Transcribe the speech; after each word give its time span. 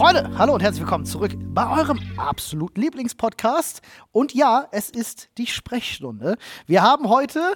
Freunde, 0.00 0.30
hallo 0.38 0.54
und 0.54 0.62
herzlich 0.62 0.80
willkommen 0.80 1.04
zurück 1.04 1.32
bei 1.52 1.78
eurem 1.78 2.00
absoluten 2.16 2.80
Lieblingspodcast. 2.80 3.82
Und 4.12 4.32
ja, 4.32 4.66
es 4.72 4.88
ist 4.88 5.28
die 5.36 5.46
Sprechstunde. 5.46 6.38
Wir 6.66 6.80
haben 6.80 7.10
heute 7.10 7.52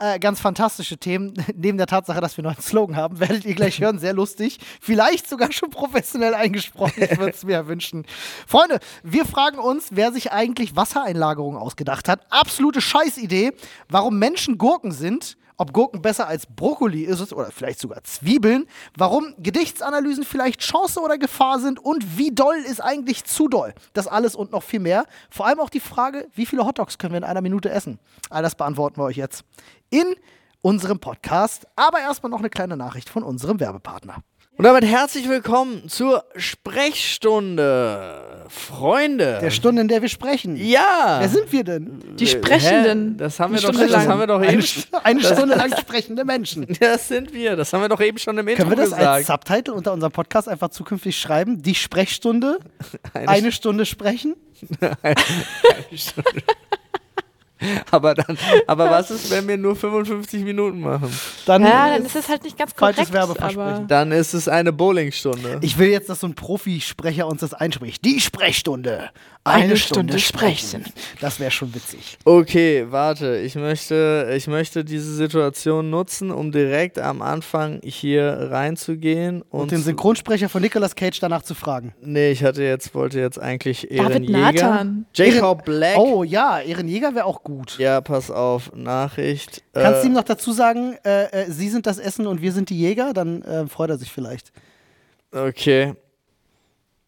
äh, 0.00 0.18
ganz 0.18 0.40
fantastische 0.40 0.98
Themen. 0.98 1.34
Neben 1.54 1.78
der 1.78 1.86
Tatsache, 1.86 2.20
dass 2.20 2.36
wir 2.36 2.42
noch 2.42 2.50
einen 2.50 2.62
Slogan 2.62 2.96
haben, 2.96 3.20
werdet 3.20 3.44
ihr 3.44 3.54
gleich 3.54 3.80
hören. 3.80 4.00
Sehr 4.00 4.12
lustig. 4.12 4.58
Vielleicht 4.80 5.28
sogar 5.28 5.52
schon 5.52 5.70
professionell 5.70 6.34
eingesprochen. 6.34 7.00
Ich 7.00 7.16
würde 7.16 7.30
es 7.30 7.44
mir 7.44 7.68
wünschen. 7.68 8.04
Freunde, 8.44 8.80
wir 9.04 9.24
fragen 9.24 9.60
uns, 9.60 9.90
wer 9.92 10.10
sich 10.10 10.32
eigentlich 10.32 10.74
Wassereinlagerungen 10.74 11.60
ausgedacht 11.60 12.08
hat. 12.08 12.26
Absolute 12.28 12.80
Scheißidee. 12.80 13.52
Warum 13.88 14.18
Menschen 14.18 14.58
Gurken 14.58 14.90
sind 14.90 15.36
ob 15.56 15.72
Gurken 15.72 16.02
besser 16.02 16.26
als 16.26 16.46
Brokkoli 16.46 17.02
ist 17.02 17.32
oder 17.32 17.50
vielleicht 17.50 17.78
sogar 17.78 18.02
Zwiebeln, 18.04 18.66
warum 18.96 19.34
Gedichtsanalysen 19.38 20.24
vielleicht 20.24 20.60
Chance 20.60 21.00
oder 21.00 21.18
Gefahr 21.18 21.60
sind 21.60 21.78
und 21.78 22.18
wie 22.18 22.30
doll 22.32 22.56
ist 22.56 22.80
eigentlich 22.80 23.24
zu 23.24 23.48
doll. 23.48 23.74
Das 23.92 24.06
alles 24.06 24.34
und 24.34 24.52
noch 24.52 24.62
viel 24.62 24.80
mehr. 24.80 25.04
Vor 25.30 25.46
allem 25.46 25.60
auch 25.60 25.70
die 25.70 25.80
Frage, 25.80 26.28
wie 26.34 26.46
viele 26.46 26.64
Hotdogs 26.64 26.98
können 26.98 27.12
wir 27.12 27.18
in 27.18 27.24
einer 27.24 27.40
Minute 27.40 27.70
essen? 27.70 27.98
All 28.30 28.42
das 28.42 28.54
beantworten 28.54 28.98
wir 28.98 29.04
euch 29.04 29.16
jetzt 29.16 29.44
in 29.90 30.14
unserem 30.60 30.98
Podcast. 30.98 31.66
Aber 31.76 32.00
erstmal 32.00 32.30
noch 32.30 32.38
eine 32.38 32.50
kleine 32.50 32.76
Nachricht 32.76 33.08
von 33.08 33.22
unserem 33.22 33.60
Werbepartner. 33.60 34.22
Und 34.56 34.64
damit 34.64 34.84
herzlich 34.84 35.28
willkommen 35.28 35.88
zur 35.88 36.24
Sprechstunde. 36.36 38.44
Freunde. 38.48 39.38
Der 39.42 39.50
Stunde, 39.50 39.82
in 39.82 39.88
der 39.88 40.00
wir 40.00 40.08
sprechen. 40.08 40.54
Ja. 40.56 41.16
Wer 41.18 41.28
sind 41.28 41.50
wir 41.50 41.64
denn? 41.64 41.98
Die 42.16 42.26
Sprechenden. 42.28 43.12
Hä? 43.12 43.14
Das 43.18 43.40
haben 43.40 43.52
wir, 43.52 43.58
Die 43.58 43.66
doch, 43.66 43.72
Stunde 43.72 43.88
das 43.92 44.04
lang. 44.04 44.12
haben 44.12 44.20
wir 44.20 44.26
doch 44.28 44.40
Eine, 44.40 44.52
eben. 44.52 44.62
St- 44.62 44.86
eine 45.02 45.20
Stunde 45.22 45.56
lang 45.56 45.76
sprechende 45.76 46.24
Menschen. 46.24 46.66
Das 46.78 47.08
sind 47.08 47.32
wir. 47.32 47.56
Das 47.56 47.72
haben 47.72 47.80
wir 47.80 47.88
doch 47.88 48.00
eben 48.00 48.18
schon 48.18 48.38
im 48.38 48.46
Intro 48.46 48.62
Können 48.64 48.76
wir 48.78 48.84
das 48.84 48.92
als 48.92 49.26
gesagt. 49.26 49.48
Subtitle 49.48 49.74
unter 49.74 49.92
unserem 49.92 50.12
Podcast 50.12 50.48
einfach 50.48 50.68
zukünftig 50.68 51.18
schreiben? 51.18 51.60
Die 51.62 51.74
Sprechstunde, 51.74 52.58
Eine 53.14 53.28
eine 53.28 53.52
Stunde 53.52 53.86
sprechen? 53.86 54.36
aber, 57.90 58.14
dann, 58.14 58.38
aber 58.66 58.90
was 58.90 59.10
ist, 59.10 59.30
wenn 59.30 59.46
wir 59.48 59.56
nur 59.56 59.76
55 59.76 60.42
Minuten 60.44 60.80
machen? 60.80 61.08
Dann, 61.46 61.62
Ja, 61.62 61.88
dann 61.90 62.04
ist- 62.04 62.16
es 62.16 62.28
halt 62.28 62.44
nicht 62.44 62.56
ganz 62.58 62.72
falsches 62.72 63.08
korrekt. 63.08 63.12
Werbeversprechen. 63.12 63.60
aber 63.76 63.84
Dann 63.86 64.12
ist 64.12 64.34
es 64.34 64.48
eine 64.48 64.72
Bowlingstunde. 64.72 65.58
Ich 65.62 65.78
will 65.78 65.88
jetzt, 65.90 66.08
dass 66.08 66.20
so 66.20 66.26
ein 66.26 66.34
Profisprecher 66.34 67.26
uns 67.26 67.40
das 67.40 67.54
einspricht. 67.54 68.04
Die 68.04 68.20
Sprechstunde. 68.20 69.10
Eine, 69.46 69.64
Eine 69.64 69.76
Stunde, 69.76 70.18
Stunde 70.18 70.18
sprechen. 70.20 70.84
Das 71.20 71.38
wäre 71.38 71.50
schon 71.50 71.74
witzig. 71.74 72.16
Okay, 72.24 72.86
warte. 72.88 73.36
Ich 73.40 73.56
möchte, 73.56 74.32
ich 74.34 74.46
möchte 74.46 74.86
diese 74.86 75.14
Situation 75.14 75.90
nutzen, 75.90 76.30
um 76.30 76.50
direkt 76.50 76.98
am 76.98 77.20
Anfang 77.20 77.78
hier 77.84 78.48
reinzugehen 78.50 79.42
und, 79.42 79.60
Und 79.60 79.70
den 79.72 79.82
Synchronsprecher 79.82 80.48
von 80.48 80.62
Nicolas 80.62 80.96
Cage 80.96 81.20
danach 81.20 81.42
zu 81.42 81.54
fragen. 81.54 81.92
Nee, 82.00 82.30
ich 82.30 82.42
hatte 82.42 82.62
jetzt, 82.62 82.94
wollte 82.94 83.20
jetzt 83.20 83.38
eigentlich 83.38 83.86
David 83.90 84.22
Jäger. 84.22 84.40
Nathan. 84.40 85.06
Jacob 85.12 85.66
Black. 85.66 85.98
Oh 85.98 86.24
ja, 86.24 86.60
Ehrenjäger 86.60 87.14
wäre 87.14 87.26
auch 87.26 87.42
gut. 87.42 87.76
Ja, 87.78 88.00
pass 88.00 88.30
auf, 88.30 88.72
Nachricht. 88.74 89.62
Kannst 89.74 90.04
du 90.04 90.06
äh, 90.06 90.08
ihm 90.08 90.14
noch 90.14 90.24
dazu 90.24 90.52
sagen, 90.52 90.96
äh, 91.04 91.24
äh, 91.24 91.50
Sie 91.50 91.68
sind 91.68 91.84
das 91.84 91.98
Essen 91.98 92.26
und 92.26 92.40
wir 92.40 92.52
sind 92.52 92.70
die 92.70 92.78
Jäger? 92.78 93.12
Dann 93.12 93.42
äh, 93.42 93.66
freut 93.66 93.90
er 93.90 93.98
sich 93.98 94.10
vielleicht. 94.10 94.52
Okay. 95.32 95.92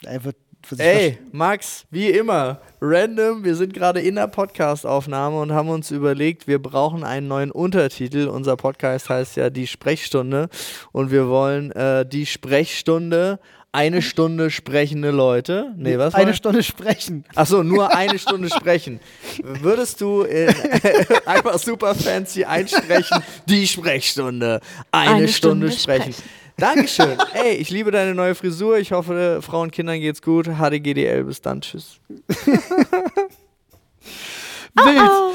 Er 0.03 0.23
wird 0.23 0.35
Ey, 0.77 1.17
Max, 1.31 1.85
wie 1.91 2.09
immer, 2.09 2.59
random, 2.81 3.43
wir 3.43 3.55
sind 3.55 3.73
gerade 3.73 4.01
in 4.01 4.15
der 4.15 4.27
Podcast-Aufnahme 4.27 5.39
und 5.39 5.53
haben 5.53 5.69
uns 5.69 5.91
überlegt, 5.91 6.47
wir 6.47 6.61
brauchen 6.61 7.03
einen 7.03 7.27
neuen 7.27 7.51
Untertitel. 7.51 8.27
Unser 8.27 8.57
Podcast 8.57 9.09
heißt 9.09 9.37
ja 9.37 9.49
Die 9.49 9.67
Sprechstunde 9.67 10.49
und 10.91 11.09
wir 11.11 11.27
wollen 11.29 11.71
äh, 11.71 12.05
die 12.05 12.25
Sprechstunde, 12.25 13.39
eine 13.71 14.01
Stunde 14.01 14.49
sprechende 14.49 15.11
Leute. 15.11 15.73
Nee, 15.77 15.97
was? 15.97 16.15
eine 16.15 16.27
war- 16.27 16.33
Stunde 16.33 16.63
sprechen. 16.63 17.23
Achso, 17.35 17.63
nur 17.63 17.95
eine 17.95 18.17
Stunde 18.19 18.49
sprechen. 18.49 18.99
Würdest 19.43 20.01
du 20.01 20.23
in, 20.23 20.53
einfach 21.25 21.59
super 21.59 21.93
fancy 21.95 22.43
einsprechen, 22.43 23.21
die 23.47 23.67
Sprechstunde, 23.67 24.61
eine, 24.91 25.11
Eine 25.15 25.27
Stunde, 25.27 25.71
Stunde 25.71 25.71
sprechen. 25.71 26.13
sprechen. 26.13 26.29
Dankeschön. 26.57 27.17
Ey, 27.33 27.53
ich 27.55 27.69
liebe 27.69 27.91
deine 27.91 28.15
neue 28.15 28.33
Frisur. 28.33 28.77
Ich 28.79 28.91
hoffe, 28.91 29.41
Frauen 29.43 29.63
und 29.63 29.71
Kindern 29.71 29.99
geht's 29.99 30.21
gut. 30.23 30.47
HDGDL, 30.47 31.23
bis 31.23 31.39
dann. 31.41 31.61
Tschüss. 31.61 31.99
Wild. 34.73 35.01
Oh, 35.01 35.31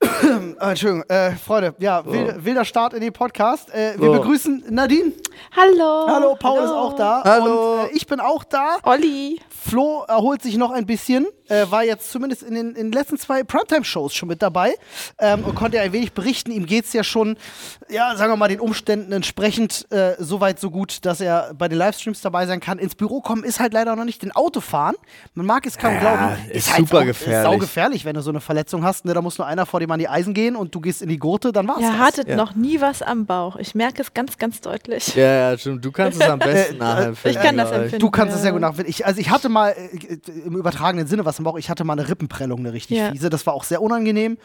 Ah, 0.60 0.70
Entschuldigung, 0.70 1.08
äh, 1.08 1.32
Freunde, 1.36 1.74
ja, 1.78 2.04
wilder, 2.04 2.44
wilder 2.44 2.64
Start 2.64 2.92
in 2.94 3.00
den 3.00 3.12
Podcast. 3.12 3.72
Äh, 3.72 3.94
wir 3.98 4.06
So. 4.06 4.12
begrüßen 4.14 4.64
Nadine. 4.70 5.12
hallo. 5.56 6.06
Hallo, 6.08 6.34
Paul 6.36 6.58
ist 6.64 6.70
auch 6.70 6.94
da. 6.96 7.22
Hallo. 7.24 7.82
Und 7.84 7.90
äh, 7.90 7.96
ich 7.96 8.06
bin 8.06 8.18
auch 8.20 8.42
da. 8.44 8.78
Olli. 8.82 9.40
Flo 9.48 10.04
erholt 10.08 10.42
sich 10.42 10.56
noch 10.56 10.70
ein 10.72 10.86
bisschen, 10.86 11.26
äh, 11.48 11.70
war 11.70 11.84
jetzt 11.84 12.10
zumindest 12.10 12.42
in 12.42 12.54
den, 12.54 12.68
in 12.70 12.86
den 12.86 12.92
letzten 12.92 13.18
zwei 13.18 13.42
Primetime-Shows 13.42 14.14
schon 14.14 14.28
mit 14.28 14.42
dabei 14.42 14.74
ähm, 15.18 15.44
und 15.44 15.54
konnte 15.54 15.80
ein 15.80 15.92
wenig 15.92 16.12
berichten. 16.12 16.50
Ihm 16.50 16.66
geht 16.66 16.84
es 16.86 16.92
ja 16.92 17.04
schon, 17.04 17.36
ja, 17.88 18.14
sagen 18.16 18.32
wir 18.32 18.36
mal, 18.36 18.48
den 18.48 18.60
Umständen 18.60 19.12
entsprechend 19.12 19.86
äh, 19.92 20.14
so 20.18 20.40
weit, 20.40 20.58
so 20.60 20.70
gut, 20.70 21.04
dass 21.04 21.20
er 21.20 21.54
bei 21.54 21.68
den 21.68 21.78
Livestreams 21.78 22.20
dabei 22.20 22.46
sein 22.46 22.60
kann. 22.60 22.78
Ins 22.78 22.94
Büro 22.94 23.20
kommen 23.20 23.44
ist 23.44 23.60
halt 23.60 23.72
leider 23.72 23.94
noch 23.96 24.04
nicht 24.04 24.22
den 24.22 24.32
Autofahren. 24.32 24.94
Man 25.34 25.46
mag 25.46 25.66
es 25.66 25.78
kaum 25.78 25.94
Ja, 25.94 26.00
glauben. 26.00 26.36
ist 26.50 26.68
halt 26.70 26.80
super 26.80 27.00
sau- 27.00 27.04
gefährlich. 27.06 27.38
Ist 27.38 27.42
saugefährlich, 27.44 28.04
wenn 28.04 28.14
du 28.14 28.20
so 28.22 28.30
eine 28.30 28.40
Verletzung 28.40 28.84
hast. 28.84 29.04
Ne? 29.04 29.14
Da 29.14 29.22
muss 29.22 29.38
nur 29.38 29.46
einer 29.46 29.66
vor 29.66 29.80
dem 29.80 29.90
an 29.90 29.98
die 29.98 30.08
Eisen 30.08 30.34
gehen 30.34 30.56
und 30.56 30.74
du 30.74 30.80
gehst 30.80 31.02
in 31.02 31.08
die 31.08 31.18
Gurte, 31.18 31.52
dann 31.52 31.66
war's 31.68 31.80
Ihr 31.80 31.98
hattet 31.98 32.28
Ja. 32.28 32.36
noch 32.36 32.54
nie 32.54 32.80
was 32.80 33.02
am 33.02 33.26
Bauch. 33.26 33.56
Ich 33.56 33.74
merke 33.74 34.02
es 34.02 34.12
ganz, 34.14 34.36
ganz 34.38 34.60
deutlich. 34.60 35.14
Ja, 35.14 35.50
ja, 35.52 35.58
stimmt. 35.58 35.84
Du 35.84 35.92
kannst 35.92 36.20
es 36.20 36.28
am 36.28 36.38
besten 36.38 36.76
Äh, 36.76 36.78
nachempfinden. 36.78 37.40
ich 37.40 37.46
kann 37.46 37.56
das 37.56 37.70
empfinden. 37.70 37.98
Du 38.00 38.10
kannst 38.10 38.32
es 38.34 38.40
Ja. 38.40 38.42
sehr 38.42 38.52
gut 38.52 38.60
nachfinden. 38.60 38.90
Ich, 38.90 39.06
also 39.06 39.20
ich 39.20 39.30
hatte 39.30 39.48
mal 39.48 39.70
äh, 39.70 40.18
im 40.44 40.56
übertragenen 40.56 41.06
Sinne 41.06 41.24
was 41.24 41.37
im 41.38 41.44
Bauch. 41.44 41.58
Ich 41.58 41.70
hatte 41.70 41.84
mal 41.84 41.92
eine 41.98 42.08
Rippenprellung, 42.08 42.60
eine 42.60 42.72
richtig 42.72 42.98
Ja. 42.98 43.10
fiese. 43.10 43.30
Das 43.30 43.46
war 43.46 43.54
auch 43.54 43.64
sehr 43.64 43.82
unangenehm. 43.82 44.38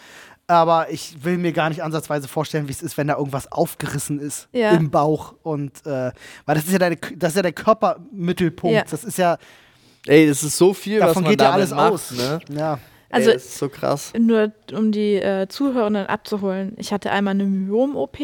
Aber 0.48 0.92
ich 0.92 1.24
will 1.24 1.38
mir 1.38 1.54
gar 1.54 1.70
nicht 1.70 1.82
ansatzweise 1.84 2.28
vorstellen, 2.28 2.68
wie 2.68 2.72
es 2.74 2.82
ist, 2.82 2.98
wenn 2.98 3.08
da 3.08 3.16
irgendwas 3.18 3.50
aufgerissen 3.52 4.20
ist 4.20 4.50
Ja. 4.52 4.72
im 4.72 4.92
Bauch. 4.92 5.36
Und 5.42 5.86
äh, 5.86 6.12
weil 6.46 6.56
das 6.56 6.66
ist 6.66 6.72
ja 6.74 6.80
deine, 6.80 6.98
das 7.16 7.30
ist 7.32 7.36
ja 7.38 7.42
der 7.44 7.54
Körpermittelpunkt. 7.54 8.76
Ja. 8.76 8.84
Das 8.90 9.04
ist 9.04 9.18
ja, 9.18 9.38
Ey, 10.06 10.28
das 10.28 10.44
ist 10.44 10.58
so 10.58 10.74
viel, 10.74 11.00
was 11.00 11.08
davon 11.10 11.24
man 11.24 11.32
geht 11.32 11.42
ja 11.42 11.52
alles 11.52 11.70
macht, 11.72 11.94
aus. 11.94 12.12
Ne? 12.12 12.40
Ja. 12.50 12.78
Also- 13.10 13.30
Ey, 13.30 13.36
das 13.36 13.46
ist 13.46 13.58
so 13.58 13.70
krass. 13.70 14.12
Nur 14.20 14.52
um 14.74 14.92
die 14.92 15.16
äh, 15.16 15.48
Zuhörenden 15.48 16.08
abzuholen. 16.08 16.74
Ich 16.78 16.92
hatte 16.92 17.10
einmal 17.12 17.36
eine 17.36 17.46
Myom-OP. 17.46 18.18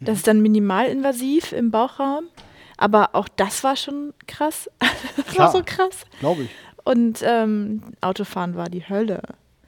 Das 0.00 0.18
ist 0.18 0.26
dann 0.26 0.42
minimalinvasiv 0.42 1.52
im 1.52 1.70
Bauchraum. 1.70 2.24
Aber 2.76 3.10
auch 3.14 3.28
das 3.36 3.64
war 3.64 3.76
schon 3.76 4.12
krass. 4.26 4.68
das 5.16 5.26
Klar. 5.26 5.46
war 5.46 5.52
so 5.52 5.62
krass. 5.64 6.04
Glaube 6.20 6.42
ich. 6.42 6.50
Und 6.84 7.22
ähm, 7.24 7.82
Autofahren 8.00 8.56
war 8.56 8.68
die 8.68 8.88
Hölle. 8.88 9.22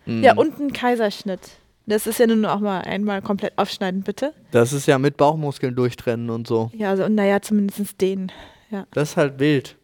Mhm. 0.05 0.23
Ja, 0.23 0.37
und 0.37 0.59
ein 0.61 0.73
Kaiserschnitt. 0.73 1.41
Das 1.87 2.07
ist 2.07 2.19
ja 2.19 2.27
nun 2.27 2.45
auch 2.45 2.61
mal 2.61 2.81
einmal 2.81 3.23
komplett 3.23 3.57
aufschneiden, 3.57 4.03
bitte. 4.03 4.33
Das 4.51 4.73
ist 4.73 4.87
ja 4.87 4.99
mit 4.99 5.17
Bauchmuskeln 5.17 5.75
durchtrennen 5.75 6.31
und 6.31 6.47
so. 6.47 6.71
Ja, 6.75 6.91
also, 6.91 7.09
naja, 7.09 7.41
zumindest 7.41 8.01
den. 8.01 8.33
Ja. 8.71 8.87
Das 8.93 9.11
ist 9.11 9.17
halt 9.17 9.39
wild. 9.39 9.77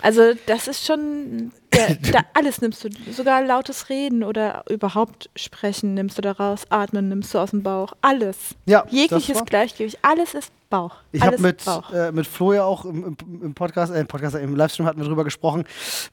Also, 0.00 0.32
das 0.46 0.66
ist 0.66 0.84
schon. 0.84 1.52
Der, 1.72 1.94
da, 2.12 2.20
alles 2.34 2.60
nimmst 2.60 2.84
du. 2.84 2.88
Sogar 3.12 3.44
lautes 3.44 3.88
Reden 3.88 4.24
oder 4.24 4.64
überhaupt 4.68 5.30
sprechen 5.36 5.94
nimmst 5.94 6.18
du 6.18 6.22
da 6.22 6.32
raus. 6.32 6.64
Atmen 6.70 7.08
nimmst 7.08 7.32
du 7.34 7.38
aus 7.38 7.50
dem 7.50 7.62
Bauch. 7.62 7.92
Alles. 8.00 8.56
Ja, 8.66 8.84
Jegliches 8.90 9.44
Gleichgewicht. 9.44 9.98
Alles 10.02 10.34
ist 10.34 10.50
Bauch. 10.72 10.96
Ich 11.12 11.22
habe 11.22 11.38
mit, 11.38 11.62
äh, 11.92 12.10
mit 12.10 12.26
Flo 12.26 12.52
ja 12.52 12.64
auch 12.64 12.84
im, 12.84 13.16
im, 13.24 13.42
im 13.42 13.54
Podcast, 13.54 13.92
äh, 13.92 14.00
im 14.00 14.06
Podcast, 14.08 14.34
im 14.34 14.56
Livestream 14.56 14.86
hatten 14.86 14.98
wir 15.00 15.06
drüber 15.06 15.22
gesprochen, 15.22 15.64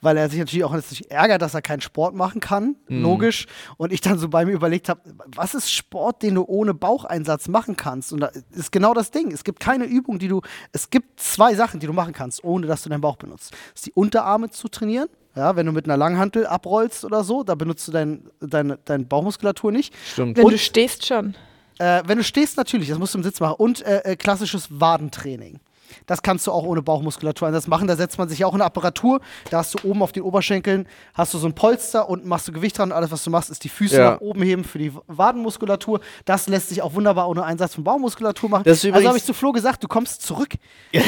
weil 0.02 0.16
er 0.18 0.30
sich 0.30 0.38
natürlich 0.38 0.64
auch 0.64 0.74
nicht 0.76 1.10
ärgert, 1.10 1.42
dass 1.42 1.54
er 1.56 1.62
keinen 1.64 1.82
Sport 1.82 2.14
machen 2.14 2.40
kann, 2.42 2.76
Mhm. 2.88 3.02
logisch. 3.02 3.48
Und 3.78 3.92
ich 3.92 4.02
dann 4.02 4.20
so 4.20 4.30
bei 4.30 4.46
mir 4.46 4.52
überlegt 4.52 4.90
habe, 4.90 5.02
was 5.26 5.56
ist 5.56 5.72
Sport, 5.72 6.22
den 6.22 6.36
du 6.36 6.44
ohne 6.46 6.74
Baucheinsatz 6.74 7.48
machen 7.48 7.76
kannst? 7.76 8.14
Und 8.14 8.20
da 8.20 8.30
ist 8.52 8.72
genau 8.72 8.94
das 8.94 9.10
Ding. 9.12 9.32
Es 9.32 9.44
gibt 9.44 9.60
keine 9.60 9.86
Übung, 9.86 10.20
die 10.20 10.28
du, 10.28 10.42
es 10.74 10.90
gibt 10.90 11.20
zwei 11.20 11.56
Sachen, 11.56 11.80
die 11.80 11.88
du 11.88 11.94
machen 11.94 12.14
kannst, 12.14 12.44
ohne 12.44 12.68
dass 12.68 12.84
du 12.84 12.90
deinen 12.90 13.02
Bauch 13.02 13.16
benutzt. 13.16 13.52
Das 13.52 13.60
ist 13.82 13.86
die 13.88 13.94
Unterarme 13.94 14.50
zu 14.52 14.68
trainieren. 14.68 15.08
Ja, 15.36 15.56
wenn 15.56 15.66
du 15.68 15.72
mit 15.72 15.86
einer 15.86 15.96
Langhantel 15.96 16.46
abrollst 16.48 17.06
oder 17.06 17.24
so, 17.24 17.44
da 17.44 17.56
benutzt 17.56 17.88
du 17.88 17.92
dein, 17.94 18.28
deine, 18.42 18.78
deine 18.84 19.06
Bauchmuskulatur 19.06 19.72
nicht. 19.72 19.94
Stimmt. 20.12 20.36
Wenn 20.38 20.44
und- 20.46 20.52
du 20.52 20.58
stehst 20.58 21.06
schon. 21.06 21.36
Äh, 21.80 22.04
wenn 22.06 22.18
du 22.18 22.24
stehst, 22.24 22.58
natürlich, 22.58 22.90
das 22.90 23.00
musst 23.00 23.14
du 23.14 23.18
im 23.18 23.24
Sitz 23.24 23.40
machen. 23.40 23.56
Und 23.58 23.82
äh, 23.86 24.00
äh, 24.04 24.16
klassisches 24.16 24.68
Wadentraining. 24.70 25.60
Das 26.06 26.22
kannst 26.22 26.46
du 26.46 26.52
auch 26.52 26.64
ohne 26.64 26.82
Bauchmuskulatur 26.84 27.50
machen. 27.68 27.88
Da 27.88 27.96
setzt 27.96 28.18
man 28.20 28.30
sich 28.30 28.46
auch 28.46 28.54
eine 28.54 28.64
Apparatur. 28.64 29.22
Da 29.50 29.58
hast 29.58 29.74
du 29.74 29.90
oben 29.90 30.04
auf 30.04 30.12
den 30.12 30.22
Oberschenkeln 30.24 30.88
hast 31.16 31.34
du 31.34 31.40
so 31.40 31.48
ein 31.48 31.56
Polster 31.56 32.08
und 32.10 32.26
machst 32.26 32.48
du 32.48 32.52
Gewicht 32.52 32.78
dran. 32.78 32.92
Alles, 32.92 33.10
was 33.12 33.24
du 33.24 33.32
machst, 33.32 33.50
ist 33.50 33.64
die 33.64 33.70
Füße 33.70 33.98
Ja. 33.98 34.12
nach 34.12 34.22
oben 34.22 34.44
heben 34.44 34.64
für 34.64 34.78
die 34.78 34.94
Wadenmuskulatur. 35.08 36.00
Das 36.26 36.48
lässt 36.48 36.70
sich 36.70 36.82
auch 36.84 36.94
wunderbar 36.94 37.28
ohne 37.28 37.44
Einsatz 37.44 37.76
von 37.76 37.84
Bauchmuskulatur 37.84 38.50
machen. 38.50 38.64
Also 38.68 38.92
habe 38.92 39.18
ich 39.18 39.24
zu 39.24 39.34
Flo 39.34 39.52
gesagt, 39.52 39.84
du 39.84 39.88
kommst 39.88 40.22
zurück 40.22 40.54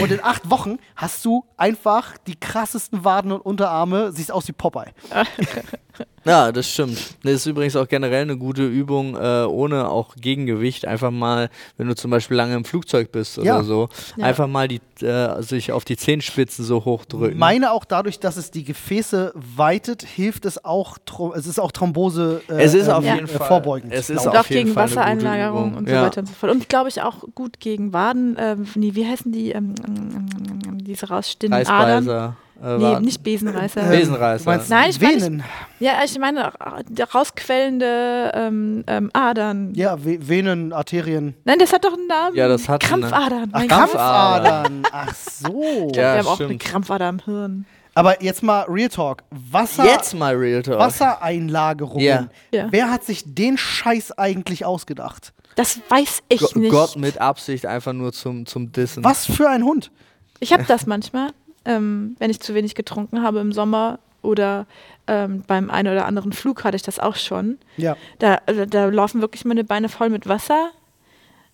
und 0.01 0.11
in 0.11 0.23
acht 0.23 0.49
Wochen 0.49 0.77
hast 0.95 1.23
du 1.25 1.45
einfach 1.57 2.17
die 2.25 2.35
krassesten 2.39 3.03
Waden 3.03 3.31
und 3.31 3.41
Unterarme. 3.41 4.11
Siehst 4.11 4.31
aus 4.31 4.47
wie 4.47 4.53
Popeye. 4.53 4.91
Ja, 6.23 6.51
das 6.51 6.69
stimmt. 6.69 6.97
Das 7.23 7.33
ist 7.33 7.45
übrigens 7.47 7.75
auch 7.75 7.87
generell 7.87 8.21
eine 8.21 8.37
gute 8.37 8.65
Übung, 8.67 9.15
äh, 9.15 9.43
ohne 9.45 9.89
auch 9.89 10.15
Gegengewicht. 10.15 10.85
Einfach 10.85 11.09
mal, 11.09 11.49
wenn 11.77 11.87
du 11.87 11.95
zum 11.95 12.11
Beispiel 12.11 12.37
lange 12.37 12.53
im 12.55 12.63
Flugzeug 12.63 13.11
bist 13.11 13.37
oder 13.39 13.47
Ja. 13.47 13.63
so, 13.63 13.89
Ja. 14.17 14.25
einfach 14.25 14.47
mal 14.47 14.67
die, 14.67 14.81
äh, 15.03 15.41
sich 15.41 15.71
auf 15.71 15.83
die 15.83 15.97
Zehenspitzen 15.97 16.63
so 16.63 16.85
hochdrücken. 16.85 17.39
Meine 17.39 17.71
auch 17.71 17.85
dadurch, 17.85 18.19
dass 18.19 18.37
es 18.37 18.51
die 18.51 18.63
Gefäße 18.63 19.33
weitet, 19.35 20.03
hilft 20.03 20.45
es 20.45 20.63
auch, 20.63 20.97
es 21.35 21.47
ist 21.47 21.59
auch 21.59 21.71
Thrombose 21.71 22.41
äh, 22.49 22.53
Es 22.61 22.73
ist 22.75 22.87
auf 22.89 23.03
ähm, 23.03 23.15
jeden 23.15 23.27
Fall- 23.27 23.47
vorbeugend. 23.47 23.91
es 23.91 24.09
ist 24.11 24.25
Und 24.25 24.33
ich. 24.33 24.39
auf 24.39 24.45
auch 24.45 24.49
jeden 24.49 24.63
gegen 24.65 24.73
Fall 24.75 24.83
Wassereinlagerung 24.85 25.73
und 25.75 25.87
so 25.89 25.93
Ja. 25.95 26.03
weiter 26.03 26.21
und 26.21 26.27
so 26.27 26.33
fort. 26.35 26.51
Und 26.51 26.69
glaube 26.69 26.89
ich 26.89 27.01
auch 27.01 27.23
gut 27.33 27.59
gegen 27.59 27.93
Waden. 27.93 28.37
Äh, 28.37 28.57
nee, 28.75 28.91
wie 28.93 29.07
heißen 29.07 29.31
die? 29.31 29.51
Ähm, 29.51 29.73
ähm, 29.87 30.77
diese 30.83 31.07
rausstehenden 31.09 31.65
Adern? 31.67 32.35
Äh, 32.61 32.77
Nee, 32.77 32.99
nicht 32.99 33.23
Besenreißer. 33.23 33.81
Ähm, 33.81 33.89
Besenreißer. 33.89 34.43
du 34.43 34.49
meinst 34.49 34.69
Nein, 34.69 34.89
ich 34.89 35.01
meine. 35.01 35.43
Ja, 35.79 35.93
ich 36.05 36.17
meine 36.19 36.51
äh, 36.59 37.01
rausquellende 37.03 38.31
ähm, 38.33 38.83
ähm, 38.87 39.09
Adern. 39.13 39.73
Ja, 39.73 39.97
Ve 40.03 40.19
Venen, 40.27 40.73
Arterien. 40.73 41.35
Nein, 41.43 41.59
das 41.59 41.73
hat 41.73 41.83
doch 41.85 41.93
einen 41.93 42.07
Namen. 42.07 42.35
Ja, 42.35 42.47
das 42.47 42.69
hat 42.69 42.81
Krampfadern. 42.81 43.49
Ach, 43.51 43.59
mein 43.59 43.67
Gott. 43.67 43.77
Krampfadern. 43.77 44.83
Ach 44.91 45.15
so. 45.15 45.91
Ja, 45.95 46.13
Wir 46.13 46.19
haben 46.19 46.27
auch 46.27 46.35
stimmt. 46.35 46.49
eine 46.51 46.59
Krampfader 46.59 47.05
am 47.07 47.19
Hirn. 47.19 47.65
Aber 47.93 48.23
jetzt 48.23 48.41
mal 48.41 48.61
Real 48.69 48.87
Talk. 48.89 49.23
Wasser, 49.31 49.85
Jetzt 49.85 50.13
mal 50.13 50.33
Real 50.35 50.61
Talk. 50.61 50.79
Wassereinlagerungen. 50.79 52.03
Ja. 52.05 52.27
Ja. 52.53 52.67
Wer 52.71 52.89
hat 52.89 53.03
sich 53.03 53.23
den 53.25 53.57
Scheiß 53.57 54.17
eigentlich 54.17 54.65
ausgedacht? 54.65 55.33
Das 55.55 55.79
weiß 55.89 56.19
ich 56.29 56.39
Go 56.39 56.59
nicht. 56.59 56.71
Gott 56.71 56.95
mit 56.95 57.17
Absicht 57.19 57.65
einfach 57.65 57.91
nur 57.91 58.13
zum, 58.13 58.45
zum 58.45 58.71
Dissen. 58.71 59.03
Was 59.03 59.25
für 59.25 59.49
ein 59.49 59.63
Hund? 59.63 59.91
Ich 60.39 60.53
habe 60.53 60.63
das 60.63 60.87
manchmal, 60.87 61.31
ähm, 61.65 62.15
wenn 62.19 62.29
ich 62.31 62.39
zu 62.39 62.53
wenig 62.53 62.75
getrunken 62.75 63.21
habe 63.23 63.39
im 63.39 63.51
Sommer 63.53 63.99
oder 64.21 64.65
ähm, 65.07 65.43
beim 65.47 65.69
einen 65.71 65.91
oder 65.91 66.05
anderen 66.05 66.31
Flug 66.31 66.63
hatte 66.63 66.75
ich 66.75 66.83
das 66.83 66.99
auch 66.99 67.15
schon. 67.15 67.57
Ja. 67.77 67.95
Da, 68.19 68.39
also, 68.45 68.65
da 68.65 68.85
laufen 68.85 69.21
wirklich 69.21 69.45
meine 69.45 69.63
Beine 69.63 69.89
voll 69.89 70.09
mit 70.09 70.27
Wasser. 70.27 70.69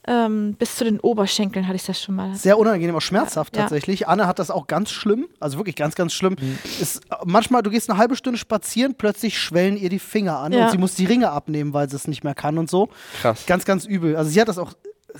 Ähm, 0.10 0.54
bis 0.58 0.76
zu 0.78 0.86
den 0.86 1.02
Oberschenkeln 1.02 1.68
hatte 1.68 1.76
ich 1.76 1.86
das 1.86 2.02
schon 2.02 2.16
mal. 2.16 2.34
Sehr 2.34 2.58
unangenehm, 2.58 2.96
auch 2.96 3.02
schmerzhaft 3.02 3.56
Ja. 3.58 3.64
tatsächlich. 3.64 4.08
Anne 4.08 4.26
hat 4.26 4.40
das 4.40 4.50
auch 4.50 4.66
ganz 4.68 4.90
schlimm, 4.90 5.28
also 5.42 5.58
wirklich 5.58 5.76
ganz, 5.76 5.96
ganz 5.96 6.14
schlimm. 6.14 6.38
Mhm. 6.40 6.58
Ist, 6.80 7.02
manchmal, 7.26 7.62
du 7.62 7.70
gehst 7.70 7.90
eine 7.90 8.00
halbe 8.00 8.16
Stunde 8.16 8.40
spazieren, 8.40 8.96
plötzlich 8.96 9.38
schwellen 9.38 9.76
ihr 9.76 9.90
die 9.90 10.00
Finger 10.00 10.40
an 10.40 10.54
Ja. 10.54 10.66
und 10.66 10.72
sie 10.72 10.78
muss 10.78 10.96
die 10.96 11.06
Ringe 11.06 11.32
abnehmen, 11.32 11.74
weil 11.74 11.90
sie 11.90 11.98
es 11.98 12.08
nicht 12.08 12.24
mehr 12.24 12.36
kann 12.36 12.58
und 12.58 12.70
so. 12.70 12.88
Krass. 13.22 13.46
Ganz, 13.48 13.66
ganz 13.66 13.84
übel. 13.84 14.16
Also 14.16 14.30
sie 14.32 14.40
hat 14.40 14.48
das 14.48 14.58
auch 14.58 14.72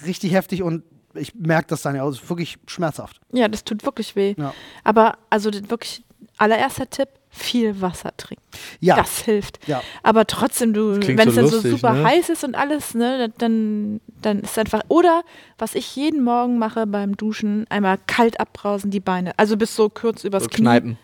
richtig 0.06 0.32
heftig 0.32 0.64
und 0.64 0.84
ich 1.18 1.36
merke 1.36 1.68
das 1.70 1.82
dann 1.82 1.96
ja, 1.96 2.04
also 2.04 2.30
wirklich 2.30 2.58
schmerzhaft. 2.68 3.20
Ja, 3.32 3.48
das 3.48 3.64
tut 3.64 3.84
wirklich 3.86 4.16
weh. 4.16 4.36
Ja. 4.38 4.54
Aber 4.84 5.18
also 5.30 5.52
wirklich 5.54 6.04
allererster 6.38 6.90
Tipp, 6.90 7.10
viel 7.30 7.82
Wasser 7.82 8.16
trinken. 8.18 8.44
Ja, 8.80 8.96
Das 8.96 9.20
hilft. 9.20 9.68
ja. 9.68 9.82
Aber 10.02 10.26
trotzdem, 10.26 10.74
du, 10.74 10.96
wenn 11.06 11.20
es 11.28 11.36
so 11.36 11.42
dann 11.42 11.50
so 11.50 11.60
super 11.62 11.94
ne? 11.94 12.04
heiß 12.04 12.30
ist 12.30 12.44
und 12.44 12.56
alles, 12.56 12.96
ne, 12.96 13.32
dann, 13.38 14.02
dann 14.22 14.40
ist 14.40 14.58
einfach. 14.58 14.82
Oder 14.88 15.24
was 15.60 15.76
ich 15.76 15.96
jeden 15.96 16.24
Morgen 16.24 16.58
mache 16.58 16.88
beim 16.88 17.16
Duschen, 17.16 17.66
einmal 17.70 18.00
kalt 18.08 18.40
abbrausen 18.40 18.90
die 18.90 19.00
Beine. 19.00 19.34
Also 19.38 19.56
bis 19.58 19.76
so 19.76 19.90
kurz 19.90 20.24
übers 20.24 20.44
So 20.44 20.50
Knie. 20.50 20.62
Kneipen. 20.64 20.98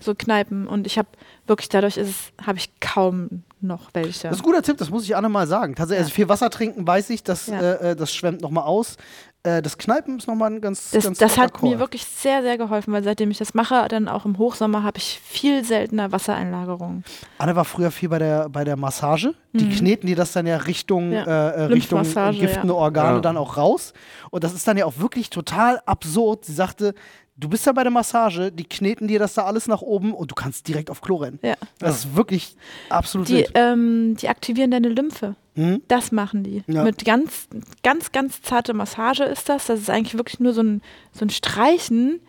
So 0.00 0.14
kneipen. 0.14 0.66
Und 0.68 0.86
ich 0.86 0.98
habe 0.98 1.08
wirklich 1.46 1.68
dadurch 1.68 1.96
ist 1.96 2.08
es, 2.10 2.46
habe 2.46 2.58
ich 2.58 2.70
kaum 2.80 3.42
noch 3.60 3.90
welche. 3.94 4.28
Das 4.28 4.36
ist 4.36 4.42
ein 4.42 4.44
guter 4.44 4.62
Tipp, 4.62 4.76
das 4.76 4.90
muss 4.90 5.04
ich 5.04 5.14
Anne 5.16 5.28
mal 5.28 5.46
sagen. 5.46 5.74
Tatsächlich, 5.74 6.04
also 6.04 6.14
viel 6.14 6.28
Wasser 6.28 6.50
trinken, 6.50 6.86
weiß 6.86 7.10
ich, 7.10 7.22
das, 7.22 7.46
Ja. 7.46 7.60
äh, 7.60 7.90
äh, 7.92 7.96
das 7.96 8.12
schwemmt 8.14 8.40
nochmal 8.40 8.64
aus. 8.64 8.96
Äh, 9.44 9.60
das 9.60 9.76
Kneipen 9.76 10.18
ist 10.18 10.28
nochmal 10.28 10.52
ein 10.52 10.60
ganz, 10.60 10.90
Das, 10.92 11.04
ganz 11.04 11.18
das 11.18 11.36
hat 11.36 11.62
mir 11.62 11.70
Call. 11.70 11.78
wirklich 11.80 12.04
sehr, 12.04 12.42
sehr 12.42 12.56
geholfen, 12.58 12.92
weil 12.92 13.02
seitdem 13.02 13.30
ich 13.32 13.38
das 13.38 13.54
mache, 13.54 13.86
dann 13.88 14.06
auch 14.06 14.24
im 14.24 14.38
Hochsommer, 14.38 14.84
habe 14.84 14.98
ich 14.98 15.20
viel 15.24 15.64
seltener 15.64 16.12
Wassereinlagerungen. 16.12 17.02
Anne 17.38 17.56
war 17.56 17.64
früher 17.64 17.90
viel 17.90 18.08
bei 18.08 18.20
der, 18.20 18.48
bei 18.48 18.62
der 18.64 18.76
Massage. 18.76 19.34
Die 19.54 19.68
kneten 19.68 20.06
dir 20.06 20.16
das 20.16 20.32
dann 20.32 20.46
ja 20.46 20.56
Richtung, 20.58 21.08
Mhm. 21.08 21.12
Ja. 21.14 21.24
äh, 21.50 21.54
äh, 21.54 21.62
Richtung 21.64 22.02
giftende 22.02 22.68
ja. 22.68 22.72
Organe 22.74 23.16
Ja. 23.16 23.20
dann 23.20 23.36
auch 23.36 23.56
raus. 23.56 23.92
Und 24.30 24.44
das 24.44 24.54
ist 24.54 24.66
dann 24.68 24.76
ja 24.76 24.86
auch 24.86 24.98
wirklich 24.98 25.28
total 25.28 25.80
absurd. 25.86 26.44
Sie 26.44 26.54
sagte, 26.54 26.94
du 27.36 27.48
bist 27.48 27.66
ja 27.66 27.72
bei 27.72 27.82
der 27.82 27.92
Massage, 27.92 28.52
die 28.52 28.64
kneten 28.64 29.08
dir 29.08 29.18
das 29.18 29.34
da 29.34 29.44
alles 29.44 29.66
nach 29.66 29.82
oben 29.82 30.14
und 30.14 30.30
du 30.30 30.34
kannst 30.34 30.68
direkt 30.68 30.90
auf 30.90 31.00
Klo 31.00 31.16
rennen. 31.16 31.38
Ja. 31.42 31.54
Das 31.78 31.98
ist 31.98 32.16
wirklich 32.16 32.56
absolut 32.88 33.28
Die, 33.28 33.46
ähm, 33.54 34.16
die 34.16 34.28
aktivieren 34.28 34.70
deine 34.70 34.88
Lymphe. 34.88 35.36
Mhm. 35.54 35.82
Das 35.88 36.12
machen 36.12 36.44
die. 36.44 36.62
Ja. 36.66 36.84
Mit 36.84 37.04
ganz, 37.04 37.48
ganz, 37.82 38.12
ganz 38.12 38.42
zarte 38.42 38.74
Massage 38.74 39.24
ist 39.24 39.48
das. 39.48 39.66
Das 39.66 39.80
ist 39.80 39.90
eigentlich 39.90 40.16
wirklich 40.16 40.40
nur 40.40 40.52
so 40.52 40.62
ein, 40.62 40.82
so 41.12 41.24
ein 41.24 41.30
Streichen. 41.30 42.20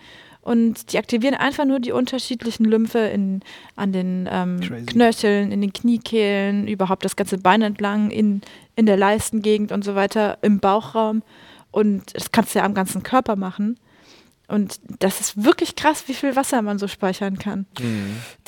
Und 0.42 0.92
die 0.92 0.98
aktivieren 0.98 1.36
einfach 1.36 1.64
nur 1.64 1.80
die 1.80 1.94
unterschiedlichen 1.94 2.66
Lymphe 2.66 3.00
in, 3.00 3.42
an 3.78 3.94
den 3.94 4.28
ähm. 4.30 4.60
Knöcheln, 4.86 5.54
in 5.54 5.62
den 5.62 5.72
Kniekehlen, 5.72 6.68
überhaupt 6.68 7.06
das 7.06 7.16
ganze 7.16 7.38
Bein 7.38 7.62
entlang, 7.62 8.12
in, 8.12 8.42
in 8.76 8.86
der 8.86 8.98
Leistengegend 8.98 9.72
und 9.72 9.86
so 9.86 9.96
weiter, 9.96 10.38
im 10.42 10.60
Bauchraum. 10.60 11.24
Und 11.72 12.14
das 12.14 12.32
kannst 12.32 12.54
du 12.54 12.60
ja 12.60 12.66
am 12.66 12.74
ganzen 12.74 13.04
Körper 13.04 13.38
machen. 13.38 13.80
Und 14.48 14.80
das 15.00 15.20
ist 15.22 15.44
wirklich 15.44 15.76
krass, 15.76 16.04
wie 16.08 16.14
viel 16.14 16.36
Wasser 16.36 16.62
man 16.62 16.78
so 16.80 16.88
speichern 16.88 17.40
kann. 17.40 17.66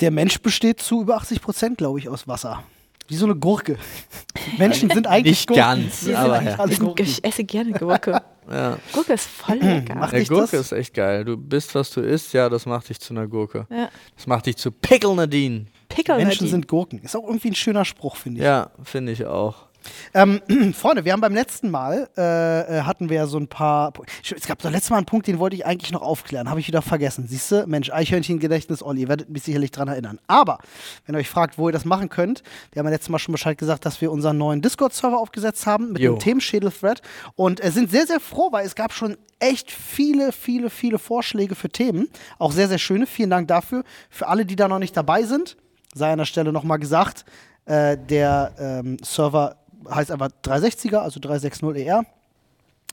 Der 0.00 0.10
Mensch 0.10 0.40
besteht 0.40 0.80
zu 0.80 1.00
über 1.02 1.16
80 1.16 1.40
Prozent, 1.40 1.78
glaube 1.78 1.98
ich, 1.98 2.08
aus 2.08 2.28
Wasser. 2.28 2.62
Wie 3.08 3.14
so 3.16 3.24
eine 3.24 3.36
Gurke. 3.36 3.78
Menschen 4.58 4.90
sind 4.90 5.06
eigentlich 5.06 5.32
Nicht 5.38 5.48
Gurken. 5.48 5.62
ganz, 5.62 5.82
Wir 6.06 6.06
sind 6.06 6.16
aber 6.16 6.34
eigentlich 6.34 6.78
ja. 6.78 6.94
Ich, 6.98 7.24
esse 7.24 7.44
gerne 7.44 7.72
Gurke. 7.72 8.20
Ja. 8.48 8.78
Gurke 8.92 9.14
ist 9.14 9.26
voll 9.26 9.56
lecker. 9.60 9.96
Macht 9.96 10.12
Der 10.12 10.20
dich 10.20 10.28
Gurke 10.28 10.56
das? 10.56 10.66
ist 10.66 10.72
echt 10.72 10.94
geil. 10.94 11.24
Du 11.24 11.36
bist, 11.36 11.74
was 11.74 11.90
du 11.90 12.00
isst, 12.00 12.32
ja, 12.32 12.48
das 12.48 12.64
macht 12.64 12.88
dich 12.88 13.00
zu 13.00 13.12
einer 13.12 13.26
Gurke. 13.26 13.66
Ja. 13.70 13.88
Das 14.16 14.28
macht 14.28 14.46
dich 14.46 14.56
zu 14.56 14.70
Pickle 14.70 15.16
Nadine. 15.16 15.66
Pickel 15.88 16.16
Menschen 16.16 16.46
sind 16.46 16.68
Gurken. 16.68 17.00
Ist 17.00 17.16
auch 17.16 17.26
irgendwie 17.26 17.48
ein 17.50 17.54
schöner 17.56 17.84
Spruch, 17.84 18.14
finde 18.14 18.38
ich. 18.38 18.44
Ja, 18.44 18.70
finde 18.84 19.10
ich 19.10 19.26
auch. 19.26 19.65
Ähm, 20.14 20.40
Freunde, 20.74 21.04
wir 21.04 21.12
haben 21.12 21.20
beim 21.20 21.34
letzten 21.34 21.70
Mal, 21.70 22.08
äh, 22.16 22.78
äh, 22.78 22.82
hatten 22.82 23.08
wir 23.08 23.26
so 23.26 23.38
ein 23.38 23.48
paar, 23.48 23.92
es 24.22 24.46
gab 24.46 24.60
das 24.60 24.72
letzte 24.72 24.90
Mal 24.92 24.98
einen 24.98 25.06
Punkt, 25.06 25.26
den 25.26 25.38
wollte 25.38 25.56
ich 25.56 25.66
eigentlich 25.66 25.92
noch 25.92 26.02
aufklären, 26.02 26.48
habe 26.50 26.60
ich 26.60 26.68
wieder 26.68 26.82
vergessen. 26.82 27.26
Siehst 27.28 27.50
du, 27.52 27.66
Mensch, 27.66 27.90
Eichhörnchen-Gedächtnis, 27.90 28.82
Olli, 28.82 29.02
ihr 29.02 29.08
werdet 29.08 29.30
mich 29.30 29.42
sicherlich 29.42 29.70
dran 29.70 29.88
erinnern. 29.88 30.18
Aber, 30.26 30.58
wenn 31.06 31.14
ihr 31.14 31.18
euch 31.18 31.28
fragt, 31.28 31.58
wo 31.58 31.68
ihr 31.68 31.72
das 31.72 31.84
machen 31.84 32.08
könnt, 32.08 32.42
wir 32.72 32.80
haben 32.80 32.86
ja 32.86 32.92
letztes 32.92 33.10
Mal 33.10 33.18
schon 33.18 33.32
Bescheid 33.32 33.58
gesagt, 33.58 33.84
dass 33.84 34.00
wir 34.00 34.10
unseren 34.12 34.38
neuen 34.38 34.62
Discord-Server 34.62 35.18
aufgesetzt 35.18 35.66
haben 35.66 35.92
mit 35.92 36.02
Jo. 36.02 36.14
dem 36.14 36.20
Themenschädel-Thread 36.20 37.02
und 37.34 37.62
äh, 37.64 37.70
sind 37.70 37.90
sehr, 37.90 38.06
sehr 38.06 38.20
froh, 38.20 38.52
weil 38.52 38.66
es 38.66 38.74
gab 38.74 38.92
schon 38.92 39.16
echt 39.38 39.70
viele, 39.70 40.32
viele, 40.32 40.70
viele 40.70 40.98
Vorschläge 40.98 41.54
für 41.54 41.68
Themen. 41.68 42.08
Auch 42.38 42.52
sehr, 42.52 42.68
sehr 42.68 42.78
schöne. 42.78 43.06
Vielen 43.06 43.30
Dank 43.30 43.48
dafür. 43.48 43.84
Für 44.10 44.28
alle, 44.28 44.46
die 44.46 44.56
da 44.56 44.68
noch 44.68 44.78
nicht 44.78 44.96
dabei 44.96 45.24
sind, 45.24 45.56
sei 45.94 46.12
an 46.12 46.18
der 46.18 46.24
Stelle 46.24 46.52
nochmal 46.52 46.78
gesagt, 46.78 47.24
äh, 47.66 47.96
der 47.96 48.52
ähm, 48.58 48.96
Server 49.02 49.56
heißt 49.90 50.10
einfach 50.10 50.30
360er, 50.44 50.98
also 50.98 51.20
360ER. 51.20 52.04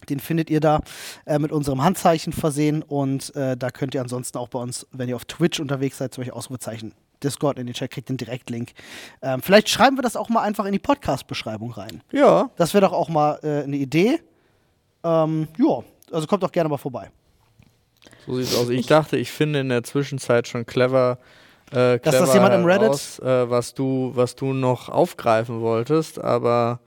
Den 0.09 0.19
findet 0.19 0.49
ihr 0.49 0.59
da 0.59 0.81
äh, 1.25 1.39
mit 1.39 1.51
unserem 1.51 1.81
Handzeichen 1.81 2.33
versehen 2.33 2.81
und 2.81 3.33
äh, 3.35 3.55
da 3.55 3.69
könnt 3.69 3.95
ihr 3.95 4.01
ansonsten 4.01 4.37
auch 4.37 4.49
bei 4.49 4.59
uns, 4.59 4.85
wenn 4.91 5.07
ihr 5.07 5.15
auf 5.15 5.25
Twitch 5.25 5.59
unterwegs 5.59 5.97
seid, 5.97 6.13
zum 6.13 6.21
Beispiel 6.21 6.37
Ausrufezeichen 6.37 6.93
Discord 7.23 7.57
in 7.57 7.67
den 7.67 7.73
Chat, 7.73 7.91
kriegt 7.91 8.09
den 8.09 8.17
Direktlink. 8.17 8.73
Ähm, 9.21 9.41
vielleicht 9.41 9.69
schreiben 9.69 9.97
wir 9.97 10.01
das 10.01 10.15
auch 10.15 10.29
mal 10.29 10.41
einfach 10.41 10.65
in 10.65 10.73
die 10.73 10.79
Podcast-Beschreibung 10.79 11.71
rein. 11.71 12.01
Ja. 12.11 12.49
Das 12.57 12.73
wäre 12.73 12.81
doch 12.81 12.93
auch 12.93 13.09
mal 13.09 13.39
äh, 13.43 13.63
eine 13.63 13.77
Idee. 13.77 14.19
Ähm, 15.03 15.47
ja, 15.57 15.83
also 16.11 16.27
kommt 16.27 16.43
doch 16.43 16.51
gerne 16.51 16.69
mal 16.69 16.77
vorbei. 16.77 17.09
So 18.25 18.35
sieht's 18.35 18.55
aus. 18.55 18.69
Ich 18.69 18.87
dachte, 18.87 19.17
ich 19.17 19.31
finde 19.31 19.59
in 19.59 19.69
der 19.69 19.83
Zwischenzeit 19.83 20.47
schon 20.47 20.65
clever, 20.65 21.17
äh, 21.73 21.99
Dass 21.99 22.17
das 22.17 22.33
jemand 22.33 22.53
im 22.55 22.65
Reddit- 22.65 22.83
heraus, 22.83 23.19
äh, 23.19 23.49
was 23.49 23.73
du, 23.73 24.11
was 24.15 24.35
du 24.35 24.53
noch 24.53 24.89
aufgreifen 24.89 25.61
wolltest, 25.61 26.19
aber 26.21 26.79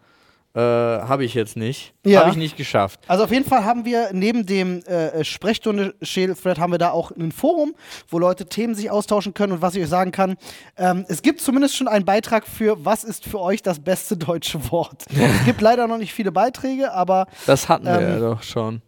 äh, 0.54 0.60
habe 0.60 1.24
ich 1.26 1.34
jetzt 1.34 1.56
nicht. 1.56 1.92
Ja. 2.06 2.20
Habe 2.20 2.30
ich 2.30 2.36
nicht 2.38 2.56
geschafft. 2.56 3.00
Also 3.08 3.24
auf 3.24 3.30
jeden 3.30 3.44
Fall 3.44 3.64
haben 3.64 3.84
wir 3.84 4.08
neben 4.12 4.46
dem 4.46 4.82
äh, 4.84 5.22
Sprechstunde-Schädel-Thread 5.22 6.58
haben 6.58 6.72
wir 6.72 6.78
da 6.78 6.90
auch 6.92 7.10
ein 7.10 7.30
Forum, 7.30 7.74
wo 8.08 8.18
Leute 8.18 8.46
Themen 8.46 8.74
sich 8.74 8.90
austauschen 8.90 9.34
können 9.34 9.52
und 9.52 9.60
was 9.62 9.74
ich 9.74 9.82
euch 9.82 9.88
sagen 9.90 10.12
kann, 10.12 10.36
ähm, 10.78 11.04
es 11.08 11.20
gibt 11.20 11.42
zumindest 11.42 11.76
schon 11.76 11.88
einen 11.88 12.04
Beitrag 12.06 12.46
für 12.46 12.82
was 12.84 13.04
ist 13.04 13.24
für 13.28 13.40
euch 13.40 13.60
das 13.62 13.80
beste 13.80 14.16
deutsche 14.16 14.70
Wort. 14.70 15.04
es 15.10 15.44
gibt 15.44 15.60
leider 15.60 15.86
noch 15.86 15.98
nicht 15.98 16.14
viele 16.14 16.32
Beiträge, 16.32 16.92
aber 16.92 17.26
Das 17.46 17.68
hatten 17.68 17.84
wir 17.84 18.00
Ähm, 18.00 18.08
ja 18.08 18.18
doch 18.20 18.42
schon. 18.42 18.80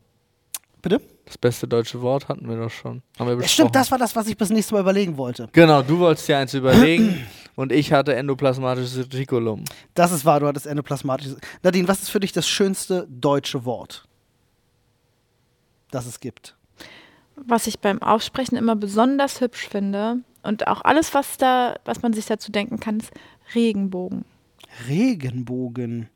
bitte? 0.80 1.00
Das 1.28 1.36
beste 1.36 1.68
deutsche 1.68 2.00
Wort 2.00 2.28
hatten 2.28 2.48
wir 2.48 2.56
doch 2.56 2.70
schon. 2.70 3.02
Haben 3.18 3.26
wir 3.26 3.32
Ja, 3.32 3.36
besprochen. 3.36 3.48
stimmt, 3.48 3.74
das 3.74 3.90
war 3.90 3.98
das, 3.98 4.16
was 4.16 4.26
ich 4.28 4.36
bis 4.38 4.48
nächstes 4.48 4.72
Mal 4.72 4.80
überlegen 4.80 5.18
wollte. 5.18 5.46
Genau, 5.52 5.82
du 5.82 5.98
wolltest 5.98 6.26
dir 6.26 6.38
eins 6.38 6.54
überlegen 6.54 7.26
und 7.54 7.70
ich 7.70 7.92
hatte 7.92 8.14
endoplasmatisches 8.16 8.96
Reticulum. 8.96 9.64
Das 9.92 10.10
ist 10.10 10.24
wahr, 10.24 10.40
du 10.40 10.46
hattest 10.46 10.66
endoplasmatisches. 10.66 11.36
Nadine, 11.62 11.86
was 11.86 12.00
ist 12.00 12.08
für 12.08 12.20
dich 12.20 12.32
das 12.32 12.48
schönste 12.48 13.06
deutsche 13.10 13.66
Wort, 13.66 14.08
das 15.90 16.06
es 16.06 16.18
gibt? 16.18 16.56
Was 17.36 17.66
ich 17.66 17.78
beim 17.78 18.00
Aussprechen 18.02 18.56
immer 18.56 18.74
besonders 18.74 19.42
hübsch 19.42 19.68
finde 19.68 20.20
und 20.42 20.66
auch 20.66 20.80
alles, 20.82 21.12
was 21.12 21.36
da, 21.36 21.76
was 21.84 22.00
man 22.00 22.14
sich 22.14 22.24
dazu 22.24 22.50
denken 22.50 22.80
kann, 22.80 23.00
ist 23.00 23.10
Regenbogen. 23.54 24.24
Regenbogen. 24.88 26.08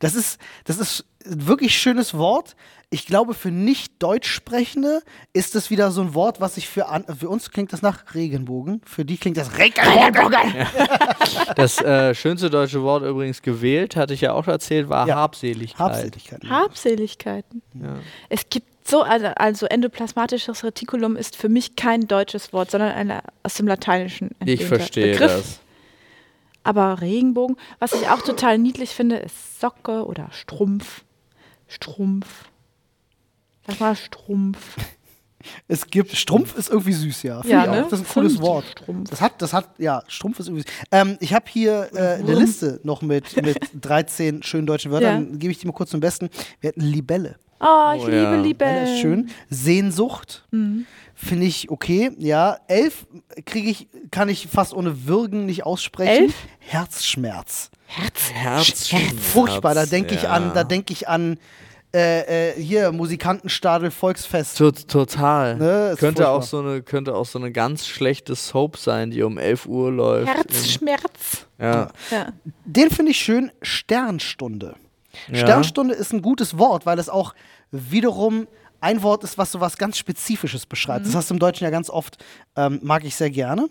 Das 0.00 0.14
ist, 0.14 0.38
das 0.64 0.78
ist 0.78 1.04
ein 1.24 1.46
wirklich 1.46 1.76
schönes 1.78 2.14
Wort. 2.14 2.54
Ich 2.88 3.04
glaube, 3.06 3.34
für 3.34 3.50
nicht 3.50 4.00
Deutschsprechende 4.00 5.02
ist 5.32 5.56
das 5.56 5.70
wieder 5.70 5.90
so 5.90 6.02
ein 6.02 6.14
Wort, 6.14 6.40
was 6.40 6.54
sich 6.54 6.68
für, 6.68 6.86
an, 6.88 7.04
für 7.18 7.28
uns 7.28 7.50
klingt 7.50 7.72
das 7.72 7.82
nach 7.82 8.14
Regenbogen. 8.14 8.80
Für 8.84 9.04
die 9.04 9.16
klingt 9.16 9.36
das 9.36 9.58
Regenbogen. 9.58 10.66
Das 11.56 11.80
äh, 11.80 12.14
schönste 12.14 12.50
deutsche 12.50 12.82
Wort 12.82 13.02
übrigens 13.02 13.42
gewählt, 13.42 13.96
hatte 13.96 14.14
ich 14.14 14.20
ja 14.20 14.32
auch 14.32 14.46
erzählt, 14.46 14.88
war 14.88 15.06
Ja. 15.08 15.16
Habseligkeit. 15.16 15.78
Habseligkeit. 15.78 16.44
Habseligkeiten. 16.48 17.62
Ja. 17.74 17.96
Es 18.28 18.48
gibt 18.48 18.66
so, 18.88 19.02
also, 19.02 19.26
also 19.36 19.66
endoplasmatisches 19.66 20.62
Retikulum 20.64 21.16
ist 21.16 21.36
für 21.36 21.48
mich 21.48 21.74
kein 21.76 22.06
deutsches 22.06 22.52
Wort, 22.52 22.70
sondern 22.70 22.92
ein 22.92 23.20
aus 23.42 23.54
dem 23.54 23.66
Lateinischen 23.66 24.30
Ich 24.44 24.64
verstehe 24.64 25.12
Begriff. 25.12 25.32
das. 25.32 25.60
Aber 26.66 27.00
Regenbogen, 27.00 27.56
was 27.78 27.92
ich 27.92 28.08
auch 28.08 28.22
total 28.22 28.58
niedlich 28.58 28.90
finde, 28.90 29.16
ist 29.18 29.60
Socke 29.60 30.04
oder 30.04 30.28
Strumpf. 30.32 31.04
Strumpf. 31.68 32.26
Sag 33.68 33.78
mal 33.80 33.94
Strumpf. 33.96 34.58
Es 35.68 35.86
gibt, 35.86 36.10
Strumpf 36.10 36.56
ist 36.56 36.70
irgendwie 36.70 36.92
süß, 36.92 37.22
ja. 37.22 37.40
Finde 37.40 37.56
Ja, 37.56 37.66
ne? 37.66 37.86
Das 37.88 38.00
ist 38.00 38.08
ein 38.08 38.12
cooles 38.12 38.40
Wort. 38.40 38.64
Strumpf. 38.64 39.10
Das 39.10 39.20
hat, 39.20 39.40
das 39.40 39.52
hat, 39.52 39.78
ja, 39.78 40.02
Strumpf 40.08 40.40
ist 40.40 40.48
irgendwie 40.48 40.62
süß. 40.62 40.72
Ähm, 40.90 41.16
ich 41.20 41.32
habe 41.32 41.44
hier 41.48 41.88
äh, 41.94 42.14
eine 42.14 42.34
Liste 42.34 42.80
noch 42.82 43.00
mit, 43.00 43.40
mit 43.40 43.56
13 43.80 44.42
schönen 44.42 44.66
deutschen 44.66 44.90
Wörtern. 44.90 45.08
Ja. 45.08 45.30
Dann 45.30 45.38
gebe 45.38 45.52
ich 45.52 45.58
die 45.58 45.68
mal 45.68 45.72
kurz 45.72 45.90
zum 45.90 46.00
Besten. 46.00 46.30
Wir 46.60 46.70
hatten 46.70 46.80
Libelle. 46.80 47.36
Oh, 47.60 47.92
ich 47.96 48.02
Oh, 48.02 48.08
liebe 48.42 48.64
ja. 48.64 48.80
Das 48.80 48.90
ist 48.90 48.98
schön. 48.98 49.30
Sehnsucht. 49.48 50.48
Finde 51.18 51.46
ich 51.46 51.70
okay. 51.70 52.12
Ja, 52.18 52.58
elf 52.68 53.06
kriege 53.46 53.70
ich, 53.70 53.88
kann 54.10 54.28
ich 54.28 54.48
fast 54.48 54.74
ohne 54.74 55.06
Würgen 55.06 55.46
nicht 55.46 55.64
aussprechen. 55.64 56.24
Elf? 56.24 56.34
Herzschmerz. 56.58 57.70
Herzschmerz. 57.86 58.90
Furchtbar. 59.32 59.74
Da 59.74 59.86
denke 59.86 60.14
ich 60.14 60.24
ja. 60.24 60.30
an, 60.30 60.52
da 60.52 60.62
denke 60.62 60.92
ich 60.92 61.08
an 61.08 61.38
äh, 61.94 62.50
äh, 62.50 62.62
hier 62.62 62.92
Musikantenstadel 62.92 63.90
Volksfest. 63.90 64.58
Tot, 64.58 64.88
total. 64.88 65.56
Ne, 65.56 65.96
könnte, 65.98 66.28
auch 66.28 66.42
so 66.42 66.58
eine, 66.58 66.82
könnte 66.82 67.14
auch 67.14 67.24
so 67.24 67.38
eine 67.38 67.50
ganz 67.50 67.86
schlechte 67.86 68.34
Soap 68.34 68.76
sein, 68.76 69.10
die 69.10 69.22
um 69.22 69.38
11 69.38 69.64
Uhr 69.64 69.90
läuft. 69.90 70.28
Herzschmerz. 70.28 71.46
Ja. 71.58 71.88
Ja. 72.10 72.32
Den 72.66 72.90
finde 72.90 73.12
ich 73.12 73.18
schön. 73.18 73.50
Sternstunde. 73.62 74.74
Ja. 75.28 75.36
Sternstunde 75.38 75.94
ist 75.94 76.12
ein 76.12 76.20
gutes 76.20 76.58
Wort, 76.58 76.84
weil 76.84 76.98
es 76.98 77.08
auch 77.08 77.34
wiederum 77.70 78.46
ein 78.86 79.02
Wort 79.02 79.24
ist, 79.24 79.36
was 79.38 79.52
so 79.52 79.60
was 79.60 79.76
ganz 79.76 79.98
Spezifisches 79.98 80.64
beschreibt. 80.66 81.06
Das 81.06 81.14
hast 81.14 81.30
du 81.30 81.34
im 81.34 81.40
Deutschen 81.40 81.64
ja 81.64 81.70
ganz 81.70 81.90
oft, 81.90 82.24
ähm, 82.56 82.78
mag 82.82 83.04
ich 83.04 83.14
sehr 83.16 83.30
gerne. 83.30 83.68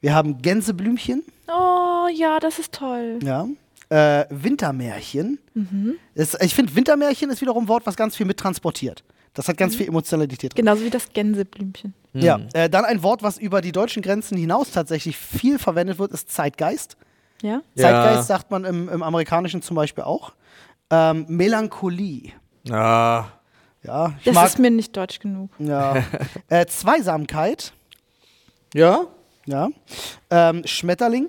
Wir 0.00 0.14
haben 0.14 0.40
Gänseblümchen, 0.42 1.22
Oh, 1.48 2.06
ja, 2.14 2.38
das 2.40 2.58
ist 2.58 2.72
toll. 2.72 3.18
ja. 3.22 3.46
Äh, 3.90 4.24
Wintermärchen. 4.30 5.38
Das, 6.14 6.34
ich 6.40 6.54
finde, 6.54 6.74
Wintermärchen 6.74 7.30
ist 7.30 7.40
wiederum 7.42 7.64
ein 7.64 7.68
Wort, 7.68 7.84
was 7.86 7.96
ganz 7.96 8.16
viel 8.16 8.24
mittransportiert. 8.26 9.04
Das 9.34 9.46
hat 9.46 9.56
ganz 9.58 9.76
viel 9.76 9.86
Emotionalität 9.86 10.52
drin. 10.54 10.64
Genauso 10.64 10.84
wie 10.84 10.90
das 10.90 11.12
Gänseblümchen. 11.12 11.92
Ja, 12.14 12.40
äh, 12.54 12.70
dann 12.70 12.84
ein 12.86 13.02
Wort, 13.02 13.22
was 13.22 13.36
über 13.38 13.60
die 13.60 13.72
deutschen 13.72 14.02
Grenzen 14.02 14.38
hinaus 14.38 14.70
tatsächlich 14.70 15.16
viel 15.18 15.58
verwendet 15.58 15.98
wird, 15.98 16.12
ist 16.12 16.30
Zeitgeist. 16.32 16.96
Ja? 17.42 17.60
Ja. 17.74 17.82
Zeitgeist 17.82 18.28
sagt 18.28 18.50
man 18.50 18.64
im, 18.64 18.88
im 18.88 19.02
Amerikanischen 19.02 19.60
zum 19.60 19.76
Beispiel 19.76 20.04
auch. 20.04 20.32
Ähm, 20.90 21.26
Melancholie. 21.28 22.32
Ah, 22.70 23.26
Ja, 23.84 24.14
ich 24.18 24.24
Das 24.24 24.34
mag 24.34 24.46
ist 24.46 24.58
mir 24.58 24.70
nicht 24.70 24.96
deutsch 24.96 25.18
genug. 25.20 25.50
ja. 25.58 26.02
äh, 26.48 26.66
Zweisamkeit. 26.66 27.72
ja? 28.74 29.06
Ja. 29.46 29.68
Ähm, 30.30 30.66
Schmetterling. 30.66 31.28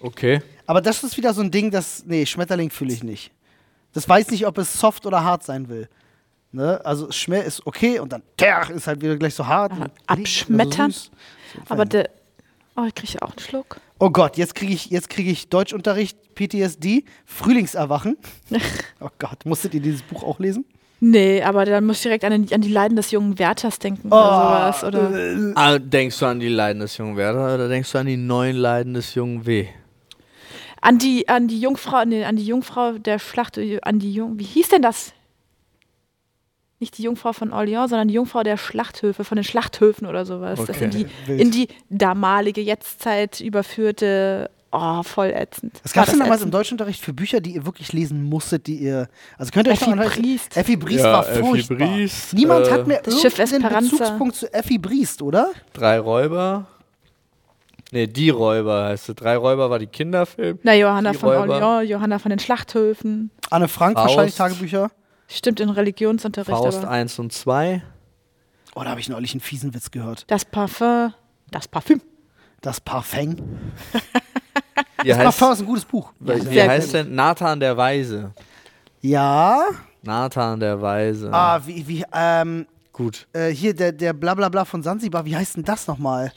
Okay. 0.00 0.40
Aber 0.66 0.80
das 0.80 1.04
ist 1.04 1.18
wieder 1.18 1.34
so 1.34 1.42
ein 1.42 1.50
Ding, 1.50 1.70
das. 1.70 2.04
Nee, 2.06 2.24
Schmetterling 2.24 2.70
fühle 2.70 2.94
ich 2.94 3.04
nicht. 3.04 3.30
Das 3.92 4.08
weiß 4.08 4.30
nicht, 4.30 4.46
ob 4.46 4.56
es 4.58 4.72
soft 4.78 5.04
oder 5.06 5.22
hart 5.22 5.42
sein 5.42 5.68
will. 5.68 5.88
Ne? 6.52 6.80
Also 6.84 7.10
Schmer 7.12 7.44
ist 7.44 7.66
okay 7.66 7.98
und 7.98 8.12
dann 8.12 8.22
ter 8.38 8.70
ist 8.70 8.86
halt 8.86 9.02
wieder 9.02 9.16
gleich 9.16 9.34
so 9.34 9.46
hart. 9.46 9.72
und 9.72 9.90
abschmettern. 10.06 10.90
so 10.90 11.10
Aber 11.68 11.84
der. 11.84 12.08
Oh, 12.76 12.84
ich 12.86 12.94
kriege 12.94 13.20
auch 13.22 13.30
einen 13.30 13.38
Schluck. 13.38 13.80
Oh 13.98 14.10
Gott, 14.10 14.36
jetzt 14.36 14.54
kriege 14.54 14.72
ich, 14.72 14.86
jetzt 14.86 15.08
krieg 15.08 15.26
ich 15.26 15.48
Deutschunterricht, 15.48 16.34
PTSD, 16.34 17.04
Frühlingserwachen. 17.24 18.18
oh 19.00 19.08
Gott, 19.18 19.46
musstet 19.46 19.72
ihr 19.74 19.80
dieses 19.80 20.02
Buch 20.02 20.22
auch 20.22 20.38
lesen? 20.38 20.66
Nee, 21.08 21.42
aber 21.42 21.64
dann 21.64 21.84
muss 21.86 21.98
ich 21.98 22.02
direkt 22.02 22.24
an, 22.24 22.32
den, 22.32 22.52
an 22.52 22.60
die 22.62 22.68
Leiden 22.72 22.96
des 22.96 23.10
jungen 23.12 23.38
Werthers 23.38 23.78
denken 23.78 24.08
Oh, 24.10 24.16
oder 24.16 24.34
sowas. 24.34 24.84
Oder 24.84 25.12
äh, 25.14 25.52
Ah, 25.54 25.78
denkst 25.78 26.18
du 26.18 26.26
an 26.26 26.40
die 26.40 26.48
Leiden 26.48 26.80
des 26.80 26.96
jungen 26.96 27.16
Werther 27.16 27.54
oder 27.54 27.68
denkst 27.68 27.92
du 27.92 27.98
an 27.98 28.06
die 28.06 28.16
neuen 28.16 28.56
Leiden 28.56 28.94
des 28.94 29.14
jungen 29.14 29.46
W? 29.46 29.66
an 30.80 30.98
die, 30.98 31.28
an 31.28 31.48
die 31.48 31.60
Jungfrau, 31.60 32.04
nee, 32.04 32.24
an 32.24 32.36
die 32.36 32.46
Jungfrau 32.46 32.92
der 32.98 33.18
Schlacht, 33.18 33.58
an 33.82 33.98
die 33.98 34.12
Jung. 34.12 34.38
Wie 34.38 34.44
hieß 34.44 34.68
denn 34.68 34.82
das? 34.82 35.12
Nicht 36.78 36.98
die 36.98 37.02
Jungfrau 37.02 37.32
von 37.32 37.50
Orléans, 37.52 37.88
sondern 37.88 38.08
die 38.08 38.14
Jungfrau 38.14 38.42
der 38.42 38.56
Schlachthöfe, 38.56 39.24
von 39.24 39.36
den 39.36 39.44
Schlachthöfen 39.44 40.06
oder 40.06 40.24
sowas. 40.26 40.58
Das 40.64 40.76
Okay. 40.76 40.84
in 40.84 40.90
die, 40.90 41.06
in 41.42 41.50
die 41.50 41.68
damalige 41.88 42.60
Jetztzeit 42.60 43.40
überführte. 43.40 44.50
Oh, 44.78 45.02
voll 45.02 45.28
ätzend. 45.34 45.80
Was 45.84 45.94
gab 45.94 46.02
es 46.04 46.08
War 46.08 46.12
denn 46.16 46.24
damals 46.24 46.42
im? 46.42 46.50
Deutschunterricht 46.50 47.00
für 47.02 47.14
Bücher, 47.14 47.40
die 47.40 47.54
ihr 47.54 47.64
wirklich 47.64 47.94
lesen 47.94 48.22
musstet, 48.24 48.66
die 48.66 48.76
ihr. 48.76 49.08
Also 49.38 49.50
könnt 49.50 49.66
ihr 49.68 49.72
euch 49.72 49.80
Effi 49.80 49.94
noch 49.94 50.14
Briest. 50.14 50.54
Effi 50.54 50.76
Briest 50.76 51.04
Ja, 51.04 51.12
war 51.14 51.28
Effi 51.30 51.40
furchtbar. 51.40 51.76
Briest, 51.78 52.34
Niemand 52.34 52.66
äh, 52.66 52.70
hat 52.72 52.86
mehr 52.86 53.00
Das 53.02 53.18
Schiff 53.18 53.38
irgendeinen. 53.38 53.88
Bezugspunkt 53.88 54.36
zu 54.36 54.52
Effi 54.52 54.76
Briest, 54.76 55.22
oder? 55.22 55.50
Drei 55.72 55.98
Räuber. 55.98 56.66
Nee, 57.90 58.06
die 58.06 58.28
Räuber 58.28 58.84
heißt 58.84 59.08
es. 59.08 59.14
Drei 59.14 59.36
Räuber 59.38 59.70
war 59.70 59.78
die 59.78 59.86
Kinderfilm. 59.86 60.58
Na, 60.62 60.74
Johanna 60.74 61.12
Die 61.12 61.18
von. 61.18 61.30
Orléans, 61.30 61.82
Johanna 61.84 62.18
von 62.18 62.28
den 62.28 62.38
Schlachthöfen. 62.38 63.30
Anne 63.48 63.68
Frank 63.68 63.96
Faust. 63.96 64.08
wahrscheinlich 64.08 64.34
Tagebücher. 64.34 64.90
Stimmt 65.28 65.60
in 65.60 65.70
Religionsunterricht, 65.70 66.50
Faust 66.50 66.78
aber 66.80 66.90
1 66.90 67.18
und 67.18 67.32
2. 67.32 67.82
Oh, 68.74 68.82
da 68.82 68.90
habe 68.90 69.00
ich 69.00 69.08
neulich 69.08 69.32
einen 69.32 69.40
fiesen 69.40 69.72
Witz 69.72 69.90
gehört. 69.90 70.24
das 70.30 70.44
Parfum, 70.44 71.14
das 71.50 71.66
Parfüm. 71.66 72.02
Das 72.60 72.80
Parfum. 72.80 73.36
Wie 75.06 75.22
Das 75.22 75.40
heißt, 75.40 75.52
ist 75.52 75.60
ein 75.60 75.66
gutes 75.66 75.84
Buch. 75.84 76.12
wie 76.18 76.40
sehr 76.40 76.68
heißt 76.68 76.94
denn 76.94 77.14
Nathan 77.14 77.60
der 77.60 77.76
Weise? 77.76 78.32
Ja. 79.00 79.60
Nathan 80.02 80.58
der 80.60 80.80
Weise. 80.80 81.30
Ah, 81.32 81.60
wie, 81.64 81.86
wie, 81.86 82.04
ähm, 82.12 82.66
Gut. 82.92 83.26
äh, 83.32 83.48
hier 83.50 83.74
der, 83.74 83.92
der 83.92 84.12
Blablabla 84.12 84.64
von 84.64 84.82
Sansibar, 84.82 85.24
wie 85.24 85.36
heißt 85.36 85.56
denn 85.56 85.64
das 85.64 85.86
nochmal? 85.86 86.32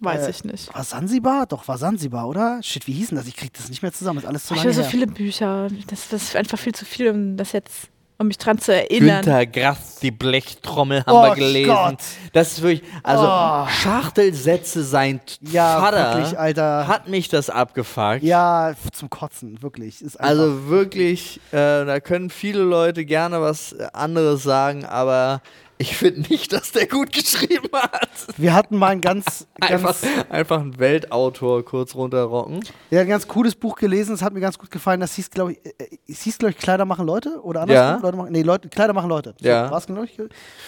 Weiß 0.00 0.26
Äh, 0.26 0.30
ich 0.30 0.44
nicht. 0.44 0.74
War 0.74 0.84
Sansibar? 0.84 1.46
Doch, 1.46 1.66
war 1.68 1.78
Sansibar, 1.78 2.28
oder? 2.28 2.60
Shit, 2.62 2.86
wie 2.86 2.92
hieß 2.92 3.08
denn 3.08 3.16
das? 3.18 3.26
Ich 3.26 3.36
krieg 3.36 3.52
das 3.54 3.68
nicht 3.70 3.80
mehr 3.82 3.92
zusammen, 3.92 4.18
ist 4.18 4.26
alles 4.26 4.44
zu 4.44 4.54
ich 4.54 4.60
lange 4.62 4.74
habe 4.74 4.84
so 4.84 4.90
viele 4.90 5.06
Bücher. 5.06 5.68
Das, 5.86 6.08
das 6.08 6.22
ist 6.24 6.36
einfach 6.36 6.58
viel 6.58 6.74
zu 6.74 6.84
viel, 6.84 7.08
um 7.10 7.36
das 7.38 7.52
jetzt, 7.52 7.88
um 8.18 8.28
mich 8.28 8.38
dran 8.38 8.58
zu 8.58 8.74
erinnern. 8.74 9.22
Günter 9.22 9.46
Grass, 9.46 9.96
die 9.96 10.10
Blechtrommel 10.10 11.04
haben 11.06 11.14
Oh 11.16 11.22
wir 11.28 11.34
gelesen. 11.34 11.68
Gott. 11.70 11.98
Das 12.32 12.52
ist 12.52 12.62
wirklich, 12.62 12.82
also 13.02 13.26
Oh. 13.28 13.66
Schachtelsätze 13.68 14.82
sein 14.84 15.20
Ja, 15.40 15.80
Vater 15.80 16.14
wirklich, 16.16 16.38
Alter. 16.38 16.88
hat 16.88 17.08
mich 17.08 17.28
das 17.28 17.50
abgefuckt. 17.50 18.22
Ja, 18.22 18.74
zum 18.92 19.10
Kotzen, 19.10 19.60
wirklich. 19.62 20.02
Also 20.18 20.68
wirklich, 20.68 21.40
äh, 21.52 21.84
da 21.84 22.00
können 22.00 22.30
viele 22.30 22.62
Leute 22.62 23.04
gerne 23.04 23.40
was 23.40 23.74
anderes 23.92 24.42
sagen, 24.42 24.84
aber 24.84 25.40
ich 25.78 25.96
finde 25.96 26.20
nicht, 26.22 26.52
dass 26.52 26.72
der 26.72 26.86
gut 26.86 27.12
geschrieben 27.12 27.68
hat. 27.72 28.08
wir 28.36 28.54
hatten 28.54 28.76
mal 28.78 28.88
ein 28.88 29.00
ganz, 29.00 29.46
Einfach, 29.60 30.00
ganz, 30.00 30.06
einfach 30.30 30.60
ein 30.60 30.78
Weltautor 30.78 31.64
kurz 31.64 31.94
runterrocken. 31.94 32.60
ja, 32.90 33.00
ein 33.02 33.08
ganz 33.08 33.26
cooles 33.28 33.54
Buch 33.54 33.76
gelesen, 33.76 34.14
es 34.14 34.22
hat 34.22 34.32
mir 34.32 34.40
ganz 34.40 34.58
gut 34.58 34.70
gefallen. 34.70 35.00
Das 35.00 35.14
hieß, 35.14 35.30
glaube 35.30 35.52
ich, 35.52 35.58
äh, 35.66 35.72
es 36.08 36.22
hieß, 36.22 36.38
glaube 36.38 36.52
ich, 36.52 36.58
Kleider 36.58 36.84
machen 36.84 37.06
Leute 37.06 37.40
oder 37.42 37.62
andersrum? 37.62 37.84
Ja. 37.84 37.96
Leute 38.02 38.16
machen, 38.16 38.32
nee, 38.32 38.42
Leute, 38.42 38.68
Kleider 38.68 38.92
machen 38.92 39.08
Leute. 39.10 39.34
So, 39.40 39.46
Ja. 39.48 39.70
war's, 39.70 39.86
glaub 39.86 40.04
ich? 40.04 40.18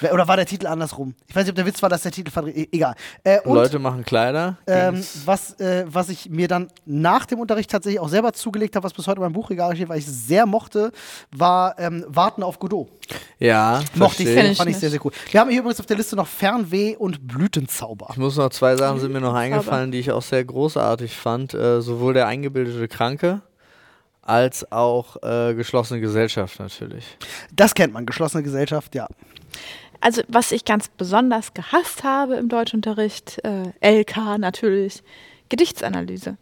Wer- 0.01 0.13
Oder 0.13 0.29
war 0.29 0.37
der 0.37 0.47
Titel 0.47 0.67
andersrum? 0.67 1.15
Ich 1.27 1.35
weiß 1.35 1.45
nicht, 1.45 1.51
ob 1.51 1.57
der 1.57 1.67
Witz 1.67 1.83
war, 1.83 1.89
dass 1.89 2.03
der 2.03 2.13
Titel 2.13 2.31
verdreht. 2.31 2.57
e- 2.57 2.69
Egal. 2.73 2.95
Äh, 3.25 3.41
und, 3.41 3.55
Leute 3.55 3.79
machen 3.79 4.05
Kleider. 4.05 4.59
Ähm, 4.67 5.03
was, 5.25 5.59
äh, 5.61 5.85
was 5.89 6.09
ich 6.11 6.29
mir 6.29 6.49
dann 6.49 6.69
nach 6.85 7.25
dem 7.27 7.41
Unterricht 7.41 7.71
tatsächlich 7.71 8.01
auch 8.01 8.09
selber 8.09 8.33
zugelegt 8.33 8.77
habe, 8.77 8.85
was 8.85 8.93
bis 8.93 9.07
heute 9.07 9.17
in 9.17 9.23
meinem 9.23 9.33
Buchregal 9.33 9.75
steht, 9.75 9.89
weil 9.89 9.99
ich 9.99 10.07
es 10.07 10.27
sehr 10.27 10.45
mochte, 10.47 10.93
war 11.31 11.79
ähm, 11.79 12.05
Warten 12.09 12.43
auf 12.43 12.59
Godot. 12.59 12.89
ja, 13.39 13.81
Mochte 13.95 14.23
ich 14.23 14.29
sehr, 14.29 14.43
fand 14.55 14.61
ich 14.61 14.65
nicht. 14.67 14.81
sehr, 14.81 14.91
sehr 14.99 15.05
cool. 15.05 15.13
Wir 15.31 15.41
haben 15.41 15.51
hier 15.51 15.61
übrigens 15.61 15.81
auf 15.81 15.87
der 15.87 15.97
Liste 15.97 16.17
noch 16.17 16.27
Fernweh 16.27 16.97
und 16.97 17.27
Blütenzauber. 17.27 18.09
Ich 18.11 18.17
muss 18.17 18.37
noch 18.37 18.51
zwei 18.51 18.77
Sachen 18.77 19.01
sind 19.01 19.13
mir 19.13 19.21
noch 19.21 19.35
eingefallen, 19.35 19.91
die 19.91 19.99
ich 19.99 20.13
auch 20.13 20.23
sehr 20.23 20.45
großartig 20.45 21.17
fand. 21.17 21.55
Äh, 21.55 21.81
sowohl 21.81 22.15
der 22.15 22.27
eingebildete 22.27 22.89
Kranke 22.89 23.43
als 24.23 24.71
auch 24.71 25.17
äh, 25.23 25.55
geschlossene 25.55 26.01
Gesellschaft 26.01 26.61
natürlich. 26.61 27.17
Das 27.55 27.75
kennt 27.75 27.95
man, 27.95 28.05
geschlossene 28.05 28.43
Gesellschaft, 28.43 28.95
ja. 28.95 29.07
Also, 30.01 30.23
was 30.29 30.53
ich 30.53 30.65
ganz 30.65 30.89
besonders 30.89 31.55
gehasst 31.55 32.05
habe 32.05 32.35
im 32.37 32.49
Deutschunterricht, 32.49 33.41
äh, 33.43 34.01
LK 34.01 34.39
natürlich, 34.39 35.03
Gedichtsanalyse. 35.49 36.37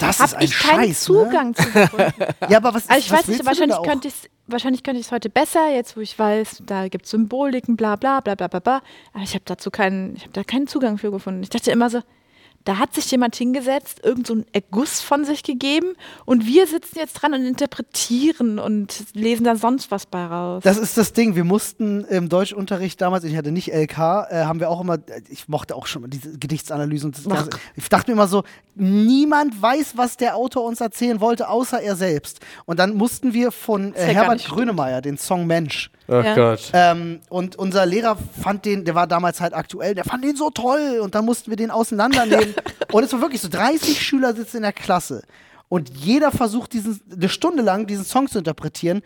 Das 0.00 0.20
Habe 0.20 0.28
ist 0.30 0.34
ein 0.36 0.44
ich 0.44 0.58
keinen 0.58 0.84
Scheiß, 0.88 1.00
Zugang 1.00 1.54
zu 1.54 1.70
gefunden. 1.70 2.14
Ne? 2.18 2.34
Ja, 2.48 2.58
aber 2.58 2.74
was 2.74 2.84
ist 2.84 2.90
Also 2.90 3.00
ich 3.00 3.10
was 3.10 3.18
weiß 3.20 3.28
nicht, 3.28 3.46
wahrscheinlich 3.46 3.82
könnte 3.82 4.08
ich 4.08 4.14
es 4.14 4.30
wahrscheinlich 4.48 4.82
könnte 4.82 5.00
ich 5.00 5.06
es 5.06 5.12
heute 5.12 5.30
besser, 5.30 5.72
jetzt 5.72 5.96
wo 5.96 6.00
ich 6.00 6.18
weiß, 6.18 6.62
da 6.66 6.88
gibt 6.88 7.04
es 7.04 7.10
Symboliken, 7.10 7.76
bla 7.76 7.96
bla 7.96 8.20
bla 8.20 8.34
bla 8.34 8.48
bla. 8.48 8.82
Aber 9.12 9.22
ich 9.22 9.34
habe 9.34 9.44
dazu 9.44 9.70
keinen, 9.70 10.16
ich 10.16 10.22
habe 10.22 10.32
da 10.32 10.44
keinen 10.44 10.66
Zugang 10.66 10.98
für 10.98 11.10
gefunden. 11.10 11.42
Ich 11.42 11.50
dachte 11.50 11.70
immer 11.70 11.90
so, 11.90 12.00
Da 12.68 12.76
hat 12.76 12.92
sich 12.92 13.10
jemand 13.10 13.34
hingesetzt, 13.34 14.00
irgend 14.04 14.26
so 14.26 14.34
einen 14.34 14.44
Erguss 14.52 15.00
von 15.00 15.24
sich 15.24 15.42
gegeben 15.42 15.94
und 16.26 16.44
wir 16.44 16.66
sitzen 16.66 16.98
jetzt 16.98 17.14
dran 17.14 17.32
und 17.32 17.46
interpretieren 17.46 18.58
und 18.58 19.06
lesen 19.14 19.44
da 19.44 19.56
sonst 19.56 19.90
was 19.90 20.04
bei 20.04 20.22
raus. 20.26 20.64
Das 20.64 20.76
ist 20.76 20.98
das 20.98 21.14
Ding. 21.14 21.34
Wir 21.34 21.44
mussten 21.44 22.04
im 22.04 22.28
Deutschunterricht 22.28 23.00
damals, 23.00 23.24
ich 23.24 23.38
hatte 23.38 23.52
nicht 23.52 23.72
LK, 23.72 23.96
äh, 23.96 24.44
haben 24.44 24.60
wir 24.60 24.68
auch 24.68 24.82
immer, 24.82 24.98
ich 25.30 25.48
mochte 25.48 25.74
auch 25.76 25.86
schon 25.86 26.02
mal 26.02 26.08
diese 26.08 26.38
Gedichtsanalysen. 26.38 27.14
Ich 27.74 27.88
dachte 27.88 28.10
mir 28.10 28.16
immer 28.16 28.28
so, 28.28 28.44
niemand 28.74 29.62
weiß, 29.62 29.96
was 29.96 30.18
der 30.18 30.36
Autor 30.36 30.64
uns 30.64 30.82
erzählen 30.82 31.22
wollte, 31.22 31.48
außer 31.48 31.80
er 31.80 31.96
selbst. 31.96 32.40
Und 32.66 32.78
dann 32.78 32.98
mussten 32.98 33.32
wir 33.32 33.50
von 33.50 33.94
äh, 33.94 34.12
Herbert 34.12 34.44
Grönemeyer 34.44 35.00
den 35.00 35.16
Song 35.16 35.46
Mensch. 35.46 35.90
Oh 36.08 36.20
Ja. 36.20 36.34
Gott. 36.34 36.70
Ähm, 36.72 37.20
und 37.28 37.56
unser 37.56 37.84
Lehrer 37.86 38.16
fand 38.42 38.64
den, 38.64 38.84
der 38.84 38.94
war 38.94 39.06
damals 39.06 39.40
halt 39.40 39.54
aktuell, 39.54 39.94
der 39.94 40.04
fand 40.04 40.24
den 40.24 40.36
so 40.36 40.50
toll 40.50 41.00
und 41.02 41.14
dann 41.14 41.24
mussten 41.24 41.50
wir 41.50 41.56
den 41.56 41.70
auseinandernehmen. 41.70 42.54
und 42.92 43.04
es 43.04 43.12
war 43.12 43.20
wirklich 43.20 43.40
so, 43.42 43.48
30 43.48 44.00
Schüler 44.00 44.34
sitzen 44.34 44.58
in 44.58 44.62
der 44.62 44.72
Klasse 44.72 45.22
und 45.68 45.90
jeder 45.90 46.30
versucht, 46.30 46.72
diesen, 46.72 47.00
eine 47.12 47.28
Stunde 47.28 47.62
lang 47.62 47.86
diesen 47.86 48.04
Song 48.04 48.26
zu 48.28 48.38
interpretieren. 48.38 49.02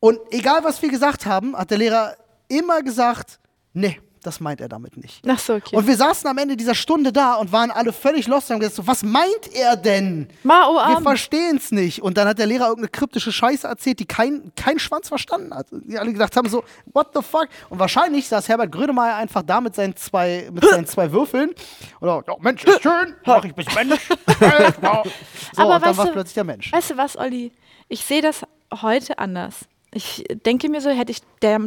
Und 0.00 0.18
egal, 0.30 0.64
was 0.64 0.82
wir 0.82 0.90
gesagt 0.90 1.26
haben, 1.26 1.56
hat 1.56 1.70
der 1.70 1.78
Lehrer 1.78 2.16
immer 2.48 2.82
gesagt, 2.82 3.38
nee, 3.72 3.98
das 4.22 4.40
meint 4.40 4.60
er 4.60 4.68
damit 4.68 4.96
nicht. 4.96 5.22
Ach 5.28 5.38
so, 5.38 5.54
okay. 5.54 5.76
Und 5.76 5.86
wir 5.86 5.96
saßen 5.96 6.28
am 6.28 6.38
Ende 6.38 6.56
dieser 6.56 6.74
Stunde 6.74 7.12
da 7.12 7.34
und 7.34 7.52
waren 7.52 7.70
alle 7.70 7.92
völlig 7.92 8.26
lost 8.26 8.48
und 8.50 8.54
haben 8.54 8.60
gesagt, 8.60 8.76
so, 8.76 8.86
was 8.86 9.02
meint 9.02 9.52
er 9.54 9.76
denn? 9.76 10.28
Mao 10.42 10.74
Wir 10.74 10.80
Arm. 10.96 11.02
verstehen 11.02 11.56
es 11.56 11.70
nicht. 11.72 12.02
Und 12.02 12.16
dann 12.18 12.26
hat 12.28 12.38
der 12.38 12.46
Lehrer 12.46 12.66
irgendeine 12.68 12.88
kryptische 12.90 13.32
Scheiße 13.32 13.66
erzählt, 13.66 14.00
die 14.00 14.06
kein, 14.06 14.52
kein 14.56 14.78
Schwanz 14.78 15.08
verstanden 15.08 15.54
hat. 15.54 15.66
Die 15.70 15.98
alle 15.98 16.12
gedacht 16.12 16.36
haben 16.36 16.48
so, 16.48 16.64
what 16.92 17.08
the 17.14 17.22
fuck? 17.22 17.48
Und 17.70 17.78
wahrscheinlich 17.78 18.28
saß 18.28 18.48
Herbert 18.48 18.72
Grönemeyer 18.72 19.16
einfach 19.16 19.42
da 19.42 19.60
mit 19.60 19.74
seinen 19.74 19.96
zwei, 19.96 20.48
mit 20.52 20.64
seinen 20.64 20.86
zwei 20.86 21.10
Würfeln. 21.12 21.50
Oder, 22.00 22.22
ja, 22.26 22.34
Mensch 22.40 22.64
ist 22.64 22.82
schön, 22.82 23.14
mach 23.26 23.44
ich 23.44 23.54
bis 23.54 23.66
Mensch. 23.74 24.08
so, 24.08 24.14
Aber 25.62 25.74
und 25.76 25.84
dann 25.84 25.96
war 25.96 26.06
du- 26.06 26.12
plötzlich 26.12 26.34
der 26.34 26.44
Mensch. 26.44 26.72
Weißt 26.72 26.90
du 26.90 26.96
was, 26.96 27.16
Olli? 27.16 27.52
Ich 27.88 28.04
sehe 28.04 28.22
das 28.22 28.42
heute 28.80 29.18
anders. 29.18 29.66
Ich 29.94 30.24
denke 30.46 30.70
mir 30.70 30.80
so, 30.80 30.88
hätte 30.88 31.12
ich 31.12 31.18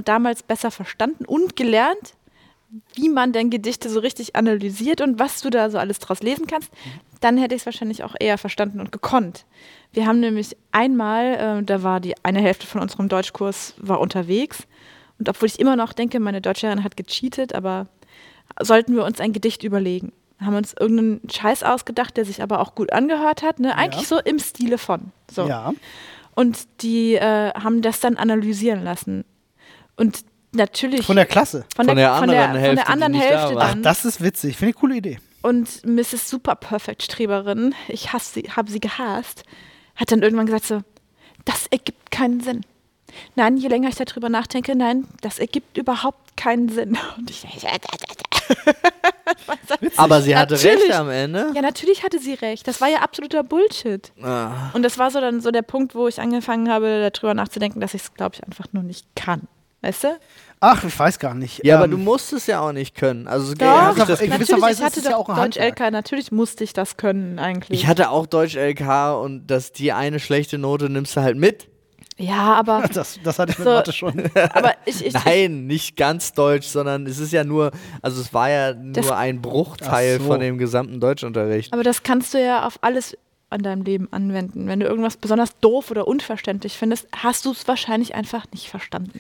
damals 0.04 0.42
besser 0.42 0.72
verstanden 0.72 1.26
und 1.26 1.56
gelernt, 1.56 2.16
wie 2.94 3.10
man 3.10 3.32
denn 3.32 3.50
Gedichte 3.50 3.90
so 3.90 4.00
richtig 4.00 4.36
analysiert 4.36 5.02
und 5.02 5.20
was 5.20 5.42
du 5.42 5.50
da 5.50 5.70
so 5.70 5.78
alles 5.78 6.00
draus 6.00 6.22
lesen 6.22 6.48
kannst, 6.48 6.72
dann 7.22 7.38
hätte 7.38 7.56
ich 7.56 7.62
es 7.62 7.66
wahrscheinlich 7.66 8.04
auch 8.04 8.16
eher 8.20 8.38
verstanden 8.38 8.80
und 8.80 8.92
gekonnt. 8.92 9.46
Wir 9.92 10.06
haben 10.06 10.20
nämlich 10.20 10.56
einmal, 10.72 11.60
äh, 11.60 11.64
da 11.64 11.84
war 11.84 12.00
die 12.00 12.16
eine 12.24 12.42
Hälfte 12.42 12.68
von 12.68 12.82
unserem 12.82 13.10
Deutschkurs 13.10 13.76
war 13.78 14.00
unterwegs 14.00 14.68
und 15.20 15.30
obwohl 15.30 15.48
ich 15.48 15.60
immer 15.60 15.76
noch 15.76 15.94
denke, 15.94 16.20
meine 16.20 16.42
Deutschlehrerin 16.42 16.84
hat 16.84 16.98
gecheatet, 16.98 17.56
aber 17.56 17.88
sollten 18.62 18.96
wir 18.96 19.06
uns 19.06 19.20
ein 19.20 19.34
Gedicht 19.34 19.64
überlegen. 19.64 20.12
Haben 20.40 20.56
uns 20.56 20.74
irgendeinen 20.78 21.30
Scheiß 21.30 21.64
ausgedacht, 21.64 22.18
der 22.18 22.26
sich 22.26 22.44
aber 22.44 22.60
auch 22.60 22.76
gut 22.76 22.92
angehört 22.92 23.42
hat, 23.42 23.60
ne? 23.60 23.78
Eigentlich 23.78 24.08
so 24.08 24.20
im 24.20 24.40
Stile 24.40 24.78
von. 24.78 25.12
So. 25.32 25.48
Ja. 25.48 25.74
Und 26.36 26.68
die 26.82 27.16
äh, 27.16 27.54
haben 27.54 27.82
das 27.82 28.02
dann 28.02 28.18
analysieren 28.18 28.84
lassen. 28.84 29.24
Und 29.96 30.26
natürlich 30.56 31.06
Von 31.06 31.16
der 31.16 31.26
Klasse. 31.26 31.66
Von 31.76 31.88
der 31.88 32.14
von 32.16 32.30
anderen 32.30 32.54
der, 32.54 32.62
Hälfte, 32.62 32.68
von 32.68 32.76
der 32.76 32.90
anderen 32.90 33.14
die 33.14 33.20
nicht 33.20 33.32
da 33.32 33.40
Hälfte 33.40 33.56
war. 33.56 33.68
dann. 33.68 33.84
Das 33.84 34.06
ist 34.06 34.22
witzig. 34.22 34.58
Finde 34.58 34.72
ich 34.72 34.76
eine 34.76 34.80
coole 34.80 34.96
Idee. 34.96 35.20
Und 35.42 35.86
Mrs. 35.86 36.30
Super 36.30 36.56
Perfect 36.56 37.04
Streberin, 37.04 37.76
ich 37.88 38.14
hasse 38.14 38.34
sie, 38.34 38.42
habe 38.56 38.72
sie 38.72 38.80
gehasst, 38.80 39.44
hat 39.96 40.12
dann 40.12 40.24
irgendwann 40.24 40.48
gesagt 40.48 40.66
so, 40.66 40.82
das 41.46 41.68
ergibt 41.68 42.10
keinen 42.10 42.42
Sinn. 42.42 42.62
Nein, 43.36 43.58
je 43.58 43.68
länger 43.68 43.90
ich 43.90 43.96
darüber 43.96 44.30
nachdenke, 44.30 44.76
nein, 44.76 45.08
das 45.22 45.40
ergibt 45.40 45.78
überhaupt 45.78 46.36
keinen 46.36 46.70
Sinn. 46.70 46.98
Und 47.18 47.30
ich, 47.30 47.46
Aber 49.98 50.22
sie 50.22 50.36
hatte 50.36 50.56
Natürlich. 50.56 50.84
recht 50.84 50.94
am 50.94 51.10
Ende. 51.10 51.52
ja, 51.56 51.62
natürlich 51.62 52.04
hatte 52.04 52.20
sie 52.20 52.34
recht. 52.36 52.68
Das 52.68 52.82
war 52.82 52.90
ja 52.90 53.00
absoluter 53.00 53.44
Bullshit. 53.44 54.12
Ah. 54.22 54.70
Und 54.74 54.84
das 54.84 54.98
war 54.98 55.12
so 55.12 55.20
dann 55.20 55.42
so 55.42 55.52
der 55.52 55.62
Punkt, 55.62 55.96
wo 55.96 56.08
ich 56.08 56.20
angefangen 56.20 56.70
habe, 56.70 57.10
darüber 57.12 57.34
nachzudenken, 57.34 57.80
dass 57.80 57.94
ich 57.94 58.04
es, 58.04 58.14
glaube 58.14 58.36
ich, 58.36 58.44
einfach 58.44 58.66
nur 58.72 58.84
nicht 58.84 59.08
kann. 59.16 59.44
Weißt 59.82 60.04
du? 60.06 60.20
Ach, 60.68 60.84
ich 60.84 60.98
weiß 60.98 61.20
gar 61.20 61.36
nicht. 61.36 61.64
Ja, 61.64 61.76
aber 61.76 61.86
Ähm, 61.86 61.92
du 61.92 61.98
musst 62.00 62.34
es 62.34 62.48
ja 62.48 62.60
auch 62.60 62.72
nicht 62.72 62.96
können. 62.96 63.28
Also 63.28 63.54
Doch, 63.54 63.66
hab 63.68 63.92
ich, 63.98 64.04
das, 64.04 64.20
natürlich, 64.20 64.52
ich 64.52 64.70
ist 64.72 64.84
hatte 64.84 65.00
es 65.00 65.06
ja 65.06 65.12
doch 65.12 65.20
auch 65.20 65.30
ein 65.30 65.52
Deutsch. 65.52 65.58
LK, 65.58 65.92
natürlich 65.92 66.32
musste 66.32 66.64
ich 66.64 66.74
das 66.74 66.98
können 66.98 67.38
eigentlich. 67.38 67.80
ich 67.80 67.86
hatte 67.86 68.10
auch 68.10 68.26
Deutsch 68.26 68.56
LK 68.56 69.22
und 69.22 69.46
dass 69.46 69.74
die 69.74 69.92
eine 69.92 70.20
schlechte 70.20 70.58
Note 70.58 70.90
nimmst 70.90 71.16
du 71.16 71.22
halt 71.22 71.38
mit. 71.38 71.68
ja, 72.18 72.56
aber, 72.56 72.84
Das, 72.94 73.20
das 73.24 73.38
hatte 73.38 73.52
ich 73.52 73.60
mit 73.60 73.68
So. 73.68 73.74
Mathe 73.74 73.94
schon. 73.94 74.24
aber 74.54 74.74
ich, 74.86 75.06
ich, 75.06 75.14
Nein, 75.14 75.68
nicht 75.68 75.98
ganz 75.98 76.34
Deutsch, 76.34 76.66
sondern 76.66 77.06
es 77.06 77.20
ist 77.20 77.32
ja 77.32 77.44
nur, 77.44 77.70
also 78.02 78.20
es 78.20 78.34
war 78.34 78.50
ja 78.50 78.74
nur 78.74 79.16
ein 79.16 79.44
Bruchteil 79.44 80.20
so. 80.20 80.26
von 80.26 80.40
dem 80.40 80.58
gesamten 80.58 81.00
Deutschunterricht. 81.00 81.74
Aber 81.74 81.84
das 81.84 82.02
kannst 82.02 82.34
du 82.34 82.44
ja 82.44 82.66
auf 82.66 82.80
alles 82.82 83.16
an 83.52 83.62
deinem 83.62 83.84
Leben 83.84 84.08
anwenden. 84.12 84.68
Wenn 84.68 84.80
du 84.80 84.88
irgendwas 84.88 85.18
besonders 85.18 85.60
doof 85.60 85.92
oder 85.92 86.08
unverständlich 86.08 86.76
findest, 86.76 87.08
hast 87.16 87.46
du 87.46 87.52
es 87.52 87.68
wahrscheinlich 87.68 88.16
einfach 88.16 88.46
nicht 88.52 88.70
verstanden. 88.70 89.20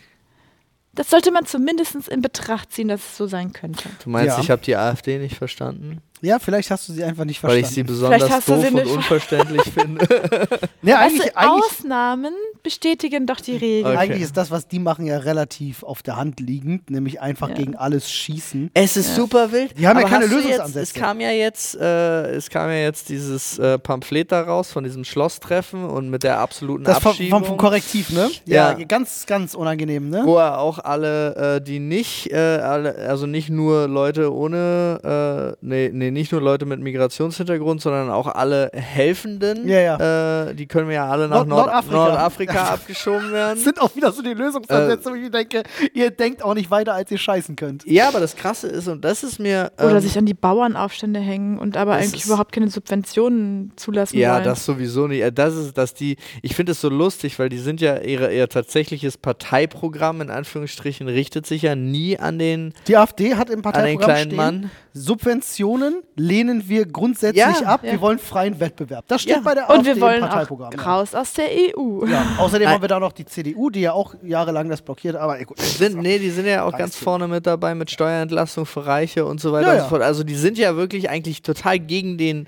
Das 0.95 1.10
sollte 1.10 1.31
man 1.31 1.45
zumindest 1.45 2.08
in 2.08 2.21
Betracht 2.21 2.71
ziehen, 2.71 2.88
dass 2.88 3.01
es 3.01 3.17
so 3.17 3.27
sein 3.27 3.51
könnte. 3.53 3.89
Du 4.03 4.10
meinst, 4.10 4.38
Ja. 4.38 4.43
ich 4.43 4.49
habe 4.49 4.62
die 4.62 4.75
AfD 4.75 5.17
nicht 5.19 5.36
verstanden? 5.36 6.01
Ja, 6.21 6.39
vielleicht 6.39 6.71
hast 6.71 6.88
du 6.89 6.93
sie 6.93 7.04
einfach 7.04 7.25
nicht 7.25 7.43
Weil 7.43 7.62
verstanden. 7.62 7.67
ich 7.69 7.75
sie 7.75 7.84
besonders 7.84 8.30
hast 8.30 8.47
du 8.47 8.54
doof 8.54 8.65
sie 8.67 8.73
und 8.73 8.86
unverständlich 8.88 9.62
finde. 9.63 10.06
ja, 10.82 10.95
Weißt 10.95 11.06
eigentlich, 11.15 11.32
du, 11.32 11.38
eigentlich, 11.38 11.63
Ausnahmen 11.65 12.34
bestätigen 12.63 13.28
doch 13.28 13.39
die 13.39 13.58
Regel. 13.58 13.91
Okay. 13.91 13.97
eigentlich 13.97 14.21
ist 14.23 14.38
das, 14.38 14.49
was 14.49 14.67
die 14.67 14.80
machen, 14.80 15.06
ja 15.06 15.17
relativ 15.19 15.84
auf 15.84 16.01
der 16.01 16.15
Hand 16.15 16.39
liegend, 16.39 16.89
nämlich 16.89 17.21
einfach 17.21 17.49
Ja. 17.49 17.56
gegen 17.56 17.75
alles 17.75 18.10
schießen. 18.12 18.71
Es 18.73 18.97
ist 18.97 19.15
super 19.15 19.51
wild. 19.51 19.78
Die 19.78 19.88
haben 19.88 19.99
ja 19.99 20.08
keine 20.08 20.25
Lösungsansätze. 20.25 20.80
Jetzt, 20.80 20.95
es 20.95 21.01
kam 21.01 21.19
ja 21.21 21.32
jetzt, 21.32 21.75
äh, 21.75 22.32
es 22.32 22.49
kam 22.49 22.69
ja 22.69 22.78
jetzt 22.78 23.10
dieses 23.10 23.60
äh, 23.60 23.78
Pamphlet 23.78 24.32
daraus 24.32 24.71
von 24.71 24.84
diesem 24.84 25.04
Schlosstreffen 25.04 25.86
und 25.86 26.10
mit 26.10 26.23
der 26.23 26.39
absoluten 26.39 26.86
Das 26.86 26.99
vom, 26.99 27.12
Abschiebung. 27.12 27.39
vom, 27.41 27.47
vom 27.49 27.58
Korrektiv, 27.58 28.10
ne? 28.12 28.30
Ja. 28.45 28.73
ganz, 28.73 29.25
ganz 29.25 29.54
unangenehm, 29.54 30.10
ne? 30.10 30.21
wo 30.25 30.38
er 30.38 30.60
auch 30.60 30.80
alle, 30.80 31.58
äh, 31.58 31.62
die 31.62 31.80
nicht, 31.80 32.32
äh, 32.32 32.36
alle, 32.38 32.95
also 32.95 33.28
nicht 33.28 33.49
nur 33.49 33.88
Leute 33.88 34.34
ohne, 34.34 35.56
äh, 35.62 35.65
nee, 35.65 35.89
nee, 36.06 36.12
nicht 36.12 36.32
nur 36.32 36.41
Leute 36.41 36.65
mit 36.65 36.80
Migrationshintergrund, 36.80 37.82
sondern 37.82 38.10
auch 38.10 38.28
alle 38.28 38.72
Helfenden, 38.74 39.68
Ja, 39.68 40.48
Äh, 40.50 40.54
die 40.56 40.65
können 40.68 40.88
wir 40.88 40.96
ja 40.96 41.08
alle 41.10 41.28
nach 41.28 41.46
Nord- 41.46 41.48
Nord 41.50 41.65
Nordafrika. 41.68 41.96
Nordafrika 41.96 42.63
abgeschoben 42.74 43.24
Das 43.24 43.32
werden. 43.32 43.60
sind 43.63 43.82
auch 43.82 43.96
wieder 43.96 44.12
so 44.12 44.22
die 44.22 44.30
Äh. 44.32 44.34
Lösungsansätze, 44.34 45.10
wo 45.10 45.15
ich 45.15 45.22
mir 45.24 45.30
denke, 45.32 45.63
ihr 45.94 46.12
denkt 46.12 46.44
auch 46.44 46.54
nicht 46.54 46.72
weiter, 46.72 46.94
als 46.94 47.12
ihr 47.12 47.18
scheißen 47.18 47.56
könnt. 47.56 47.86
Ja, 47.86 48.08
aber 48.10 48.20
das 48.20 48.36
Krasse 48.36 48.68
ist, 48.68 48.88
und 48.88 49.04
das 49.04 49.24
ist 49.24 49.39
mir. 49.39 49.72
Ähm, 49.78 49.88
Oder 49.89 50.02
sich 50.02 50.18
an 50.18 50.26
die 50.26 50.34
Bauernaufstände 50.34 51.20
hängen 51.20 51.58
und 51.58 51.78
aber 51.78 51.96
das 51.98 52.04
eigentlich 52.08 52.26
überhaupt 52.26 52.52
keine 52.52 52.70
Subventionen 52.70 53.72
zulassen 53.76 54.18
Ja, 54.18 54.36
wollen. 54.36 54.44
das 54.44 54.65
sowieso 54.65 55.08
nicht. 55.08 55.22
Äh, 55.22 55.32
Das 55.32 55.56
ist, 55.56 55.78
dass 55.78 55.94
die, 55.94 56.18
ich 56.41 56.56
finde 56.56 56.74
es 56.74 56.82
so 56.82 56.89
lustig, 56.89 57.38
weil 57.39 57.50
die 57.50 57.58
sind 57.60 57.82
ja, 57.82 57.98
ihre, 58.00 58.34
ihr 58.34 58.48
tatsächliches 58.50 59.18
Parteiprogramm 59.18 60.22
in 60.22 60.30
Anführungsstrichen 60.30 61.08
richtet 61.08 61.46
sich 61.46 61.62
ja 61.63 61.76
nie 61.76 62.18
an 62.20 62.39
den, 62.39 62.74
Die 62.88 62.98
AfD 62.98 63.36
hat 63.36 63.50
im 63.50 63.56
an 63.56 63.58
den 63.58 63.62
Parteiprogramm 63.63 64.06
kleinen 64.10 64.26
stehen, 64.28 64.36
Mann. 64.38 64.72
Subventionen 64.94 65.94
lehnen 66.15 66.67
wir 66.69 66.86
grundsätzlich 66.86 67.38
Ja, 67.43 67.51
ab. 67.65 67.81
ja. 67.84 67.93
Wir 67.93 68.01
wollen 68.01 68.19
freien 68.19 68.60
Wettbewerb. 68.60 69.05
Das 69.08 69.21
steht 69.21 69.36
Ja. 69.38 69.41
bei 69.41 69.53
der 69.53 69.69
und 69.69 69.77
AfD 69.79 69.95
wir 69.95 70.01
wollen 70.01 70.17
im 70.17 70.23
auch 70.23 70.29
Parteiprogramm. 70.29 70.73
ja. 70.75 70.81
raus 70.84 71.13
aus 71.15 71.34
der 71.34 71.45
EU. 71.49 72.05
Ja, 72.08 72.25
außerdem 72.38 72.65
Nein. 72.65 72.73
haben 72.75 72.81
wir 72.81 72.88
da 72.88 72.99
noch 72.99 73.12
die 73.12 73.25
CDU, 73.25 73.69
die 73.69 73.81
ja 73.81 73.93
auch 73.93 74.15
jahrelang 74.23 74.69
das 74.69 74.81
blockiert, 74.81 75.15
aber 75.15 75.38
ey, 75.39 75.45
gut. 75.45 75.60
Sind, 75.60 75.97
nee, 75.97 76.19
die 76.19 76.29
sind 76.29 76.45
ja 76.45 76.63
auch 76.63 76.77
ganz 76.77 76.95
vorne 76.95 77.27
mit 77.27 77.45
dabei 77.47 77.75
mit 77.75 77.89
Steuerentlastung 77.91 78.65
für 78.65 78.86
Reiche 78.86 79.25
und 79.25 79.39
so 79.41 79.51
weiter 79.51 79.67
Ja, 79.67 79.73
und 79.75 79.79
so 79.84 79.89
fort. 79.89 80.01
Also 80.01 80.23
die 80.23 80.36
sind 80.36 80.58
ja 80.58 80.75
wirklich 80.75 81.10
eigentlich 81.10 81.41
total 81.41 81.79
gegen 81.79 82.17
den. 82.17 82.47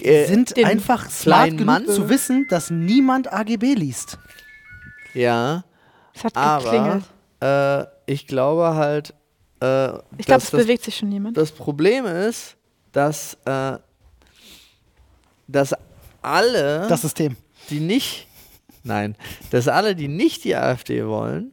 Äh, 0.00 0.24
sind 0.26 0.56
den 0.56 0.64
einfach 0.64 1.08
smart 1.10 1.50
genug 1.50 1.66
Mann. 1.66 1.86
zu 1.86 2.08
wissen, 2.08 2.46
dass 2.50 2.70
niemand 2.70 3.32
AGB 3.32 3.74
liest. 3.74 4.18
ja, 5.14 5.64
Es 6.14 6.24
hat 6.24 6.34
geklingelt. 6.62 7.04
aber 7.40 7.86
äh, 8.06 8.12
ich 8.12 8.26
glaube 8.26 8.74
halt. 8.74 9.14
Äh, 9.60 9.90
Ich 10.18 10.26
glaube, 10.26 10.42
es 10.42 10.50
das 10.50 10.50
bewegt 10.50 10.82
sich 10.84 10.96
schon 10.96 11.12
jemand. 11.12 11.36
Das 11.36 11.52
Problem 11.52 12.04
ist, 12.06 12.56
dass, 12.92 13.36
äh, 13.44 13.78
dass 15.48 15.74
alle, 16.20 16.86
Das 16.88 17.02
System. 17.02 17.36
die 17.70 17.80
nicht, 17.80 18.26
nein, 18.84 19.16
dass 19.50 19.68
alle, 19.68 19.94
die 19.94 20.08
nicht 20.08 20.44
die 20.44 20.54
AfD 20.56 21.06
wollen, 21.06 21.52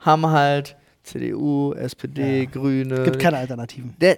haben 0.00 0.26
halt 0.26 0.76
CDU, 1.02 1.72
SPD, 1.74 2.42
Ja. 2.44 2.50
Grüne. 2.50 3.02
Gibt 3.04 3.18
keine 3.18 3.38
Alternativen. 3.38 3.94
Der, 4.00 4.16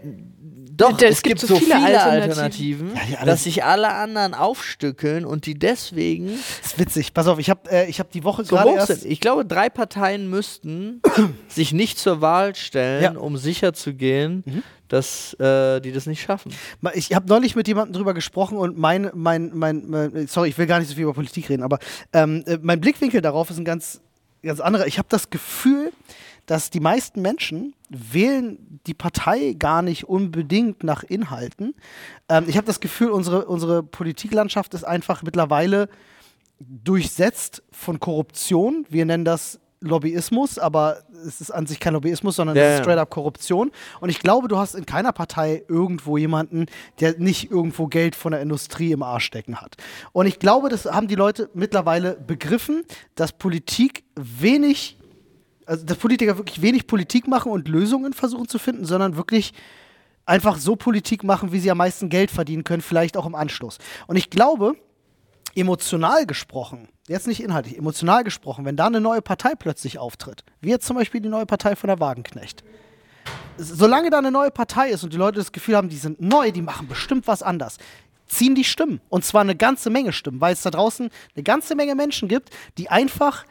doch, 0.77 0.97
Der- 0.99 1.09
es, 1.09 1.23
gibt, 1.23 1.41
so 1.41 1.57
viele, 1.57 1.75
Alternativen, 2.01 2.95
Ja, 2.95 3.01
die 3.09 3.17
alle- 3.17 3.27
dass 3.27 3.45
sich 3.45 3.65
alle 3.65 3.93
anderen 3.95 4.35
aufstückeln 4.35 5.25
und 5.25 5.47
die 5.47 5.59
deswegen 5.59 6.27
Das 6.27 6.73
ist 6.73 6.79
witzig. 6.79 7.15
Pass 7.15 7.27
auf, 7.29 7.39
ich 7.39 7.49
habe 7.51 7.69
äh, 7.71 7.89
ich 7.89 7.99
hab 7.99 8.11
die 8.11 8.23
Woche 8.25 8.45
so 8.45 8.55
gerade 8.57 8.73
erst. 8.73 9.05
Ich 9.07 9.21
glaube, 9.21 9.45
drei 9.47 9.69
Parteien 9.71 10.29
müssten 10.29 11.01
sich 11.49 11.73
nicht 11.73 11.99
zur 11.99 12.21
Wahl 12.21 12.55
stellen, 12.55 13.03
Ja. 13.03 13.11
Mhm. 13.13 13.17
um 13.19 13.37
sicherzugehen, 13.37 14.45
dass 14.89 15.35
äh, 15.35 15.81
die 15.81 15.93
das 15.93 16.07
nicht 16.07 16.23
schaffen. 16.23 16.53
Ich 16.95 17.15
habe 17.15 17.29
neulich 17.29 17.57
mit 17.57 17.69
jemandem 17.69 17.95
drüber 17.95 18.15
gesprochen 18.15 18.59
und 18.59 18.79
mein, 18.79 19.11
mein, 19.15 19.51
mein, 19.55 19.89
mein, 19.89 20.27
sorry, 20.27 20.51
ich 20.51 20.59
will 20.59 20.67
gar 20.67 20.79
nicht 20.79 20.89
so 20.89 20.95
viel 20.95 21.05
über 21.05 21.15
Politik 21.15 21.49
reden, 21.49 21.63
aber 21.63 21.79
ähm, 22.13 22.45
äh, 22.47 22.59
mein 22.63 22.81
Blickwinkel 22.81 23.21
darauf 23.21 23.51
ist 23.51 23.59
ein 23.59 23.65
ganz, 23.65 24.01
ganz 24.43 24.61
anderer. 24.61 24.87
Ich 24.87 24.99
habe 24.99 25.09
das 25.11 25.31
Gefühl, 25.31 25.93
dass 26.47 26.71
die 26.71 26.81
meisten 26.81 27.23
Menschen 27.23 27.75
wählen 27.89 28.81
die 28.87 28.95
Partei 28.95 29.55
gar 29.59 29.83
nicht 29.83 30.05
unbedingt 30.05 30.85
nach 30.85 31.03
Inhalten. 31.03 31.75
Ähm, 32.29 32.45
ich 32.47 32.57
habe 32.57 32.67
das 32.67 32.81
Gefühl, 32.81 33.11
unsere, 33.11 33.47
unsere 33.47 33.83
Politiklandschaft 33.83 34.75
ist 34.75 34.85
einfach 34.85 35.23
mittlerweile 35.23 35.89
durchsetzt 36.59 37.63
von 37.71 38.01
Korruption. 38.01 38.87
Wir 38.89 39.05
nennen 39.05 39.25
das 39.25 39.61
Lobbyismus, 39.87 40.59
aber 40.59 40.99
es 41.27 41.41
ist 41.41 41.51
an 41.51 41.67
sich 41.67 41.81
kein 41.81 41.95
Lobbyismus, 41.95 42.37
sondern 42.37 42.57
Ja, 42.57 42.63
es 42.63 42.75
ist 42.75 42.85
straight 42.85 42.99
up 42.99 43.11
Korruption. 43.11 43.71
Und 44.01 44.09
ich 44.09 44.21
glaube, 44.21 44.49
du 44.49 44.59
hast 44.59 44.75
in 44.75 44.87
keiner 44.87 45.13
Partei 45.13 45.65
irgendwo 45.69 46.17
jemanden, 46.17 46.67
der 47.01 47.19
nicht 47.19 47.51
irgendwo 47.51 47.87
Geld 47.87 48.17
von 48.17 48.33
der 48.33 48.41
Industrie 48.41 48.93
im 48.93 49.03
Arsch 49.03 49.25
stecken 49.25 49.61
hat. 49.61 49.77
Und 50.13 50.27
ich 50.27 50.39
glaube, 50.39 50.69
das 50.69 50.87
haben 50.87 51.09
die 51.09 51.15
Leute 51.15 51.51
mittlerweile 51.55 52.15
begriffen, 52.15 52.85
dass 53.15 53.33
Politik 53.33 54.05
wenig, 54.15 54.99
also 55.65 55.85
dass 55.85 55.97
Politiker 55.97 56.39
wirklich 56.39 56.63
wenig 56.63 56.87
Politik 56.87 57.29
machen 57.29 57.53
und 57.53 57.69
Lösungen 57.69 58.13
versuchen 58.13 58.49
zu 58.49 58.59
finden, 58.59 58.85
sondern 58.85 59.17
wirklich 59.17 59.53
einfach 60.27 60.59
so 60.59 60.77
Politik 60.77 61.25
machen, 61.25 61.53
wie 61.53 61.61
sie 61.61 61.71
am 61.71 61.79
meisten 61.79 62.09
Geld 62.09 62.31
verdienen 62.31 62.65
können, 62.65 62.83
vielleicht 62.83 63.17
auch 63.17 63.27
im 63.27 63.35
Anschluss. 63.35 63.79
Und 64.07 64.17
ich 64.17 64.29
glaube, 64.29 64.75
emotional 65.57 66.27
gesprochen, 66.27 66.89
jetzt 67.09 67.27
nicht 67.27 67.43
inhaltlich, 67.43 67.79
emotional 67.79 68.25
gesprochen, 68.25 68.65
wenn 68.65 68.77
da 68.77 68.87
eine 68.87 69.01
neue 69.01 69.23
Partei 69.23 69.55
plötzlich 69.55 69.99
auftritt, 69.99 70.45
wie 70.61 70.71
jetzt 70.71 70.87
zum 70.87 70.97
Beispiel 70.97 71.21
die 71.21 71.29
neue 71.29 71.47
Partei 71.47 71.77
von 71.77 71.89
der 71.89 72.01
Wagenknecht, 72.01 72.63
solange 73.57 74.11
da 74.11 74.19
eine 74.19 74.31
neue 74.31 74.51
Partei 74.51 74.91
ist 74.91 75.03
und 75.03 75.13
die 75.13 75.19
Leute 75.19 75.39
das 75.39 75.53
Gefühl 75.53 75.77
haben, 75.77 75.89
die 75.89 75.97
sind 75.97 76.21
neu, 76.21 76.53
die 76.53 76.63
machen 76.63 76.89
bestimmt 76.89 77.27
was 77.27 77.43
anders, 77.43 77.79
ziehen 78.27 78.55
die 78.55 78.65
Stimmen. 78.65 79.01
Und 79.09 79.25
zwar 79.25 79.41
eine 79.41 79.57
ganze 79.57 79.91
Menge 79.91 80.13
Stimmen, 80.13 80.41
weil 80.41 80.53
es 80.53 80.63
da 80.63 80.71
draußen 80.71 81.11
eine 81.35 81.43
ganze 81.43 81.75
Menge 81.75 81.95
Menschen 81.95 82.29
gibt, 82.29 82.51
die 82.77 82.91
einfach, 82.91 83.45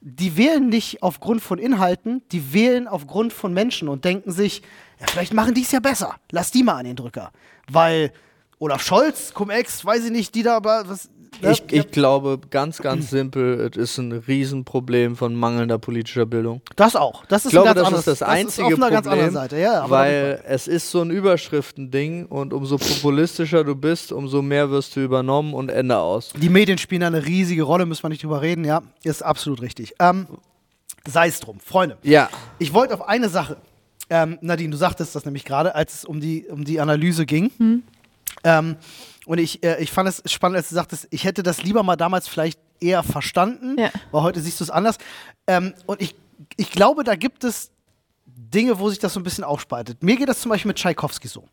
die 0.00 0.36
wählen 0.36 0.68
nicht 0.68 1.02
aufgrund 1.02 1.42
von 1.42 1.58
Inhalten, 1.58 2.22
die 2.32 2.52
wählen 2.52 2.88
aufgrund 2.88 3.32
von 3.32 3.52
Menschen 3.52 3.88
und 3.88 4.04
denken 4.04 4.32
sich, 4.32 4.62
ja, 5.00 5.06
vielleicht 5.08 5.34
machen 5.34 5.54
die 5.54 5.62
es 5.62 5.72
ja 5.72 5.80
besser. 5.80 6.16
Lass 6.30 6.50
die 6.50 6.62
mal 6.62 6.76
an 6.76 6.86
den 6.86 6.96
Drücker. 6.96 7.30
Weil 7.70 8.12
Olaf 8.58 8.82
Scholz, 8.82 9.34
Cum-Ex, 9.34 9.84
weiß 9.84 10.06
ich 10.06 10.10
nicht, 10.10 10.34
die 10.34 10.42
da 10.42 10.56
aber 10.56 10.88
was. 10.88 11.10
Ne? 11.42 11.52
Ich, 11.52 11.62
ich 11.70 11.90
glaube, 11.90 12.38
ganz, 12.50 12.78
ganz 12.78 13.10
simpel, 13.10 13.70
es 13.70 13.76
ist 13.76 13.98
ein 13.98 14.12
Riesenproblem 14.12 15.16
von 15.16 15.34
mangelnder 15.34 15.78
politischer 15.78 16.26
Bildung. 16.26 16.60
das 16.76 16.96
auch. 16.96 17.24
Das 17.26 17.42
ist 17.44 17.46
Ich 17.46 17.50
glaube, 17.52 17.68
ein 17.70 17.74
ganz 17.74 17.78
das 17.78 17.86
anderes, 17.86 18.06
ist 18.06 18.20
das 18.20 18.28
einzige 18.28 18.68
ist 18.68 18.74
auf 18.74 18.82
einer 18.82 18.90
ganz 18.90 19.06
Problem, 19.06 19.24
anderen 19.26 19.42
Seite. 19.42 19.58
Ja, 19.60 19.82
aber 19.82 19.90
weil 19.90 20.42
es 20.46 20.68
ist 20.68 20.90
so 20.90 21.02
ein 21.02 21.10
Überschriftending 21.10 22.26
und 22.26 22.52
umso 22.52 22.78
populistischer 22.78 23.64
du 23.64 23.74
bist, 23.74 24.12
umso 24.12 24.42
mehr 24.42 24.70
wirst 24.70 24.96
du 24.96 25.00
übernommen 25.00 25.54
und 25.54 25.70
Ende 25.70 25.98
aus. 25.98 26.32
Die 26.36 26.48
Medien 26.48 26.78
spielen 26.78 27.02
da 27.02 27.06
eine 27.08 27.24
riesige 27.26 27.62
Rolle, 27.62 27.86
müssen 27.86 28.02
wir 28.04 28.08
nicht 28.10 28.22
drüber 28.22 28.42
reden, 28.42 28.64
ja, 28.64 28.82
ist 29.04 29.22
absolut 29.22 29.62
richtig. 29.62 29.94
Ähm, 30.00 30.26
Sei 31.08 31.28
es 31.28 31.38
drum, 31.38 31.60
Freunde. 31.60 31.96
Ja, 32.02 32.28
Ich 32.58 32.72
wollte 32.74 32.94
auf 32.94 33.06
eine 33.08 33.28
Sache, 33.28 33.58
ähm, 34.10 34.38
Nadine, 34.40 34.70
du 34.70 34.76
sagtest 34.76 35.14
das 35.14 35.24
nämlich 35.24 35.44
gerade, 35.44 35.74
als 35.74 35.94
es 35.94 36.04
um 36.04 36.20
die, 36.20 36.46
um 36.48 36.64
die 36.64 36.80
Analyse 36.80 37.26
ging. 37.26 37.50
Ähm, 38.44 38.76
und 39.26 39.38
ich, 39.38 39.62
äh, 39.62 39.82
ich 39.82 39.92
fand 39.92 40.08
es 40.08 40.22
spannend, 40.32 40.56
als 40.56 40.70
du 40.70 40.74
sagtest, 40.74 41.06
ich 41.10 41.24
hätte 41.24 41.42
das 41.42 41.62
lieber 41.62 41.82
mal 41.82 41.96
damals 41.96 42.26
vielleicht 42.28 42.58
eher 42.80 43.02
verstanden, 43.02 43.78
Ja. 43.78 43.90
weil 44.12 44.22
heute 44.22 44.40
siehst 44.40 44.60
du 44.60 44.64
es 44.64 44.70
anders. 44.70 44.96
Ähm, 45.46 45.74
und 45.86 46.00
ich, 46.00 46.14
ich 46.56 46.70
glaube, 46.70 47.04
da 47.04 47.14
gibt 47.16 47.44
es 47.44 47.70
Dinge, 48.26 48.78
wo 48.78 48.88
sich 48.88 48.98
das 48.98 49.12
so 49.14 49.20
ein 49.20 49.22
bisschen 49.24 49.44
aufspaltet. 49.44 50.02
Mir 50.02 50.16
geht 50.16 50.28
das 50.28 50.40
zum 50.40 50.50
Beispiel 50.50 50.68
mit 50.68 50.76
Tschaikowski 50.78 51.28
so. 51.28 51.44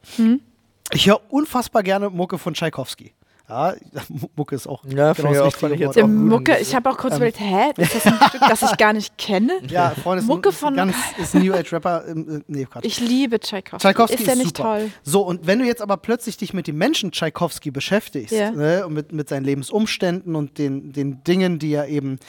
Ich 0.91 1.07
höre 1.07 1.21
unfassbar 1.31 1.81
gerne 1.83 2.09
Mucke 2.09 2.37
von 2.37 2.53
Tschaikowski. 2.53 3.13
Ja, 3.53 3.73
Mucke 4.35 4.55
ist 4.55 4.67
auch 4.67 4.83
Ja, 4.85 5.11
ich 5.11 5.17
das 5.17 5.25
ich 5.35 5.43
richtige 5.63 5.75
jetzt 5.83 5.95
Wort. 5.95 5.95
Gut. 5.95 6.09
Mucke, 6.09 6.57
ich 6.59 6.73
habe 6.75 6.89
auch 6.89 6.97
kurz 6.97 7.15
überlegt, 7.17 7.39
hä, 7.39 7.71
ist 7.77 7.93
das 7.95 8.05
ein 8.07 8.15
Stück, 8.29 8.41
das 8.41 8.61
ich 8.63 8.77
gar 8.77 8.93
nicht 8.93 9.17
kenne? 9.17 9.53
Ja, 9.67 9.91
Freunde, 9.91 10.21
ist 10.23 10.27
Mucke 10.27 10.49
ist 10.49 10.55
ein 10.55 10.59
von- 10.59 10.75
ganz 10.75 10.95
ist 11.21 11.35
New 11.35 11.53
Age 11.53 11.71
Rapper. 11.73 12.07
Ähm, 12.07 12.37
äh, 12.39 12.43
nee. 12.47 12.67
Ich 12.81 12.99
liebe 12.99 13.39
Tchaikovsky. 13.39 13.87
Tschaikowski 13.87 14.15
ist 14.17 14.27
der 14.27 14.35
nicht 14.35 14.57
super. 14.57 14.77
toll? 14.79 14.91
So, 15.03 15.21
und 15.21 15.45
wenn 15.47 15.59
du 15.59 15.65
jetzt 15.65 15.81
aber 15.81 15.97
plötzlich 15.97 16.37
dich 16.37 16.53
mit 16.53 16.67
dem 16.67 16.77
Menschen 16.77 17.11
Tschaikowski 17.11 17.69
beschäftigst, 17.71 18.33
Ja. 18.33 18.51
ne, 18.51 18.85
und 18.87 18.93
mit, 18.93 19.11
mit 19.11 19.29
seinen 19.29 19.43
Lebensumständen 19.45 20.35
und 20.35 20.57
den, 20.57 20.91
den 20.91 21.23
Dingen, 21.23 21.59
die 21.59 21.73
er 21.73 21.87
eben 21.87 22.19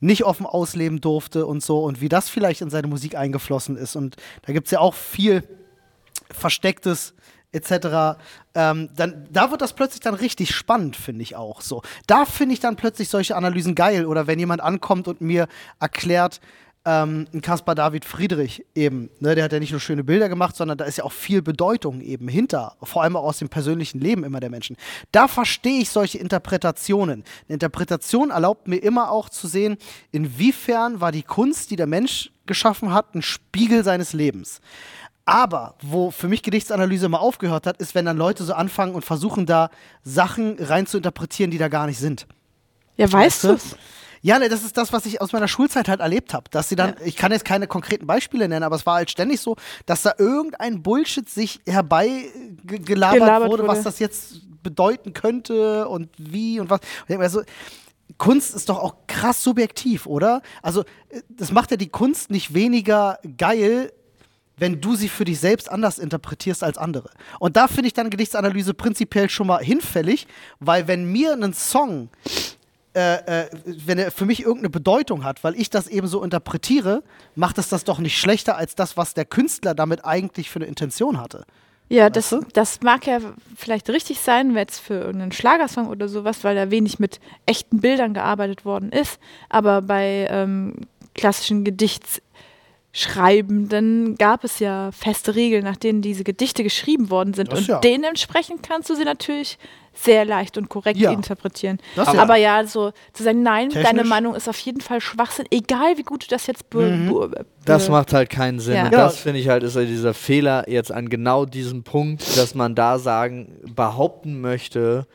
nicht 0.00 0.24
offen 0.24 0.46
ausleben 0.46 1.00
durfte 1.00 1.44
und 1.44 1.60
so, 1.62 1.82
und 1.82 2.00
wie 2.00 2.08
das 2.08 2.28
vielleicht 2.28 2.60
in 2.60 2.70
seine 2.70 2.86
Musik 2.86 3.16
eingeflossen 3.16 3.76
ist. 3.76 3.96
Und 3.96 4.14
da 4.46 4.52
gibt 4.52 4.68
es 4.68 4.70
ja 4.70 4.78
auch 4.78 4.94
viel 4.94 5.42
Verstecktes 6.30 7.14
etc. 7.52 8.18
Ähm, 8.54 8.90
dann, 8.96 9.26
da 9.30 9.50
wird 9.50 9.60
das 9.60 9.72
plötzlich 9.72 10.00
dann 10.00 10.14
richtig 10.14 10.54
spannend, 10.54 10.96
finde 10.96 11.22
ich 11.22 11.36
auch 11.36 11.60
so. 11.60 11.82
Da 12.06 12.24
finde 12.24 12.54
ich 12.54 12.60
dann 12.60 12.76
plötzlich 12.76 13.08
solche 13.08 13.36
Analysen 13.36 13.74
geil. 13.74 14.06
Oder 14.06 14.26
wenn 14.26 14.38
jemand 14.38 14.60
ankommt 14.60 15.08
und 15.08 15.20
mir 15.20 15.48
erklärt, 15.80 16.40
ähm, 16.84 17.26
ein 17.34 17.42
Caspar 17.42 17.74
David 17.74 18.04
Friedrich 18.04 18.64
eben, 18.74 19.10
ne, 19.20 19.34
der 19.34 19.44
hat 19.44 19.52
ja 19.52 19.60
nicht 19.60 19.72
nur 19.72 19.80
schöne 19.80 20.04
Bilder 20.04 20.28
gemacht, 20.28 20.56
sondern 20.56 20.78
da 20.78 20.84
ist 20.84 20.98
ja 20.98 21.04
auch 21.04 21.12
viel 21.12 21.42
Bedeutung 21.42 22.00
eben 22.00 22.28
hinter, 22.28 22.76
vor 22.82 23.02
allem 23.02 23.16
auch 23.16 23.24
aus 23.24 23.38
dem 23.38 23.48
persönlichen 23.48 24.00
Leben 24.00 24.24
immer 24.24 24.40
der 24.40 24.50
Menschen. 24.50 24.76
Da 25.12 25.28
verstehe 25.28 25.80
ich 25.80 25.90
solche 25.90 26.18
Interpretationen. 26.18 27.24
Eine 27.46 27.54
Interpretation 27.54 28.30
erlaubt 28.30 28.68
mir 28.68 28.78
immer 28.78 29.10
auch 29.10 29.28
zu 29.28 29.48
sehen, 29.48 29.76
inwiefern 30.12 31.00
war 31.00 31.12
die 31.12 31.22
Kunst, 31.22 31.70
die 31.70 31.76
der 31.76 31.86
Mensch 31.86 32.30
geschaffen 32.46 32.94
hat, 32.94 33.14
ein 33.14 33.22
Spiegel 33.22 33.84
seines 33.84 34.14
Lebens. 34.14 34.60
Aber 35.28 35.74
wo 35.82 36.10
für 36.10 36.26
mich 36.26 36.42
Gedichtsanalyse 36.42 37.04
immer 37.04 37.20
aufgehört 37.20 37.66
hat, 37.66 37.76
ist, 37.76 37.94
wenn 37.94 38.06
dann 38.06 38.16
Leute 38.16 38.44
so 38.44 38.54
anfangen 38.54 38.94
und 38.94 39.04
versuchen, 39.04 39.44
da 39.44 39.68
Sachen 40.02 40.56
rein 40.58 40.86
zu 40.86 40.96
interpretieren, 40.96 41.50
die 41.50 41.58
da 41.58 41.68
gar 41.68 41.86
nicht 41.86 41.98
sind. 41.98 42.26
Ja, 42.96 43.12
weißt 43.12 43.44
du? 43.44 43.48
du? 43.56 43.60
Ja, 44.22 44.38
ne, 44.38 44.48
das 44.48 44.64
ist 44.64 44.78
das, 44.78 44.90
was 44.92 45.04
ich 45.04 45.20
aus 45.20 45.32
meiner 45.32 45.46
Schulzeit 45.46 45.86
halt 45.86 46.00
erlebt 46.00 46.32
habe. 46.32 46.44
Dass 46.50 46.70
sie 46.70 46.76
dann, 46.76 46.94
Ja. 46.98 47.04
ich 47.04 47.16
kann 47.16 47.30
jetzt 47.30 47.44
keine 47.44 47.66
konkreten 47.66 48.06
Beispiele 48.06 48.48
nennen, 48.48 48.62
aber 48.62 48.76
es 48.76 48.86
war 48.86 48.94
halt 48.94 49.10
ständig 49.10 49.42
so, 49.42 49.56
dass 49.84 50.00
da 50.00 50.14
irgendein 50.16 50.82
Bullshit 50.82 51.28
sich 51.28 51.60
herbeigelabert 51.66 52.86
Gelabert 52.86 53.50
wurde, 53.50 53.64
wurde. 53.64 53.68
was 53.68 53.82
das 53.82 53.98
jetzt 53.98 54.40
bedeuten 54.62 55.12
könnte 55.12 55.88
und 55.88 56.08
wie 56.16 56.58
und 56.58 56.70
was. 56.70 56.80
Und 56.80 56.86
ich 57.00 57.06
denk 57.08 57.20
mir 57.20 57.28
so, 57.28 57.42
Kunst 58.16 58.54
ist 58.54 58.70
doch 58.70 58.78
auch 58.78 58.94
krass 59.06 59.42
subjektiv, 59.44 60.06
oder? 60.06 60.40
Also, 60.62 60.84
äh, 61.10 61.20
das 61.28 61.52
macht 61.52 61.70
ja 61.70 61.76
die 61.76 61.90
Kunst 61.90 62.30
nicht 62.30 62.54
weniger 62.54 63.18
geil, 63.36 63.92
wenn 64.58 64.80
du 64.80 64.96
sie 64.96 65.08
für 65.08 65.24
dich 65.24 65.40
selbst 65.40 65.70
anders 65.70 65.98
interpretierst 65.98 66.62
als 66.62 66.78
andere. 66.78 67.10
Und 67.38 67.56
da 67.56 67.68
finde 67.68 67.88
ich 67.88 67.94
dann 67.94 68.10
Gedichtsanalyse 68.10 68.74
prinzipiell 68.74 69.30
schon 69.30 69.46
mal 69.46 69.62
hinfällig, 69.62 70.26
weil 70.60 70.88
wenn 70.88 71.10
mir 71.10 71.32
ein 71.32 71.52
Song, 71.52 72.08
äh, 72.94 73.44
äh, 73.44 73.50
wenn 73.64 73.98
er 73.98 74.10
für 74.10 74.26
mich 74.26 74.40
irgendeine 74.40 74.70
Bedeutung 74.70 75.24
hat, 75.24 75.44
weil 75.44 75.54
ich 75.54 75.70
das 75.70 75.86
eben 75.86 76.06
so 76.06 76.22
interpretiere, 76.22 77.02
macht 77.34 77.58
es 77.58 77.68
das 77.68 77.84
doch 77.84 77.98
nicht 77.98 78.18
schlechter 78.18 78.56
als 78.56 78.74
das, 78.74 78.96
was 78.96 79.14
der 79.14 79.24
Künstler 79.24 79.74
damit 79.74 80.04
eigentlich 80.04 80.50
für 80.50 80.58
eine 80.58 80.66
Intention 80.66 81.20
hatte. 81.20 81.44
Ja, 81.90 82.10
das, 82.10 82.36
das 82.52 82.82
mag 82.82 83.06
ja 83.06 83.18
vielleicht 83.56 83.88
richtig 83.88 84.20
sein, 84.20 84.50
wenn 84.50 84.58
jetzt 84.58 84.80
für 84.80 84.94
irgendeinen 84.94 85.32
Schlagersong 85.32 85.88
oder 85.88 86.06
sowas, 86.06 86.44
weil 86.44 86.54
da 86.54 86.70
wenig 86.70 86.98
mit 86.98 87.18
echten 87.46 87.80
Bildern 87.80 88.12
gearbeitet 88.12 88.66
worden 88.66 88.92
ist. 88.92 89.18
Aber 89.48 89.80
bei 89.80 90.26
ähm, 90.30 90.74
klassischen 91.14 91.64
Gedichtsschreibenden 92.92 94.16
gab 94.16 94.44
es 94.44 94.58
ja 94.58 94.90
feste 94.92 95.34
Regeln, 95.34 95.64
nach 95.64 95.76
denen 95.76 96.02
diese 96.02 96.24
Gedichte 96.24 96.62
geschrieben 96.62 97.10
worden 97.10 97.34
sind. 97.34 97.52
Das 97.52 97.60
Und 97.60 97.68
ja. 97.68 97.78
dementsprechend 97.80 98.62
kannst 98.62 98.90
du 98.90 98.94
sie 98.94 99.04
natürlich 99.04 99.58
sehr 99.92 100.24
leicht 100.24 100.56
und 100.56 100.68
korrekt 100.68 100.98
Ja. 100.98 101.10
interpretieren. 101.10 101.78
Das 101.96 102.08
aber, 102.08 102.36
ja. 102.36 102.60
ja, 102.60 102.66
so 102.66 102.92
zu 103.12 103.22
sagen, 103.24 103.42
nein, 103.42 103.68
Technisch? 103.68 103.84
deine 103.88 104.04
Meinung 104.04 104.34
ist 104.34 104.48
auf 104.48 104.58
jeden 104.60 104.80
Fall 104.80 105.00
Schwachsinn, 105.00 105.46
egal 105.50 105.96
wie 105.98 106.02
gut 106.04 106.24
du 106.24 106.26
das 106.28 106.46
jetzt 106.46 106.70
be 106.70 106.82
Mhm. 106.82 107.08
be 107.08 107.28
be 107.28 107.46
Das 107.64 107.88
macht 107.88 108.12
halt 108.12 108.30
keinen 108.30 108.60
Sinn. 108.60 108.76
Ja. 108.76 108.84
Und 108.84 108.92
das 108.92 109.18
finde 109.18 109.40
ich 109.40 109.48
halt, 109.48 109.62
ist 109.64 109.74
halt 109.76 109.88
dieser 109.88 110.14
Fehler 110.14 110.68
jetzt 110.68 110.92
an 110.92 111.08
genau 111.08 111.44
diesem 111.44 111.82
Punkt, 111.82 112.36
dass 112.36 112.54
man 112.54 112.74
da 112.74 112.98
sagen, 112.98 113.56
behaupten 113.74 114.40
möchte, 114.40 115.06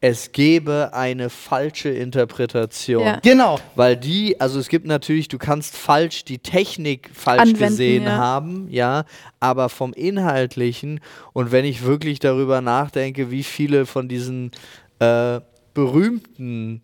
es 0.00 0.32
gebe 0.32 0.94
eine 0.94 1.28
falsche 1.28 1.90
Interpretation. 1.90 3.04
Ja. 3.04 3.20
Genau. 3.22 3.58
Weil 3.74 3.96
die, 3.96 4.40
also 4.40 4.58
es 4.58 4.68
gibt 4.68 4.86
natürlich, 4.86 5.28
du 5.28 5.36
kannst 5.36 5.76
falsch 5.76 6.24
die 6.24 6.38
Technik 6.38 7.10
falsch 7.12 7.40
Anwenden, 7.40 7.68
gesehen 7.68 8.04
ja. 8.04 8.16
haben, 8.16 8.66
ja, 8.70 9.04
aber 9.40 9.68
vom 9.68 9.92
Inhaltlichen 9.92 11.00
und 11.32 11.52
wenn 11.52 11.66
ich 11.66 11.84
wirklich 11.84 12.18
darüber 12.18 12.62
nachdenke, 12.62 13.30
wie 13.30 13.42
viele 13.42 13.84
von 13.84 14.08
diesen 14.08 14.52
äh, 15.00 15.40
berühmten 15.74 16.80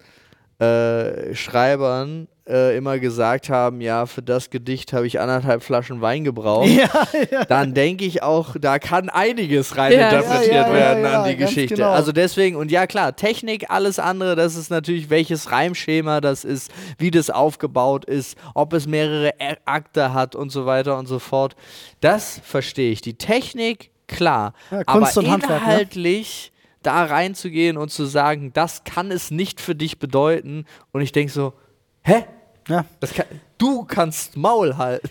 äh, 0.59 1.35
Schreibern 1.35 2.29
äh, 2.49 2.77
immer 2.77 2.99
gesagt 2.99 3.49
haben, 3.49 3.81
ja, 3.81 4.07
für 4.07 4.23
das 4.23 4.51
Gedicht 4.51 4.93
habe 4.93 5.07
ich 5.07 5.21
anderthalb 5.21 5.63
Flaschen 5.63 6.01
Wein 6.01 6.25
gebraucht, 6.25 6.69
dann 7.49 7.75
denke 7.75 8.05
ich 8.05 8.23
auch, 8.23 8.57
da 8.61 8.79
kann 8.79 9.09
einiges 9.09 9.77
reininterpretiert 9.77 10.53
Ja, 10.53 10.63
ja, 10.63 10.69
ja, 10.69 10.75
werden 10.75 11.05
ja, 11.05 11.23
an 11.23 11.29
die 11.29 11.37
Geschichte. 11.37 11.75
genau. 11.75 11.91
Also 11.91 12.13
deswegen, 12.13 12.57
und 12.57 12.71
ja 12.71 12.87
klar, 12.87 13.17
Technik, 13.17 13.71
alles 13.71 13.99
andere, 13.99 14.37
das 14.37 14.55
ist 14.57 14.71
natürlich, 14.71 15.11
welches 15.11 15.51
Reimschema 15.51 16.21
das 16.21 16.45
ist, 16.45 16.71
wie 16.99 17.11
das 17.11 17.31
aufgebaut 17.31 18.05
ist, 18.05 18.37
ob 18.55 18.73
es 18.73 18.87
mehrere 18.87 19.33
Akte 19.65 20.15
hat 20.15 20.35
und 20.35 20.51
so 20.51 20.67
weiter 20.67 20.99
und 20.99 21.07
so 21.07 21.19
fort. 21.19 21.57
Das 22.01 22.41
verstehe 22.45 22.93
ich. 22.93 23.01
Die 23.01 23.19
Technik, 23.19 23.91
klar. 24.07 24.53
Ja, 24.71 24.83
aber 24.87 25.01
und 25.01 25.29
Handwerk, 25.29 25.51
ne? 25.51 25.57
inhaltlich 25.57 26.53
da 26.83 27.05
reinzugehen 27.05 27.77
und 27.77 27.91
zu 27.91 28.05
sagen, 28.05 28.53
das 28.53 28.85
kann 28.85 29.11
es 29.11 29.33
nicht 29.33 29.61
für 29.61 29.75
dich 29.75 29.99
bedeuten. 29.99 30.67
Und 30.93 31.01
ich 31.01 31.11
denke 31.11 31.33
so, 31.33 31.55
hä? 32.03 32.25
Ja. 32.69 32.85
Kann, 33.15 33.27
du 33.59 33.85
kannst 33.85 34.37
Maul 34.37 34.77
halten. 34.77 35.11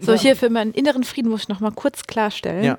So, 0.00 0.14
hier 0.14 0.36
für 0.36 0.50
meinen 0.50 0.72
inneren 0.72 1.04
Frieden 1.04 1.30
muss 1.30 1.42
ich 1.42 1.48
noch 1.48 1.60
mal 1.60 1.72
kurz 1.72 2.04
klarstellen. 2.04 2.64
Ja. 2.64 2.78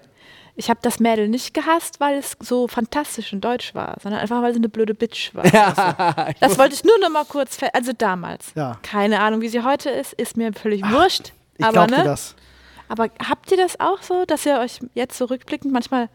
Ich 0.56 0.70
habe 0.72 0.80
das 0.82 1.00
Mädel 1.00 1.28
nicht 1.28 1.54
gehasst, 1.54 2.00
weil 2.00 2.18
es 2.18 2.36
so 2.40 2.68
fantastisch 2.68 3.32
in 3.32 3.42
Deutsch 3.42 3.76
war, 3.76 3.96
sondern 4.02 4.22
einfach, 4.22 4.42
weil 4.42 4.54
sie 4.54 4.58
eine 4.60 4.70
blöde 4.70 4.96
Bitch 4.96 5.34
war. 5.36 5.44
Das 6.40 6.58
wollte 6.58 6.74
ich 6.74 6.84
nur 6.84 6.98
noch 7.00 7.10
mal 7.10 7.26
kurz, 7.26 7.56
fe- 7.58 7.74
also 7.76 7.92
damals. 7.96 8.54
Ja. 8.56 8.80
Keine 8.82 9.20
Ahnung, 9.20 9.42
wie 9.42 9.50
sie 9.50 9.64
heute 9.64 9.90
ist, 9.92 10.14
ist 10.14 10.36
mir 10.36 10.52
völlig 10.54 10.82
wurscht. 10.90 11.32
Ich 11.60 11.66
aber, 11.66 11.86
ne? 11.88 12.04
das. 12.04 12.36
aber 12.88 13.10
habt 13.30 13.52
ihr 13.52 13.58
das 13.58 13.80
auch 13.80 14.02
so, 14.02 14.26
dass 14.26 14.46
ihr 14.48 14.60
euch 14.60 14.80
jetzt 14.96 15.18
zurückblickend 15.18 15.72
manchmal 15.72 16.10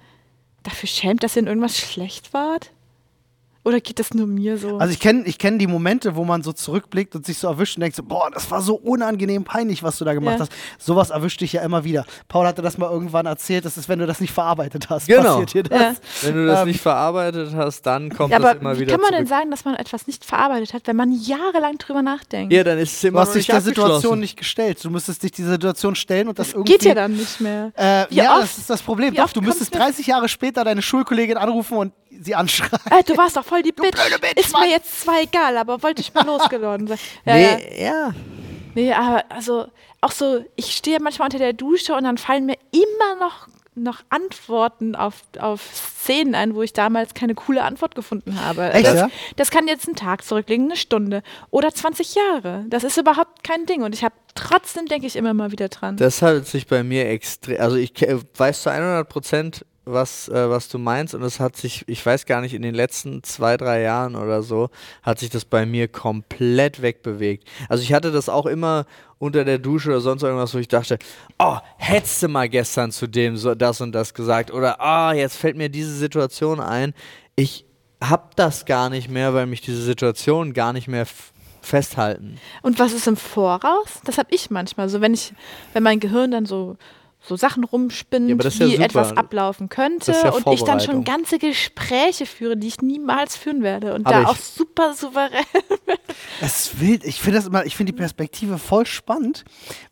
dafür 0.65 0.89
schämt, 0.89 1.23
dass 1.23 1.37
ihr 1.37 1.43
in 1.43 1.49
irgendwas 1.49 1.79
schlecht 1.79 2.33
wart? 2.35 2.71
Oder 3.65 3.81
geht 3.81 4.01
das 4.01 4.13
nur 4.13 4.27
mir 4.27 4.57
so? 4.59 4.79
Also 4.79 4.93
ich 4.93 4.99
kenne 4.99 5.23
ich 5.25 5.39
kenn 5.39 5.59
die 5.59 5.69
Momente, 5.69 6.17
wo 6.17 6.25
man 6.25 6.43
so 6.43 6.53
zurückblickt 6.53 7.15
und 7.15 7.25
sich 7.25 7.39
so 7.39 7.47
erwischt 7.47 7.77
und 7.77 7.83
denkt 7.83 7.95
so, 7.97 8.03
boah, 8.03 8.29
das 8.33 8.51
war 8.51 8.61
so 8.61 8.75
unangenehm 8.75 9.45
peinlich, 9.45 9.85
was 9.85 9.99
du 9.99 10.05
da 10.05 10.15
gemacht 10.15 10.35
Ja. 10.35 10.41
hast. 10.41 10.53
Sowas 10.79 11.11
erwischt 11.11 11.41
dich 11.43 11.53
ja 11.53 11.63
immer 11.63 11.85
wieder. 11.85 12.05
Paul 12.27 12.45
hatte 12.47 12.61
das 12.61 12.77
mal 12.77 12.91
irgendwann 12.91 13.27
erzählt, 13.27 13.65
das 13.65 13.77
ist, 13.77 13.89
wenn 13.89 14.01
du 14.01 14.07
das 14.07 14.21
nicht 14.21 14.33
verarbeitet 14.33 14.91
hast, 14.91 15.07
Genau. 15.07 15.39
passiert 15.41 15.55
dir 15.55 15.63
das. 15.63 15.81
Ja. 15.81 15.95
Wenn 16.23 16.35
du 16.35 16.47
das 16.47 16.61
Ähm, 16.63 16.69
nicht 16.69 16.81
verarbeitet 16.81 17.55
hast, 17.55 17.83
dann 17.87 18.11
kommt 18.11 18.33
ja, 18.33 18.41
das 18.41 18.57
immer 18.57 18.75
wie 18.77 18.81
wieder 18.81 18.93
kann 18.93 19.01
man 19.01 19.11
zurück. 19.11 19.19
denn 19.21 19.27
sagen, 19.29 19.51
dass 19.53 19.65
man 19.65 19.75
etwas 19.77 20.09
nicht 20.09 20.25
verarbeitet 20.25 20.75
hat, 20.75 20.87
wenn 20.89 20.97
man 20.97 21.13
jahrelang 21.13 21.79
drüber 21.79 22.03
nachdenkt? 22.03 22.53
ja, 22.53 22.65
dann 22.65 22.79
ist 22.79 22.95
es 22.95 23.01
Du 23.03 23.07
immer 23.09 23.21
hast 23.21 23.29
noch 23.29 23.35
dich 23.35 23.47
nicht 23.47 23.53
der 23.53 23.61
Situation 23.61 24.19
nicht 24.19 24.37
gestellt. 24.37 24.85
Du 24.85 24.91
müsstest 24.91 25.23
dich 25.23 25.31
dieser 25.31 25.51
Situation 25.53 25.95
stellen 25.95 26.27
und 26.29 26.37
das, 26.39 26.53
irgendwie. 26.53 26.73
Geht 26.73 26.83
ja 26.85 26.95
dann 26.95 27.13
nicht 27.13 27.41
mehr. 27.41 27.71
Äh, 27.77 28.07
Wie 28.11 28.17
ja, 28.17 28.35
oft- 28.35 28.43
das 28.43 28.59
ist 28.59 28.71
das 28.71 28.83
Problem. 28.83 29.13
wie 29.13 29.19
Doch, 29.19 29.33
du 29.33 29.41
müsstest 29.41 29.71
kommt's 29.71 29.85
mir- 29.87 29.93
30 29.93 30.07
Jahre 30.09 30.29
später 30.29 30.65
deine 30.65 30.83
Schulkollegin 30.83 31.37
anrufen 31.37 31.79
und 31.79 31.93
sie 32.25 32.35
anschreien. 32.35 32.71
Äh, 32.91 33.03
du 33.05 33.17
warst 33.17 33.37
doch 33.37 33.45
voll 33.45 33.63
die 33.63 33.73
Bitch. 33.73 33.91
blöde 33.93 34.19
Bitch, 34.21 34.39
Ist 34.41 34.53
Mann. 34.53 34.63
mir 34.63 34.71
jetzt 34.71 35.03
zwar 35.03 35.21
egal, 35.21 35.57
aber 35.57 35.83
wollte 35.83 36.01
ich 36.01 36.13
mal 36.15 36.25
losgeladen 36.27 36.87
sein. 36.87 36.99
Ja, 37.25 37.37
ja. 37.37 37.57
Nee, 37.57 37.85
ja. 37.85 38.15
Nee, 38.75 38.93
aber 38.93 39.25
also 39.29 39.67
auch 40.01 40.13
so, 40.13 40.45
ich 40.57 40.73
stehe 40.75 40.99
manchmal 41.01 41.27
unter 41.27 41.39
der 41.39 41.53
Dusche 41.53 41.95
und 41.95 42.05
dann 42.05 42.19
fallen 42.19 42.47
mir 42.47 42.57
immer 42.73 43.21
noch, 43.21 43.47
noch 43.75 44.01
Antworten 44.09 44.95
auf, 44.97 45.23
auf 45.39 45.63
Szenen 45.75 46.35
ein, 46.35 46.55
wo 46.55 46.63
ich 46.63 46.73
damals 46.73 47.15
keine 47.15 47.35
coole 47.35 47.63
Antwort 47.63 47.95
gefunden 47.95 48.41
habe. 48.45 48.73
Echt, 48.73 48.87
das, 48.87 48.95
ja? 48.97 49.11
das 49.37 49.51
kann 49.51 49.69
jetzt 49.69 49.87
einen 49.87 49.97
Tag 49.97 50.25
zurücklegen, 50.25 50.67
eine 50.67 50.77
Stunde 50.77 51.23
oder 51.51 51.73
20 51.73 52.15
Jahre. 52.15 52.65
Das 52.69 52.83
ist 52.83 52.97
überhaupt 52.97 53.45
kein 53.45 53.67
Ding. 53.67 53.83
Und 53.83 53.95
ich 53.95 54.03
habe 54.05 54.15
trotzdem, 54.35 54.87
denke 54.87 55.07
ich 55.07 55.17
immer 55.17 55.35
mal 55.35 55.53
wieder 55.53 55.69
dran. 55.69 55.97
Das 55.97 56.21
hat 56.23 56.47
sich 56.47 56.67
bei 56.67 56.83
mir 56.83 57.09
extrem, 57.09 57.61
also 57.61 57.77
ich 57.77 57.93
weiß 58.37 58.63
zu 58.63 58.71
100 58.71 59.09
Prozent, 59.09 59.65
was, 59.85 60.29
äh, 60.29 60.49
was 60.49 60.69
du 60.69 60.79
meinst 60.79 61.15
und 61.15 61.23
es 61.23 61.41
hat 61.41 61.57
sich, 61.57 61.85
ich 61.89 62.05
weiß 62.05 62.27
gar 62.27 62.41
nicht, 62.41 62.55
in 62.55 62.63
den 62.63 62.75
letzten 62.75 63.23
zwei, 63.23 63.57
drei 63.57 63.83
Jahren 63.83 64.15
oder 64.15 64.43
so, 64.43 64.71
hat 65.03 65.19
sich 65.19 65.31
das 65.31 65.45
bei 65.45 65.67
mir 65.67 65.89
komplett 65.89 66.83
wegbewegt. 66.83 67.49
Also 67.69 67.83
ich 67.83 67.93
hatte 67.93 68.13
das 68.13 68.29
auch 68.29 68.47
immer 68.47 68.87
unter 69.19 69.45
der 69.45 69.59
Dusche 69.59 69.91
oder 69.91 70.01
sonst 70.01 70.23
irgendwas, 70.23 70.55
wo 70.55 70.59
ich 70.59 70.69
dachte, 70.69 70.99
oh, 71.39 71.57
hättest 71.77 72.23
du 72.23 72.29
mal 72.29 72.49
gestern 72.49 72.93
zu 72.93 73.07
dem 73.07 73.37
so 73.37 73.55
das 73.55 73.81
und 73.81 73.93
das 73.93 74.15
gesagt 74.15 74.53
oder 74.53 74.81
ah, 74.81 75.13
jetzt 75.13 75.37
fällt 75.37 75.57
mir 75.57 75.69
diese 75.69 75.95
Situation 75.95 76.61
ein. 76.61 76.95
Ich 77.35 77.65
hab 78.01 78.37
das 78.37 78.65
gar 78.65 78.91
nicht 78.91 79.09
mehr, 79.09 79.35
weil 79.35 79.47
mich 79.47 79.61
diese 79.61 79.83
Situation 79.83 80.53
gar 80.53 80.73
nicht 80.73 80.89
mehr 80.89 81.07
festhalten. 81.61 82.39
Und 82.63 82.79
was 82.79 82.93
ist 82.93 83.07
im 83.07 83.17
Voraus? 83.17 84.01
Das 84.05 84.19
habe 84.19 84.29
ich 84.33 84.51
manchmal. 84.51 84.89
So, 84.89 85.01
wenn 85.01 85.15
ich, 85.15 85.33
wenn 85.73 85.83
mein 85.83 86.01
Gehirn 86.01 86.33
dann 86.33 86.47
so, 86.47 86.77
so 87.25 87.37
Sachen 87.37 87.63
rumspinnt, 87.65 88.29
Ja, 88.29 88.35
das 88.37 88.59
wie 88.59 88.73
super. 88.73 88.83
etwas 88.85 89.17
ablaufen 89.17 89.69
könnte 89.69 90.13
Das 90.13 90.23
ja 90.23 90.31
und 90.31 90.47
ich 90.53 90.65
dann 90.65 90.81
schon 90.81 91.05
ganze 91.05 91.39
Gespräche 91.39 92.27
führe, 92.27 92.57
die 92.57 92.67
ich 92.67 92.81
niemals 92.83 93.37
führen 93.37 93.63
werde 93.63 93.95
und 93.95 94.07
Aber 94.07 94.23
da 94.23 94.29
auch 94.29 94.37
super 94.37 94.95
souverän. 94.95 95.45
Es 96.41 96.67
ist 96.67 96.81
wild. 96.81 97.05
Ich 97.05 97.21
finde 97.21 97.39
das 97.39 97.47
immer, 97.47 97.65
ich 97.65 97.77
finde 97.77 97.93
die 97.93 97.99
Perspektive 97.99 98.59
voll 98.59 98.85
spannend, 98.87 99.45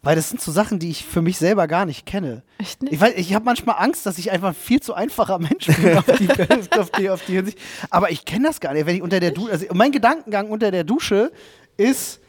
weil 0.03 0.16
das 0.16 0.29
sind 0.29 0.40
so 0.40 0.51
Sachen, 0.51 0.79
die 0.79 0.90
ich 0.90 1.05
für 1.05 1.23
mich 1.23 1.38
selber 1.38 1.66
gar 1.69 1.87
nicht 1.87 2.07
kenne. 2.07 2.43
Echt 2.59 2.83
nicht? 2.83 2.93
Ich 2.93 3.01
weiß, 3.01 3.14
ich 3.16 3.35
habe 3.35 3.45
manchmal 3.45 3.77
Angst, 3.79 4.05
dass 4.07 4.19
ich 4.19 4.31
einfach 4.31 4.49
ein 4.49 4.55
viel 4.55 4.81
zu 4.81 4.95
einfacher 4.95 5.38
Mensch 5.38 5.66
bin 5.66 5.97
auf 5.97 6.07
die, 6.07 6.29
auf 6.79 6.90
die, 6.90 7.11
auf 7.11 7.25
die 7.25 7.35
Hinsicht. 7.35 7.59
Aber 7.90 8.11
ich 8.11 8.25
kenne 8.25 8.49
das 8.49 8.61
gar 8.61 8.75
nicht. 8.75 8.87
Wenn 8.87 8.97
ich 8.97 9.03
unter 9.03 9.21
der 9.21 9.31
Dusche, 9.31 9.53
also 9.53 9.66
mein 9.73 9.93
Gedankengang 9.93 10.51
unter 10.51 10.71
der 10.71 10.85
Dusche 10.85 11.31
ist, 11.77 12.21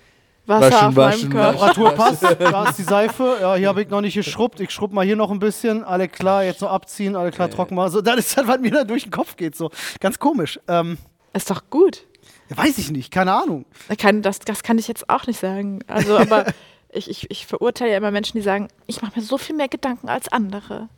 Wasser 0.51 0.71
Waschen, 0.71 0.87
auf 0.87 0.95
waschen, 0.95 1.29
meinem 1.29 1.31
Körper. 1.31 1.51
Temperatur 1.73 1.91
passt, 1.91 2.23
da 2.23 2.69
ist 2.69 2.77
die 2.77 2.83
Seife, 2.83 3.37
ja, 3.41 3.55
hier 3.55 3.67
habe 3.67 3.81
ich 3.81 3.89
noch 3.89 4.01
nicht 4.01 4.13
geschrubbt, 4.13 4.59
ich 4.59 4.71
schrubb 4.71 4.93
mal 4.93 5.05
hier 5.05 5.15
noch 5.15 5.31
ein 5.31 5.39
bisschen, 5.39 5.83
alle 5.83 6.07
klar, 6.07 6.43
jetzt 6.43 6.61
noch 6.61 6.69
abziehen, 6.69 7.15
alle 7.15 7.31
klar, 7.31 7.49
trocken 7.49 7.75
mal. 7.75 7.89
So, 7.89 8.01
das 8.01 8.17
ist 8.17 8.37
das, 8.37 8.47
was 8.47 8.59
mir 8.59 8.71
da 8.71 8.83
durch 8.83 9.03
den 9.03 9.11
Kopf 9.11 9.35
geht, 9.35 9.55
so. 9.55 9.71
Ganz 9.99 10.19
komisch. 10.19 10.59
Ähm, 10.67 10.97
Ist 11.33 11.49
doch 11.49 11.63
gut. 11.69 12.05
weiß 12.49 12.77
ich 12.77 12.91
nicht, 12.91 13.11
keine 13.11 13.33
Ahnung. 13.33 13.65
Kann, 13.97 14.21
das, 14.21 14.39
das 14.39 14.63
kann 14.63 14.77
ich 14.77 14.87
jetzt 14.87 15.09
auch 15.09 15.25
nicht 15.25 15.39
sagen. 15.39 15.79
Also, 15.87 16.17
aber 16.17 16.45
ich, 16.91 17.09
ich, 17.09 17.31
ich 17.31 17.47
verurteile 17.47 17.91
ja 17.91 17.97
immer 17.97 18.11
Menschen, 18.11 18.37
die 18.37 18.43
sagen, 18.43 18.67
ich 18.87 19.01
mache 19.01 19.19
mir 19.19 19.25
so 19.25 19.37
viel 19.37 19.55
mehr 19.55 19.69
Gedanken 19.69 20.09
als 20.09 20.31
andere. 20.31 20.89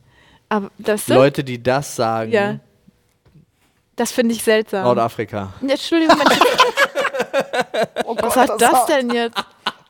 Aber 0.50 0.72
das, 0.78 1.08
Leute, 1.08 1.44
die 1.44 1.62
das 1.62 1.96
sagen, 1.96 2.32
ja, 2.32 2.60
das 3.96 4.12
finde 4.12 4.34
ich 4.34 4.44
seltsam. 4.44 4.84
Nordafrika. 4.84 5.54
Entschuldigung, 5.62 6.18
Mensch, 6.18 6.40
Oh 8.06 8.16
was 8.20 8.36
hat 8.36 8.62
das 8.62 8.72
war- 8.74 8.86
denn 8.88 9.10
jetzt? 9.12 9.38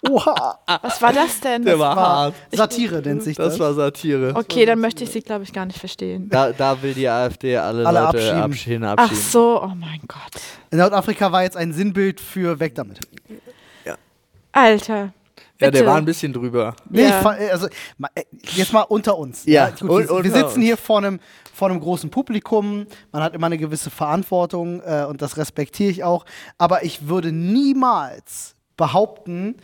Oha. 0.10 0.60
Was 0.82 1.02
war 1.02 1.14
das 1.14 1.40
denn? 1.40 1.64
Der 1.64 1.80
war 1.80 1.96
War 1.96 2.06
hart. 2.06 2.34
Satire 2.52 3.02
nennt 3.02 3.24
sich 3.24 3.38
das. 3.38 3.54
Das 3.54 3.60
war 3.60 3.74
Satire. 3.74 4.34
Okay, 4.36 4.66
dann 4.66 4.80
möchte 4.80 5.06
ich 5.06 5.12
sie, 5.12 5.22
glaube 5.22 5.44
ich, 5.46 5.54
gar 5.54 5.66
nicht 5.66 5.80
verstehen. 5.80 6.28
Da, 6.30 6.52
da 6.52 6.82
will 6.82 6.94
die 6.94 7.08
AfD 7.08 7.56
alle, 7.56 7.88
Alle 7.88 8.00
Leute 8.02 8.08
abschieben. 8.18 8.42
abschieben. 8.44 8.84
Ach 8.84 8.98
abschieben. 8.98 9.24
so, 9.24 9.62
oh 9.64 9.68
mein 9.76 10.02
Gott. 10.08 10.42
Nordafrika 10.72 11.32
war 11.32 11.44
jetzt 11.44 11.56
ein 11.56 11.72
Sinnbild 11.72 12.20
für 12.20 12.60
weg 12.60 12.76
damit. 12.76 13.00
Alter. 14.52 14.96
Ja, 14.96 15.12
der 15.60 15.72
bitte. 15.72 15.86
war 15.86 15.96
ein 15.96 16.06
bisschen 16.06 16.34
drüber. 16.34 16.76
Nee, 16.90 17.04
Ja. 17.04 17.08
ich, 17.10 17.14
fa- 17.16 17.38
also 17.52 17.68
äh, 18.16 18.24
jetzt 18.56 18.74
mal 18.74 18.82
unter 18.82 19.18
uns. 19.18 19.46
Ja, 19.46 19.70
gut, 19.70 19.90
und- 19.90 20.10
wir, 20.10 20.24
wir 20.26 20.32
sitzen 20.32 20.46
uns. 20.46 20.56
hier 20.66 20.78
vor 20.78 20.98
einem, 21.00 21.20
vor 21.54 21.70
einem 21.70 21.80
großen 21.80 22.10
Publikum. 22.10 22.86
Man 23.12 23.22
hat 23.24 23.34
immer 23.36 23.46
eine 23.46 23.58
gewisse 23.58 23.90
Verantwortung 23.92 24.82
äh, 24.82 25.06
und 25.08 25.22
das 25.22 25.38
respektiere 25.38 25.92
ich 25.92 26.04
auch. 26.04 26.26
Aber 26.58 26.84
ich 26.84 27.08
würde 27.08 27.32
niemals 27.32 28.56
behaupten, 28.76 29.56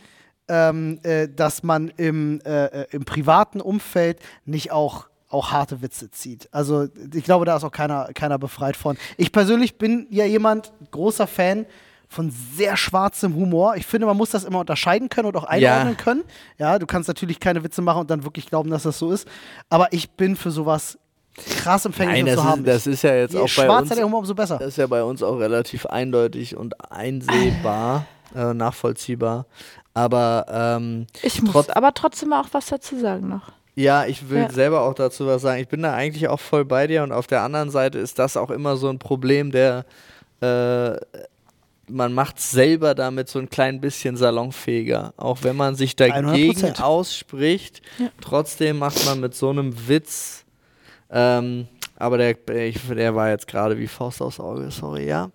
ähm, 0.48 1.00
äh, 1.04 1.28
dass 1.28 1.64
man 1.64 1.90
im, 1.98 2.40
äh, 2.46 2.66
äh, 2.66 2.88
im 2.92 3.06
privaten 3.06 3.60
Umfeld 3.62 4.20
nicht 4.46 4.72
auch 4.72 5.10
auch 5.32 5.52
harte 5.52 5.84
Witze 5.84 6.10
zieht. 6.10 6.50
Also 6.52 6.88
ich 7.14 7.24
glaube, 7.24 7.46
da 7.46 7.56
ist 7.56 7.64
auch 7.64 7.72
keiner, 7.72 8.10
keiner 8.16 8.40
befreit 8.40 8.76
von. 8.76 8.98
Ich 9.16 9.32
persönlich 9.32 9.78
bin 9.78 10.08
ja 10.10 10.26
jemand, 10.26 10.74
großer 10.90 11.28
Fan 11.28 11.68
von 12.08 12.32
sehr 12.32 12.76
schwarzem 12.76 13.36
Humor. 13.36 13.76
Ich 13.76 13.86
finde, 13.86 14.08
man 14.08 14.18
muss 14.18 14.32
das 14.32 14.44
immer 14.44 14.62
unterscheiden 14.62 15.08
können 15.10 15.28
und 15.28 15.38
auch 15.38 15.44
einordnen 15.44 15.94
Ja. 15.96 16.04
können. 16.04 16.24
Ja, 16.58 16.80
du 16.80 16.88
kannst 16.88 17.08
natürlich 17.10 17.40
keine 17.40 17.64
Witze 17.64 17.84
machen 17.84 18.00
und 18.02 18.10
dann 18.10 18.24
wirklich 18.24 18.48
glauben, 18.48 18.72
dass 18.72 18.82
das 18.82 18.98
so 18.98 19.12
ist. 19.12 19.28
Aber 19.70 19.94
ich 19.94 20.10
bin 20.10 20.36
für 20.36 20.50
sowas 20.50 20.98
krass 21.46 21.86
empfänglich 21.86 22.24
Nein, 22.26 22.36
zu 22.36 22.44
haben 22.44 22.66
ist, 22.66 22.68
das 22.68 22.88
ist 22.88 23.02
ja 23.04 23.16
jetzt 23.16 23.34
Je 23.34 23.40
auch 23.40 23.44
bei 23.44 23.48
schwarzer 23.50 23.82
uns. 23.82 23.96
der 23.96 24.06
Humor, 24.06 24.20
umso 24.20 24.36
besser. 24.36 24.58
Das 24.58 24.70
ist 24.70 24.78
ja 24.78 24.88
bei 24.88 25.04
uns 25.04 25.22
auch 25.24 25.40
relativ 25.40 25.86
eindeutig 25.86 26.56
und 26.56 26.76
einsehbar, 26.92 28.06
äh, 28.36 28.54
nachvollziehbar. 28.54 29.46
Aber 29.94 30.46
ähm, 30.50 31.08
Ich 31.24 31.42
muss 31.42 31.52
Trotz- 31.52 31.70
aber 31.70 31.94
trotzdem 31.94 32.32
auch 32.34 32.48
was 32.52 32.68
dazu 32.68 32.98
sagen 33.00 33.28
noch. 33.30 33.52
ja, 33.76 34.06
ich 34.06 34.30
will 34.30 34.42
Ja. 34.44 34.52
selber 34.52 34.82
auch 34.82 34.94
dazu 34.94 35.26
was 35.28 35.42
sagen. 35.42 35.62
Ich 35.62 35.68
bin 35.68 35.82
da 35.82 35.94
eigentlich 35.94 36.28
auch 36.28 36.40
voll 36.40 36.64
bei 36.66 36.88
dir 36.88 37.04
und 37.04 37.12
auf 37.12 37.28
der 37.28 37.42
anderen 37.42 37.70
Seite 37.72 37.98
ist 38.00 38.20
das 38.20 38.38
auch 38.38 38.50
immer 38.52 38.78
so 38.78 38.90
ein 38.90 39.00
Problem, 39.00 39.52
der 39.52 39.86
äh, 40.42 40.96
man 41.92 42.14
macht 42.14 42.40
selber 42.40 42.94
damit 42.94 43.30
so 43.30 43.40
ein 43.40 43.50
klein 43.50 43.82
bisschen 43.82 44.16
salonfähiger. 44.16 45.14
Auch 45.18 45.40
wenn 45.42 45.56
man 45.56 45.74
sich 45.76 45.96
dagegen 45.96 46.30
100%. 46.30 46.82
ausspricht, 46.84 47.82
Ja. 47.98 48.10
trotzdem 48.22 48.78
macht 48.78 49.04
man 49.06 49.20
mit 49.20 49.34
so 49.36 49.50
einem 49.50 49.88
Witz. 49.88 50.46
Ähm, 51.12 51.68
aber 51.96 52.18
der, 52.18 52.36
ich, 52.56 52.80
der 52.88 53.16
war 53.16 53.30
jetzt 53.30 53.48
gerade 53.48 53.78
wie 53.78 53.88
Faust 53.88 54.22
aufs 54.22 54.40
Auge, 54.40 54.70
sorry, 54.72 55.08
ja. 55.08 55.30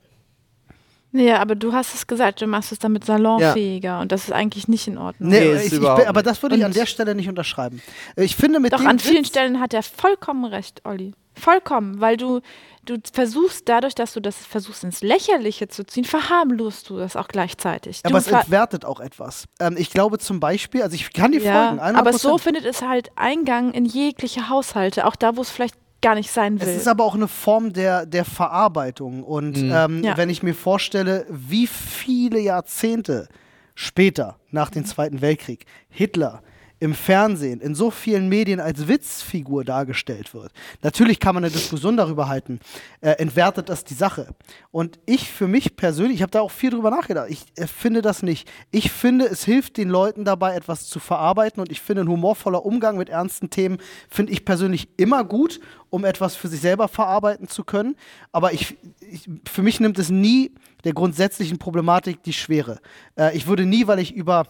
Ja, 1.13 1.41
aber 1.41 1.55
du 1.55 1.73
hast 1.73 1.95
es 1.95 2.09
gesagt, 2.09 2.41
du 2.43 2.47
machst 2.49 2.73
es 2.73 2.81
damit 2.81 3.05
salonfähiger 3.05 4.01
und 4.01 4.11
das 4.11 4.25
ist 4.25 4.33
eigentlich 4.33 4.67
nicht 4.67 4.89
in 4.89 4.99
Ordnung. 4.99 5.31
Nee, 5.31 5.41
Nee, 5.41 5.53
ist 5.53 5.73
ich, 5.73 5.81
ich, 5.81 5.89
aber 5.89 6.25
das 6.25 6.43
würde 6.43 6.57
ich 6.57 6.65
an 6.65 6.73
der 6.73 6.87
Stelle 6.87 7.15
nicht 7.15 7.29
unterschreiben. 7.29 7.81
Ich 8.17 8.35
finde 8.35 8.59
mit 8.59 8.73
Doch 8.73 8.79
dem 8.79 8.89
an 8.89 8.99
vielen 8.99 9.19
Witz, 9.19 9.29
Stellen 9.29 9.61
hat 9.61 9.73
er 9.75 9.85
vollkommen 9.85 10.45
recht, 10.45 10.83
Olli. 10.85 11.15
Vollkommen, 11.37 12.01
weil 12.01 12.17
du, 12.17 12.41
du 12.85 12.99
versuchst 13.13 13.69
dadurch, 13.69 13.95
dass 13.95 14.13
du 14.13 14.21
das 14.21 14.37
versuchst 14.37 14.85
ins 14.85 15.03
Lächerliche 15.03 15.69
zu 15.69 15.85
ziehen, 15.85 16.05
verharmlost 16.05 16.91
du 16.91 16.99
das 16.99 17.17
auch 17.17 17.29
gleichzeitig. 17.29 18.01
aber 18.05 18.21
du 18.21 18.27
es 18.27 18.27
entwertet 18.29 18.85
auch 18.85 19.01
etwas. 19.01 19.45
Ähm, 19.61 19.77
ich 19.79 19.91
glaube 19.91 20.19
zum 20.19 20.41
Beispiel, 20.41 20.83
also 20.83 20.95
ich 20.95 21.13
kann 21.13 21.33
die 21.33 21.39
ja, 21.39 21.69
folgen, 21.69 21.81
100%. 21.83 21.95
aber 21.97 22.13
so 22.13 22.39
findet 22.39 22.65
es 22.65 22.83
halt 22.83 23.11
Eingang 23.17 23.73
in 23.73 23.85
jegliche 23.85 24.49
Haushalte, 24.49 25.07
auch 25.07 25.17
da, 25.17 25.37
wo 25.37 25.43
es 25.43 25.51
vielleicht 25.51 25.77
gar 26.01 26.15
nicht 26.15 26.31
sein 26.31 26.61
will. 26.61 26.69
Es 26.69 26.77
ist 26.83 26.89
aber 26.89 27.03
auch 27.05 27.15
eine 27.15 27.29
Form 27.29 27.73
der, 27.73 28.05
der 28.05 28.27
Verarbeitung. 28.27 29.23
Und 29.25 29.57
ähm, 29.57 30.05
Ja. 30.05 30.17
wenn 30.19 30.29
ich 30.29 30.43
mir 30.43 30.55
vorstelle, 30.55 31.27
wie 31.31 31.67
viele 31.67 32.39
Jahrzehnte 32.41 33.27
später, 33.75 34.37
nach 34.51 34.71
dem 34.71 34.85
Zweiten 34.85 35.23
Weltkrieg, 35.23 35.65
Hitler 35.89 36.43
im 36.81 36.95
Fernsehen, 36.95 37.61
in 37.61 37.75
so 37.75 37.91
vielen 37.91 38.29
Medien 38.29 38.61
als 38.61 38.89
Witzfigur 38.89 39.65
dargestellt 39.65 40.35
wird. 40.35 40.53
Natürlich 40.83 41.21
kann 41.21 41.35
man 41.35 41.45
eine 41.45 41.53
Diskussion 41.53 41.97
darüber 41.97 42.29
halten, 42.29 42.61
äh, 43.01 43.11
entwertet 43.13 43.69
das 43.69 43.85
die 43.85 43.95
Sache. 43.95 44.35
Und 44.71 44.99
ich 45.07 45.31
für 45.31 45.47
mich 45.47 45.77
persönlich, 45.77 46.17
ich 46.17 46.23
habe 46.23 46.33
da 46.33 46.41
auch 46.41 46.51
viel 46.51 46.71
drüber 46.71 46.91
nachgedacht, 46.91 47.31
ich 47.31 47.45
äh, 47.57 47.67
finde 47.67 48.03
das 48.03 48.23
nicht. 48.23 48.51
Ich 48.71 48.91
finde, 48.91 49.27
es 49.27 49.45
hilft 49.45 49.77
den 49.77 49.89
Leuten 49.89 50.25
dabei, 50.25 50.57
etwas 50.57 50.87
zu 50.87 50.99
verarbeiten 50.99 51.61
und 51.61 51.71
ich 51.71 51.81
finde, 51.81 52.03
ein 52.03 52.09
humorvoller 52.09 52.67
Umgang 52.67 52.97
mit 52.97 53.09
ernsten 53.09 53.51
Themen 53.51 53.79
finde 54.09 54.33
ich 54.33 54.45
persönlich 54.45 54.89
immer 54.97 55.25
gut, 55.25 55.61
um 55.91 56.05
etwas 56.05 56.35
für 56.35 56.49
sich 56.49 56.61
selber 56.61 56.89
verarbeiten 56.89 57.49
zu 57.49 57.65
können. 57.65 57.97
Aber 58.33 58.53
ich, 58.53 58.77
ich, 59.01 59.29
für 59.49 59.63
mich 59.63 59.79
nimmt 59.81 59.99
es 59.99 60.11
nie 60.11 60.53
der 60.83 60.93
grundsätzlichen 60.93 61.59
Problematik 61.59 62.23
die 62.25 62.33
Schwere. 62.33 62.81
Äh, 63.17 63.37
ich 63.37 63.47
würde 63.47 63.65
nie, 63.65 63.87
weil 63.87 64.01
ich 64.01 64.15
über 64.15 64.49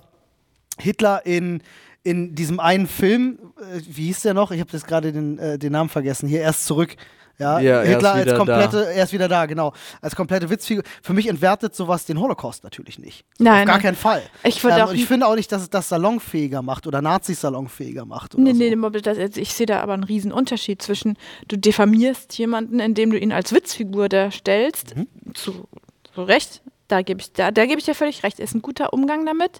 Hitler 0.79 1.25
in, 1.25 1.63
in 2.05 2.35
diesem 2.37 2.61
einen 2.61 2.87
Film, 2.87 3.39
äh, 3.59 3.81
wie 3.89 4.05
hieß 4.07 4.23
der 4.23 4.35
noch? 4.35 4.51
Ich 4.53 4.61
habe 4.61 4.71
jetzt 4.73 4.87
gerade 4.87 5.11
den, 5.13 5.39
äh, 5.39 5.59
den 5.59 5.73
Namen 5.73 5.89
vergessen. 5.91 6.29
Hier 6.29 6.41
erst 6.43 6.67
zurück. 6.67 6.95
Ja, 7.37 7.59
Ja, 7.59 7.79
er 7.79 7.83
ist 7.83 7.89
Hitler 7.89 8.13
als 8.13 8.27
wieder 8.27 8.37
komplette, 8.37 8.93
er 8.95 9.03
ist 9.03 9.13
wieder 9.13 9.27
da, 9.27 9.47
genau. 9.47 9.73
Als 10.01 10.15
komplette 10.15 10.49
Witzfigur. 10.51 10.85
Für 11.03 11.15
mich 11.15 11.27
entwertet 11.27 11.75
sowas 11.75 12.05
den 12.05 12.21
Holocaust 12.21 12.63
natürlich 12.63 13.01
nicht. 13.01 13.25
Nein, 13.39 13.63
Auf 13.63 13.67
gar 13.67 13.75
nein. 13.75 13.83
keinen 13.83 13.97
Fall. 13.97 14.23
Ich 14.45 14.63
ähm, 14.63 14.71
ich 14.93 15.07
finde 15.07 15.27
auch 15.27 15.35
nicht, 15.35 15.51
dass 15.51 15.63
es 15.63 15.69
das 15.69 15.89
salonfähiger 15.89 16.63
macht 16.63 16.87
oder 16.87 17.03
Nazis 17.03 17.41
salonfähiger 17.41 18.05
macht. 18.05 18.35
Oder 18.37 18.45
Nee, 18.45 18.53
so. 18.53 18.59
nee, 18.59 18.77
nee, 18.77 19.01
das, 19.01 19.19
also 19.19 19.41
ich 19.41 19.53
sehe 19.53 19.67
da 19.67 19.81
aber 19.81 19.95
einen 19.95 20.05
riesen 20.05 20.31
Unterschied 20.31 20.81
zwischen, 20.81 21.17
du 21.49 21.57
diffamierst 21.59 22.39
jemanden, 22.39 22.79
indem 22.79 23.11
du 23.11 23.19
ihn 23.19 23.33
als 23.33 23.53
Witzfigur 23.53 24.09
darstellst, 24.09 24.95
Mhm. 24.95 25.09
zu, 25.35 25.67
zu 26.15 26.23
Recht, 26.23 26.63
da 26.87 27.03
gebe 27.03 27.21
ich, 27.21 27.33
da, 27.33 27.51
da 27.51 27.67
geb 27.67 27.79
ich 27.81 27.85
dir 27.85 27.97
völlig 27.97 28.23
recht, 28.23 28.39
ist 28.39 28.55
ein 28.55 28.63
guter 28.63 28.93
Umgang 28.93 29.27
damit, 29.27 29.59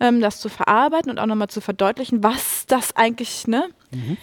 ähm, 0.00 0.20
das 0.20 0.40
zu 0.40 0.48
verarbeiten 0.48 1.10
und 1.10 1.18
auch 1.18 1.26
nochmal 1.26 1.48
zu 1.48 1.60
verdeutlichen, 1.60 2.22
was 2.22 2.66
das 2.66 2.94
eigentlich, 2.96 3.46
ne? 3.46 3.68
Mhm. 3.92 4.16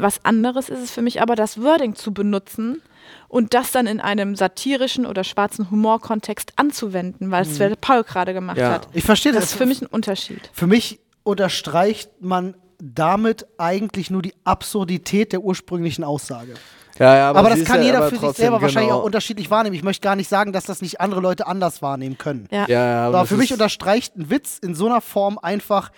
Was 0.00 0.24
anderes 0.24 0.68
ist 0.68 0.80
es 0.80 0.90
für 0.90 1.02
mich 1.02 1.22
aber, 1.22 1.36
das 1.36 1.62
Wording 1.62 1.94
zu 1.94 2.12
benutzen 2.12 2.82
und 3.28 3.54
das 3.54 3.70
dann 3.72 3.86
in 3.86 4.00
einem 4.00 4.34
satirischen 4.36 5.06
oder 5.06 5.22
schwarzen 5.24 5.70
Humorkontext 5.70 6.52
anzuwenden, 6.56 7.30
weil 7.30 7.42
es 7.42 7.58
Mhm. 7.58 7.74
Paul 7.80 8.02
gerade 8.04 8.32
gemacht 8.34 8.58
Ja. 8.58 8.72
hat. 8.72 8.88
Ich 8.92 9.04
verstehe 9.04 9.32
Das 9.32 9.42
das. 9.44 9.50
ist 9.52 9.58
für 9.58 9.66
mich 9.66 9.80
ein 9.82 9.86
Unterschied. 9.86 10.50
Für 10.52 10.66
mich 10.66 10.98
unterstreicht 11.22 12.10
man 12.20 12.54
damit 12.78 13.46
eigentlich 13.58 14.10
nur 14.10 14.22
die 14.22 14.34
Absurdität 14.44 15.32
der 15.32 15.40
ursprünglichen 15.40 16.04
Aussage. 16.04 16.54
Ja, 16.98 17.16
ja, 17.16 17.30
Aber, 17.30 17.48
das 17.48 17.58
siehst 17.58 17.68
kann 17.68 17.80
ja, 17.80 17.86
jeder 17.86 17.98
aber 17.98 18.10
für 18.10 18.18
sich 18.18 18.36
selber 18.36 18.60
wahrscheinlich 18.60 18.90
genau. 18.90 19.00
auch 19.00 19.04
unterschiedlich 19.04 19.50
wahrnehmen. 19.50 19.76
Ich 19.76 19.84
möchte 19.84 20.02
gar 20.02 20.16
nicht 20.16 20.28
sagen, 20.28 20.52
dass 20.52 20.64
das 20.64 20.82
nicht 20.82 21.00
andere 21.00 21.20
Leute 21.20 21.46
anders 21.46 21.80
wahrnehmen 21.80 22.18
können. 22.18 22.48
Ja. 22.50 22.66
Ja, 22.66 22.86
ja, 22.86 23.06
Aber 23.06 23.20
das 23.20 23.28
für 23.28 23.36
mich 23.36 23.52
unterstreicht 23.52 24.16
ein 24.16 24.30
Witz 24.30 24.58
in 24.58 24.74
so 24.74 24.86
einer 24.86 25.00
Form 25.00 25.38
einfach, 25.38 25.92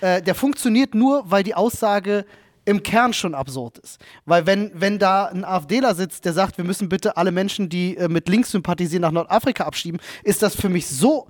äh, 0.00 0.20
der 0.20 0.34
funktioniert 0.34 0.94
nur, 0.94 1.30
weil 1.30 1.42
die 1.42 1.54
Aussage 1.54 2.26
im 2.64 2.82
Kern 2.82 3.12
schon 3.12 3.34
absurd 3.34 3.78
ist. 3.78 3.98
Weil 4.24 4.46
wenn, 4.46 4.70
wenn 4.74 4.98
da 4.98 5.26
ein 5.26 5.44
AfDler 5.44 5.94
sitzt, 5.94 6.24
der 6.24 6.32
sagt, 6.32 6.58
wir 6.58 6.64
müssen 6.64 6.88
bitte 6.88 7.16
alle 7.16 7.32
Menschen, 7.32 7.68
die 7.68 7.96
äh, 7.96 8.08
mit 8.08 8.28
links 8.28 8.50
sympathisieren, 8.50 9.02
nach 9.02 9.10
Nordafrika 9.10 9.64
abschieben, 9.64 10.00
ist 10.22 10.42
das 10.42 10.54
für 10.54 10.68
mich 10.68 10.86
so, 10.86 11.28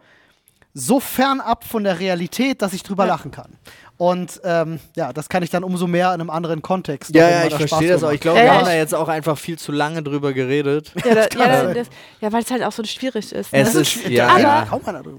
so 0.74 1.00
fernab 1.00 1.64
von 1.64 1.84
der 1.84 1.98
Realität, 2.00 2.62
dass 2.62 2.72
ich 2.72 2.82
drüber 2.82 3.06
lachen 3.06 3.30
kann. 3.30 3.58
Und 3.98 4.40
ähm, 4.42 4.80
ja, 4.96 5.12
das 5.12 5.28
kann 5.28 5.42
ich 5.42 5.50
dann 5.50 5.62
umso 5.62 5.86
mehr 5.86 6.08
in 6.14 6.20
einem 6.20 6.30
anderen 6.30 6.60
Kontext. 6.62 7.14
Ja, 7.14 7.28
ja, 7.28 7.44
ich 7.46 7.54
verstehe 7.54 7.88
das 7.88 8.02
auch. 8.02 8.10
Ich 8.10 8.20
glaube, 8.20 8.38
Ja, 8.38 8.44
wir 8.44 8.52
ja, 8.52 8.58
haben 8.58 8.64
da 8.64 8.74
jetzt 8.74 8.94
auch 8.94 9.06
einfach 9.08 9.38
viel 9.38 9.58
zu 9.58 9.70
lange 9.70 10.02
drüber 10.02 10.32
geredet. 10.32 10.92
Ja, 11.04 11.14
da, 11.14 11.22
ja, 11.38 11.74
das, 11.74 11.88
ja 12.20 12.32
weil 12.32 12.42
es 12.42 12.50
halt 12.50 12.64
auch 12.64 12.72
so 12.72 12.82
schwierig 12.84 13.30
ist. 13.32 13.52
Es 13.52 13.74
ne? 13.74 13.80
ist, 13.80 14.08
ja, 14.08 14.28
Aber- 14.28 14.40
ja. 14.40 14.66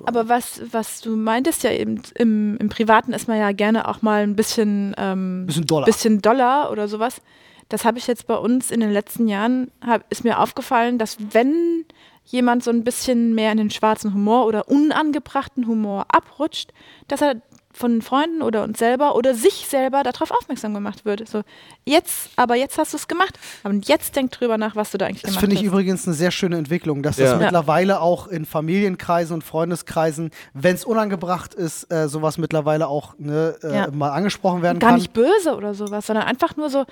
Aber 0.05 0.27
was, 0.27 0.61
was 0.71 0.99
du 1.01 1.15
meintest 1.15 1.63
ja 1.63 1.71
eben, 1.71 2.01
im, 2.15 2.57
im 2.57 2.69
Privaten 2.69 3.13
ist 3.13 3.27
man 3.27 3.37
ja 3.37 3.51
gerne 3.51 3.87
auch 3.87 4.01
mal 4.01 4.23
ein 4.23 4.35
bisschen, 4.35 4.93
ähm, 4.97 5.45
Bisschen 5.45 5.65
doller. 5.65 5.85
bisschen 5.85 6.21
doller 6.21 6.69
oder 6.71 6.87
sowas. 6.87 7.21
Das 7.69 7.85
habe 7.85 7.99
ich 7.99 8.07
jetzt 8.07 8.27
bei 8.27 8.35
uns 8.35 8.69
in 8.69 8.81
den 8.81 8.91
letzten 8.91 9.27
Jahren, 9.29 9.71
hab, 9.85 10.03
ist 10.11 10.23
mir 10.25 10.39
aufgefallen, 10.39 10.97
dass 10.97 11.17
wenn 11.31 11.85
jemand 12.25 12.63
so 12.63 12.71
ein 12.71 12.83
bisschen 12.83 13.35
mehr 13.35 13.51
in 13.51 13.57
den 13.57 13.69
schwarzen 13.69 14.13
Humor 14.13 14.45
oder 14.45 14.67
unangebrachten 14.69 15.67
Humor 15.67 16.05
abrutscht, 16.09 16.71
dass 17.07 17.21
er 17.21 17.35
von 17.75 18.03
Freunden 18.03 18.43
oder 18.43 18.63
uns 18.63 18.77
selber 18.77 19.15
oder 19.15 19.33
sich 19.33 19.65
selber 19.67 20.03
darauf 20.03 20.29
aufmerksam 20.29 20.75
gemacht 20.75 21.05
wird. 21.05 21.27
So, 21.27 21.41
jetzt, 21.85 22.29
aber 22.35 22.53
jetzt 22.55 22.77
hast 22.77 22.93
du 22.93 22.97
es 22.97 23.07
gemacht. 23.07 23.39
Und 23.63 23.87
jetzt 23.87 24.15
denk 24.15 24.31
drüber 24.31 24.59
nach, 24.59 24.75
was 24.75 24.91
du 24.91 24.99
da 24.99 25.07
eigentlich 25.07 25.23
Das 25.23 25.31
gemacht 25.31 25.39
finde 25.39 25.55
ich 25.55 25.61
hast. 25.61 25.67
übrigens 25.67 26.05
eine 26.05 26.13
sehr 26.15 26.29
schöne 26.29 26.57
Entwicklung, 26.57 27.01
dass 27.01 27.15
das 27.15 27.31
Ja. 27.31 27.37
mittlerweile 27.37 27.99
auch 27.99 28.27
in 28.27 28.45
Familienkreisen 28.45 29.33
und 29.33 29.43
Freundeskreisen, 29.43 30.29
wenn 30.53 30.75
es 30.75 30.85
unangebracht 30.85 31.55
ist, 31.55 31.91
äh, 31.91 32.07
sowas 32.07 32.37
mittlerweile 32.37 32.87
auch 32.87 33.15
ne, 33.17 33.55
äh, 33.63 33.75
Ja. 33.75 33.87
mal 33.91 34.11
angesprochen 34.11 34.61
werden 34.61 34.77
gar 34.77 34.91
kann. 34.91 34.99
nicht 34.99 35.11
böse 35.13 35.55
oder 35.55 35.73
sowas, 35.73 36.05
sondern 36.05 36.25
einfach 36.27 36.55
nur 36.55 36.69
so, 36.69 36.85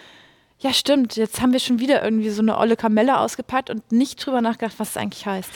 ja 0.61 0.73
stimmt, 0.73 1.15
jetzt 1.15 1.41
haben 1.41 1.53
wir 1.53 1.59
schon 1.59 1.79
wieder 1.79 2.03
irgendwie 2.03 2.29
so 2.29 2.41
eine 2.41 2.57
olle 2.57 2.77
Kamelle 2.77 3.19
ausgepackt 3.19 3.69
und 3.69 3.91
nicht 3.91 4.25
drüber 4.25 4.41
nachgedacht, 4.41 4.75
was 4.77 4.91
es 4.91 4.97
eigentlich 4.97 5.25
heißt. 5.25 5.49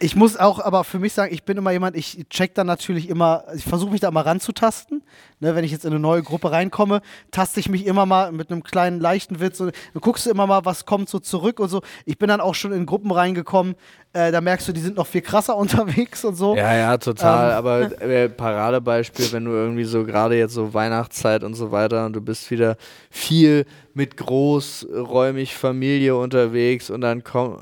Ich 0.00 0.14
muss 0.14 0.36
auch 0.36 0.60
aber 0.60 0.84
für 0.84 1.00
mich 1.00 1.12
sagen, 1.12 1.34
ich 1.34 1.42
bin 1.42 1.56
immer 1.56 1.72
jemand, 1.72 1.96
ich 1.96 2.24
check 2.30 2.54
dann 2.54 2.68
natürlich 2.68 3.08
immer, 3.08 3.44
ich 3.56 3.64
versuche 3.64 3.90
mich 3.90 4.00
da 4.00 4.12
mal 4.12 4.20
ranzutasten. 4.20 5.02
Ne, 5.40 5.56
wenn 5.56 5.64
ich 5.64 5.72
jetzt 5.72 5.84
in 5.84 5.90
eine 5.90 5.98
neue 5.98 6.22
Gruppe 6.22 6.52
reinkomme, 6.52 7.00
taste 7.32 7.58
ich 7.58 7.68
mich 7.68 7.84
immer 7.84 8.06
mal 8.06 8.30
mit 8.30 8.50
einem 8.50 8.62
kleinen 8.62 9.00
leichten 9.00 9.40
Witz. 9.40 9.58
Und, 9.58 9.72
du 9.94 10.00
guckst 10.00 10.28
immer 10.28 10.46
mal, 10.46 10.64
was 10.64 10.86
kommt 10.86 11.08
so 11.08 11.18
zurück 11.18 11.58
und 11.58 11.68
so. 11.68 11.82
Ich 12.04 12.16
bin 12.16 12.28
dann 12.28 12.40
auch 12.40 12.54
schon 12.54 12.72
in 12.72 12.86
Gruppen 12.86 13.10
reingekommen, 13.10 13.74
äh, 14.18 14.32
da 14.32 14.40
merkst 14.40 14.66
du, 14.66 14.72
die 14.72 14.80
sind 14.80 14.96
noch 14.96 15.06
viel 15.06 15.20
krasser 15.20 15.56
unterwegs 15.64 16.24
und 16.24 16.34
so. 16.34 16.56
Ja, 16.56 16.74
ja, 16.74 16.98
total. 16.98 17.50
Ähm, 17.50 17.56
aber 17.56 18.02
äh, 18.02 18.28
Paradebeispiel, 18.28 19.32
wenn 19.32 19.44
du 19.44 19.52
irgendwie 19.52 19.84
so 19.84 20.04
gerade 20.04 20.36
jetzt 20.36 20.54
so 20.54 20.74
Weihnachtszeit 20.74 21.44
und 21.44 21.54
so 21.54 21.70
weiter 21.70 22.06
und 22.06 22.14
du 22.14 22.20
bist 22.20 22.50
wieder 22.50 22.76
viel 23.10 23.64
mit 23.94 24.16
großräumig 24.16 25.54
Familie 25.54 26.16
unterwegs 26.16 26.90
und 26.90 27.00
dann 27.00 27.22
komm, 27.22 27.58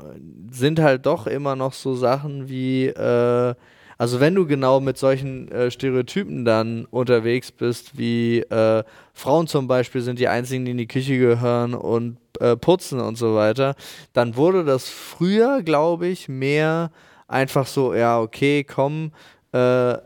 sind 0.51 0.79
halt 0.79 1.05
doch 1.05 1.27
immer 1.27 1.55
noch 1.55 1.73
so 1.73 1.95
Sachen 1.95 2.49
wie, 2.49 2.87
äh, 2.87 3.53
also 3.99 4.19
wenn 4.19 4.35
du 4.35 4.45
genau 4.45 4.79
mit 4.79 4.97
solchen 4.97 5.51
äh, 5.51 5.71
Stereotypen 5.71 6.45
dann 6.45 6.85
unterwegs 6.85 7.51
bist, 7.51 7.97
wie 7.97 8.39
äh, 8.39 8.83
Frauen 9.13 9.47
zum 9.47 9.67
Beispiel 9.67 10.01
sind 10.01 10.19
die 10.19 10.27
einzigen, 10.27 10.65
die 10.65 10.71
in 10.71 10.77
die 10.77 10.87
Küche 10.87 11.17
gehören 11.17 11.73
und 11.73 12.17
äh, 12.39 12.55
putzen 12.55 12.99
und 12.99 13.17
so 13.17 13.35
weiter, 13.35 13.75
dann 14.13 14.35
wurde 14.35 14.63
das 14.63 14.89
früher, 14.89 15.61
glaube 15.63 16.07
ich, 16.07 16.29
mehr 16.29 16.91
einfach 17.27 17.67
so, 17.67 17.93
ja, 17.93 18.19
okay, 18.19 18.63
komm, 18.63 19.11
äh, 19.51 19.97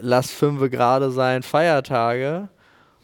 lass 0.00 0.30
fünfe 0.30 0.70
gerade 0.70 1.10
sein, 1.10 1.42
Feiertage. 1.42 2.48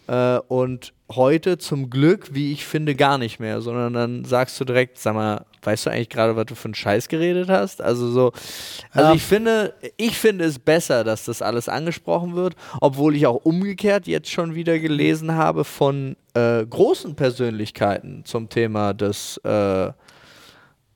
Äh, 0.09 0.39
und 0.49 0.93
heute 1.11 1.59
zum 1.59 1.91
Glück, 1.91 2.35
wie 2.35 2.53
ich 2.53 2.65
finde, 2.65 2.95
gar 2.95 3.19
nicht 3.19 3.41
mehr, 3.41 3.61
sondern 3.61 3.93
dann 3.93 4.25
sagst 4.25 4.59
du 4.61 4.65
direkt, 4.65 4.99
sag 4.99 5.15
mal, 5.15 5.45
weißt 5.67 5.87
du 5.87 5.91
eigentlich 5.91 6.09
gerade, 6.09 6.37
was 6.37 6.47
du 6.47 6.55
für 6.55 6.67
einen 6.67 6.75
Scheiß 6.75 7.09
geredet 7.09 7.49
hast? 7.49 7.83
Also 7.83 8.09
so, 8.09 8.33
also 8.93 9.11
Ja. 9.11 9.15
ich 9.15 9.23
finde, 9.23 9.75
ich 9.97 10.17
finde 10.17 10.45
es 10.45 10.59
besser, 10.59 11.05
dass 11.05 11.25
das 11.25 11.43
alles 11.43 11.69
angesprochen 11.69 12.35
wird, 12.37 12.55
obwohl 12.81 13.17
ich 13.17 13.27
auch 13.27 13.45
umgekehrt 13.45 14.07
jetzt 14.07 14.31
schon 14.31 14.55
wieder 14.55 14.79
gelesen 14.79 15.35
habe 15.35 15.65
von 15.65 16.17
äh, 16.35 16.65
großen 16.65 17.17
Persönlichkeiten 17.17 18.25
zum 18.25 18.49
Thema 18.49 18.95
des 18.95 19.39
äh, 19.45 19.91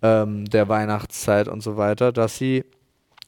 ähm, 0.02 0.44
der 0.46 0.68
Weihnachtszeit 0.68 1.48
und 1.48 1.62
so 1.62 1.76
weiter, 1.76 2.12
dass 2.12 2.38
sie, 2.38 2.64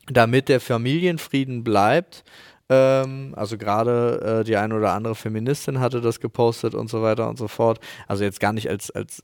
damit 0.06 0.48
der 0.48 0.60
Familienfrieden 0.60 1.62
bleibt, 1.64 2.24
ähm, 2.68 3.34
also 3.36 3.58
gerade 3.58 4.40
äh, 4.40 4.44
die 4.44 4.56
eine 4.56 4.74
oder 4.74 4.92
andere 4.92 5.14
Feministin 5.14 5.80
hatte 5.80 6.00
das 6.00 6.20
gepostet 6.20 6.74
und 6.74 6.88
so 6.88 7.02
weiter 7.02 7.28
und 7.28 7.36
so 7.38 7.48
fort. 7.48 7.78
Also 8.08 8.24
jetzt 8.24 8.40
gar 8.40 8.52
nicht 8.54 8.70
als, 8.70 8.90
als 8.90 9.22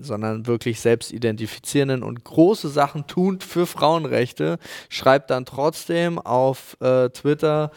sondern 0.00 0.46
wirklich 0.46 0.80
selbst 0.80 1.12
identifizierenden 1.12 2.02
und 2.02 2.24
große 2.24 2.68
Sachen 2.68 3.06
tun 3.06 3.40
für 3.40 3.66
Frauenrechte, 3.66 4.58
schreibt 4.88 5.30
dann 5.30 5.44
trotzdem 5.44 6.18
auf 6.18 6.76
äh, 6.80 7.08
Twitter, 7.10 7.70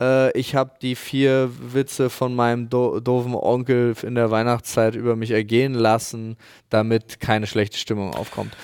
äh, 0.00 0.36
ich 0.38 0.54
habe 0.54 0.72
die 0.80 0.94
vier 0.96 1.50
Witze 1.60 2.10
von 2.10 2.34
meinem 2.34 2.68
do 2.68 3.00
doofen 3.00 3.34
Onkel 3.34 3.94
in 4.02 4.14
der 4.14 4.30
Weihnachtszeit 4.30 4.94
über 4.94 5.16
mich 5.16 5.30
ergehen 5.30 5.74
lassen, 5.74 6.36
damit 6.70 7.20
keine 7.20 7.46
schlechte 7.46 7.76
Stimmung 7.78 8.14
aufkommt. 8.14 8.56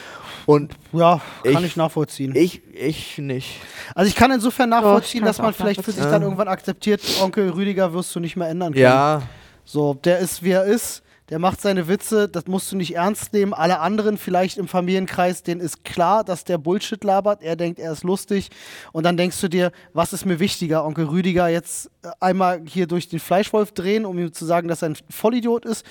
Und 0.46 0.72
Ja, 0.92 1.20
kann 1.44 1.56
Ich- 1.62 1.70
ich, 1.72 1.76
nachvollziehen. 1.76 2.34
ich, 2.34 2.62
ich 2.74 3.18
nicht. 3.18 3.60
also 3.94 4.08
ich 4.08 4.16
kann 4.16 4.30
insofern 4.32 4.70
nachvollziehen, 4.70 5.22
kann's 5.22 5.36
dass 5.36 5.44
man 5.44 5.52
vielleicht 5.52 5.84
für 5.84 5.92
sich 5.92 6.04
dann 6.04 6.22
irgendwann 6.22 6.48
akzeptiert, 6.48 7.02
Onkel 7.22 7.50
Rüdiger 7.50 7.92
wirst 7.92 8.14
du 8.16 8.20
nicht 8.20 8.34
mehr 8.36 8.48
ändern 8.48 8.72
können. 8.72 8.82
Ja, 8.82 9.22
So, 9.66 9.92
der 9.92 10.20
ist, 10.20 10.42
wie 10.42 10.52
er 10.52 10.64
ist. 10.64 11.02
Der 11.30 11.38
macht 11.38 11.60
seine 11.60 11.88
Witze, 11.88 12.26
das 12.26 12.46
musst 12.46 12.72
du 12.72 12.76
nicht 12.76 12.94
ernst 12.94 13.34
nehmen. 13.34 13.52
Alle 13.52 13.80
anderen 13.80 14.16
vielleicht 14.16 14.56
im 14.56 14.66
Familienkreis, 14.66 15.42
denen 15.42 15.60
ist 15.60 15.84
klar, 15.84 16.24
dass 16.24 16.44
der 16.44 16.56
Bullshit 16.56 17.04
labert. 17.04 17.42
Er 17.42 17.54
denkt, 17.54 17.78
er 17.78 17.92
ist 17.92 18.02
lustig. 18.02 18.48
Und 18.92 19.04
dann 19.04 19.18
denkst 19.18 19.38
du 19.40 19.48
dir, 19.48 19.72
was 19.92 20.14
ist 20.14 20.24
mir 20.24 20.40
wichtiger, 20.40 20.86
Onkel 20.86 21.04
Rüdiger 21.06 21.48
jetzt 21.48 21.90
äh, 22.02 22.08
einmal 22.20 22.62
hier 22.64 22.86
durch 22.86 23.08
den 23.08 23.20
Fleischwolf 23.20 23.72
drehen, 23.72 24.06
um 24.06 24.18
ihm 24.18 24.32
zu 24.32 24.46
sagen, 24.46 24.68
dass 24.68 24.82
er 24.82 24.90
ein 24.90 24.96
Vollidiot 25.10 25.66
ist? 25.66 25.84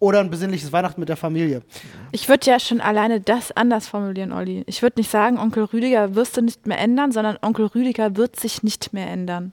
Oder 0.00 0.20
ein 0.20 0.30
besinnliches 0.30 0.72
Weihnachten 0.72 1.00
mit 1.00 1.08
der 1.08 1.16
Familie? 1.16 1.62
Ich 2.10 2.28
würde 2.28 2.50
ja 2.50 2.58
schon 2.58 2.80
alleine 2.80 3.20
das 3.20 3.52
anders 3.52 3.86
formulieren, 3.88 4.32
Olli. 4.32 4.64
Ich 4.66 4.82
würde 4.82 4.98
nicht 4.98 5.10
sagen, 5.10 5.38
Onkel 5.38 5.64
Rüdiger 5.64 6.14
wirst 6.14 6.36
du 6.36 6.42
nicht 6.42 6.66
mehr 6.66 6.78
ändern, 6.78 7.12
sondern 7.12 7.38
Onkel 7.42 7.66
Rüdiger 7.66 8.16
wird 8.16 8.38
sich 8.38 8.62
nicht 8.62 8.92
mehr 8.92 9.08
ändern. 9.08 9.52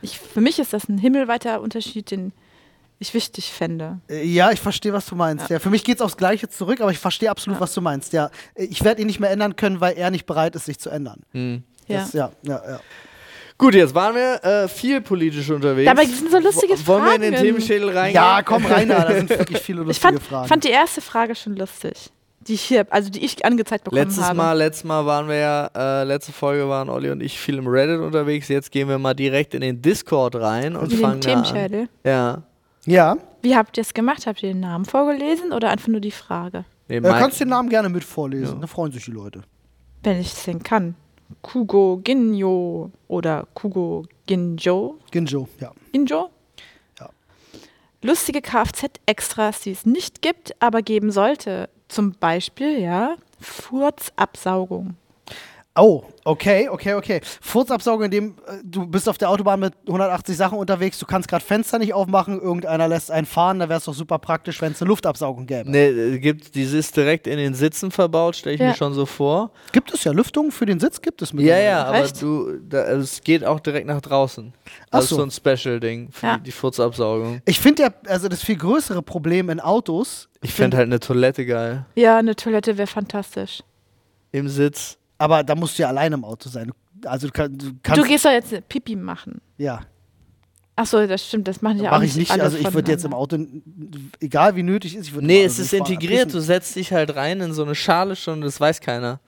Ich, 0.00 0.18
für 0.18 0.40
mich 0.40 0.58
ist 0.58 0.72
das 0.72 0.88
ein 0.88 0.96
himmelweiter 0.96 1.60
Unterschied, 1.60 2.10
den 2.10 2.32
ich 2.98 3.14
wichtig 3.14 3.52
fände. 3.52 3.98
Äh, 4.08 4.24
Ja, 4.24 4.50
ich 4.50 4.60
verstehe, 4.60 4.92
was 4.92 5.06
du 5.06 5.14
meinst. 5.14 5.48
Ja. 5.50 5.58
für 5.58 5.70
mich 5.70 5.84
geht 5.84 5.96
es 5.96 6.02
aufs 6.02 6.16
Gleiche 6.16 6.48
zurück, 6.48 6.80
aber 6.80 6.90
ich 6.90 6.98
verstehe 6.98 7.30
absolut, 7.30 7.56
Ja. 7.58 7.60
was 7.60 7.74
du 7.74 7.80
meinst. 7.80 8.12
Ja, 8.12 8.30
äh, 8.54 8.64
ich 8.64 8.82
werde 8.84 9.00
ihn 9.02 9.06
nicht 9.06 9.20
mehr 9.20 9.30
ändern 9.30 9.56
können, 9.56 9.80
weil 9.80 9.96
er 9.96 10.10
nicht 10.10 10.26
bereit 10.26 10.54
ist, 10.56 10.64
sich 10.66 10.78
zu 10.78 10.90
ändern. 10.90 11.20
hm. 11.32 11.62
Ja. 11.86 12.00
Das, 12.00 12.12
ja, 12.12 12.30
ja, 12.42 12.62
ja. 12.68 12.80
Gut, 13.56 13.74
jetzt 13.74 13.94
waren 13.94 14.14
wir 14.14 14.44
äh, 14.44 14.68
viel 14.68 15.00
politisch 15.00 15.48
unterwegs. 15.50 15.88
Dabei 15.88 16.04
sind 16.04 16.30
so 16.30 16.38
lustige 16.38 16.74
W- 16.78 16.86
Wollen 16.86 17.04
wir 17.06 17.14
in 17.14 17.20
den 17.22 17.32
Fragen. 17.34 17.46
Themenschädel 17.46 17.88
reingehen? 17.88 18.14
Ja, 18.14 18.42
komm 18.42 18.64
rein, 18.66 18.88
da 18.88 19.04
da 19.04 19.14
sind 19.16 19.30
wirklich 19.30 19.58
viele 19.60 19.80
Ich 19.82 19.86
lustige 19.88 20.12
fand, 20.14 20.22
Fragen. 20.22 20.48
fand 20.48 20.64
die 20.64 20.68
erste 20.70 21.00
Frage 21.00 21.34
schon 21.34 21.56
lustig, 21.56 22.10
die 22.40 22.54
ich 22.54 22.60
hier, 22.62 22.86
also 22.90 23.10
die 23.10 23.24
ich 23.24 23.44
angezeigt 23.44 23.84
bekommen 23.84 24.02
Letztes 24.02 24.22
habe. 24.22 24.36
Mal, 24.36 24.52
letztes 24.52 24.84
Mal 24.84 25.06
waren 25.06 25.28
wir 25.28 25.36
ja, 25.36 25.70
äh, 25.74 26.04
letzte 26.04 26.30
Folge 26.32 26.68
waren 26.68 26.88
Olli 26.90 27.10
und 27.10 27.20
ich 27.22 27.38
viel 27.40 27.56
im 27.56 27.66
Reddit 27.66 28.00
unterwegs. 28.00 28.46
Jetzt 28.48 28.70
gehen 28.70 28.86
wir 28.88 28.98
mal 28.98 29.14
direkt 29.14 29.54
in 29.54 29.62
den 29.62 29.80
Discord 29.82 30.36
rein 30.36 30.76
und 30.76 30.92
in 30.92 30.98
fangen 31.00 31.20
den 31.20 31.32
da 31.32 31.38
an. 31.38 31.44
Themenschädel. 31.44 31.88
Ja. 32.04 32.42
Ja, 32.88 33.16
Wie 33.42 33.54
habt 33.56 33.76
ihr 33.76 33.82
es 33.82 33.94
gemacht? 33.94 34.26
Habt 34.26 34.42
ihr 34.42 34.50
den 34.52 34.60
Namen 34.60 34.84
vorgelesen 34.84 35.52
oder 35.52 35.70
einfach 35.70 35.88
nur 35.88 36.00
die 36.00 36.10
Frage? 36.10 36.64
Nee, 36.88 37.00
du 37.00 37.08
mein- 37.08 37.20
kannst 37.20 37.40
den 37.40 37.48
Namen 37.48 37.68
gerne 37.68 37.88
mit 37.88 38.02
vorlesen, 38.04 38.54
Ja. 38.56 38.60
da 38.60 38.66
freuen 38.66 38.90
sich 38.92 39.04
die 39.04 39.10
Leute. 39.12 39.42
Wenn 40.02 40.20
ich 40.20 40.32
es 40.32 40.44
denn 40.44 40.62
kann. 40.62 40.94
Kugo 41.42 42.00
Ginjo 42.02 42.90
oder 43.08 43.46
Kugo 43.54 44.06
Ginjo. 44.26 44.98
Ginjo, 45.10 45.48
ja. 45.60 45.72
Ginjo? 45.92 46.30
Ja. 46.98 47.10
Lustige 48.02 48.40
Kfz-Extras, 48.40 49.60
die 49.60 49.72
es 49.72 49.84
nicht 49.84 50.22
gibt, 50.22 50.54
aber 50.60 50.80
geben 50.82 51.10
sollte. 51.10 51.68
Zum 51.88 52.12
Beispiel, 52.12 52.80
ja, 52.80 53.16
Furzabsaugung. 53.40 54.96
Oh, 55.80 56.02
okay, 56.24 56.68
okay, 56.68 56.94
okay. 56.94 57.20
Furzabsaugung, 57.40 58.04
indem 58.06 58.34
äh, 58.46 58.54
du 58.64 58.86
bist 58.86 59.08
auf 59.08 59.16
der 59.18 59.30
Autobahn 59.30 59.60
mit 59.60 59.74
180 59.86 60.36
Sachen 60.36 60.58
unterwegs, 60.58 60.98
du 60.98 61.06
kannst 61.06 61.28
gerade 61.28 61.44
Fenster 61.44 61.78
nicht 61.78 61.94
aufmachen, 61.94 62.40
irgendeiner 62.40 62.88
lässt 62.88 63.10
einen 63.10 63.26
fahren, 63.26 63.60
da 63.60 63.68
wäre 63.68 63.78
es 63.78 63.84
doch 63.84 63.94
super 63.94 64.18
praktisch, 64.18 64.60
wenn 64.60 64.72
es 64.72 64.82
eine 64.82 64.88
Luftabsaugung 64.88 65.46
gäbe. 65.46 65.70
Nee, 65.70 65.86
äh, 65.88 66.18
gibt, 66.18 66.54
die 66.54 66.62
ist 66.62 66.96
direkt 66.96 67.26
in 67.26 67.38
den 67.38 67.54
Sitzen 67.54 67.90
verbaut, 67.90 68.36
stelle 68.36 68.54
ich 68.56 68.60
Ja. 68.60 68.68
mir 68.68 68.74
schon 68.74 68.92
so 68.94 69.06
vor. 69.06 69.50
Gibt 69.72 69.92
es 69.94 70.04
ja 70.04 70.12
Lüftung 70.12 70.50
für 70.50 70.66
den 70.66 70.80
Sitz, 70.80 71.00
gibt 71.00 71.22
es 71.22 71.32
mit. 71.32 71.44
Ja, 71.46 71.58
ja, 71.58 71.84
aber 71.84 71.98
Echt? 72.04 72.20
du, 72.20 72.58
da, 72.68 72.82
also 72.82 73.02
es 73.02 73.22
geht 73.22 73.44
auch 73.44 73.60
direkt 73.60 73.86
nach 73.86 74.00
draußen. 74.00 74.52
Ach 74.54 74.86
Das 74.90 75.04
ist 75.04 75.10
so. 75.10 75.16
so 75.16 75.22
ein 75.22 75.30
Special-Ding 75.30 76.10
für 76.10 76.26
Ja. 76.26 76.36
die, 76.38 76.44
die 76.44 76.52
Furzabsaugung. 76.52 77.40
Ich 77.44 77.60
finde 77.60 77.84
ja, 77.84 77.88
also 78.06 78.28
das 78.28 78.42
viel 78.42 78.56
größere 78.56 79.02
Problem 79.02 79.48
in 79.48 79.60
Autos, 79.60 80.28
Ich 80.42 80.52
finde 80.52 80.76
halt 80.76 80.86
eine 80.86 81.00
Toilette 81.00 81.46
geil. 81.46 81.86
Ja, 81.94 82.18
eine 82.18 82.34
Toilette 82.36 82.76
wäre 82.78 82.86
fantastisch. 82.86 83.62
Im 84.30 84.46
Sitz. 84.48 84.97
Aber 85.18 85.42
da 85.44 85.54
musst 85.54 85.78
du 85.78 85.82
ja 85.82 85.88
alleine 85.88 86.14
im 86.14 86.24
Auto 86.24 86.48
sein. 86.48 86.72
Also 87.04 87.26
du, 87.26 87.32
kann, 87.32 87.56
du 87.56 87.72
kannst, 87.82 88.02
Du 88.02 88.08
gehst 88.08 88.24
doch 88.24 88.30
jetzt 88.30 88.68
Pipi 88.68 88.96
machen. 88.96 89.40
ja, 89.56 89.80
Achso, 90.78 91.04
das 91.08 91.26
stimmt, 91.26 91.48
das 91.48 91.60
machen 91.60 91.82
ja 91.82 91.90
auch 91.90 91.96
mache 91.96 92.04
ich 92.04 92.14
nicht. 92.14 92.30
Also 92.30 92.56
ich 92.56 92.72
würde 92.72 92.92
jetzt 92.92 93.04
im. 93.04 93.12
Auto, 93.12 93.36
egal 94.20 94.54
wie 94.54 94.62
nötig 94.62 94.94
ist, 94.94 95.08
ich 95.08 95.12
würde 95.12 95.26
Nee, 95.26 95.42
es 95.42 95.58
ist 95.58 95.72
integriert. 95.72 96.32
Du 96.32 96.38
setzt 96.38 96.76
dich 96.76 96.92
halt 96.92 97.16
rein 97.16 97.40
in 97.40 97.52
so 97.52 97.64
eine 97.64 97.74
Schale 97.74 98.14
schon, 98.14 98.42
das 98.42 98.60
weiß 98.60 98.80
keiner. 98.80 99.18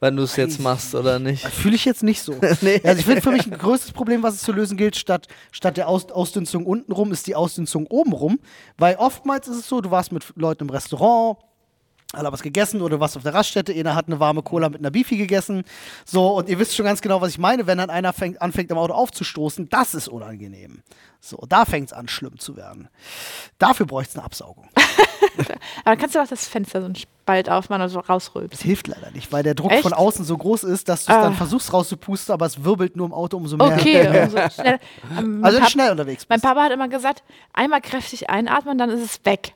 Wenn 0.00 0.16
du 0.16 0.24
es 0.24 0.36
jetzt 0.36 0.60
machst 0.60 0.94
oder 0.94 1.18
nicht. 1.18 1.46
Fühle 1.46 1.76
ich 1.76 1.86
jetzt 1.86 2.02
nicht 2.02 2.20
so. 2.20 2.34
nee. 2.60 2.78
Also 2.84 2.98
ich 2.98 3.06
finde 3.06 3.22
für 3.22 3.30
mich 3.30 3.46
ein 3.46 3.56
größtes 3.56 3.92
Problem, 3.92 4.22
was 4.22 4.34
es 4.34 4.42
zu 4.42 4.52
lösen 4.52 4.76
gilt, 4.76 4.96
statt, 4.96 5.28
statt 5.50 5.78
der 5.78 5.88
Aus 5.88 6.10
Ausdünstung 6.10 6.66
unten 6.66 6.92
rum, 6.92 7.10
ist 7.10 7.26
die 7.26 7.36
Ausdünstung 7.36 7.86
oben 7.86 8.12
rum. 8.12 8.38
Weil 8.76 8.96
oftmals 8.96 9.48
ist 9.48 9.56
es 9.60 9.68
so, 9.68 9.80
du 9.80 9.90
warst 9.90 10.12
mit 10.12 10.26
Leuten 10.36 10.64
im 10.64 10.70
Restaurant, 10.70 11.38
alle 12.14 12.32
was 12.32 12.42
gegessen 12.42 12.82
oder 12.82 13.00
was 13.00 13.16
auf 13.16 13.22
der 13.22 13.34
Raststätte, 13.34 13.72
einer 13.72 13.94
hat 13.94 14.06
eine 14.06 14.20
warme 14.20 14.42
Cola 14.42 14.68
mit 14.68 14.80
einer 14.80 14.90
Beefy 14.90 15.16
gegessen. 15.16 15.64
So, 16.04 16.28
und 16.36 16.48
ihr 16.48 16.58
wisst 16.58 16.74
schon 16.76 16.84
ganz 16.86 17.00
genau, 17.00 17.20
was 17.20 17.30
ich 17.30 17.38
meine, 17.38 17.66
wenn 17.66 17.78
dann 17.78 17.90
einer 17.90 18.12
fängt, 18.12 18.40
anfängt, 18.42 18.70
am 18.72 18.78
Auto 18.78 18.92
aufzustoßen, 18.94 19.68
das 19.68 19.94
ist 19.94 20.08
unangenehm. 20.08 20.82
So, 21.20 21.38
da 21.48 21.64
fängt 21.64 21.86
es 21.86 21.92
an, 21.92 22.08
schlimm 22.08 22.38
zu 22.38 22.56
werden. 22.56 22.88
Dafür 23.58 23.86
bräuchte 23.86 24.10
es 24.10 24.16
eine 24.16 24.24
Absaugung. 24.24 24.68
Aber 25.38 25.54
dann 25.84 25.98
kannst 25.98 26.14
du 26.14 26.18
doch 26.18 26.26
das 26.26 26.48
Fenster 26.48 26.80
so 26.80 26.86
einen 26.86 26.96
Spalt 26.96 27.48
aufmachen 27.48 27.82
und 27.82 27.88
so 27.88 28.00
Das 28.00 28.08
rausrülpsen. 28.08 28.66
hilft 28.66 28.88
leider 28.88 29.10
nicht, 29.12 29.30
weil 29.32 29.44
der 29.44 29.54
Druck 29.54 29.70
Echt? 29.70 29.82
von 29.82 29.92
außen 29.92 30.24
so 30.24 30.36
groß 30.36 30.64
ist, 30.64 30.88
dass 30.88 31.04
du 31.04 31.12
es 31.12 31.18
Ah. 31.18 31.22
dann 31.22 31.34
versuchst 31.34 31.72
rauszupusten, 31.72 32.32
aber 32.32 32.46
es 32.46 32.64
wirbelt 32.64 32.96
nur 32.96 33.06
im 33.06 33.12
Auto 33.12 33.36
umso 33.36 33.56
mehr. 33.56 33.68
Okay, 33.68 34.08
umso 34.24 34.50
schnell. 34.50 34.78
Ähm, 35.16 35.44
Also 35.44 35.56
mein, 35.58 35.62
Pap 35.62 35.70
schnell 35.70 35.90
unterwegs 35.92 36.26
mein 36.28 36.36
bist. 36.40 36.44
Papa 36.44 36.64
hat 36.64 36.72
immer 36.72 36.88
gesagt, 36.88 37.22
einmal 37.52 37.80
kräftig 37.80 38.28
einatmen, 38.28 38.76
dann 38.76 38.90
ist 38.90 39.02
es 39.04 39.24
weg. 39.24 39.54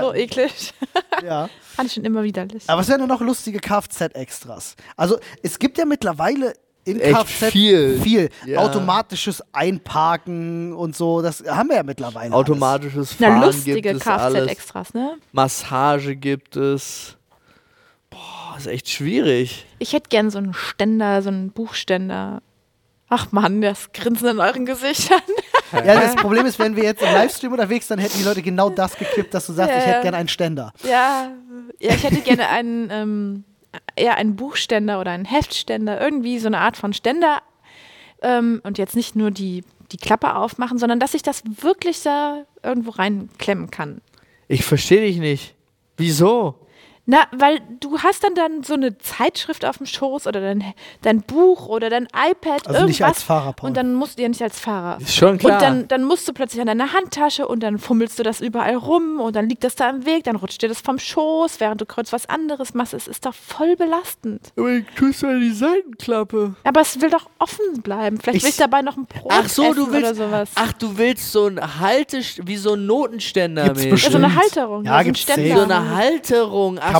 So 0.00 0.14
eklig. 0.14 0.72
Ja. 1.22 1.50
Fand 1.60 1.88
ich 1.88 1.94
schon 1.94 2.04
immer 2.04 2.22
widerlich. 2.22 2.64
Aber 2.66 2.80
es 2.80 2.88
wären 2.88 3.00
ja 3.00 3.06
noch 3.06 3.20
lustige 3.20 3.58
Kfz-Extras. 3.58 4.74
Also 4.96 5.18
es 5.42 5.58
gibt 5.58 5.76
ja 5.76 5.84
mittlerweile 5.84 6.54
in 6.84 6.98
Echt 6.98 7.14
Kfz 7.14 7.52
viel. 7.52 8.00
viel. 8.00 8.30
Ja. 8.46 8.60
Automatisches 8.60 9.42
Einparken 9.52 10.72
und 10.72 10.96
so, 10.96 11.20
das 11.20 11.44
haben 11.46 11.68
wir 11.68 11.76
ja 11.76 11.82
mittlerweile. 11.82 12.34
Automatisches 12.34 13.16
Na, 13.18 13.28
Fahren 13.28 13.42
lustige 13.42 13.82
gibt 13.82 14.00
es 14.00 14.06
alles. 14.06 14.44
Kfz-Extras, 14.46 14.94
ne? 14.94 15.18
Massage 15.32 16.16
gibt 16.16 16.56
es. 16.56 17.18
Boah, 18.08 18.56
ist 18.56 18.66
echt 18.66 18.88
schwierig. 18.88 19.66
Ich 19.78 19.92
hätte 19.92 20.08
gern 20.08 20.30
so 20.30 20.38
einen 20.38 20.54
Ständer, 20.54 21.20
so 21.20 21.28
einen 21.28 21.50
Buchständer. 21.50 22.40
Ach 23.12 23.32
Mann, 23.32 23.60
das 23.60 23.92
Grinsen 23.92 24.28
in 24.28 24.40
euren 24.40 24.64
Gesichtern. 24.64 25.20
Ja, 25.72 26.00
das 26.00 26.16
Problem 26.16 26.46
ist, 26.46 26.58
wenn 26.58 26.74
wir 26.74 26.82
jetzt 26.82 27.00
im 27.00 27.12
Livestream 27.12 27.52
unterwegs 27.52 27.86
sind, 27.86 27.98
dann 27.98 28.04
hätten 28.04 28.18
die 28.18 28.24
Leute 28.24 28.42
genau 28.42 28.70
das 28.70 28.96
gekippt, 28.96 29.32
dass 29.32 29.46
du 29.46 29.52
sagst, 29.52 29.70
Ja, 29.70 29.78
ich 29.78 29.86
hätte 29.86 30.02
gerne 30.02 30.16
einen 30.16 30.28
Ständer. 30.28 30.72
Ja, 30.82 31.30
ja 31.78 31.94
ich 31.94 32.02
hätte 32.02 32.22
gerne 32.22 32.48
einen, 32.48 32.88
ähm, 32.90 33.44
eher 33.94 34.16
einen 34.16 34.34
Buchständer 34.34 35.00
oder 35.00 35.12
einen 35.12 35.26
Heftständer, 35.26 36.00
irgendwie 36.00 36.40
so 36.40 36.48
eine 36.48 36.58
Art 36.58 36.76
von 36.76 36.92
Ständer. 36.92 37.40
Ähm, 38.20 38.60
und 38.64 38.78
jetzt 38.78 38.96
nicht 38.96 39.14
nur 39.14 39.30
die, 39.30 39.62
die 39.92 39.96
Klappe 39.96 40.34
aufmachen, 40.34 40.76
sondern 40.78 40.98
dass 40.98 41.14
ich 41.14 41.22
das 41.22 41.44
wirklich 41.44 42.02
da 42.02 42.44
irgendwo 42.64 42.90
reinklemmen 42.90 43.70
kann. 43.70 44.00
Ich 44.48 44.64
verstehe 44.64 45.02
dich 45.02 45.18
nicht. 45.18 45.54
Wieso? 45.96 46.66
Na, 47.10 47.24
weil 47.32 47.58
du 47.80 47.98
hast 47.98 48.22
dann, 48.22 48.36
dann 48.36 48.62
so 48.62 48.74
eine 48.74 48.96
Zeitschrift 48.98 49.64
auf 49.64 49.78
dem 49.78 49.86
Schoß 49.86 50.28
oder 50.28 50.40
dein, 50.40 50.62
dein 51.02 51.22
Buch 51.22 51.66
oder 51.66 51.90
dein 51.90 52.04
iPad, 52.04 52.68
Also 52.68 52.70
irgendwas. 52.70 52.86
nicht 52.86 53.04
als 53.04 53.22
Fahrer, 53.24 53.52
Paul. 53.52 53.68
Und 53.68 53.76
dann 53.76 53.94
musst 53.94 54.16
du 54.18 54.22
ja 54.22 54.28
nicht 54.28 54.42
als 54.42 54.60
Fahrer. 54.60 55.00
Ist 55.00 55.14
schon 55.16 55.36
klar. 55.38 55.54
Und 55.54 55.62
dann, 55.62 55.88
dann 55.88 56.04
musst 56.04 56.28
du 56.28 56.32
plötzlich 56.32 56.60
an 56.60 56.68
deiner 56.68 56.92
Handtasche 56.92 57.48
und 57.48 57.64
dann 57.64 57.78
fummelst 57.78 58.16
du 58.18 58.22
das 58.22 58.40
überall 58.40 58.76
rum 58.76 59.18
und 59.18 59.34
dann 59.34 59.48
liegt 59.48 59.64
das 59.64 59.74
da 59.74 59.90
im 59.90 60.06
Weg, 60.06 60.22
dann 60.24 60.36
rutscht 60.36 60.62
dir 60.62 60.68
das 60.68 60.80
vom 60.80 61.00
Schoß, 61.00 61.58
während 61.58 61.80
du 61.80 61.86
kurz 61.86 62.12
was 62.12 62.26
anderes 62.28 62.74
machst. 62.74 62.94
Es 62.94 63.08
ist 63.08 63.26
doch 63.26 63.34
voll 63.34 63.74
belastend. 63.74 64.52
Aber 64.56 64.68
du 64.70 64.84
tust 64.96 65.22
ja 65.22 65.36
die 65.36 65.50
Seitenklappe. 65.50 66.54
Aber 66.62 66.80
es 66.80 67.00
will 67.00 67.10
doch 67.10 67.28
offen 67.40 67.82
bleiben. 67.82 68.18
Vielleicht 68.20 68.36
Ich- 68.38 68.42
will 68.44 68.50
ich 68.50 68.56
dabei 68.56 68.82
noch 68.82 68.96
ein 68.96 69.06
Brot 69.06 69.32
Ach 69.34 69.48
so, 69.48 69.64
essen 69.64 69.74
du 69.74 69.92
willst. 69.92 70.12
oder 70.12 70.14
sowas. 70.14 70.50
Ach, 70.54 70.72
du 70.74 70.96
willst 70.96 71.32
so 71.32 71.46
ein 71.48 71.80
Haltest 71.80 72.46
wie 72.46 72.56
so 72.56 72.74
ein 72.74 72.86
Notenständer. 72.86 73.64
Gibt's 73.64 73.88
bestimmt. 73.88 74.14
ja, 74.14 74.20
so 74.20 74.24
eine 74.24 74.34
Halterung. 74.36 74.84
Ja, 74.84 74.92
so 74.92 74.98
ein 74.98 75.04
gibt's 75.06 75.22
Ständer. 75.22 75.56
So 75.56 75.62
eine 75.64 75.90
Halterung. 75.96 76.78
Ach 76.80 76.99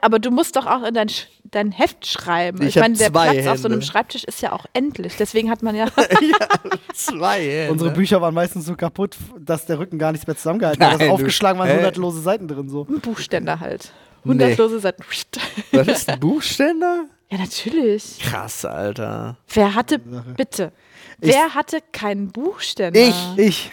Aber 0.00 0.18
das 3.44 3.62
so 3.62 3.68
denn 3.68 3.68
wie 3.68 3.74
im 3.76 3.82
beim 3.82 3.82
Auto- 3.82 3.82
Zwei 6.94 7.40
Hände. 7.42 7.72
Unsere 7.72 7.90
Bücher 7.92 8.20
waren 8.20 8.34
meistens 8.34 8.66
so 8.66 8.74
kaputt, 8.74 9.16
dass 9.38 9.66
der 9.66 9.78
Rücken 9.78 9.98
gar 9.98 10.12
nichts 10.12 10.26
mehr 10.26 10.36
zusammengehalten 10.36 10.82
hat. 10.84 11.00
Du- 11.00 11.10
aufgeschlagen 11.12 11.58
waren 11.58 11.68
Hä? 11.68 11.76
hundert 11.76 11.96
lose 11.96 12.20
Seiten 12.20 12.48
drin 12.48 12.68
so. 12.68 12.86
Ein 12.88 13.00
Buchständer 13.00 13.60
halt. 13.60 13.92
Nee. 14.24 14.30
Hundertlose 14.32 14.80
Seiten. 14.80 15.04
Was 15.72 15.86
ist 15.86 16.08
ein 16.08 16.18
Buchständer? 16.20 17.04
Ja, 17.30 17.38
natürlich. 17.38 18.18
Krass, 18.20 18.64
Alter. 18.64 19.36
Wer 19.52 19.74
hatte, 19.74 19.98
bitte, 19.98 20.72
Ich- 21.20 21.32
wer 21.34 21.54
hatte 21.54 21.78
keinen 21.92 22.28
Buchständer? 22.28 22.98
Ich. 23.00 23.14
Ich. 23.36 23.70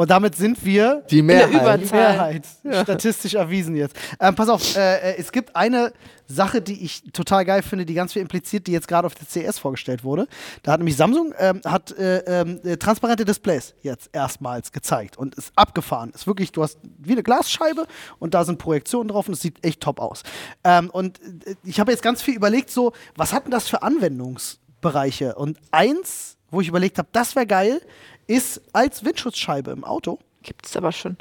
Und 0.00 0.10
damit 0.10 0.34
sind 0.34 0.64
wir 0.64 1.02
Die 1.10 1.16
der 1.16 1.24
Mehrheit. 1.24 1.52
Über- 1.52 1.76
die. 1.76 1.94
Mehrheit. 1.94 2.46
Statistisch 2.84 3.34
erwiesen 3.34 3.76
jetzt. 3.76 3.94
Ähm, 4.18 4.34
pass 4.34 4.48
auf, 4.48 4.74
äh, 4.74 5.10
äh, 5.10 5.18
es 5.18 5.30
gibt 5.30 5.54
eine 5.54 5.92
Sache, 6.26 6.62
die 6.62 6.82
ich 6.82 7.02
total 7.12 7.44
geil 7.44 7.60
finde, 7.60 7.84
die 7.84 7.92
ganz 7.92 8.14
viel 8.14 8.22
impliziert, 8.22 8.66
die 8.66 8.72
jetzt 8.72 8.88
gerade 8.88 9.04
auf 9.06 9.14
der 9.14 9.26
CS 9.26 9.58
vorgestellt 9.58 10.02
wurde. 10.02 10.26
Da 10.62 10.72
hat 10.72 10.80
nämlich 10.80 10.96
Samsung 10.96 11.34
ähm, 11.38 11.60
hat 11.66 11.90
äh, 11.98 12.20
ähm, 12.20 12.60
äh, 12.64 12.78
transparente 12.78 13.26
Displays 13.26 13.74
jetzt 13.82 14.08
erstmals 14.14 14.72
gezeigt 14.72 15.18
und 15.18 15.34
ist 15.34 15.52
abgefahren. 15.54 16.12
Ist 16.14 16.26
wirklich, 16.26 16.50
du 16.52 16.62
hast 16.62 16.78
wie 16.96 17.12
eine 17.12 17.22
Glasscheibe 17.22 17.86
und 18.18 18.32
da 18.32 18.46
sind 18.46 18.56
Projektionen 18.58 19.08
drauf 19.08 19.28
und 19.28 19.34
es 19.34 19.42
sieht 19.42 19.62
echt 19.62 19.82
top 19.82 20.00
aus. 20.00 20.22
Ähm, 20.64 20.88
und 20.88 21.20
äh, 21.46 21.56
ich 21.62 21.78
habe 21.78 21.92
jetzt 21.92 22.02
ganz 22.02 22.22
viel 22.22 22.36
überlegt, 22.36 22.70
so, 22.70 22.94
was 23.16 23.34
hat 23.34 23.44
denn 23.44 23.50
das 23.50 23.68
für 23.68 23.82
Anwendungsbereiche? 23.82 25.34
Und 25.34 25.58
eins, 25.72 26.38
wo 26.50 26.62
ich 26.62 26.68
überlegt 26.68 26.96
habe, 26.96 27.08
das 27.12 27.36
wäre 27.36 27.46
geil, 27.46 27.82
ist 28.30 28.60
als 28.72 29.04
Windschutzscheibe 29.04 29.70
im 29.72 29.84
Auto. 29.84 30.18
Gibt 30.42 30.66
es 30.66 30.76
aber 30.76 30.92
schon. 30.92 31.16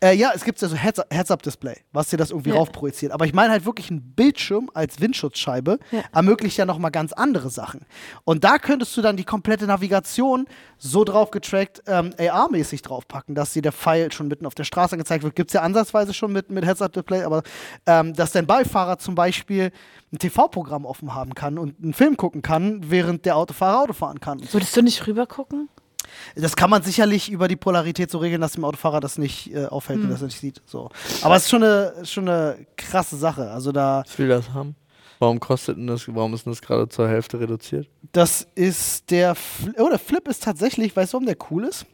Äh, 0.00 0.16
ja, 0.16 0.32
es 0.34 0.44
gibt 0.44 0.60
ja 0.60 0.68
so 0.68 0.76
Heads- 0.76 1.00
Heads-Up-Display, 1.08 1.76
was 1.92 2.10
dir 2.10 2.18
das 2.18 2.30
irgendwie 2.30 2.50
Ja. 2.50 2.56
raufprojiziert. 2.56 3.10
Aber 3.12 3.24
ich 3.24 3.32
meine 3.32 3.52
halt 3.52 3.64
wirklich 3.64 3.90
ein 3.90 4.02
Bildschirm 4.14 4.68
als 4.74 5.00
Windschutzscheibe 5.00 5.78
Ja. 5.92 6.02
ermöglicht 6.12 6.58
ja 6.58 6.66
nochmal 6.66 6.90
ganz 6.90 7.12
andere 7.14 7.48
Sachen. 7.48 7.86
Und 8.24 8.44
da 8.44 8.58
könntest 8.58 8.94
du 8.96 9.00
dann 9.02 9.16
die 9.16 9.24
komplette 9.24 9.66
Navigation 9.66 10.46
so 10.76 11.04
drauf 11.04 11.30
getrackt, 11.30 11.82
ähm, 11.86 12.10
AR-mäßig 12.18 12.82
draufpacken, 12.82 13.34
dass 13.34 13.54
dir 13.54 13.62
der 13.62 13.72
Pfeil 13.72 14.12
schon 14.12 14.28
mitten 14.28 14.44
auf 14.44 14.54
der 14.54 14.64
Straße 14.64 14.92
angezeigt 14.94 15.24
wird. 15.24 15.36
Gibt 15.36 15.50
es 15.50 15.54
ja 15.54 15.62
ansatzweise 15.62 16.12
schon 16.12 16.32
mit, 16.32 16.50
mit 16.50 16.66
Heads-Up-Display, 16.66 17.22
aber 17.22 17.42
ähm, 17.86 18.12
dass 18.14 18.32
dein 18.32 18.46
Beifahrer 18.46 18.98
zum 18.98 19.14
Beispiel 19.14 19.70
ein 20.12 20.18
TV-Programm 20.18 20.84
offen 20.84 21.14
haben 21.14 21.34
kann 21.34 21.56
und 21.56 21.82
einen 21.82 21.94
Film 21.94 22.18
gucken 22.18 22.42
kann, 22.42 22.90
während 22.90 23.24
der 23.24 23.36
Autofahrer 23.36 23.80
Auto 23.84 23.92
fahren 23.94 24.20
kann. 24.20 24.40
Würdest 24.52 24.76
du 24.76 24.82
nicht 24.82 25.06
rüber 25.06 25.26
gucken? 25.26 25.70
Das 26.36 26.56
kann 26.56 26.70
man 26.70 26.82
sicherlich 26.82 27.30
über 27.30 27.48
die 27.48 27.56
Polarität 27.56 28.10
so 28.10 28.18
regeln, 28.18 28.40
dass 28.40 28.52
dem 28.52 28.64
Autofahrer 28.64 29.00
das 29.00 29.18
nicht 29.18 29.54
äh, 29.54 29.66
auffällt 29.66 29.98
Hm. 29.98 30.04
und 30.06 30.10
das 30.10 30.22
nicht 30.22 30.38
sieht. 30.38 30.62
So. 30.66 30.90
Aber 31.22 31.36
es 31.36 31.44
ist 31.44 31.50
schon 31.50 31.62
eine, 31.62 31.92
schon 32.04 32.28
eine 32.28 32.66
krasse 32.76 33.16
Sache. 33.16 33.50
Also 33.50 33.72
da, 33.72 34.02
Was 34.06 34.18
will 34.18 34.28
das 34.28 34.50
haben? 34.50 34.76
Warum 35.20 35.38
kostet 35.40 35.76
denn 35.78 35.86
das, 35.86 36.06
warum 36.08 36.34
ist 36.34 36.44
denn 36.44 36.52
das 36.52 36.60
gerade 36.60 36.88
zur 36.88 37.08
Hälfte 37.08 37.38
reduziert? 37.40 37.88
das 38.12 38.46
ist 38.54 39.10
der, 39.10 39.34
Fl 39.34 39.72
oh, 39.78 39.88
der 39.88 39.98
Flip 39.98 40.26
ist 40.28 40.42
tatsächlich, 40.42 40.94
weißt 40.94 41.12
du, 41.12 41.16
warum 41.16 41.26
der 41.26 41.36
cool 41.50 41.64
ist? 41.64 41.86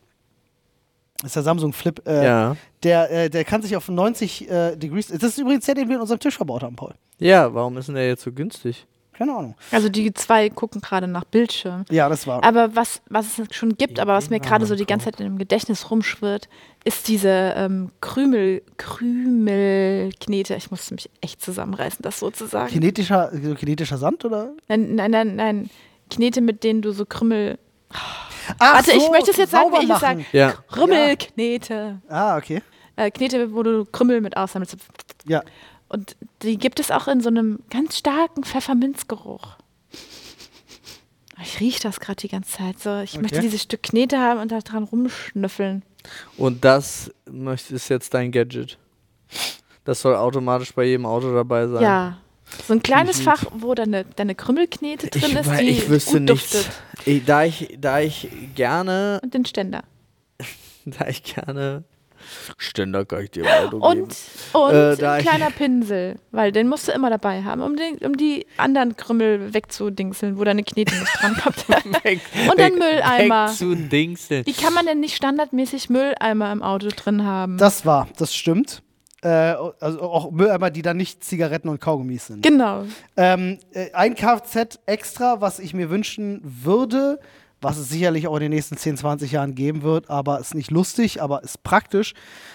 Das 1.19 1.27
ist 1.29 1.37
der 1.37 1.43
Samsung 1.43 1.73
Flip. 1.75 2.01
Äh, 2.07 2.25
ja. 2.25 2.57
der, 2.83 3.11
äh, 3.11 3.31
der 3.31 3.45
kann 3.45 3.61
sich 3.63 3.77
auf 3.77 3.89
90 3.89 4.51
äh, 4.51 4.77
Degrees. 4.77 5.09
Das 5.09 5.23
ist 5.23 5.39
übrigens 5.39 5.67
der, 5.67 5.75
den 5.75 5.89
wir 5.89 5.97
in 5.97 6.01
unserem 6.01 6.19
Tisch 6.19 6.37
verbaut 6.37 6.63
haben, 6.63 6.77
Paul. 6.77 6.95
Ja, 7.19 7.53
warum 7.53 7.77
ist 7.77 7.87
denn 7.89 7.95
der 7.95 8.07
jetzt 8.07 8.23
so 8.23 8.33
günstig? 8.33 8.87
Keine 9.21 9.37
Ahnung. 9.37 9.55
Also 9.71 9.91
die 9.91 10.15
zwei 10.15 10.49
gucken 10.49 10.81
gerade 10.81 11.07
nach 11.07 11.25
Bildschirm. 11.25 11.85
Ja, 11.91 12.09
das 12.09 12.27
war. 12.27 12.43
Aber 12.43 12.75
was, 12.75 13.03
was 13.11 13.39
es 13.39 13.55
schon 13.55 13.77
gibt, 13.77 14.01
aber 14.01 14.15
was 14.15 14.31
mir 14.31 14.39
Ja, 14.39 14.43
gerade 14.43 14.65
so 14.65 14.75
die 14.75 14.87
ganze 14.87 15.05
Zeit 15.13 15.21
im 15.21 15.37
Gedächtnis 15.37 15.91
rumschwirrt, 15.91 16.49
ist 16.85 17.07
diese 17.07 17.53
ähm, 17.55 17.91
Krümel, 18.01 18.63
Krümelknete. 18.79 20.55
Ich 20.55 20.71
musste 20.71 20.95
mich 20.95 21.11
echt 21.21 21.43
zusammenreißen, 21.43 22.03
das 22.03 22.19
so 22.19 22.31
zu 22.31 22.47
sagen. 22.47 22.73
Kinetischer, 22.73 23.31
so 23.43 23.55
kinetischer 23.55 23.99
Sand 23.99 24.25
oder? 24.25 24.55
Nein, 24.69 24.95
nein, 24.95 25.11
nein, 25.11 25.37
nein. 25.37 25.71
Knete, 26.09 26.41
mit 26.41 26.65
denen 26.65 26.81
du 26.81 26.93
so 26.93 27.05
Krümel. 27.05 27.59
Ach 27.91 28.77
Warte, 28.77 28.93
ich 28.93 29.11
möchte 29.11 29.33
es 29.33 29.37
jetzt 29.37 29.51
sagen, 29.51 29.71
wie 29.73 29.77
ich 29.77 29.83
es 29.83 29.89
machen. 29.89 30.01
sage. 30.01 30.25
Ja. 30.33 30.55
Krümmelknete. 30.73 32.01
Ah, 32.09 32.39
okay. 32.39 32.63
Äh, 32.97 33.11
Knete, 33.11 33.53
wo 33.53 33.63
du 33.63 33.85
Krümel 33.85 34.23
mit 34.23 34.39
aussammelst. 34.39 34.79
Ja. 35.27 35.43
Und 35.91 36.17
die 36.43 36.57
gibt 36.57 36.79
es 36.79 36.91
auch 36.93 37.09
in 37.09 37.21
so 37.21 37.29
einem 37.29 37.59
ganz 37.69 37.99
starken 37.99 38.45
Pfefferminzgeruch. 38.45 39.57
Ich 41.43 41.59
rieche 41.59 41.81
das 41.81 41.99
gerade 41.99 42.21
die 42.21 42.29
ganze 42.29 42.53
Zeit 42.59 42.79
so. 42.79 43.01
Ich 43.01 43.17
möchte 43.21 43.39
Okay. 43.39 43.47
dieses 43.47 43.63
Stück 43.63 43.83
Knete 43.83 44.19
haben 44.19 44.39
und 44.41 44.53
da 44.53 44.61
dran 44.61 44.85
rumschnüffeln. 44.85 45.83
Und 46.37 46.65
das 46.65 47.11
ist 47.27 47.89
jetzt 47.89 48.15
dein 48.15 48.31
Gadget. 48.31 48.79
Das 49.85 50.01
soll 50.01 50.15
automatisch 50.15 50.73
bei 50.73 50.85
jedem 50.85 51.07
Auto 51.07 51.35
dabei 51.35 51.67
sein. 51.67 51.83
Ja. 51.83 52.19
So 52.69 52.75
ein 52.75 52.83
kleines 52.83 53.17
gut. 53.17 53.25
Fach, 53.25 53.45
wo 53.53 53.75
deine, 53.75 54.05
deine 54.05 54.35
Krümmelknete 54.37 55.09
drin 55.09 55.31
ich, 55.31 55.35
ist, 55.37 55.51
die 55.61 55.69
ich 55.71 55.89
wüsste 55.89 56.13
gut 56.21 56.31
nichts. 56.31 56.51
duftet. 56.53 56.73
Ich, 57.05 57.25
da, 57.25 57.45
ich, 57.45 57.77
da 57.81 57.99
ich 58.01 58.29
gerne, 58.55 59.19
Und 59.23 59.35
den 59.35 59.45
Ständer. 59.45 59.83
da 60.85 61.09
ich 61.09 61.23
gerne 61.25 61.83
Ständer 62.59 63.05
kann 63.05 63.25
ich 63.25 63.31
dir 63.31 63.45
im 63.45 63.49
Auto 63.49 63.81
geben. 63.81 64.03
Und, 64.03 64.17
und 64.53 64.75
Äh, 65.01 65.07
ein 65.07 65.23
kleiner 65.23 65.51
Pinsel, 65.51 66.17
weil 66.31 66.53
den 66.53 66.69
musst 66.69 66.89
du 66.89 66.93
immer 66.93 67.11
dabei 67.11 67.43
haben, 67.43 67.63
um, 67.63 67.77
den, 67.77 67.99
um 67.99 68.17
die 68.17 68.47
anderen 68.57 68.97
Krümmel 68.97 69.53
wegzudingseln, 69.55 70.39
wo 70.39 70.45
deine 70.45 70.63
Knete 70.63 70.95
nicht 70.95 71.13
drankommt. 71.21 71.69
Weg, 72.05 72.21
Und 72.51 72.59
dann 72.59 72.73
weg- 72.75 72.79
Mülleimer. 72.79 73.49
Weg 73.49 73.57
zu 73.57 73.75
Dingseln. 73.75 74.47
Wie 74.47 74.53
kann 74.53 74.73
man 74.75 74.87
denn 74.87 75.01
nicht 75.01 75.17
standardmäßig 75.17 75.91
Mülleimer 75.91 76.53
im 76.53 76.63
Auto 76.63 76.89
drin 76.95 77.25
haben? 77.25 77.57
Das 77.59 77.85
war, 77.87 78.09
das 78.19 78.35
stimmt. 78.35 78.83
Äh, 79.23 79.29
also 79.81 80.01
auch 80.01 80.31
Mülleimer, 80.31 80.71
die 80.71 80.81
dann 80.81 80.97
nicht 80.97 81.23
Zigaretten 81.23 81.69
und 81.69 81.79
Kaugummis 81.79 82.29
sind. 82.29 82.43
genau. 82.43 82.85
Ähm, 83.19 83.59
äh, 83.73 83.93
ein 83.93 84.15
Kfz 84.15 84.79
extra, 84.87 85.43
was 85.43 85.59
ich 85.59 85.75
mir 85.75 85.91
wünschen 85.91 86.41
würde, 86.43 87.21
was 87.61 87.77
es 87.77 87.89
sicherlich 87.89 88.27
auch 88.27 88.37
in 88.37 88.43
den 88.43 88.51
nächsten 88.53 88.77
10, 88.77 88.97
20 88.97 89.33
Jahren 89.33 89.55
geben 89.55 89.83
wird, 89.83 90.09
aber 90.09 90.41
ist 90.41 90.55
nicht 90.55 90.71
lustig, 90.71 91.23
aber 91.23 91.43
ist 91.43 91.63
praktisch, 91.63 92.15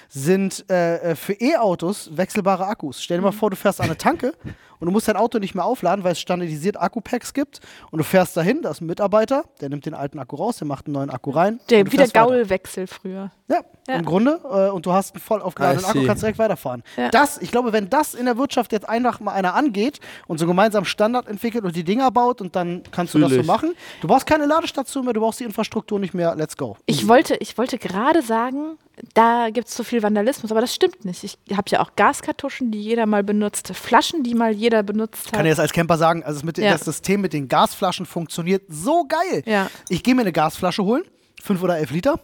sind 0.09 0.65
äh, 0.69 1.11
äh, 1.11 1.15
für 1.15 1.33
E-Autos 1.33 2.09
wechselbare 2.15 2.65
Akkus. 2.67 3.01
Stell 3.01 3.17
dir 3.17 3.23
mal 3.23 3.31
vor, 3.31 3.49
du 3.49 3.55
fährst 3.55 3.79
an 3.81 3.85
eine 3.87 3.97
Tanke 3.97 4.33
und 4.79 4.85
du 4.85 4.91
musst 4.91 5.07
dein 5.07 5.15
Auto 5.17 5.39
nicht 5.39 5.55
mehr 5.55 5.65
aufladen, 5.65 6.03
weil 6.03 6.13
es 6.13 6.19
standardisiert 6.19 6.79
Akkupacks 6.79 7.33
gibt 7.33 7.59
und 7.91 7.97
du 7.97 8.03
fährst 8.03 8.35
dahin, 8.37 8.61
da 8.61 8.71
ist 8.71 8.81
ein 8.81 8.85
Mitarbeiter, 8.87 9.43
der 9.61 9.69
nimmt 9.69 9.85
den 9.85 9.93
alten 9.93 10.19
Akku 10.19 10.35
raus, 10.35 10.57
der 10.57 10.67
macht 10.67 10.85
einen 10.87 10.93
neuen 10.93 11.09
Akku 11.09 11.31
rein. 11.31 11.59
Der, 11.69 11.91
wie 11.91 11.97
der. 11.97 12.07
Gaulwechsel 12.07 12.87
früher. 12.87 13.31
Ja, 13.47 13.59
Ja. 13.87 13.95
im 13.95 14.05
Grunde. 14.05 14.39
Äh, 14.43 14.71
und 14.71 14.85
du 14.85 14.91
hast 14.91 15.13
einen 15.13 15.21
voll 15.21 15.41
aufgeladenen 15.41 15.85
Akku, 15.85 16.03
kannst 16.05 16.23
direkt 16.23 16.39
weiterfahren. 16.39 16.81
Ja. 16.97 17.09
Das, 17.09 17.37
ich 17.39 17.51
glaube, 17.51 17.73
wenn 17.73 17.89
das 17.89 18.13
in 18.13 18.25
der 18.25 18.37
Wirtschaft 18.37 18.71
jetzt 18.71 18.87
einfach 18.89 19.19
mal 19.19 19.33
einer 19.33 19.53
angeht 19.53 19.99
und 20.27 20.39
so 20.39 20.47
gemeinsam 20.47 20.85
Standard 20.85 21.27
entwickelt 21.27 21.63
und 21.63 21.75
die 21.75 21.83
Dinger 21.83 22.09
baut 22.11 22.41
und 22.41 22.55
dann 22.55 22.81
kannst 22.91 23.13
du 23.13 23.19
das 23.19 23.31
so 23.33 23.43
machen. 23.43 23.73
Du 24.01 24.07
brauchst 24.07 24.25
keine 24.25 24.45
Ladestation 24.45 25.05
mehr, 25.05 25.13
du 25.13 25.19
brauchst 25.19 25.39
die 25.39 25.43
Infrastruktur 25.43 25.99
nicht 25.99 26.13
mehr. 26.13 26.35
Let's 26.35 26.57
go. 26.57 26.77
Ich 26.85 27.07
wollte, 27.07 27.35
ich 27.35 27.57
wollte 27.57 27.77
gerade 27.77 28.21
sagen, 28.21 28.77
da 29.13 29.49
gibt 29.51 29.67
es 29.67 29.75
so 29.75 29.83
viel 29.83 30.01
Vandalismus, 30.03 30.51
aber 30.51 30.61
das 30.61 30.73
stimmt 30.73 31.03
nicht. 31.05 31.23
Ich 31.23 31.37
habe 31.51 31.63
ja 31.69 31.81
auch 31.81 31.95
Gaskartuschen, 31.95 32.71
die 32.71 32.81
jeder 32.81 33.05
mal 33.05 33.23
benutzt, 33.23 33.67
Flaschen, 33.75 34.23
die 34.23 34.33
mal 34.35 34.53
jeder 34.53 34.83
benutzt 34.83 35.23
Ich 35.25 35.31
kann 35.31 35.39
hat. 35.39 35.45
dir 35.45 35.49
jetzt 35.49 35.59
als 35.59 35.73
Camper 35.73 35.97
sagen, 35.97 36.23
also 36.23 36.45
Ja. 36.57 36.71
das 36.71 36.85
System 36.85 37.21
mit 37.21 37.33
den 37.33 37.47
Gasflaschen 37.47 38.05
funktioniert 38.05 38.63
so 38.69 39.05
geil. 39.05 39.43
Ja. 39.45 39.69
Ich 39.89 40.01
gehe 40.03 40.15
mir 40.15 40.21
eine 40.21 40.31
Gasflasche 40.31 40.83
holen, 40.83 41.03
fünf 41.41 41.61
oder 41.61 41.77
elf 41.77 41.91
Liter. 41.91 42.19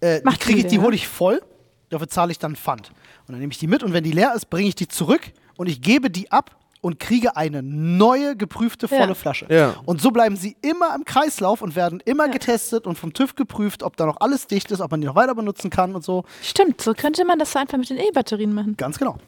Äh, 0.00 0.20
die 0.22 0.36
kriege 0.38 0.60
ich, 0.60 0.66
die 0.66 0.78
hole 0.78 0.94
ich 0.94 1.08
voll, 1.08 1.42
dafür 1.90 2.08
zahle 2.08 2.30
ich 2.30 2.38
dann 2.38 2.54
Pfand. 2.54 2.90
Und 3.26 3.32
dann 3.32 3.40
nehme 3.40 3.52
ich 3.52 3.58
die 3.58 3.66
mit 3.66 3.82
und 3.82 3.92
wenn 3.92 4.04
die 4.04 4.12
leer 4.12 4.32
ist, 4.34 4.48
bringe 4.50 4.68
ich 4.68 4.74
die 4.76 4.88
zurück 4.88 5.22
und 5.56 5.68
ich 5.68 5.82
gebe 5.82 6.08
die 6.10 6.30
ab 6.30 6.56
und 6.80 6.98
kriege 7.00 7.36
eine 7.36 7.62
neue, 7.62 8.36
geprüfte, 8.36 8.86
volle 8.88 9.08
Ja. 9.08 9.14
Flasche. 9.14 9.46
Ja. 9.50 9.74
Und 9.84 10.00
so 10.00 10.10
bleiben 10.10 10.36
sie 10.36 10.56
immer 10.62 10.94
im 10.94 11.04
Kreislauf 11.04 11.60
und 11.62 11.74
werden 11.76 12.00
immer 12.04 12.26
Ja. 12.26 12.32
getestet 12.32 12.86
und 12.86 12.96
vom 12.98 13.12
TÜV 13.12 13.34
geprüft, 13.34 13.82
ob 13.82 13.96
da 13.96 14.06
noch 14.06 14.20
alles 14.20 14.46
dicht 14.46 14.70
ist, 14.70 14.80
ob 14.80 14.90
man 14.90 15.00
die 15.00 15.06
noch 15.06 15.14
weiter 15.16 15.34
benutzen 15.34 15.70
kann 15.70 15.94
und 15.94 16.04
so. 16.04 16.24
Stimmt, 16.42 16.80
so 16.80 16.94
könnte 16.94 17.24
man 17.24 17.38
das 17.38 17.52
so 17.52 17.58
einfach 17.58 17.78
mit 17.78 17.90
den 17.90 17.98
E-Batterien 17.98 18.52
machen. 18.54 18.76
Ganz 18.76 18.98
genau. 18.98 19.18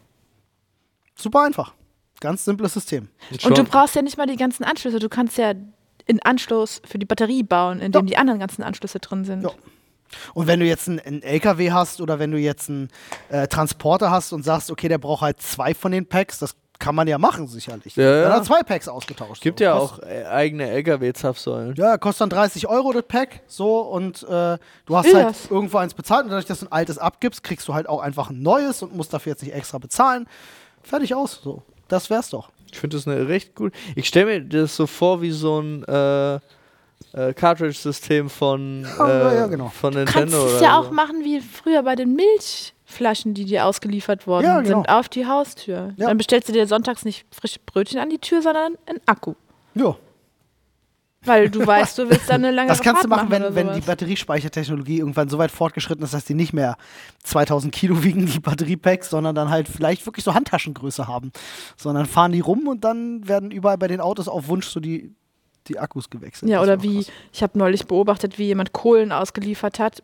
Super 1.15 1.43
einfach. 1.43 1.75
Ganz 2.21 2.45
simples 2.45 2.75
System. 2.75 3.09
Und 3.45 3.57
du 3.59 3.65
brauchst 3.65 3.95
ja 3.95 4.03
nicht 4.03 4.19
mal 4.19 4.27
die 4.27 4.37
ganzen 4.37 4.65
Anschlüsse. 4.65 4.99
Du 4.99 5.09
kannst 5.09 5.39
ja 5.39 5.51
einen 6.09 6.21
Anschluss 6.23 6.83
für 6.87 6.99
die 6.99 7.07
Batterie 7.07 7.43
bauen, 7.43 7.81
in 7.81 7.93
dem 7.93 8.03
Ja. 8.07 8.11
die 8.11 8.17
anderen 8.17 8.41
ganzen 8.41 8.63
Anschlüsse 8.63 8.99
drin 9.01 9.25
sind. 9.25 9.43
Ja. 9.43 9.51
Und 10.35 10.47
wenn 10.49 10.61
du 10.61 10.67
jetzt 10.67 10.89
einen, 10.89 10.99
einen 10.99 11.23
LKW 11.23 11.71
hast 11.73 12.01
oder 12.01 12.19
wenn 12.19 12.31
du 12.33 12.39
jetzt 12.39 12.69
einen 12.69 12.89
äh, 13.29 13.47
Transporter 13.47 14.11
hast 14.11 14.33
und 14.33 14.43
sagst, 14.45 14.71
okay, 14.71 14.89
der 14.89 14.99
braucht 14.99 15.23
halt 15.23 15.41
zwei 15.41 15.73
von 15.73 15.93
den 15.93 16.07
Packs, 16.07 16.39
das 16.41 16.57
kann 16.81 16.97
man 16.97 17.07
ja 17.07 17.19
machen, 17.19 17.47
sicherlich. 17.47 17.95
Ja, 17.95 18.03
ja. 18.03 18.23
Dann 18.25 18.33
hat 18.33 18.45
zwei 18.47 18.63
Packs 18.65 18.89
ausgetauscht. 18.89 19.41
Gibt 19.43 19.61
so. 19.61 19.65
ja 19.65 19.79
Kost- 19.79 20.03
auch 20.03 20.07
äh, 20.09 20.25
eigene 20.25 20.69
LKW-Zapfsäulen. 20.71 21.75
Ja, 21.77 21.97
kostet 21.99 22.23
dann 22.23 22.31
30 22.31 22.67
Euro 22.67 22.93
das 22.93 23.05
Pack, 23.07 23.41
so 23.47 23.81
und 23.81 24.23
äh, 24.25 24.59
du 24.87 24.97
hast 24.97 25.07
Will 25.07 25.25
halt 25.25 25.37
irgendwo 25.51 25.79
eins 25.79 25.95
bezahlt 25.95 26.25
und 26.25 26.31
dadurch, 26.31 26.47
dass 26.47 26.61
du 26.61 26.67
ein 26.67 26.73
altes 26.73 26.99
abgibst, 26.99 27.43
kriegst 27.45 27.69
du 27.69 27.75
halt 27.75 27.89
auch 27.89 28.01
einfach 28.01 28.31
ein 28.31 28.43
neues 28.43 28.83
und 28.83 28.97
musst 28.97 29.13
dafür 29.15 29.31
jetzt 29.33 29.43
nicht 29.43 29.55
extra 29.55 29.79
bezahlen. 29.79 30.27
Fertig 30.83 31.15
aus, 31.15 31.41
so. 31.45 31.63
Das 31.89 32.11
wär's 32.11 32.31
doch. 32.31 32.51
Ich 32.73 32.79
finde 32.79 32.97
das 32.97 33.07
eine 33.07 33.29
recht 33.29 33.55
gut. 33.55 33.73
Ich 33.97 34.07
stelle 34.09 34.27
mir 34.27 34.41
das 34.43 34.75
so 34.77 34.87
vor 34.87 35.21
wie 35.23 35.33
so 35.33 35.61
ein 35.61 35.85
äh, 35.85 36.35
äh, 37.13 37.35
Cartridge-System 37.35 38.31
von, 38.31 38.87
Ja, 38.99 39.31
äh, 39.31 39.37
ja, 39.37 39.47
genau. 39.47 39.69
von 39.69 39.93
Du 39.93 39.99
Nintendo. 39.99 40.39
kannst 40.39 40.55
es 40.57 40.61
ja 40.63 40.81
so. 40.81 40.89
auch 40.89 40.91
machen 40.93 41.25
wie 41.25 41.41
früher 41.41 41.83
bei 41.83 41.97
den 41.97 42.15
Milchflaschen, 42.91 43.35
die 43.35 43.45
dir 43.45 43.67
ausgeliefert 43.67 44.27
worden 44.27 44.45
Ja, 44.45 44.61
genau. 44.61 44.79
sind, 44.79 44.89
auf 44.89 45.09
die 45.09 45.27
Haustür. 45.27 45.95
Ja. 45.97 46.09
Dann 46.09 46.19
bestellst 46.19 46.49
du 46.49 46.53
dir 46.53 46.67
sonntags 46.67 47.05
nicht 47.05 47.27
frische 47.31 47.61
Brötchen 47.65 48.01
an 48.01 48.11
die 48.11 48.19
Tür, 48.19 48.43
sondern 48.43 48.77
einen 48.87 49.01
Akku. 49.07 49.35
Ja. 49.75 49.97
Weil 51.23 51.51
du 51.51 51.67
weißt, 51.67 51.99
du 51.99 52.09
willst 52.09 52.31
dann 52.31 52.45
eine 52.45 52.51
lange 52.55 52.69
Das 52.69 52.81
kannst 52.81 53.05
du 53.05 53.09
machen, 53.09 53.29
oder 53.29 53.55
wenn, 53.55 53.69
wenn 53.69 53.75
die. 53.75 53.83
Batteriespeichertechnologie 53.83 54.99
irgendwann 54.99 55.29
so 55.29 55.37
weit 55.37 55.51
fortgeschritten 55.51 56.03
ist, 56.03 56.15
dass 56.15 56.25
die 56.25 56.35
nicht 56.35 56.55
mehr 56.55 56.77
2000 57.25 57.75
Kilo 57.75 58.03
wiegen, 58.03 58.27
die 58.27 58.41
Batteriepacks, 58.41 59.11
sondern 59.11 59.35
dann 59.35 59.51
halt 59.51 59.69
vielleicht 59.69 60.07
wirklich 60.07 60.25
so 60.25 60.35
Handtaschengröße 60.35 61.07
haben. 61.07 61.33
Sondern 61.77 62.07
fahren 62.07 62.33
die 62.33 62.41
rum 62.41 62.69
und 62.69 62.85
dann 62.85 63.29
werden 63.29 63.51
überall 63.51 63.79
bei 63.79 63.89
den 63.89 64.01
Autos 64.01 64.29
auf 64.29 64.49
Wunsch 64.49 64.69
so 64.69 64.81
die, 64.81 65.15
die 65.69 65.79
Akkus 65.79 66.09
gewechselt. 66.09 66.51
Ja, 66.51 66.63
oder 66.63 66.83
wie, 66.83 67.05
krass. 67.05 67.13
ich 67.33 67.43
habe 67.43 67.59
neulich 67.59 67.87
beobachtet, 67.87 68.39
wie 68.39 68.47
jemand 68.47 68.73
Kohlen 68.73 69.13
ausgeliefert 69.13 69.79
hat. 69.79 70.03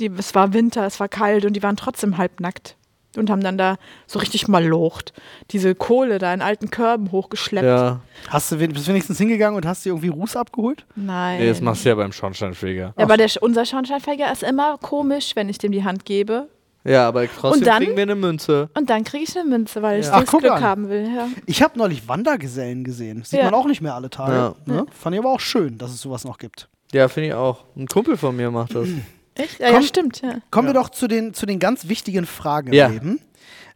Die, 0.00 0.10
es 0.18 0.34
war 0.34 0.52
Winter, 0.52 0.84
es 0.86 0.98
war 0.98 1.08
kalt 1.08 1.44
und 1.44 1.52
die 1.54 1.62
waren 1.62 1.76
trotzdem 1.76 2.18
halbnackt. 2.18 2.76
Und 3.16 3.28
haben 3.28 3.42
dann 3.42 3.58
da 3.58 3.76
so 4.06 4.20
richtig 4.20 4.46
mal 4.46 4.64
locht. 4.64 5.12
Diese 5.50 5.74
Kohle 5.74 6.18
da 6.20 6.32
in 6.32 6.42
alten 6.42 6.70
Körben 6.70 7.10
hochgeschleppt. 7.10 7.66
Ja, 7.66 8.00
Hast 8.28 8.52
du 8.52 8.56
bist 8.58 8.86
du 8.86 8.90
wenigstens 8.92 9.18
hingegangen 9.18 9.56
und 9.56 9.66
hast 9.66 9.84
dir 9.84 9.88
irgendwie 9.90 10.10
Ruß 10.10 10.36
abgeholt? 10.36 10.86
Nein. 10.94 11.40
nee, 11.40 11.48
das 11.48 11.60
machst 11.60 11.84
du 11.84 11.88
ja 11.88 11.96
beim 11.96 12.12
Schornsteinfeger. 12.12 12.94
Ja, 12.96 13.04
aber 13.04 13.16
der, 13.16 13.28
unser 13.40 13.66
Schornsteinfeger 13.66 14.30
ist 14.30 14.44
immer 14.44 14.78
komisch, 14.78 15.32
wenn 15.34 15.48
ich 15.48 15.58
dem 15.58 15.72
die 15.72 15.82
Hand 15.82 16.04
gebe. 16.04 16.48
Ja, 16.84 17.08
aber 17.08 17.26
trotzdem 17.26 17.58
Und 17.62 17.66
dann? 17.66 17.82
kriegen 17.82 17.96
wir 17.96 18.02
eine 18.04 18.14
Münze. 18.14 18.70
Und 18.74 18.88
dann 18.88 19.02
kriege 19.02 19.24
ich 19.24 19.36
eine 19.36 19.48
Münze, 19.48 19.82
weil 19.82 19.98
ich 20.00 20.06
Ja. 20.06 20.12
Ach, 20.14 20.20
das 20.20 20.30
Glück 20.30 20.52
an. 20.52 20.62
haben 20.62 20.88
will. 20.88 21.10
Ja. 21.12 21.26
Ich 21.46 21.62
habe 21.64 21.76
neulich 21.76 22.06
Wandergesellen 22.08 22.84
gesehen. 22.84 23.24
Sieht 23.24 23.40
Ja. 23.40 23.46
man 23.46 23.54
auch 23.54 23.66
nicht 23.66 23.80
mehr 23.82 23.96
alle 23.96 24.08
Tage. 24.10 24.32
Ja. 24.34 24.54
Ne? 24.66 24.86
Fand 24.92 25.14
ich 25.14 25.20
aber 25.20 25.30
auch 25.30 25.40
schön, 25.40 25.78
dass 25.78 25.90
es 25.90 26.00
sowas 26.00 26.24
noch 26.24 26.38
gibt. 26.38 26.68
Ja, 26.92 27.08
finde 27.08 27.30
ich 27.30 27.34
auch. 27.34 27.64
Ein 27.76 27.88
Kumpel 27.88 28.16
von 28.16 28.36
mir 28.36 28.52
macht 28.52 28.74
das. 28.76 28.86
Echt? 29.42 29.58
Ja, 29.60 29.66
Komm- 29.68 29.76
ja, 29.76 29.82
stimmt. 29.82 30.20
Ja. 30.22 30.34
Kommen 30.50 30.68
Ja. 30.68 30.74
wir 30.74 30.80
doch 30.80 30.90
zu 30.90 31.08
den, 31.08 31.34
zu 31.34 31.46
den 31.46 31.58
ganz 31.58 31.88
wichtigen 31.88 32.26
Fragen 32.26 32.72
Ja. 32.72 32.86
im 32.86 32.92
Leben. 32.92 33.20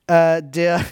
Äh, 0.07 0.43
der, 0.45 0.83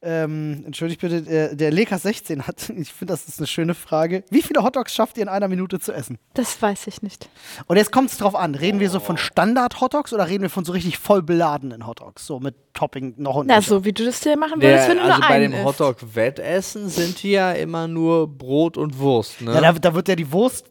ähm, 0.00 0.62
entschuldigt 0.64 1.00
bitte, 1.00 1.22
der, 1.22 1.56
der 1.56 1.72
Lekas16 1.72 2.42
hat, 2.42 2.70
ich 2.76 2.92
finde, 2.92 3.12
das 3.12 3.26
ist 3.26 3.38
eine 3.40 3.48
schöne 3.48 3.74
Frage. 3.74 4.22
Wie 4.30 4.42
viele 4.42 4.62
Hotdogs 4.62 4.94
schafft 4.94 5.16
ihr 5.18 5.24
in 5.24 5.28
einer 5.28 5.48
Minute 5.48 5.80
zu 5.80 5.92
essen? 5.92 6.18
Das 6.34 6.62
weiß 6.62 6.86
ich 6.86 7.02
nicht. 7.02 7.28
Und 7.66 7.78
jetzt 7.78 7.90
kommt 7.90 8.10
es 8.12 8.18
drauf 8.18 8.36
an. 8.36 8.54
Reden 8.54 8.78
wir 8.78 8.88
so 8.88 9.00
von 9.00 9.16
Standard-Hotdogs 9.16 10.12
oder 10.12 10.28
reden 10.28 10.42
wir 10.42 10.50
von 10.50 10.64
so 10.64 10.70
richtig 10.70 10.98
voll 10.98 11.20
beladenen 11.22 11.84
Hotdogs? 11.84 12.24
So 12.26 12.38
mit 12.38 12.54
Topping 12.72 13.14
noch 13.16 13.34
und 13.36 13.48
Na, 13.48 13.60
so 13.60 13.84
wie 13.84 13.92
du 13.92 14.04
das 14.04 14.20
dir 14.20 14.36
machen 14.38 14.62
würdest, 14.62 14.88
wenn 14.88 14.98
du 14.98 15.02
also 15.02 15.18
nur 15.18 15.28
bei 15.28 15.34
einen 15.34 15.50
dem. 15.50 15.64
Hotdog-Wettessen 15.64 16.88
sind 16.88 17.22
die 17.24 17.32
ja 17.32 17.50
immer 17.52 17.88
nur 17.88 18.28
Brot 18.28 18.76
und 18.76 18.98
Wurst, 19.00 19.40
ne? 19.40 19.52
Ja, 19.54 19.60
da, 19.60 19.72
da 19.72 19.94
wird 19.94 20.06
ja 20.06 20.14
die 20.14 20.30
Wurst, 20.30 20.66
äh, 20.68 20.70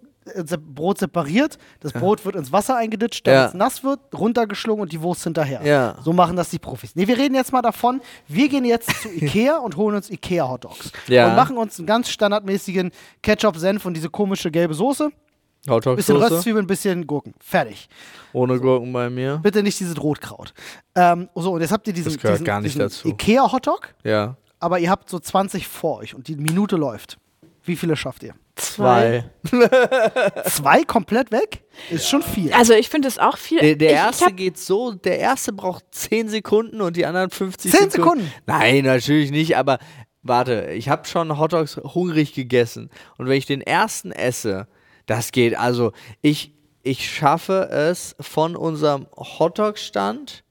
Brot 0.57 0.97
separiert, 0.99 1.57
das 1.79 1.93
Brot 1.93 2.25
wird 2.25 2.35
ins 2.35 2.51
Wasser 2.51 2.75
eingeditscht, 2.77 3.25
damit 3.27 3.39
Ja. 3.39 3.45
es 3.47 3.53
nass 3.53 3.83
wird, 3.83 3.99
runtergeschlungen 4.13 4.81
und 4.83 4.91
die 4.91 5.01
Wurst 5.01 5.23
hinterher. 5.23 5.61
Ja. 5.63 5.95
So 6.03 6.13
machen 6.13 6.35
das 6.35 6.49
die 6.49 6.59
Profis. 6.59 6.95
Nee, 6.95 7.07
wir 7.07 7.17
reden 7.17 7.35
jetzt 7.35 7.51
mal 7.53 7.61
davon, 7.61 8.01
wir 8.27 8.49
gehen 8.49 8.65
jetzt 8.65 8.89
zu 9.01 9.09
Ikea 9.13 9.57
und 9.57 9.75
holen 9.77 9.95
uns 9.95 10.09
Ikea-Hotdogs. 10.09 10.91
Ja. 11.07 11.29
Und 11.29 11.35
machen 11.35 11.57
uns 11.57 11.77
einen 11.79 11.87
ganz 11.87 12.09
standardmäßigen 12.09 12.91
Ketchup-Senf 13.21 13.85
und 13.85 13.93
diese 13.95 14.09
komische 14.09 14.51
gelbe 14.51 14.73
Soße. 14.73 15.09
Bisschen 15.09 15.73
Hotdog-Soße 15.75 16.31
Röstzwiebeln, 16.31 16.67
bisschen 16.67 17.05
Gurken. 17.05 17.33
Fertig. 17.39 17.89
ohne 18.31 18.59
Gurken 18.59 18.93
bei 18.93 19.09
mir. 19.09 19.39
Bitte 19.43 19.61
nicht 19.61 19.77
dieses 19.79 20.01
Rotkraut. 20.01 20.53
Ähm, 20.95 21.27
so, 21.35 21.51
und 21.53 21.61
jetzt 21.61 21.71
habt 21.71 21.85
ihr 21.87 21.93
diesen, 21.93 22.13
Das 22.13 22.21
gehört 22.21 22.35
diesen, 22.37 22.45
gar 22.45 22.61
nicht 22.61 22.75
diesen 22.75 22.79
dazu. 22.79 23.07
Ikea-Hotdog, 23.09 23.93
Ja. 24.05 24.37
aber 24.59 24.79
ihr 24.79 24.89
habt 24.89 25.09
so 25.09 25.19
20 25.19 25.67
vor 25.67 25.97
euch 25.97 26.15
und 26.15 26.27
die 26.29 26.35
Minute 26.37 26.77
läuft. 26.77 27.17
Wie 27.65 27.75
viele 27.75 27.95
schafft 27.97 28.23
ihr? 28.23 28.33
Zwei. 28.59 29.23
Zwei 30.45 30.83
komplett 30.83 31.31
weg? 31.31 31.63
Ist 31.89 32.09
schon 32.09 32.21
viel. 32.21 32.51
Also 32.53 32.73
ich 32.73 32.89
finde 32.89 33.07
es 33.07 33.17
auch 33.17 33.37
viel. 33.37 33.59
Der, 33.59 33.75
der 33.75 33.89
ich, 33.89 33.95
erste 33.95 34.29
ich 34.29 34.35
geht 34.35 34.57
so, 34.57 34.93
der 34.93 35.19
erste 35.19 35.53
braucht 35.53 35.85
10 35.91 36.29
Sekunden 36.29 36.81
und 36.81 36.97
die 36.97 37.05
anderen 37.05 37.29
50 37.29 37.71
10 37.71 37.91
Sekunden. 37.91 38.21
Sekunden? 38.21 38.31
Nein, 38.45 38.83
natürlich 38.83 39.31
nicht, 39.31 39.57
aber 39.57 39.79
warte, 40.21 40.71
ich 40.71 40.89
habe 40.89 41.07
schon 41.07 41.37
Hotdogs 41.39 41.77
hungrig 41.77 42.33
gegessen 42.33 42.89
und 43.17 43.27
wenn 43.27 43.37
ich 43.37 43.45
den 43.45 43.61
ersten 43.61 44.11
esse, 44.11 44.67
das 45.05 45.31
geht, 45.31 45.57
also 45.57 45.91
ich, 46.21 46.53
ich 46.83 47.09
schaffe 47.09 47.69
es 47.71 48.15
von 48.19 48.55
unserem 48.55 49.07
Hotdog-Stand 49.15 50.43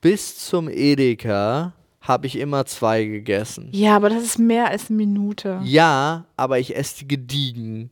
bis 0.00 0.38
zum 0.38 0.68
Edeka 0.68 1.72
habe 2.06 2.26
ich 2.26 2.36
immer 2.38 2.64
zwei 2.66 3.04
gegessen. 3.04 3.68
ja, 3.72 3.96
aber 3.96 4.08
das 4.10 4.22
ist 4.22 4.38
mehr 4.38 4.68
als 4.70 4.88
eine 4.90 4.96
Minute. 4.96 5.60
Ja, 5.64 6.24
aber 6.36 6.58
ich 6.58 6.76
esse 6.76 7.00
die 7.00 7.08
gediegen. 7.08 7.90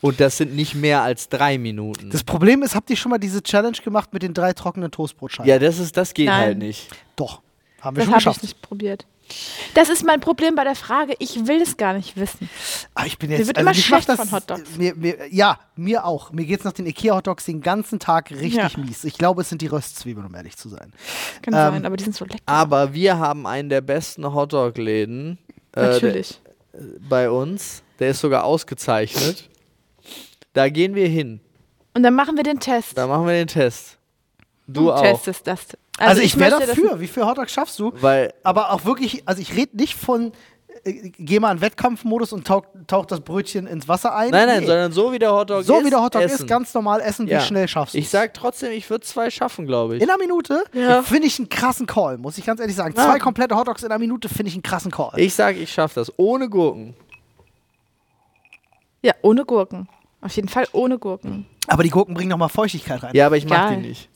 Und 0.00 0.20
das 0.20 0.36
sind 0.36 0.54
nicht 0.54 0.76
mehr 0.76 1.02
als 1.02 1.28
drei 1.28 1.58
Minuten. 1.58 2.10
Das 2.10 2.22
Problem 2.22 2.62
ist, 2.62 2.76
habt 2.76 2.88
ihr 2.88 2.96
schon 2.96 3.10
mal 3.10 3.18
diese 3.18 3.42
Challenge 3.42 3.76
gemacht 3.82 4.12
mit 4.12 4.22
den 4.22 4.32
drei 4.32 4.52
trockenen 4.52 4.92
Toastbrotscheiben? 4.92 5.48
ja, 5.50 5.58
das 5.58 5.80
ist, 5.80 5.96
das 5.96 6.14
geht 6.14 6.26
Nein. 6.26 6.40
halt 6.40 6.58
nicht. 6.58 6.88
Doch. 7.16 7.42
Haben 7.80 7.96
wir 7.96 8.00
Das 8.00 8.04
schon 8.04 8.12
habe 8.12 8.18
ich 8.20 8.24
geschafft. 8.26 8.42
nicht 8.44 8.62
probiert. 8.62 9.06
Das 9.74 9.88
ist 9.88 10.04
mein 10.04 10.20
Problem 10.20 10.54
bei 10.54 10.64
der 10.64 10.74
Frage. 10.74 11.14
Ich 11.18 11.46
will 11.46 11.60
es 11.62 11.76
gar 11.76 11.92
nicht 11.92 12.16
wissen. 12.16 12.48
Aber 12.94 13.06
ich 13.06 13.18
bin 13.18 13.30
Mir 13.30 13.38
jetzt, 13.38 13.46
wird 13.48 13.58
also 13.58 13.66
immer 13.68 13.74
schlecht 13.74 14.08
das, 14.08 14.16
von 14.18 14.32
Hotdogs. 14.32 14.76
Mir, 14.76 14.94
mir, 14.94 15.32
ja, 15.32 15.58
mir 15.76 16.04
auch. 16.04 16.32
Mir 16.32 16.44
geht 16.46 16.60
es 16.60 16.64
nach 16.64 16.72
den 16.72 16.86
Ikea-Hotdogs 16.86 17.44
den 17.44 17.60
ganzen 17.60 17.98
Tag 17.98 18.30
richtig 18.30 18.54
Ja. 18.54 18.70
mies. 18.76 19.04
Ich 19.04 19.18
glaube, 19.18 19.42
es 19.42 19.48
sind 19.48 19.60
die 19.62 19.66
Röstzwiebeln, 19.66 20.26
um 20.26 20.34
ehrlich 20.34 20.56
zu 20.56 20.68
sein. 20.68 20.92
Kann 21.42 21.54
Ähm, 21.54 21.74
sein, 21.74 21.86
aber 21.86 21.96
die 21.96 22.04
sind 22.04 22.16
so 22.16 22.24
lecker. 22.24 22.42
Aber 22.46 22.92
wir 22.94 23.18
haben 23.18 23.46
einen 23.46 23.68
der 23.68 23.80
besten 23.82 24.24
Hotdog-Läden 24.34 25.38
äh, 25.76 25.80
Natürlich. 25.82 26.40
der- 26.72 26.82
bei 27.08 27.30
uns. 27.30 27.82
Der 27.98 28.10
ist 28.10 28.20
sogar 28.20 28.44
ausgezeichnet. 28.44 29.48
Da 30.52 30.68
gehen 30.68 30.94
wir 30.94 31.08
hin. 31.08 31.40
Und 31.94 32.02
dann 32.04 32.14
machen 32.14 32.36
wir 32.36 32.44
den 32.44 32.60
Test. 32.60 32.96
Da 32.96 33.06
machen 33.06 33.26
wir 33.26 33.32
den 33.34 33.48
Test. 33.48 33.98
Du 34.66 34.92
auch. 34.92 35.00
Test 35.02 35.28
ist 35.28 35.46
das. 35.46 35.60
Also, 35.98 36.22
ich 36.22 36.38
wäre 36.38 36.50
möchte 36.56 36.66
das- 36.66 36.76
dafür. 36.76 37.00
Wie 37.00 37.06
viele 37.08 37.26
Hotdogs 37.26 37.52
schaffst 37.52 37.78
du? 37.78 37.92
Weil, 38.00 38.32
Aber 38.42 38.72
auch 38.72 38.84
wirklich, 38.84 39.22
also 39.26 39.40
ich 39.42 39.54
rede 39.56 39.76
nicht 39.76 39.94
von, 39.96 40.32
äh, 40.84 41.10
geh 41.18 41.40
mal 41.40 41.50
in 41.52 41.60
Wettkampfmodus 41.60 42.32
und 42.32 42.46
tauch, 42.46 42.62
tauch 42.86 43.04
das 43.06 43.20
Brötchen 43.20 43.66
ins 43.66 43.88
Wasser 43.88 44.14
ein. 44.14 44.30
nein, 44.30 44.46
nein, 44.46 44.60
Nee. 44.60 44.66
sondern 44.66 44.92
so 44.92 45.12
wie 45.12 45.18
der 45.18 45.32
Hotdog 45.32 45.64
so 45.64 45.78
ist. 45.78 45.84
wie 45.86 45.90
der 45.90 46.00
Hotdog 46.02 46.22
essen. 46.22 46.42
ist, 46.44 46.46
ganz 46.48 46.72
normal 46.72 47.00
essen. 47.00 47.26
Ja. 47.26 47.40
Wie 47.40 47.44
schnell 47.44 47.66
schaffst 47.66 47.94
du 47.94 47.98
Ich 47.98 48.08
sag 48.10 48.32
trotzdem, 48.34 48.70
ich 48.72 48.88
würde 48.88 49.04
zwei 49.04 49.28
schaffen, 49.30 49.66
glaube 49.66 49.96
ich. 49.96 50.02
In 50.02 50.08
einer 50.08 50.18
Minute 50.18 50.62
Ja. 50.72 51.02
finde 51.02 51.26
ich 51.26 51.38
einen 51.38 51.48
krassen 51.48 51.86
Call, 51.86 52.16
muss 52.18 52.38
ich 52.38 52.46
ganz 52.46 52.60
ehrlich 52.60 52.76
sagen. 52.76 52.94
Ja. 52.96 53.04
Zwei 53.04 53.18
komplette 53.18 53.56
Hotdogs 53.56 53.82
in 53.82 53.90
einer 53.90 53.98
Minute 53.98 54.28
finde 54.28 54.48
ich 54.50 54.54
einen 54.54 54.62
krassen 54.62 54.90
Call. 54.92 55.12
Ich 55.16 55.34
sag, 55.34 55.56
ich 55.56 55.72
schaff 55.72 55.94
das. 55.94 56.12
Ohne 56.16 56.48
Gurken. 56.48 56.94
Ja, 59.02 59.14
ohne 59.22 59.44
Gurken. 59.44 59.88
Auf 60.20 60.32
jeden 60.34 60.48
Fall 60.48 60.66
ohne 60.72 60.98
Gurken. 60.98 61.46
Aber 61.68 61.82
die 61.82 61.90
Gurken 61.90 62.14
bringen 62.14 62.30
nochmal 62.30 62.48
Feuchtigkeit 62.48 63.02
rein. 63.02 63.12
Ja, 63.14 63.26
aber 63.26 63.36
ich 63.36 63.48
mag 63.48 63.68
Geil. 63.68 63.80
die 63.80 63.88
nicht. 63.88 64.08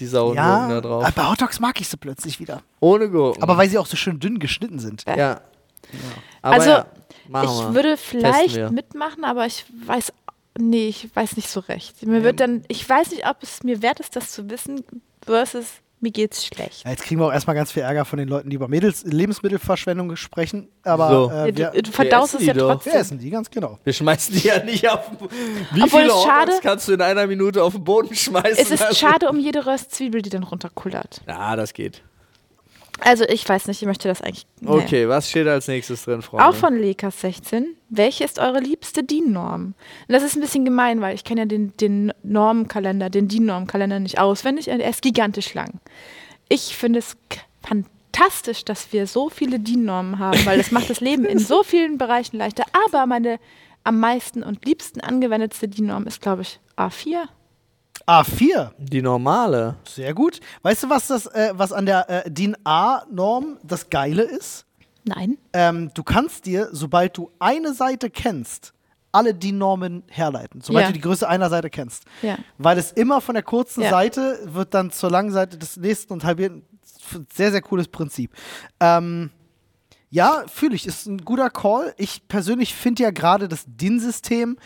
Die 0.00 0.06
sauren 0.06 0.36
Ja, 0.36 0.56
Gurken 0.66 0.70
da 0.70 0.80
drauf. 0.80 1.04
aber 1.04 1.12
bei 1.12 1.30
Hotdogs 1.30 1.60
mag 1.60 1.80
ich 1.80 1.88
sie 1.88 1.96
plötzlich 1.96 2.40
wieder. 2.40 2.62
Ohne 2.80 3.08
Gurken. 3.08 3.42
Aber 3.42 3.56
weil 3.56 3.68
sie 3.68 3.78
auch 3.78 3.86
so 3.86 3.96
schön 3.96 4.18
dünn 4.20 4.38
geschnitten 4.38 4.78
sind. 4.78 5.04
ja. 5.06 5.40
Aber 6.42 6.54
Also, 6.54 6.70
ja, 6.70 6.86
ich 7.26 7.32
wir. 7.32 7.74
würde 7.74 7.96
vielleicht 7.96 8.70
mitmachen, 8.72 9.24
aber 9.24 9.46
ich 9.46 9.64
weiß, 9.86 10.12
nee, 10.58 10.88
ich 10.88 11.14
weiß 11.14 11.36
nicht 11.36 11.48
so 11.48 11.60
recht. 11.60 12.04
Mir 12.04 12.22
wird 12.24 12.40
dann, 12.40 12.64
ich 12.68 12.88
weiß 12.88 13.10
nicht, 13.12 13.26
ob 13.28 13.42
es 13.42 13.62
mir 13.62 13.80
wert 13.82 14.00
ist, 14.00 14.16
das 14.16 14.32
zu 14.32 14.50
wissen, 14.50 14.84
versus 15.24 15.66
mir 16.04 16.12
geht's 16.12 16.46
schlecht. 16.46 16.84
Ja, 16.84 16.90
jetzt 16.92 17.02
kriegen 17.02 17.20
wir 17.20 17.26
auch 17.26 17.32
erstmal 17.32 17.56
ganz 17.56 17.72
viel 17.72 17.82
Ärger 17.82 18.04
von 18.04 18.18
den 18.18 18.28
Leuten, 18.28 18.48
die 18.50 18.56
über 18.56 18.68
Mädels 18.68 19.02
Lebensmittelverschwendung 19.04 20.14
sprechen. 20.16 20.68
Aber 20.84 21.08
So. 21.08 21.30
äh, 21.30 21.52
du, 21.52 21.58
wir, 21.74 21.82
du 21.82 21.90
verdaust 21.90 22.34
es 22.34 22.46
ja 22.46 22.54
doch. 22.54 22.74
trotzdem. 22.74 22.92
wir 22.92 23.00
essen 23.00 23.18
die, 23.18 23.30
ganz 23.30 23.50
genau. 23.50 23.78
Wir 23.82 23.92
schmeißen 23.92 24.34
die 24.34 24.46
ja 24.46 24.62
nicht 24.62 24.88
auf. 24.88 25.10
Wie 25.72 25.82
Obwohl 25.82 26.00
viele 26.02 26.12
schade- 26.12 26.52
kannst 26.62 26.86
du 26.88 26.92
in 26.92 27.00
einer 27.00 27.26
Minute 27.26 27.62
auf 27.64 27.72
den 27.74 27.82
Boden 27.84 28.14
schmeißen? 28.14 28.52
Es 28.58 28.70
ist 28.70 28.80
lassen? 28.80 28.94
schade 28.94 29.28
um 29.28 29.38
jede 29.38 29.66
Röstzwiebel, 29.66 30.22
die 30.22 30.30
dann 30.30 30.44
runterkullert. 30.44 31.22
Ja, 31.26 31.56
das 31.56 31.72
geht. 31.72 32.02
Also 33.00 33.24
ich 33.24 33.48
weiß 33.48 33.66
nicht, 33.66 33.82
ich 33.82 33.86
möchte 33.86 34.08
das 34.08 34.22
eigentlich. 34.22 34.46
nee. 34.60 34.70
Okay, 34.70 35.08
was 35.08 35.28
steht 35.28 35.46
als 35.46 35.68
nächstes 35.68 36.04
drin, 36.04 36.22
Freunde? 36.22 36.46
Auch 36.46 36.54
von 36.54 36.76
Lekas 36.78 37.20
16. 37.20 37.76
Welche 37.90 38.24
ist 38.24 38.38
eure 38.38 38.60
liebste 38.60 39.02
DIN-Norm? 39.02 39.74
Und 40.08 40.12
das 40.12 40.22
ist 40.22 40.36
ein 40.36 40.40
bisschen 40.40 40.64
gemein, 40.64 41.00
weil 41.00 41.14
ich 41.14 41.24
kenne 41.24 41.42
ja 41.42 41.46
den, 41.46 41.76
den 41.76 42.12
Normenkalender, 42.22 43.10
den 43.10 43.28
DIN-Normenkalender 43.28 44.00
nicht 44.00 44.18
auswendig. 44.18 44.68
Er 44.68 44.88
ist 44.88 45.02
gigantisch 45.02 45.54
lang. 45.54 45.80
Ich 46.48 46.76
finde 46.76 47.00
es 47.00 47.16
fantastisch, 47.66 48.64
dass 48.64 48.92
wir 48.92 49.06
so 49.06 49.28
viele 49.28 49.58
DIN-Normen 49.58 50.18
haben, 50.18 50.44
weil 50.46 50.58
das 50.58 50.70
macht 50.70 50.88
das 50.88 51.00
Leben 51.02 51.24
in 51.24 51.38
so 51.38 51.62
vielen 51.62 51.98
Bereichen 51.98 52.36
leichter. 52.36 52.64
Aber 52.86 53.06
meine 53.06 53.38
am 53.84 54.00
meisten 54.00 54.42
und 54.42 54.64
liebsten 54.64 55.00
angewendete 55.00 55.68
DIN-Norm 55.68 56.06
ist, 56.06 56.22
glaube 56.22 56.42
ich, 56.42 56.58
A4. 56.76 57.28
A4. 58.06 58.72
Die 58.78 59.02
normale. 59.02 59.76
Sehr 59.88 60.14
gut. 60.14 60.40
Weißt 60.62 60.82
du, 60.84 60.90
was, 60.90 61.06
das, 61.08 61.26
äh, 61.26 61.52
was 61.54 61.72
an 61.72 61.86
der 61.86 62.08
äh, 62.26 62.30
DIN 62.30 62.56
A-Norm 62.64 63.58
das 63.62 63.88
Geile 63.90 64.22
ist? 64.22 64.66
Nein. 65.04 65.38
Ähm, 65.52 65.90
du 65.94 66.02
kannst 66.02 66.46
dir, 66.46 66.68
sobald 66.72 67.16
du 67.16 67.30
eine 67.38 67.72
Seite 67.74 68.10
kennst, 68.10 68.72
alle 69.12 69.32
DIN-Normen 69.32 70.02
herleiten. 70.08 70.60
Sobald 70.60 70.82
Ja. 70.84 70.88
du 70.88 70.94
die 70.94 71.00
Größe 71.00 71.28
einer 71.28 71.48
Seite 71.48 71.70
kennst. 71.70 72.04
Ja. 72.22 72.36
Weil 72.58 72.78
es 72.78 72.90
immer 72.92 73.20
von 73.20 73.34
der 73.34 73.44
kurzen 73.44 73.82
Ja. 73.82 73.90
Seite 73.90 74.40
wird 74.46 74.74
dann 74.74 74.90
zur 74.90 75.10
langen 75.10 75.30
Seite 75.30 75.56
des 75.56 75.76
nächsten 75.76 76.12
und 76.12 76.24
halbieren. 76.24 76.62
Sehr, 77.32 77.50
sehr 77.52 77.60
cooles 77.62 77.86
Prinzip. 77.88 78.32
Ähm, 78.80 79.30
ja, 80.10 80.44
fühle 80.48 80.74
ich. 80.74 80.86
Ist 80.86 81.06
ein 81.06 81.18
guter 81.18 81.50
Call. 81.50 81.94
Ich 81.96 82.26
persönlich 82.28 82.74
finde 82.74 83.02
ja 83.04 83.10
gerade 83.10 83.46
das 83.46 83.64
DIN-System 83.66 84.56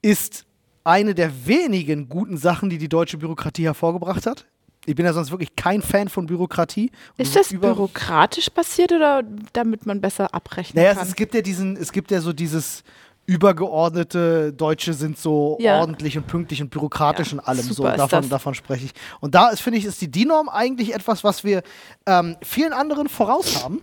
ist 0.00 0.46
eine 0.84 1.14
der 1.14 1.46
wenigen 1.46 2.08
guten 2.08 2.36
Sachen, 2.36 2.70
die 2.70 2.78
die 2.78 2.88
deutsche 2.88 3.18
Bürokratie 3.18 3.64
hervorgebracht 3.64 4.26
hat. 4.26 4.46
Ich 4.84 4.96
bin 4.96 5.06
ja 5.06 5.12
sonst 5.12 5.30
wirklich 5.30 5.54
kein 5.54 5.80
Fan 5.80 6.08
von 6.08 6.26
Bürokratie. 6.26 6.90
Ist 7.16 7.36
das 7.36 7.50
bürokratisch 7.50 8.50
passiert 8.50 8.90
oder 8.90 9.22
damit 9.52 9.86
man 9.86 10.00
besser 10.00 10.34
abrechnen 10.34 10.82
Naja, 10.82 10.94
kann? 10.94 11.04
es, 11.04 11.10
es 11.10 11.14
gibt 11.14 11.34
ja 11.34 11.40
diesen, 11.40 11.76
es 11.76 11.92
gibt 11.92 12.10
ja 12.10 12.20
so 12.20 12.32
dieses 12.32 12.82
übergeordnete 13.26 14.52
Deutsche 14.52 14.94
sind 14.94 15.18
so 15.18 15.56
Ja. 15.60 15.78
ordentlich 15.78 16.18
und 16.18 16.26
pünktlich 16.26 16.60
und 16.62 16.70
bürokratisch 16.70 17.28
Ja, 17.32 17.38
und 17.38 17.40
allem 17.46 17.62
so. 17.62 17.84
Davon, 17.84 18.28
davon 18.28 18.54
spreche 18.54 18.86
ich. 18.86 18.92
Und 19.20 19.34
da 19.34 19.50
ist, 19.50 19.60
finde 19.60 19.78
ich, 19.78 19.84
ist 19.84 20.00
die 20.00 20.10
DIN-Norm 20.10 20.48
eigentlich 20.48 20.94
etwas, 20.94 21.22
was 21.22 21.44
wir 21.44 21.62
ähm, 22.06 22.36
vielen 22.42 22.72
anderen 22.72 23.08
voraus 23.08 23.62
haben. 23.62 23.80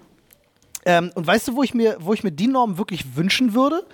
Ähm, 0.85 1.11
und 1.15 1.25
weißt 1.25 1.47
du, 1.49 1.55
wo 1.55 1.63
ich 1.63 1.73
mir, 1.73 1.97
wo 1.99 2.13
ich 2.13 2.23
mir 2.23 2.31
DIN-Norm 2.31 2.77
wirklich 2.77 3.15
wünschen 3.15 3.53
würde? 3.53 3.85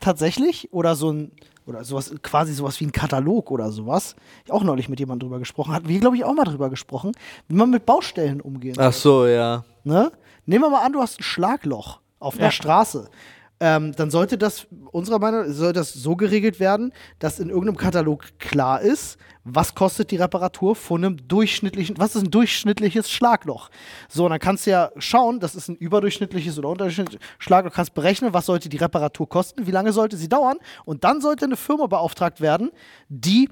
Tatsächlich? 0.00 0.72
Oder 0.72 0.94
so 0.96 1.12
ein, 1.12 1.32
oder 1.66 1.84
sowas, 1.84 2.14
quasi 2.22 2.52
sowas 2.52 2.78
wie 2.80 2.86
ein 2.86 2.92
Katalog 2.92 3.50
oder 3.50 3.70
sowas. 3.72 4.14
Ich 4.44 4.52
auch 4.52 4.62
neulich 4.64 4.88
mit 4.88 5.00
jemandem 5.00 5.28
drüber 5.28 5.38
gesprochen. 5.38 5.72
Hatten 5.72 5.88
wir, 5.88 5.98
glaube 6.00 6.16
ich, 6.16 6.24
auch 6.24 6.34
mal 6.34 6.44
drüber 6.44 6.70
gesprochen, 6.70 7.12
wie 7.48 7.54
man 7.54 7.70
mit 7.70 7.86
Baustellen 7.86 8.40
umgehen 8.40 8.76
Ach 8.78 8.92
so, 8.92 9.26
ja. 9.26 9.64
Ne? 9.84 10.10
Nehmen 10.46 10.64
wir 10.64 10.70
mal 10.70 10.84
an, 10.84 10.92
du 10.92 11.00
hast 11.00 11.20
ein 11.20 11.22
Schlagloch 11.22 12.00
auf 12.18 12.34
einer 12.36 12.44
Ja. 12.46 12.50
Straße. 12.50 13.08
Ähm, 13.60 13.92
dann 13.92 14.10
sollte 14.10 14.36
das, 14.36 14.66
unserer 14.90 15.20
Meinung 15.20 15.46
nach, 15.46 15.54
soll 15.54 15.72
das 15.72 15.92
so 15.92 16.16
geregelt 16.16 16.58
werden, 16.58 16.92
dass 17.20 17.38
in 17.38 17.50
irgendeinem 17.50 17.76
Katalog 17.76 18.38
klar 18.38 18.80
ist, 18.80 19.16
was 19.44 19.74
kostet 19.74 20.10
die 20.10 20.16
Reparatur 20.16 20.74
von 20.74 21.04
einem 21.04 21.28
durchschnittlichen, 21.28 21.96
was 21.98 22.16
ist 22.16 22.24
ein 22.24 22.30
durchschnittliches 22.30 23.10
Schlagloch? 23.10 23.70
So, 24.08 24.24
und 24.24 24.30
dann 24.30 24.40
kannst 24.40 24.66
du 24.66 24.70
ja 24.70 24.90
schauen, 24.96 25.38
das 25.38 25.54
ist 25.54 25.68
ein 25.68 25.76
überdurchschnittliches 25.76 26.58
oder 26.58 26.70
unterdurchschnittliches 26.70 27.24
Schlagloch, 27.38 27.72
kannst 27.72 27.94
berechnen, 27.94 28.32
was 28.32 28.46
sollte 28.46 28.68
die 28.68 28.78
Reparatur 28.78 29.28
kosten, 29.28 29.66
wie 29.66 29.70
lange 29.70 29.92
sollte 29.92 30.16
sie 30.16 30.28
dauern 30.28 30.56
und 30.84 31.04
dann 31.04 31.20
sollte 31.20 31.44
eine 31.44 31.56
Firma 31.56 31.86
beauftragt 31.86 32.40
werden, 32.40 32.70
die 33.08 33.48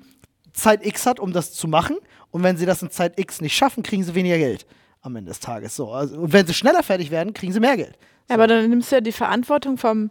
Zeit 0.52 0.84
X 0.84 1.06
hat, 1.06 1.20
um 1.20 1.32
das 1.32 1.52
zu 1.52 1.68
machen 1.68 1.96
und 2.30 2.42
wenn 2.42 2.56
sie 2.56 2.66
das 2.66 2.82
in 2.82 2.90
Zeit 2.90 3.20
X 3.20 3.40
nicht 3.40 3.56
schaffen, 3.56 3.82
kriegen 3.82 4.02
sie 4.02 4.14
weniger 4.14 4.38
Geld 4.38 4.66
am 5.02 5.14
Ende 5.16 5.30
des 5.30 5.40
Tages. 5.40 5.76
So, 5.76 5.92
also, 5.92 6.16
und 6.16 6.32
wenn 6.32 6.46
sie 6.46 6.54
schneller 6.54 6.82
fertig 6.82 7.10
werden, 7.10 7.34
kriegen 7.34 7.52
sie 7.52 7.60
mehr 7.60 7.76
Geld. 7.76 7.98
Ja, 8.28 8.36
aber 8.36 8.46
dann 8.46 8.68
nimmst 8.70 8.90
du 8.90 8.96
ja 8.96 9.00
die 9.00 9.12
Verantwortung 9.12 9.78
vom, 9.78 10.10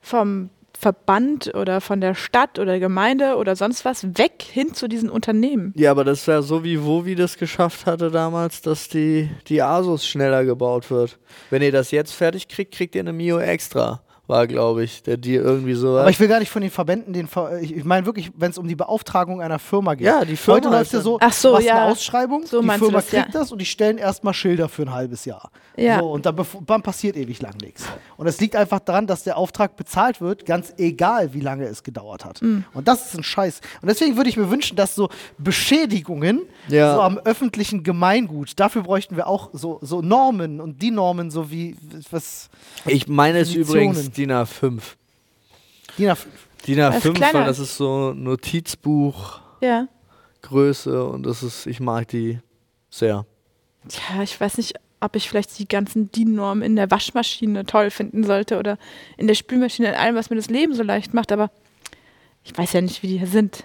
vom 0.00 0.50
Verband 0.82 1.54
oder 1.54 1.80
von 1.80 2.00
der 2.00 2.14
Stadt 2.14 2.58
oder 2.58 2.80
Gemeinde 2.80 3.36
oder 3.36 3.54
sonst 3.54 3.84
was 3.84 4.18
weg 4.18 4.42
hin 4.42 4.74
zu 4.74 4.88
diesen 4.88 5.10
Unternehmen. 5.10 5.72
Ja, 5.76 5.92
aber 5.92 6.02
das 6.02 6.26
wäre 6.26 6.42
so, 6.42 6.64
wie 6.64 6.82
Wovi 6.82 7.14
das 7.14 7.36
geschafft 7.36 7.86
hatte 7.86 8.10
damals, 8.10 8.62
dass 8.62 8.88
die, 8.88 9.30
die 9.46 9.62
Asus 9.62 10.04
schneller 10.06 10.44
gebaut 10.44 10.90
wird. 10.90 11.18
Wenn 11.50 11.62
ihr 11.62 11.70
das 11.70 11.92
jetzt 11.92 12.12
fertig 12.12 12.48
kriegt, 12.48 12.74
kriegt 12.74 12.94
ihr 12.96 13.02
eine 13.02 13.12
Mio 13.12 13.38
extra. 13.38 14.02
War, 14.28 14.46
glaube 14.46 14.84
ich, 14.84 15.02
der 15.02 15.16
Deal 15.16 15.42
irgendwie 15.42 15.74
so. 15.74 15.98
Aber 15.98 16.08
ich 16.08 16.20
will 16.20 16.28
gar 16.28 16.38
nicht 16.38 16.50
von 16.50 16.62
den 16.62 16.70
Verbänden, 16.70 17.12
den 17.12 17.26
Ver 17.26 17.60
ich, 17.60 17.76
ich 17.76 17.84
meine 17.84 18.06
wirklich, 18.06 18.30
wenn 18.36 18.52
es 18.52 18.58
um 18.58 18.68
die 18.68 18.76
Beauftragung 18.76 19.42
einer 19.42 19.58
Firma 19.58 19.94
geht. 19.94 20.06
Ja, 20.06 20.24
die 20.24 20.36
Firma 20.36 20.58
Heute 20.58 20.68
läuft 20.68 20.84
ist 20.84 20.92
ja 20.92 21.00
so, 21.00 21.18
Ach 21.20 21.32
so, 21.32 21.50
du 21.50 21.56
hast 21.56 21.64
ja. 21.64 21.82
eine 21.82 21.92
Ausschreibung, 21.92 22.46
So 22.46 22.62
die 22.62 22.68
Firma 22.68 22.92
das, 22.92 23.10
ja. 23.10 23.22
kriegt 23.22 23.34
das 23.34 23.50
und 23.50 23.58
die 23.58 23.66
stellen 23.66 23.98
erstmal 23.98 24.32
Schilder 24.32 24.68
für 24.68 24.82
ein 24.82 24.92
halbes 24.92 25.24
Jahr. 25.24 25.50
Ja. 25.76 25.98
So, 25.98 26.12
und 26.12 26.24
dann, 26.24 26.36
dann 26.66 26.82
passiert 26.82 27.16
ewig 27.16 27.42
lang 27.42 27.56
nichts. 27.60 27.84
Und 28.16 28.28
es 28.28 28.40
liegt 28.40 28.54
einfach 28.54 28.78
daran, 28.78 29.08
dass 29.08 29.24
der 29.24 29.36
Auftrag 29.36 29.74
bezahlt 29.74 30.20
wird, 30.20 30.46
ganz 30.46 30.72
egal, 30.78 31.34
wie 31.34 31.40
lange 31.40 31.64
es 31.64 31.82
gedauert 31.82 32.24
hat. 32.24 32.42
Mhm. 32.42 32.64
Und 32.74 32.86
das 32.86 33.06
ist 33.06 33.18
ein 33.18 33.24
Scheiß. 33.24 33.60
Und 33.80 33.88
deswegen 33.88 34.16
würde 34.16 34.30
ich 34.30 34.36
mir 34.36 34.50
wünschen, 34.50 34.76
dass 34.76 34.94
so 34.94 35.08
Beschädigungen 35.38 36.42
Ja. 36.68 36.94
so 36.94 37.00
am 37.00 37.18
öffentlichen 37.18 37.82
Gemeingut, 37.82 38.52
dafür 38.60 38.82
bräuchten 38.82 39.16
wir 39.16 39.26
auch 39.26 39.50
so, 39.52 39.78
so 39.82 40.00
Normen 40.00 40.60
und 40.60 40.80
die 40.80 40.92
Normen, 40.92 41.30
so 41.32 41.50
wie 41.50 41.76
was 42.10 42.50
ich 42.86 43.08
meine 43.08 43.40
es 43.40 43.54
übrigens 43.54 44.11
DIN 44.16 44.32
A5. 44.32 44.80
DIN 45.98 46.10
A5. 46.10 46.26
DIN 46.66 46.76
Das 46.78 46.96
ist 46.96 47.02
A5, 47.04 47.08
weil 47.08 47.14
kleiner. 47.14 47.44
das 47.46 47.58
ist 47.58 47.76
so 47.76 48.12
Notizbuchgröße 48.12 50.92
Ja. 50.92 51.00
und 51.02 51.24
das 51.24 51.42
ist, 51.42 51.66
ich 51.66 51.80
mag 51.80 52.08
die 52.08 52.38
sehr. 52.90 53.24
Tja, 53.88 54.22
ich 54.22 54.40
weiß 54.40 54.58
nicht, 54.58 54.74
ob 55.00 55.16
ich 55.16 55.28
vielleicht 55.28 55.58
die 55.58 55.66
ganzen 55.66 56.12
DIN-Normen 56.12 56.62
in 56.62 56.76
der 56.76 56.90
Waschmaschine 56.90 57.64
toll 57.66 57.90
finden 57.90 58.22
sollte 58.24 58.58
oder 58.58 58.78
in 59.16 59.26
der 59.26 59.34
Spülmaschine, 59.34 59.88
in 59.88 59.94
allem, 59.94 60.14
was 60.14 60.30
mir 60.30 60.36
das 60.36 60.48
Leben 60.48 60.74
so 60.74 60.82
leicht 60.84 61.12
macht, 61.14 61.32
aber 61.32 61.50
ich 62.44 62.56
weiß 62.56 62.72
ja 62.74 62.80
nicht, 62.80 63.02
wie 63.02 63.08
die 63.08 63.18
hier 63.18 63.26
sind. 63.26 63.64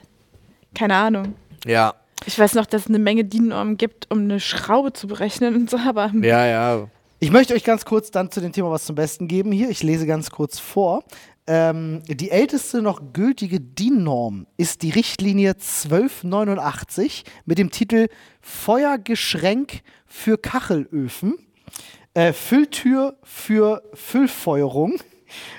Keine 0.73 0.95
Ahnung. 0.95 1.35
Ja, 1.65 1.93
Ich 2.25 2.37
weiß 2.39 2.55
noch, 2.55 2.65
dass 2.65 2.81
es 2.83 2.87
eine 2.87 2.97
Menge 2.99 3.25
DIN-Normen 3.25 3.77
gibt, 3.77 4.09
um 4.11 4.19
eine 4.21 4.39
Schraube 4.39 4.91
zu 4.93 5.07
berechnen 5.07 5.53
und 5.55 5.69
so, 5.69 5.77
aber 5.77 6.11
ja, 6.21 6.45
ja. 6.47 6.87
Ich 7.19 7.31
möchte 7.31 7.55
euch 7.55 7.63
ganz 7.63 7.83
kurz 7.83 8.11
dann 8.11 8.29
zu 8.29 8.41
dem 8.41 8.51
Thema 8.51 8.69
was 8.69 8.85
zum 8.85 8.95
Besten 8.95 9.27
geben 9.27 9.51
hier. 9.51 9.71
Ich 9.71 9.81
lese 9.81 10.05
ganz 10.05 10.29
kurz 10.29 10.59
vor. 10.59 11.03
Ähm, 11.47 12.03
die 12.07 12.29
älteste 12.29 12.83
noch 12.83 13.11
gültige 13.11 13.59
DIN-Norm 13.59 14.45
ist 14.57 14.83
die 14.83 14.91
Richtlinie 14.91 15.53
1289 15.53 17.23
mit 17.45 17.57
dem 17.57 17.71
Titel 17.71 18.09
Feuergeschränk 18.39 19.81
für 20.05 20.37
Kachelöfen, 20.37 21.39
äh, 22.13 22.33
Fülltür 22.33 23.17
für 23.23 23.81
Füllfeuerung. 23.95 24.99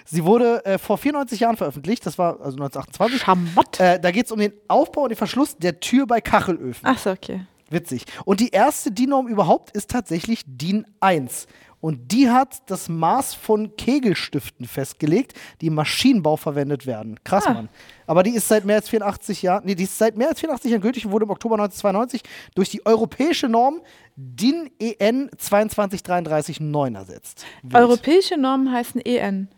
Sie 0.04 0.24
wurde 0.24 0.64
äh, 0.64 0.78
vor 0.78 0.96
94 0.96 1.40
Jahren 1.40 1.56
veröffentlicht, 1.56 2.06
das 2.06 2.18
war 2.18 2.34
also 2.34 2.56
1928. 2.56 3.20
Schamott. 3.20 3.80
Äh, 3.80 3.98
da 3.98 4.12
geht 4.12 4.26
es 4.26 4.32
um 4.32 4.38
den 4.38 4.52
Aufbau 4.68 5.02
und 5.02 5.08
den 5.08 5.18
Verschluss 5.18 5.56
der 5.56 5.80
Tür 5.80 6.06
bei 6.06 6.20
Kachelöfen. 6.20 6.86
Ach 6.86 6.98
so, 6.98 7.10
okay. 7.10 7.40
Witzig. 7.70 8.04
Und 8.24 8.40
die 8.40 8.48
erste 8.50 8.90
DIN-Norm 8.90 9.28
überhaupt 9.28 9.70
ist 9.72 9.90
tatsächlich 9.90 10.42
DIN 10.46 10.86
1. 11.00 11.46
Und 11.80 12.10
die 12.10 12.28
hat 12.28 12.62
das 12.70 12.88
Maß 12.88 13.34
von 13.34 13.76
Kegelstiften 13.76 14.66
festgelegt, 14.66 15.34
die 15.60 15.66
im 15.68 15.74
Maschinenbau 15.74 16.36
verwendet 16.36 16.86
werden. 16.86 17.20
Krass, 17.22 17.46
Ah. 17.46 17.52
Mann. 17.54 17.68
Aber 18.08 18.24
die 18.24 18.30
ist 18.32 18.48
seit 18.48 18.64
mehr 18.64 18.76
als 18.76 18.88
84 18.88 19.42
Jahren, 19.42 19.64
nee, 19.64 19.76
die 19.76 19.84
ist 19.84 19.96
seit 19.96 20.16
mehr 20.16 20.28
als 20.28 20.40
84 20.40 20.72
Jahren 20.72 20.80
gültig 20.80 21.06
und 21.06 21.12
wurde 21.12 21.24
im 21.26 21.30
Oktober 21.30 21.54
1992 21.54 22.22
durch 22.56 22.70
die 22.70 22.84
europäische 22.84 23.48
Norm 23.48 23.80
DIN 24.16 24.70
EN 24.80 25.30
2233-9 25.36 26.96
ersetzt. 26.96 27.44
Wild. 27.62 27.74
Europäische 27.76 28.36
Normen 28.36 28.72
heißen 28.72 29.00
EN. 29.00 29.48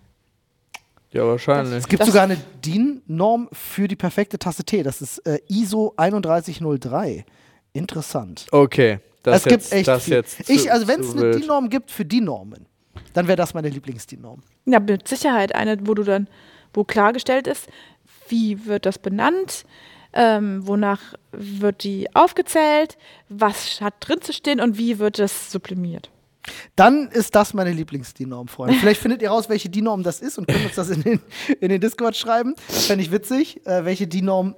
Ja, 1.12 1.26
wahrscheinlich. 1.26 1.74
Es 1.78 1.88
gibt 1.88 2.00
Das- 2.02 2.08
sogar 2.08 2.24
eine 2.24 2.36
DIN-Norm 2.64 3.48
für 3.52 3.88
die 3.88 3.96
perfekte 3.96 4.38
Tasse 4.38 4.62
Tee. 4.64 4.82
Das 4.82 5.00
ist 5.00 5.18
äh, 5.26 5.40
ISO 5.48 5.94
3103. 5.96 7.24
Interessant. 7.72 8.46
Okay, 8.50 8.98
das 9.22 9.38
es 9.38 9.42
gibt 9.44 9.52
jetzt, 9.62 9.72
echt 9.72 9.88
das 9.88 10.04
viel. 10.04 10.14
jetzt 10.14 10.46
zu- 10.46 10.52
ich, 10.52 10.72
also 10.72 10.88
wenn 10.88 11.00
es 11.00 11.12
eine. 11.16 11.30
DIN-Norm 11.32 11.68
gibt 11.70 11.90
für 11.90 12.04
die 12.04 12.20
Normen, 12.20 12.66
dann 13.12 13.26
wäre 13.26 13.36
das 13.36 13.54
meine 13.54 13.68
Lieblings-DIN-Norm. 13.68 14.42
Ja, 14.66 14.80
mit 14.80 15.06
Sicherheit 15.08 15.54
eine, 15.54 15.78
wo 15.86 15.94
du 15.94 16.02
dann, 16.02 16.28
wo 16.74 16.84
klargestellt 16.84 17.46
ist, 17.46 17.68
wie 18.28 18.66
wird 18.66 18.86
das 18.86 18.98
benannt, 18.98 19.64
ähm, 20.12 20.66
wonach 20.66 21.14
wird 21.32 21.84
die 21.84 22.14
aufgezählt, 22.14 22.98
was 23.28 23.80
hat 23.80 23.94
drin 24.00 24.20
zu 24.22 24.32
stehen 24.32 24.60
und 24.60 24.76
wie 24.78 24.98
wird 24.98 25.18
das 25.18 25.52
sublimiert. 25.52 26.10
Dann 26.74 27.08
ist 27.08 27.34
das 27.34 27.52
meine 27.54 27.70
Lieblings-DIN-Norm, 27.72 28.48
Freunde. 28.48 28.74
Vielleicht 28.80 29.00
findet 29.00 29.22
ihr 29.22 29.30
raus, 29.30 29.48
welche 29.48 29.68
DIN-Norm 29.68 30.02
das 30.02 30.20
ist 30.20 30.38
und 30.38 30.48
könnt 30.48 30.64
uns 30.64 30.74
das 30.74 30.88
in 30.90 31.02
den, 31.02 31.20
in 31.60 31.68
den 31.68 31.80
Discord 31.80 32.16
schreiben. 32.16 32.54
Fände 32.68 33.04
ich 33.04 33.12
witzig, 33.12 33.64
äh, 33.66 33.84
welche 33.84 34.06
DIN-Norm 34.08 34.56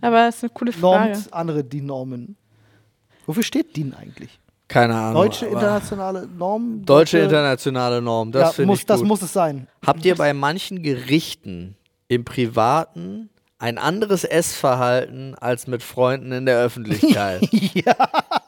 Aber 0.00 0.26
das 0.26 0.36
ist 0.36 0.44
eine 0.44 0.50
coole 0.50 0.72
Frage. 0.72 1.12
normt 1.12 1.32
andere 1.32 1.64
DIN-Normen. 1.64 2.36
Wofür 3.26 3.42
steht 3.42 3.76
DIN 3.76 3.94
eigentlich? 3.94 4.38
Keine 4.68 4.94
Ahnung. 4.94 5.22
Deutsche 5.22 5.46
internationale 5.46 6.26
Norm? 6.26 6.84
Deutsche 6.84 7.18
internationale 7.18 8.02
Norm, 8.02 8.30
das 8.32 8.42
ja, 8.42 8.52
finde 8.52 8.66
muss, 8.68 8.80
ich 8.80 8.86
Das 8.86 9.00
gut. 9.00 9.08
muss 9.08 9.22
es 9.22 9.32
sein. 9.32 9.66
Habt 9.84 10.04
ihr 10.04 10.14
bei 10.14 10.34
manchen 10.34 10.82
Gerichten 10.82 11.76
im 12.08 12.24
Privaten 12.24 13.30
ein 13.58 13.78
anderes 13.78 14.24
Essverhalten 14.24 15.34
als 15.36 15.66
mit 15.66 15.82
Freunden 15.82 16.32
in 16.32 16.46
der 16.46 16.58
Öffentlichkeit? 16.58 17.48
ja. 17.52 17.96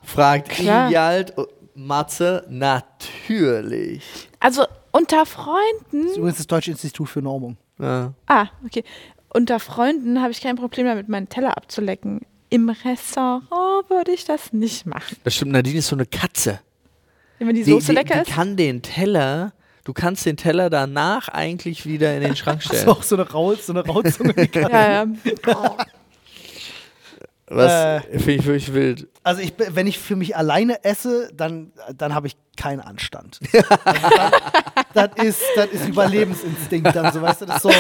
Fragt. 0.03 0.61
Iyalt 0.61 1.35
Matze, 1.75 2.45
natürlich. 2.49 4.03
Also 4.39 4.67
unter 4.93 5.25
Freunden. 5.25 6.03
Das 6.03 6.11
ist 6.13 6.17
übrigens 6.19 6.39
das 6.39 6.47
Deutsche 6.47 6.71
Institut 6.71 7.09
für 7.09 7.23
Normung. 7.23 7.57
Ja. 7.79 8.13
Ah, 8.27 8.47
okay. 8.65 8.85
Unter 9.33 9.61
Freunden 9.61 10.21
habe 10.21 10.33
ich 10.33 10.41
kein 10.41 10.57
Problem 10.57 10.87
damit, 10.87 11.09
meinen 11.09 11.29
Teller 11.29 11.57
abzulecken. 11.57 12.21
Im 12.49 12.69
Restaurant 12.69 13.89
würde 13.89 14.11
ich 14.13 14.25
das 14.25 14.53
nicht 14.53 14.87
machen. 14.87 15.17
Das 15.25 15.35
stimmt, 15.37 15.53
Nadine 15.53 15.79
ist 15.79 15.87
so 15.89 15.97
eine 15.97 16.07
Katze. 16.07 16.61
Wenn 17.39 17.55
die 17.55 17.63
Die, 17.63 17.71
Soße 17.71 17.87
die, 17.89 17.93
lecker 17.93 18.15
die 18.23 18.29
ist. 18.29 18.35
kann 18.37 18.57
den 18.57 18.83
Teller, 18.83 19.53
du 19.85 19.93
kannst 19.93 20.27
den 20.27 20.37
Teller 20.37 20.69
danach 20.69 21.29
eigentlich 21.29 21.87
wieder 21.87 22.15
in 22.17 22.23
den 22.23 22.35
Schrank 22.37 22.61
Das 22.65 22.73
ist 22.73 22.79
stellen. 22.81 22.89
auch 22.97 23.03
so 23.05 23.15
eine, 23.17 23.31
Raul, 23.31 23.57
so 23.57 23.73
eine 23.73 23.83
kann- 24.49 24.71
Ja, 24.71 25.05
ja. 25.05 25.07
Was 27.53 27.73
Äh. 27.73 28.01
finde 28.13 28.33
ich 28.33 28.47
wirklich 28.47 28.73
wild. 28.73 29.09
Also 29.25 29.43
ich, 29.43 29.53
wenn 29.59 29.87
ich 29.87 29.99
für 29.99 30.17
mich 30.17 30.37
alleine 30.37 30.85
esse, 30.85 31.31
dann, 31.35 31.73
dann 31.97 32.15
habe 32.15 32.29
ich 32.29 32.37
keinen 32.57 32.81
Anstand. 32.81 33.41
Dann, 34.95 35.11
das, 35.17 35.25
ist, 35.25 35.43
das 35.57 35.67
ist 35.69 35.89
Überlebensinstinkt 35.89 36.95
dann 36.97 37.13
so, 37.13 37.23
weißt 37.23 37.43
du, 37.43 37.47
das 37.47 37.57
ist 37.57 37.63
so, 37.63 37.71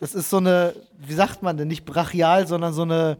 das 0.00 0.14
ist 0.14 0.30
so 0.30 0.38
eine, 0.38 0.74
wie 0.98 1.12
sagt 1.12 1.42
man 1.42 1.56
denn, 1.58 1.68
nicht 1.68 1.84
brachial, 1.84 2.46
sondern 2.46 2.72
so 2.72 2.82
eine, 2.82 3.18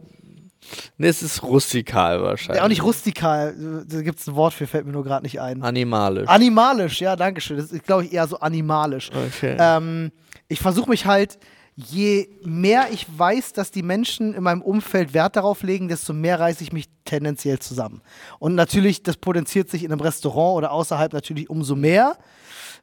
Ne, 0.97 1.07
es 1.07 1.21
ist 1.21 1.43
rustikal 1.43 2.21
wahrscheinlich. 2.23 2.57
ja, 2.57 2.63
auch 2.65 2.67
nicht 2.69 2.83
rustikal, 2.83 3.53
da 3.87 4.01
gibt 4.01 4.19
es 4.19 4.27
ein 4.27 4.35
Wort 4.35 4.53
für, 4.53 4.65
fällt 4.67 4.85
mir 4.85 4.91
nur 4.91 5.03
gerade 5.03 5.23
nicht 5.23 5.39
ein. 5.39 5.61
Animalisch. 5.61 6.27
Animalisch, 6.27 6.99
ja, 6.99 7.15
danke 7.15 7.41
schön. 7.41 7.57
Das 7.57 7.71
ist, 7.71 7.83
glaube 7.85 8.05
ich, 8.05 8.13
eher 8.13 8.27
so 8.27 8.39
animalisch. 8.39 9.11
Okay. 9.13 9.55
Ähm, 9.59 10.11
ich 10.47 10.59
versuche 10.59 10.89
mich 10.89 11.05
halt, 11.05 11.37
je 11.77 12.27
mehr 12.43 12.87
ich 12.91 13.05
weiß, 13.17 13.53
dass 13.53 13.69
die 13.69 13.83
Menschen 13.83 14.33
in 14.33 14.43
meinem 14.43 14.63
Umfeld 14.63 15.13
Wert 15.13 15.35
darauf 15.35 15.61
legen, 15.61 15.87
desto 15.87 16.11
mehr 16.11 16.39
reiße 16.39 16.63
ich 16.63 16.73
mich 16.73 16.89
tendenziell 17.05 17.59
zusammen. 17.59 18.01
Und 18.39 18.55
natürlich, 18.55 19.03
das 19.03 19.15
potenziert 19.17 19.69
sich 19.69 19.83
in 19.83 19.91
einem 19.91 20.01
Restaurant 20.01 20.57
oder 20.57 20.71
außerhalb 20.71 21.13
natürlich 21.13 21.49
umso 21.51 21.75
mehr, 21.75 22.17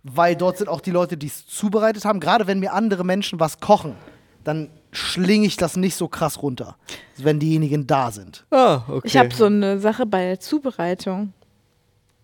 weil 0.04 0.36
dort 0.36 0.58
sind 0.58 0.68
auch 0.68 0.80
die 0.80 0.92
Leute, 0.92 1.16
die 1.16 1.26
es 1.26 1.44
zubereitet 1.44 2.04
haben. 2.04 2.20
Gerade 2.20 2.46
wenn 2.46 2.60
mir 2.60 2.72
andere 2.72 3.04
Menschen 3.04 3.40
was 3.40 3.58
kochen, 3.58 3.96
dann 4.44 4.70
schlinge 4.92 5.46
ich 5.46 5.56
das 5.56 5.76
nicht 5.76 5.96
so 5.96 6.06
krass 6.06 6.40
runter, 6.40 6.76
wenn 7.16 7.40
diejenigen 7.40 7.88
da 7.88 8.12
sind. 8.12 8.46
ah, 8.50 8.82
okay. 8.88 9.08
Ich 9.08 9.16
habe 9.16 9.34
so 9.34 9.46
eine 9.46 9.80
Sache 9.80 10.06
bei 10.06 10.24
der 10.24 10.38
Zubereitung. 10.38 11.32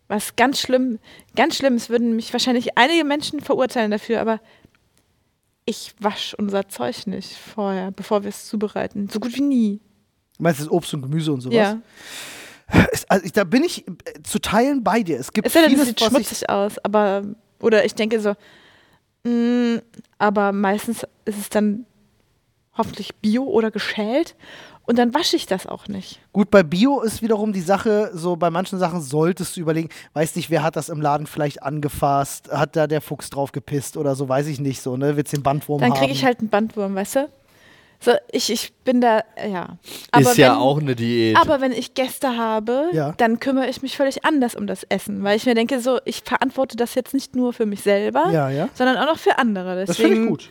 Was 0.07 0.37
ganz 0.37 0.61
schlimm, 0.61 0.99
ganz 1.37 1.57
schlimm, 1.57 1.75
es 1.75 1.89
würden 1.89 2.17
mich 2.17 2.33
wahrscheinlich 2.33 2.77
einige 2.77 3.05
Menschen 3.05 3.41
verurteilen 3.41 3.93
dafür, 3.93 4.21
aber 4.21 4.41
ich 5.65 5.95
wasche 6.01 6.37
unser 6.37 6.69
Zeug 6.69 7.07
nicht 7.07 7.37
vorher, 7.37 7.91
bevor 7.91 8.23
wir 8.23 8.29
es 8.31 8.47
zubereiten. 8.47 9.09
So 9.09 9.21
gut 9.21 9.35
wie 9.37 9.43
nie. 9.43 9.81
Du 10.37 10.43
meinst 10.43 10.61
das 10.61 10.71
Obst 10.71 10.95
und 10.95 11.03
Gemüse 11.03 11.33
und 11.33 11.41
sowas? 11.41 11.55
Ja. 11.55 11.81
Also 13.09 13.25
ich, 13.25 13.33
da 13.33 13.45
bin 13.45 13.65
ich 13.65 13.87
äh, 13.87 13.93
zu 14.23 14.39
Teilen 14.39 14.85
bei 14.85 15.03
dir. 15.03 15.19
Es 15.19 15.33
gibt 15.33 15.47
Es 15.47 15.53
vieles, 15.53 15.87
sieht 15.87 16.01
schmutzig 16.01 16.49
aus, 16.49 16.79
aber, 16.85 17.23
oder 17.61 17.85
ich 17.85 17.95
denke 17.95 18.21
so, 18.21 18.35
mh, 19.25 19.83
aber 20.19 20.53
meistens 20.53 21.05
ist 21.25 21.39
es 21.39 21.49
dann 21.49 21.85
hoffentlich 22.77 23.15
bio 23.17 23.43
oder 23.43 23.71
geschält 23.71 24.37
und 24.91 24.99
dann 24.99 25.15
wasche 25.15 25.37
ich 25.37 25.47
das 25.47 25.67
auch 25.67 25.89
nicht. 25.89 26.21
Gut, 26.33 26.51
bei 26.51 26.63
Bio 26.63 27.01
ist 27.01 27.23
wiederum 27.23 27.53
die 27.55 27.61
Sache, 27.63 28.11
so 28.13 28.37
bei 28.37 28.51
manchen 28.51 28.79
Sachen 28.79 29.01
solltest 29.01 29.57
du 29.57 29.61
überlegen, 29.61 29.89
weiß 30.13 30.37
nicht, 30.37 30.51
wer 30.51 30.63
hat 30.63 30.77
das 30.77 30.89
im 30.91 31.01
Laden 31.01 31.27
vielleicht 31.27 31.63
angefasst, 31.63 32.51
hat 32.53 32.77
da 32.77 32.87
der 32.87 33.01
Fuchs 33.01 33.31
drauf 33.31 33.53
gepisst 33.53 33.97
oder 33.97 34.15
so, 34.15 34.29
weiß 34.29 34.47
ich 34.49 34.61
nicht 34.61 34.83
so, 34.83 34.97
ne? 34.97 35.17
Willst 35.17 35.33
den 35.33 35.43
Bandwurm 35.43 35.81
Dann 35.81 35.93
haben? 35.93 35.99
kriege 36.01 36.13
ich 36.13 36.25
halt 36.25 36.41
einen 36.41 36.51
Bandwurm, 36.51 36.95
weißt 36.95 37.17
du? 37.17 37.29
So, 38.03 38.13
ich, 38.33 38.51
ich 38.51 38.73
bin 38.85 39.03
da, 39.03 39.23
ja. 39.47 39.77
Aber 40.11 40.23
ist 40.31 40.39
ja 40.39 40.53
wenn- 40.53 40.59
auch 40.59 40.81
eine 40.81 40.97
Diät. 40.97 41.37
Aber 41.37 41.61
wenn 41.61 41.71
ich 41.73 41.93
Gäste 41.93 42.37
habe, 42.39 42.89
Ja. 42.93 43.13
dann 43.19 43.41
kümmere 43.41 43.69
ich 43.69 43.83
mich 43.83 43.95
völlig 43.97 44.25
anders 44.25 44.55
um 44.55 44.67
das 44.67 44.85
Essen, 44.85 45.23
weil 45.23 45.37
ich 45.37 45.45
mir 45.45 45.55
denke, 45.55 45.81
so, 45.81 45.99
ich 46.07 46.23
verantworte 46.25 46.79
das 46.79 46.95
jetzt 46.95 47.13
nicht 47.13 47.37
nur 47.37 47.53
für 47.53 47.67
mich 47.67 47.83
selber, 47.83 48.31
Ja, 48.33 48.49
ja. 48.49 48.71
sondern 48.73 48.97
auch 48.97 49.05
noch 49.07 49.19
für 49.19 49.37
andere. 49.39 49.85
Das 49.85 49.97
Deswegen, 49.99 50.09
finde 50.15 50.25
ich 50.25 50.31
gut. 50.31 50.51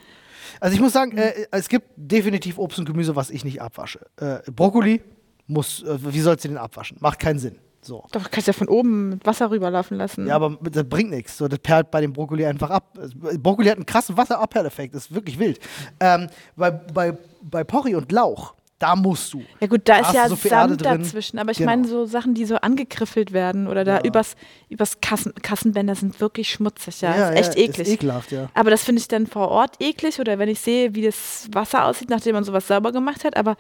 Also 0.60 0.76
ich 0.76 0.82
muss 0.82 0.94
sagen, 0.94 1.18
äh, 1.18 1.48
es 1.52 1.70
gibt 1.70 1.88
definitiv 1.96 2.58
Obst 2.58 2.80
und 2.80 2.86
Gemüse, 2.86 3.16
was 3.16 3.30
ich 3.30 3.44
nicht 3.44 3.62
abwasche. 3.62 4.00
Äh, 4.18 4.40
Brokkoli 4.52 5.02
muss, 5.48 5.84
äh, 5.84 5.98
wie 6.14 6.20
sollst 6.20 6.44
du 6.46 6.50
den 6.50 6.58
abwaschen? 6.58 6.98
Macht 7.00 7.20
keinen 7.20 7.40
Sinn. 7.40 7.58
So. 7.82 8.04
Doch, 8.12 8.30
kannst 8.30 8.48
ja 8.48 8.54
von 8.54 8.68
oben 8.68 9.10
mit 9.10 9.26
Wasser 9.26 9.50
rüberlaufen 9.50 9.98
lassen. 9.98 10.28
Ja, 10.28 10.36
aber 10.36 10.58
das 10.70 10.84
bringt 10.84 11.12
nichts. 11.12 11.38
So, 11.38 11.48
das 11.48 11.60
perlt 11.60 11.92
bei 11.92 12.02
dem 12.02 12.12
Brokkoli 12.12 12.46
einfach 12.46 12.70
ab. 12.70 12.98
Brokkoli 13.40 13.70
hat 13.70 13.78
einen 13.78 13.86
krassen 13.86 14.18
Wasserabperleffekt, 14.18 14.94
das 14.94 15.06
ist 15.06 15.16
wirklich 15.16 15.40
wild. 15.40 15.60
Ähm, 16.00 16.28
bei, 16.58 16.72
bei, 16.72 17.18
bei 17.42 17.64
Porree 17.64 17.96
und 17.96 18.12
Lauch, 18.12 18.56
da 18.80 18.96
musst 18.96 19.34
du. 19.34 19.44
Ja 19.60 19.68
gut, 19.68 19.82
da 19.86 20.02
Da 20.02 20.08
ist 20.08 20.14
ja 20.16 20.30
so 20.30 20.36
Sand 20.36 20.84
dazwischen, 20.86 21.38
aber 21.38 21.52
ich 21.52 21.58
Genau. 21.58 21.70
meine 21.72 21.88
so 21.88 22.06
Sachen, 22.06 22.34
die 22.34 22.46
so 22.46 22.56
angegriffelt 22.56 23.34
werden 23.34 23.68
oder 23.68 23.84
da 23.84 23.98
Ja. 23.98 24.04
übers, 24.06 24.36
übers 24.70 25.00
Kassen, 25.02 25.34
Kassenbänder 25.42 25.96
sind 25.96 26.20
wirklich 26.22 26.50
schmutzig, 26.50 27.02
ja, 27.02 27.16
Ja, 27.16 27.30
ist 27.30 27.38
echt 27.40 27.56
ja, 27.58 27.64
eklig. 27.66 27.88
Ist 27.88 27.94
ekelhaft, 27.96 28.32
ja. 28.32 28.50
aber 28.54 28.70
das 28.72 28.84
finde 28.84 29.02
ich 29.02 29.08
dann 29.08 29.28
vor 29.28 29.50
Ort 29.50 29.76
eklig 29.82 30.20
oder 30.20 30.40
wenn 30.40 30.50
ich 30.50 30.60
sehe, 30.62 30.96
wie 30.96 31.02
das 31.04 31.48
Wasser 31.52 31.86
aussieht, 31.86 32.10
nachdem 32.10 32.34
man 32.36 32.44
sowas 32.44 32.68
sauber 32.68 32.92
gemacht 32.92 33.24
hat, 33.26 33.36
aber 33.38 33.58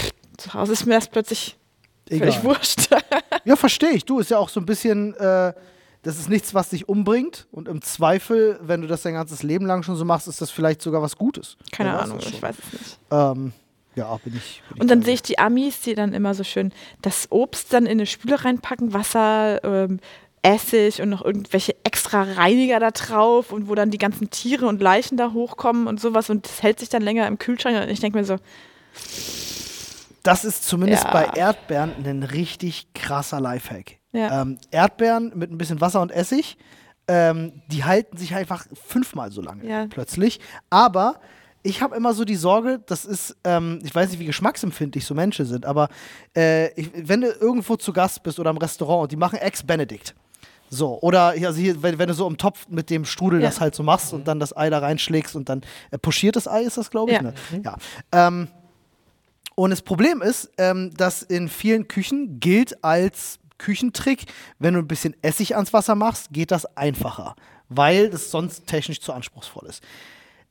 pff, 0.00 0.10
zu 0.38 0.54
Hause 0.54 0.72
ist 0.72 0.86
mir 0.86 0.94
das 0.94 1.08
plötzlich 1.08 1.56
völlig 2.08 2.22
Egal. 2.38 2.44
wurscht. 2.44 2.88
Ja, 3.44 3.56
verstehe 3.56 3.90
ich. 3.92 4.04
Du, 4.04 4.18
ist 4.18 4.30
ja 4.30 4.38
auch 4.38 4.48
so 4.50 4.60
ein 4.60 4.66
bisschen, 4.66 5.14
äh, 5.14 5.52
das 6.02 6.18
ist 6.18 6.28
nichts, 6.28 6.52
was 6.54 6.68
dich 6.70 6.88
umbringt. 6.88 7.46
Und 7.52 7.68
im 7.68 7.80
Zweifel, 7.80 8.58
wenn 8.62 8.82
du 8.82 8.86
das 8.86 9.02
dein 9.02 9.14
ganzes 9.14 9.42
Leben 9.42 9.64
lang 9.66 9.82
schon 9.82 9.96
so 9.96 10.04
machst, 10.04 10.28
ist 10.28 10.40
das 10.42 10.50
vielleicht 10.50 10.82
sogar 10.82 11.00
was 11.00 11.16
Gutes. 11.16 11.56
Keine 11.72 11.98
Ahnung, 11.98 12.18
ich 12.20 12.40
weiß 12.42 12.54
es 12.58 12.72
nicht. 12.78 12.98
Ähm, 13.10 13.52
ja, 14.00 14.16
bin 14.18 14.36
ich. 14.36 14.62
Bin 14.70 14.82
Und 14.82 14.90
dann 14.90 15.02
sehe 15.02 15.14
ich 15.14 15.22
die 15.22 15.38
Amis, 15.38 15.80
die 15.80 15.94
dann 15.94 16.12
immer 16.12 16.34
so 16.34 16.44
schön 16.44 16.72
das 17.02 17.28
Obst 17.30 17.72
dann 17.72 17.84
in 17.86 17.92
eine 17.92 18.06
Spüle 18.06 18.44
reinpacken, 18.44 18.92
Wasser, 18.92 19.62
ähm, 19.64 20.00
Essig 20.42 21.02
und 21.02 21.10
noch 21.10 21.22
irgendwelche 21.24 21.76
extra 21.84 22.22
Reiniger 22.22 22.80
da 22.80 22.90
drauf 22.90 23.52
und 23.52 23.68
wo 23.68 23.74
dann 23.74 23.90
die 23.90 23.98
ganzen 23.98 24.30
Tiere 24.30 24.66
und 24.66 24.80
Leichen 24.80 25.16
da 25.18 25.32
hochkommen 25.32 25.86
und 25.86 26.00
sowas 26.00 26.30
und 26.30 26.46
das 26.46 26.62
hält 26.62 26.80
sich 26.80 26.88
dann 26.88 27.02
länger 27.02 27.26
im 27.26 27.38
Kühlschrank 27.38 27.76
und 27.82 27.90
ich 27.90 28.00
denke 28.00 28.18
mir 28.18 28.24
so, 28.24 28.36
Das 30.22 30.44
ist 30.44 30.66
zumindest 30.66 31.04
Ja. 31.04 31.12
bei 31.12 31.24
Erdbeeren 31.38 31.92
ein 32.04 32.22
richtig 32.22 32.92
krasser 32.94 33.40
Lifehack. 33.40 33.98
Ja. 34.12 34.42
Ähm, 34.42 34.58
Erdbeeren 34.70 35.32
mit 35.34 35.50
ein 35.50 35.56
bisschen 35.58 35.80
Wasser 35.80 36.02
und 36.02 36.10
Essig, 36.10 36.56
ähm, 37.08 37.62
die 37.68 37.84
halten 37.84 38.16
sich 38.16 38.34
einfach 38.34 38.66
fünfmal 38.86 39.32
so 39.32 39.40
lange 39.40 39.66
Ja. 39.66 39.86
plötzlich. 39.88 40.40
Aber 40.68 41.20
ich 41.62 41.82
habe 41.82 41.94
immer 41.96 42.14
so 42.14 42.24
die 42.24 42.36
Sorge, 42.36 42.80
das 42.86 43.04
ist, 43.04 43.36
ähm, 43.44 43.80
ich 43.84 43.94
weiß 43.94 44.10
nicht, 44.10 44.20
wie 44.20 44.24
geschmacksempfindlich 44.26 45.04
so 45.04 45.14
Menschen 45.14 45.44
sind, 45.44 45.66
aber 45.66 45.88
äh, 46.36 46.72
ich, 46.80 46.90
wenn 46.94 47.20
du 47.20 47.28
irgendwo 47.28 47.76
zu 47.76 47.92
Gast 47.92 48.22
bist 48.22 48.38
oder 48.40 48.50
im 48.50 48.56
Restaurant 48.56 49.02
und 49.04 49.12
die 49.12 49.16
machen 49.16 49.38
Ex-Benedict. 49.38 50.14
So, 50.72 51.00
oder 51.00 51.30
also 51.30 51.60
hier, 51.60 51.82
wenn, 51.82 51.98
wenn 51.98 52.08
du 52.08 52.14
so 52.14 52.26
im 52.28 52.38
Topf 52.38 52.68
mit 52.68 52.90
dem 52.90 53.04
Strudel 53.04 53.40
Ja. 53.40 53.48
das 53.48 53.60
halt 53.60 53.74
so 53.74 53.82
machst 53.82 54.12
und 54.12 54.28
dann 54.28 54.38
das 54.38 54.56
Ei 54.56 54.70
da 54.70 54.78
reinschlägst 54.78 55.34
und 55.34 55.48
dann 55.48 55.62
äh, 55.90 55.98
pochiertes 55.98 56.46
Ei 56.46 56.62
ist 56.62 56.76
das, 56.78 56.90
glaube 56.90 57.10
ich. 57.10 57.16
Ja. 57.16 57.22
Ne? 57.22 57.34
Ja. 57.64 57.76
Ähm, 58.12 58.48
und 59.56 59.70
das 59.70 59.82
Problem 59.82 60.22
ist, 60.22 60.50
ähm, 60.58 60.92
dass 60.96 61.22
in 61.22 61.48
vielen 61.48 61.88
Küchen 61.88 62.38
gilt 62.40 62.82
als 62.84 63.38
Küchentrick, 63.58 64.26
wenn 64.58 64.74
du 64.74 64.80
ein 64.80 64.88
bisschen 64.88 65.14
Essig 65.22 65.54
ans 65.56 65.72
Wasser 65.72 65.94
machst, 65.94 66.32
geht 66.32 66.50
das 66.50 66.64
einfacher, 66.76 67.34
weil 67.68 68.08
das 68.08 68.30
sonst 68.30 68.66
technisch 68.66 69.00
zu 69.00 69.12
anspruchsvoll 69.12 69.68
ist. 69.68 69.82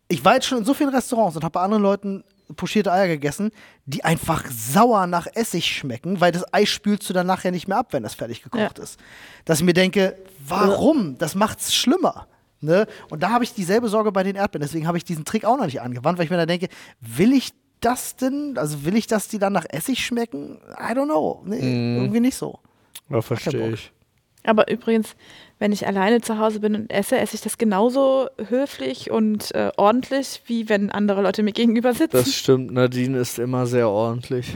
Ich 0.09 0.25
war 0.25 0.33
jetzt 0.33 0.47
schon 0.47 0.57
in 0.57 0.65
so 0.65 0.73
vielen 0.73 0.89
Restaurants 0.89 1.35
und 1.37 1.43
habe 1.43 1.53
bei 1.53 1.61
anderen 1.61 1.83
Leuten 1.83 2.23
pochierte 2.55 2.91
Eier 2.91 3.07
gegessen, 3.07 3.51
die 3.85 4.03
einfach 4.03 4.43
sauer 4.49 5.05
nach 5.05 5.27
Essig 5.35 5.65
schmecken, 5.67 6.19
weil 6.19 6.31
das 6.31 6.51
Ei 6.51 6.65
spülst 6.65 7.07
du 7.07 7.13
dann 7.13 7.27
nachher 7.27 7.51
nicht 7.51 7.67
mehr 7.67 7.77
ab, 7.77 7.93
wenn 7.93 8.01
das 8.01 8.15
fertig 8.15 8.41
gekocht 8.41 8.77
Ja. 8.79 8.83
ist. 8.83 8.99
Dass 9.45 9.59
ich 9.59 9.65
mir 9.65 9.73
denke, 9.73 10.17
warum? 10.47 11.17
Das 11.19 11.35
macht's 11.35 11.75
schlimmer. 11.75 12.27
Ne? 12.59 12.87
Und 13.11 13.21
da 13.21 13.29
habe 13.29 13.43
ich 13.43 13.53
dieselbe 13.53 13.87
Sorge 13.87 14.11
bei 14.11 14.23
den 14.23 14.35
Erdbeeren. 14.35 14.65
Deswegen 14.65 14.87
habe 14.87 14.97
ich 14.97 15.03
diesen 15.05 15.25
Trick 15.25 15.45
auch 15.45 15.57
noch 15.57 15.65
nicht 15.65 15.79
angewandt, 15.79 16.17
weil 16.17 16.25
ich 16.25 16.31
mir 16.31 16.37
da 16.37 16.45
denke, 16.47 16.69
will 16.99 17.31
ich 17.33 17.51
das 17.79 18.15
denn? 18.15 18.57
Also 18.57 18.83
will 18.83 18.95
ich, 18.95 19.05
dass 19.07 19.27
die 19.27 19.37
dann 19.39 19.53
nach 19.53 19.65
Essig 19.69 20.03
schmecken? 20.05 20.57
I 20.71 20.91
don't 20.93 21.05
know. 21.05 21.41
Nee, 21.45 21.97
irgendwie 21.97 22.19
nicht 22.19 22.35
so. 22.35 22.59
Ja, 23.09 23.21
verstehe 23.21 23.61
Bock. 23.61 23.73
ich. 23.75 23.91
Aber 24.43 24.71
übrigens, 24.71 25.15
wenn 25.59 25.71
ich 25.71 25.85
alleine 25.85 26.21
zu 26.21 26.39
Hause 26.39 26.59
bin 26.59 26.75
und 26.75 26.91
esse, 26.91 27.17
esse 27.17 27.35
ich 27.35 27.41
das 27.41 27.57
genauso 27.57 28.27
höflich 28.47 29.11
und 29.11 29.53
äh, 29.53 29.71
ordentlich, 29.77 30.41
wie 30.45 30.69
wenn 30.69 30.89
andere 30.89 31.21
Leute 31.21 31.43
mir 31.43 31.51
gegenüber 31.51 31.93
sitzen. 31.93 32.17
Das 32.17 32.33
stimmt, 32.33 32.71
Nadine 32.71 33.17
ist 33.19 33.39
immer 33.39 33.65
sehr 33.65 33.89
ordentlich. 33.89 34.53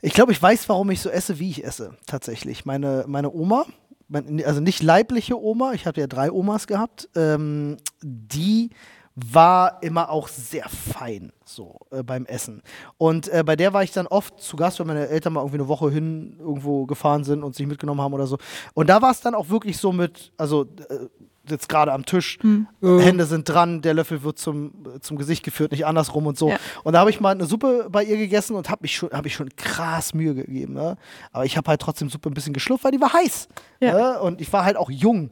Ich 0.00 0.14
glaube, 0.14 0.32
ich 0.32 0.42
weiß, 0.42 0.68
warum 0.68 0.90
ich 0.90 1.00
so 1.00 1.10
esse, 1.10 1.38
wie 1.38 1.50
ich 1.50 1.64
esse. 1.64 1.96
Tatsächlich. 2.06 2.64
Meine, 2.64 3.04
meine 3.06 3.32
Oma, 3.32 3.66
mein, 4.08 4.44
also 4.44 4.60
nicht 4.60 4.82
leibliche 4.82 5.40
Oma, 5.40 5.74
ich 5.74 5.86
habe 5.86 6.00
ja 6.00 6.08
drei 6.08 6.32
Omas 6.32 6.66
gehabt, 6.66 7.08
ähm, 7.14 7.76
die 8.02 8.70
war 9.14 9.82
immer 9.82 10.10
auch 10.10 10.28
sehr 10.28 10.68
fein 10.68 11.32
so 11.44 11.80
äh, 11.90 12.02
beim 12.02 12.24
Essen. 12.26 12.62
Und 12.98 13.28
äh, 13.28 13.42
bei 13.44 13.56
der 13.56 13.72
war 13.72 13.82
ich 13.82 13.92
dann 13.92 14.06
oft 14.06 14.40
zu 14.40 14.56
Gast, 14.56 14.78
wenn 14.80 14.86
meine 14.86 15.08
Eltern 15.08 15.34
mal 15.34 15.40
irgendwie 15.40 15.58
eine 15.58 15.68
Woche 15.68 15.90
hin 15.90 16.36
irgendwo 16.38 16.86
gefahren 16.86 17.24
sind 17.24 17.42
und 17.42 17.54
sich 17.54 17.66
mitgenommen 17.66 18.00
haben 18.00 18.14
oder 18.14 18.26
so. 18.26 18.38
Und 18.74 18.88
da 18.88 19.02
war 19.02 19.10
es 19.10 19.20
dann 19.20 19.34
auch 19.34 19.50
wirklich 19.50 19.76
so 19.76 19.92
mit, 19.92 20.32
also 20.38 20.62
äh, 20.88 21.08
sitzt 21.48 21.68
gerade 21.68 21.92
am 21.92 22.06
Tisch, 22.06 22.38
Hm. 22.40 22.66
Hände 22.80 23.26
sind 23.26 23.48
dran, 23.48 23.82
der 23.82 23.94
Löffel 23.94 24.22
wird 24.22 24.38
zum, 24.38 24.72
zum 25.00 25.18
Gesicht 25.18 25.42
geführt, 25.44 25.72
nicht 25.72 25.86
andersrum 25.86 26.26
und 26.26 26.38
so. 26.38 26.50
Ja. 26.50 26.58
Und 26.84 26.92
da 26.92 27.00
habe 27.00 27.10
ich 27.10 27.20
mal 27.20 27.30
eine 27.30 27.46
Suppe 27.46 27.88
bei 27.90 28.04
ihr 28.04 28.16
gegessen 28.16 28.54
und 28.54 28.70
habe 28.70 28.82
mich 28.82 28.96
schon, 28.96 29.10
hab 29.10 29.26
ich 29.26 29.34
schon 29.34 29.48
krass 29.56 30.14
Mühe 30.14 30.34
gegeben. 30.34 30.74
Ne? 30.74 30.96
Aber 31.32 31.44
ich 31.44 31.56
habe 31.56 31.68
halt 31.68 31.80
trotzdem 31.80 32.08
Suppe 32.08 32.30
ein 32.30 32.34
bisschen 32.34 32.52
geschlupft, 32.52 32.84
weil 32.84 32.92
die 32.92 33.00
war 33.00 33.12
heiß. 33.12 33.48
Ja. 33.80 33.92
Ne? 33.92 34.20
Und 34.20 34.40
ich 34.40 34.52
war 34.52 34.64
halt 34.64 34.76
auch 34.76 34.90
jung. 34.90 35.30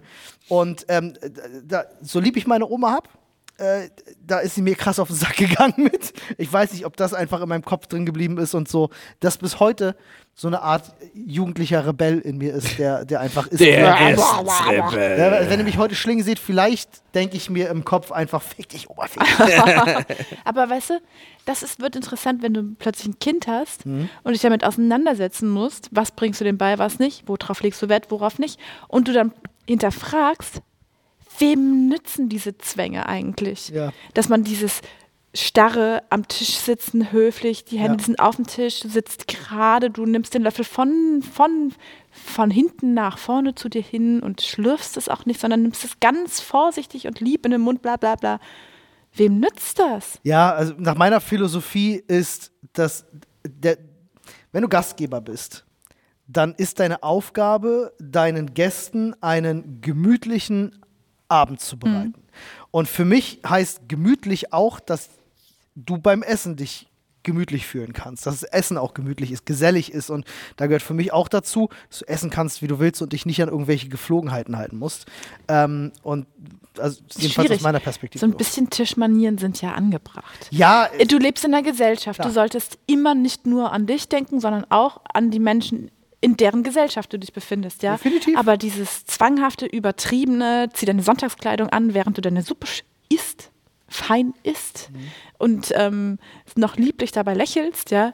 Und 0.49 0.85
ähm, 0.89 1.14
da, 1.64 1.85
so 2.03 2.18
lieb 2.18 2.37
ich 2.37 2.47
meine 2.47 2.66
Oma 2.66 2.93
hab, 2.93 3.09
äh, 3.61 3.90
da 4.26 4.38
ist 4.38 4.54
sie 4.56 4.62
mir 4.62 4.74
krass 4.74 4.98
auf 4.98 5.08
den 5.08 5.16
Sack 5.16 5.36
gegangen 5.36 5.74
mit. 5.76 6.12
Ich 6.38 6.52
weiß 6.52 6.72
nicht, 6.72 6.86
ob 6.86 6.96
das 6.96 7.14
einfach 7.14 7.40
in 7.42 7.48
meinem 7.48 7.64
Kopf 7.64 7.86
drin 7.86 8.06
geblieben 8.06 8.38
ist 8.38 8.54
und 8.54 8.68
so, 8.68 8.90
dass 9.20 9.38
bis 9.38 9.61
heute 9.61 9.94
so 10.34 10.48
eine 10.48 10.62
Art 10.62 10.92
jugendlicher 11.14 11.86
Rebell 11.86 12.18
in 12.20 12.38
mir 12.38 12.54
ist, 12.54 12.78
der, 12.78 13.04
der 13.04 13.20
einfach 13.20 13.46
ist. 13.48 13.61
Der 13.61 13.80
Ja, 13.80 14.08
Essensrebell. 14.08 15.50
wenn 15.50 15.58
ihr 15.61 15.64
mich 15.64 15.76
heute 15.76 15.94
schlingen 15.94 16.24
seht, 16.24 16.38
vielleicht 16.38 16.88
denke 17.14 17.36
ich 17.36 17.50
mir 17.50 17.68
im 17.68 17.84
Kopf 17.84 18.11
einfach, 18.12 18.40
fick 18.40 18.68
dich, 18.70 18.88
Oberfick. 18.88 19.22
Aber 20.44 20.70
weißt 20.70 20.90
du, 20.90 21.00
das 21.44 21.62
ist, 21.62 21.80
wird 21.80 21.96
interessant, 21.96 22.42
wenn 22.42 22.54
du 22.54 22.62
plötzlich 22.78 23.08
ein 23.08 23.18
Kind 23.18 23.46
hast 23.46 23.84
Mhm. 23.84 24.08
und 24.22 24.32
dich 24.32 24.42
damit 24.42 24.64
auseinandersetzen 24.64 25.48
musst. 25.50 25.88
Was 25.92 26.11
bringst 26.12 26.40
du 26.40 26.44
dem 26.44 26.56
bei, 26.58 26.78
was 26.78 26.98
nicht? 26.98 27.24
Worauf 27.26 27.61
legst 27.62 27.82
du 27.82 27.88
Wert, 27.88 28.06
worauf 28.11 28.38
nicht? 28.38 28.58
Und 28.88 29.08
du 29.08 29.12
dann 29.12 29.32
hinterfragst, 29.66 30.62
wem 31.41 31.88
nützen 31.88 32.28
diese 32.28 32.57
Zwänge 32.59 33.07
eigentlich? 33.09 33.68
Ja. 33.70 33.93
Dass 34.14 34.28
man 34.28 34.45
dieses 34.45 34.80
starre 35.32 36.03
am 36.11 36.26
Tisch 36.26 36.57
sitzen, 36.57 37.12
höflich, 37.12 37.64
die 37.64 37.78
Hände 37.78 37.99
Ja. 38.01 38.05
sind 38.07 38.18
auf 38.18 38.36
dem 38.36 38.47
Tisch, 38.47 38.80
du 38.80 38.88
sitzt 38.88 39.28
gerade, 39.28 39.88
du 39.91 40.05
nimmst 40.05 40.34
den 40.34 40.43
Löffel 40.43 40.64
von, 40.64 41.22
von, 41.22 41.72
von 42.11 42.51
hinten 42.51 42.95
nach 42.95 43.16
vorne 43.16 43.55
zu 43.55 43.68
dir 43.68 43.82
hin 43.82 44.20
und 44.20 44.43
schlürfst 44.43 44.97
es 44.97 45.09
auch 45.09 45.26
nicht, 45.26 45.41
sondern 45.41 45.62
nimmst 45.62 45.84
es 45.84 46.01
ganz 46.01 46.41
vorsichtig 46.41 47.07
und 47.07 47.20
lieb 47.20 47.45
in 47.45 47.53
den 47.53 47.61
Mund, 47.61 47.80
bla 47.80 47.97
bla 47.97 48.16
bla. 48.16 48.41
Wem 49.12 49.38
nützt 49.38 49.78
das? 49.78 50.18
Ja, 50.24 50.53
also 50.53 50.74
nach 50.78 50.97
meiner 50.97 51.20
Philosophie 51.20 52.03
ist, 52.09 52.53
dass 52.72 53.07
der, 53.47 53.78
wenn 54.53 54.62
du 54.62 54.68
Gastgeber 54.68 55.20
bist, 55.20 55.64
dann 56.26 56.55
ist 56.57 56.78
deine 56.80 57.03
Aufgabe, 57.05 57.93
deinen 58.01 58.55
Gästen 58.55 59.14
einen 59.20 59.80
gemütlichen 59.80 60.76
Abend 61.31 61.61
zu 61.61 61.78
bereiten. 61.78 62.14
Und 62.70 62.89
für 62.89 63.05
mich 63.05 63.41
heißt 63.47 63.89
gemütlich 63.89 64.53
auch, 64.53 64.81
dass 64.81 65.09
du 65.74 65.99
beim 65.99 66.22
Essen 66.22 66.57
dich 66.57 66.87
gemütlich 67.22 67.66
fühlen 67.66 67.93
kannst, 67.93 68.24
dass 68.26 68.41
das 68.41 68.49
Essen 68.51 68.78
auch 68.78 68.95
gemütlich 68.95 69.31
ist, 69.31 69.45
gesellig 69.45 69.93
ist 69.93 70.09
und 70.09 70.24
da 70.57 70.66
gehört 70.66 70.83
für 70.83 70.95
mich 70.95 71.12
auch 71.12 71.28
dazu, 71.28 71.68
dass 71.91 71.99
du 71.99 72.09
essen 72.09 72.31
kannst, 72.31 72.62
wie 72.62 72.66
du 72.66 72.78
willst 72.78 73.03
und 73.03 73.12
dich 73.12 73.26
nicht 73.26 73.43
an 73.43 73.51
irgendwelche 73.51 73.89
Geflogenheiten 73.91 74.57
halten 74.57 74.78
musst. 74.78 75.05
Ähm, 75.47 75.93
und 76.03 76.26
also 76.78 77.03
jedenfalls 77.18 77.51
aus 77.51 77.61
meiner 77.61 77.81
Perspektive. 77.81 78.20
So 78.20 78.26
ein 78.26 78.37
bisschen 78.39 78.70
Tischmanieren 78.70 79.37
sind 79.37 79.61
ja 79.61 79.72
angebracht. 79.74 80.49
ja, 80.51 80.87
Äh, 80.99 81.05
Du 81.07 81.18
lebst 81.18 81.45
in 81.45 81.53
einer 81.53 81.62
Gesellschaft. 81.62 82.18
Klar. 82.20 82.28
Du 82.28 82.33
solltest 82.35 82.78
immer 82.87 83.14
nicht 83.14 83.45
nur 83.45 83.70
an 83.72 83.87
dich 83.87 84.09
denken, 84.09 84.41
sondern 84.41 84.64
auch 84.70 85.03
an 85.12 85.31
die 85.31 85.41
Menschen, 85.41 85.91
in 86.20 86.36
deren 86.36 86.62
Gesellschaft 86.62 87.12
du 87.12 87.18
dich 87.18 87.32
befindest, 87.32 87.82
ja. 87.82 87.94
Definitiv. 87.96 88.36
Aber 88.36 88.56
dieses 88.56 89.04
zwanghafte, 89.06 89.66
übertriebene, 89.66 90.68
zieh 90.72 90.86
deine 90.86 91.02
Sonntagskleidung 91.02 91.68
an, 91.70 91.94
während 91.94 92.16
du 92.18 92.20
deine 92.20 92.42
Suppe 92.42 92.66
isst, 93.08 93.50
fein 93.88 94.34
isst 94.42 94.90
Mhm. 94.92 94.98
und 95.38 95.72
ähm, 95.74 96.18
noch 96.56 96.76
lieblich 96.76 97.12
dabei 97.12 97.34
lächelst, 97.34 97.90
ja. 97.90 98.12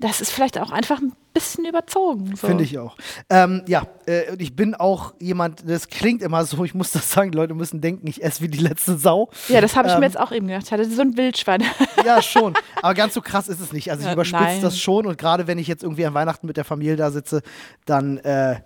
Das 0.00 0.20
ist 0.22 0.30
vielleicht 0.32 0.58
auch 0.58 0.70
einfach 0.70 1.00
ein 1.00 1.12
bisschen 1.34 1.66
überzogen. 1.66 2.34
So. 2.34 2.46
Finde 2.48 2.64
ich 2.64 2.78
auch. 2.78 2.96
Ähm, 3.28 3.62
ja, 3.68 3.86
äh, 4.06 4.32
und 4.32 4.40
ich 4.40 4.56
bin 4.56 4.74
auch 4.74 5.12
jemand, 5.20 5.68
das 5.68 5.88
klingt 5.88 6.22
immer 6.22 6.44
so, 6.44 6.64
ich 6.64 6.74
muss 6.74 6.90
das 6.92 7.10
sagen, 7.12 7.32
Leute 7.32 7.52
müssen 7.54 7.80
denken, 7.80 8.06
ich 8.06 8.22
esse 8.24 8.40
wie 8.42 8.48
die 8.48 8.58
letzte 8.58 8.96
Sau. 8.96 9.28
Ja, 9.48 9.60
das 9.60 9.76
habe 9.76 9.88
ich 9.88 9.94
Ähm, 9.94 10.00
mir 10.00 10.06
jetzt 10.06 10.18
auch 10.18 10.32
eben 10.32 10.46
gedacht. 10.48 10.64
Ich 10.66 10.72
hatte 10.72 10.84
so 10.90 11.02
ein 11.02 11.16
Wildschwein. 11.16 11.62
Ja, 12.04 12.22
schon. 12.22 12.54
Aber 12.80 12.94
ganz 12.94 13.12
so 13.12 13.20
krass 13.20 13.46
ist 13.48 13.60
es 13.60 13.72
nicht. 13.72 13.90
Also 13.90 14.00
ich 14.00 14.06
Ja, 14.06 14.14
überspitze 14.14 14.42
nein. 14.42 14.62
das 14.62 14.78
schon 14.80 15.06
und 15.06 15.18
gerade 15.18 15.46
wenn 15.46 15.58
ich 15.58 15.68
jetzt 15.68 15.82
irgendwie 15.82 16.06
an 16.06 16.14
Weihnachten 16.14 16.46
mit 16.46 16.56
der 16.56 16.64
Familie 16.64 16.96
da 16.96 17.10
sitze, 17.10 17.42
dann, 17.84 18.16
äh, 18.18 18.60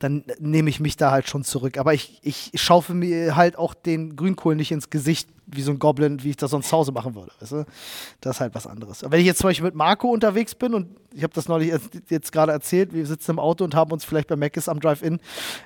dann 0.00 0.24
nehme 0.40 0.68
ich 0.70 0.80
mich 0.80 0.96
da 0.96 1.12
halt 1.12 1.28
schon 1.28 1.44
zurück. 1.44 1.78
Aber 1.78 1.94
ich, 1.94 2.18
ich 2.22 2.50
schaufel 2.54 2.96
mir 2.96 3.36
halt 3.36 3.56
auch 3.56 3.74
den 3.74 4.16
Grünkohl 4.16 4.56
nicht 4.56 4.72
ins 4.72 4.90
Gesicht 4.90 5.28
wie 5.46 5.62
so 5.62 5.70
ein 5.72 5.78
Goblin, 5.78 6.22
wie 6.24 6.30
ich 6.30 6.36
das 6.36 6.50
sonst 6.52 6.68
zu 6.68 6.76
Hause 6.76 6.90
machen 6.92 7.14
würde. 7.14 7.30
Weißt 7.40 7.52
du? 7.52 7.64
Das 8.20 8.36
ist 8.36 8.40
halt 8.40 8.54
was 8.54 8.66
anderes. 8.66 9.02
Aber 9.04 9.12
wenn 9.12 9.20
ich 9.20 9.26
jetzt 9.26 9.38
zum 9.40 9.48
Beispiel 9.50 9.66
mit 9.66 9.74
Marco 9.74 10.08
unterwegs 10.08 10.54
bin 10.54 10.74
und 10.74 10.88
ich 11.14 11.22
habe 11.22 11.32
das 11.34 11.48
neulich 11.48 11.68
jetzt- 11.68 11.90
jetzt 12.08 12.32
gerade 12.32 12.50
erzählt, 12.52 12.92
wir 12.92 13.04
sitzen 13.06 13.32
im 13.32 13.38
Auto 13.38 13.62
und 13.64 13.74
haben 13.74 13.92
uns 13.92 14.04
vielleicht 14.04 14.28
bei 14.28 14.36
Mc's 14.36 14.68
am 14.68 14.80
Drive-In 14.80 15.20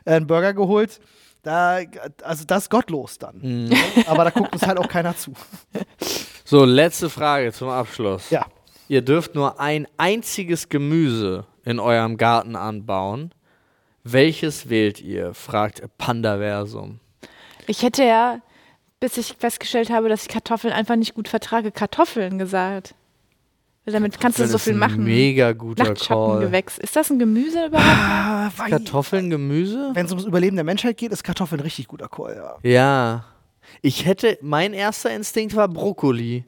äh, 0.04 0.12
einen 0.14 0.26
Burger 0.26 0.52
geholt. 0.52 1.00
Da, 1.42 1.80
also 2.22 2.44
das 2.46 2.64
ist 2.64 2.70
gottlos 2.70 3.18
dann. 3.18 3.70
Aber 4.06 4.24
da 4.24 4.30
guckt 4.30 4.54
uns 4.54 4.66
halt 4.66 4.78
auch 4.78 4.88
keiner 4.88 5.16
zu. 5.16 5.32
So, 6.46 6.64
letzte 6.66 7.08
Frage 7.08 7.52
zum 7.52 7.68
Abschluss. 7.70 8.28
Ja. 8.28 8.44
Ihr 8.88 9.00
dürft 9.00 9.34
nur 9.34 9.58
ein 9.60 9.86
einziges 9.96 10.68
Gemüse 10.68 11.46
in 11.64 11.80
eurem 11.80 12.18
Garten 12.18 12.54
anbauen. 12.54 13.32
Welches 14.04 14.68
wählt 14.68 15.00
ihr? 15.00 15.34
fragt 15.34 15.82
Pandaversum. 15.98 17.00
Ich 17.66 17.82
hätte 17.82 18.04
ja, 18.04 18.40
bis 19.00 19.16
ich 19.16 19.34
festgestellt 19.38 19.90
habe, 19.90 20.08
dass 20.08 20.22
ich 20.22 20.28
Kartoffeln 20.28 20.72
einfach 20.74 20.96
nicht 20.96 21.14
gut 21.14 21.28
vertrage, 21.28 21.72
Kartoffeln 21.72 22.38
gesagt. 22.38 22.94
Damit 23.86 24.18
kannst 24.18 24.38
du 24.38 24.42
Das 24.44 24.50
so 24.50 24.56
ist 24.56 24.64
viel 24.64 24.72
ein 24.74 24.78
machen. 24.78 25.04
Mega 25.04 25.52
guter 25.52 25.84
Call. 25.84 25.92
Nachtschattengewächs. 25.92 26.78
Ist 26.78 26.96
das 26.96 27.10
ein 27.10 27.18
Gemüse 27.18 27.66
überhaupt? 27.66 27.86
Ah, 27.86 28.50
Kartoffeln, 28.68 29.28
Gemüse? 29.28 29.90
Wenn 29.92 30.06
es 30.06 30.12
ums 30.12 30.24
Überleben 30.24 30.56
der 30.56 30.64
Menschheit 30.64 30.96
geht, 30.96 31.12
ist 31.12 31.22
Kartoffeln 31.22 31.60
ein 31.60 31.64
richtig 31.64 31.88
guter 31.88 32.08
Call, 32.08 32.34
ja. 32.36 32.70
Ja. 32.70 33.24
Ich 33.82 34.06
hätte, 34.06 34.38
mein 34.40 34.72
erster 34.72 35.10
Instinkt 35.14 35.54
war 35.56 35.68
Brokkoli. 35.68 36.44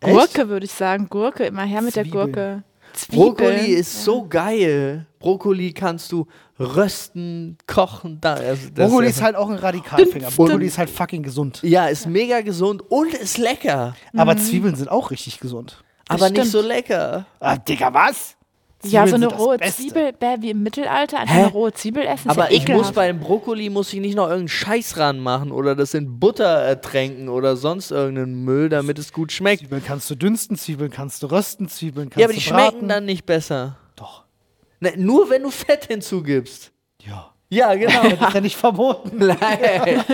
Gurke 0.00 0.48
würde 0.48 0.64
ich 0.64 0.72
sagen. 0.72 1.08
Gurke, 1.10 1.44
immer 1.44 1.64
her 1.64 1.82
mit 1.82 1.92
Zwiebeln. 1.94 2.10
der 2.12 2.24
Gurke. 2.26 2.62
Zwiebeln. 3.02 3.34
Brokkoli 3.34 3.66
ist 3.72 4.04
so 4.04 4.26
geil. 4.28 5.06
Brokkoli 5.18 5.72
kannst 5.72 6.10
du 6.12 6.26
rösten, 6.58 7.58
kochen. 7.66 8.18
Da, 8.20 8.34
also 8.34 8.68
das 8.74 8.88
Brokkoli 8.88 9.08
ist 9.08 9.22
halt 9.22 9.36
auch 9.36 9.48
ein 9.50 9.56
Radikalfinger. 9.56 10.30
Brokkoli 10.30 10.66
ist 10.66 10.78
halt 10.78 10.90
fucking 10.90 11.22
gesund. 11.22 11.60
ja, 11.62 11.86
ist 11.86 12.06
mega 12.06 12.40
gesund 12.40 12.82
und 12.88 13.12
ist 13.14 13.38
lecker. 13.38 13.94
Aber 14.16 14.36
Zwiebeln 14.36 14.76
sind 14.76 14.88
auch 14.88 15.10
richtig 15.10 15.40
gesund. 15.40 15.82
Aber 16.08 16.26
stimmt. 16.26 16.38
nicht 16.38 16.50
so 16.50 16.60
lecker. 16.60 17.26
Ah, 17.38 17.56
Digga, 17.56 17.92
was? 17.94 18.36
Ja, 18.82 19.06
so 19.06 19.12
Zwiebeln 19.16 19.30
eine 19.32 19.38
rohe 19.42 19.58
Beste. 19.58 19.82
Zwiebel, 19.82 20.12
bäh, 20.14 20.36
wie 20.40 20.50
im 20.50 20.62
Mittelalter, 20.62 21.18
einfach 21.20 21.34
Hä? 21.34 21.38
eine 21.40 21.48
rohe 21.52 21.72
Zwiebel 21.72 22.02
essen. 22.04 22.28
Ist 22.30 22.38
Aber 22.38 22.50
ja 22.50 22.56
ich 22.56 22.60
muss 22.60 22.68
ekelhaft. 22.68 22.94
beim 22.94 23.20
Brokkoli 23.20 23.68
muss 23.68 23.92
ich 23.92 24.00
nicht 24.00 24.14
noch 24.14 24.24
irgendeinen 24.24 24.48
Scheiß 24.48 24.96
ranmachen 24.96 25.52
oder 25.52 25.76
das 25.76 25.92
in 25.94 26.18
Butter 26.18 26.44
ertränken 26.46 27.28
oder 27.28 27.56
sonst 27.56 27.90
irgendeinen 27.90 28.42
Müll, 28.44 28.68
damit 28.70 28.98
es 28.98 29.12
gut 29.12 29.32
schmeckt. 29.32 29.60
Zwiebeln 29.60 29.84
kannst 29.84 30.08
du 30.10 30.14
dünsten, 30.14 30.56
Zwiebeln 30.56 30.90
kannst 30.90 31.22
du 31.22 31.26
rösten, 31.26 31.68
Zwiebeln 31.68 32.08
kannst 32.08 32.20
Ja, 32.20 32.26
aber 32.26 32.32
die 32.32 32.38
du 32.40 32.44
schmecken 32.46 32.70
braten. 32.72 32.88
dann 32.88 33.04
nicht 33.04 33.26
besser. 33.26 33.76
Doch. 33.96 34.24
Ne, 34.80 34.92
nur 34.96 35.28
wenn 35.28 35.42
du 35.42 35.50
Fett 35.50 35.86
hinzugibst. 35.86 36.72
Ja. 37.02 37.34
Ja, 37.52 37.74
genau. 37.74 38.02
Das 38.20 38.28
ist 38.28 38.34
ja 38.34 38.40
nicht 38.40 38.56
verboten. 38.56 39.10
Nein. 39.18 40.04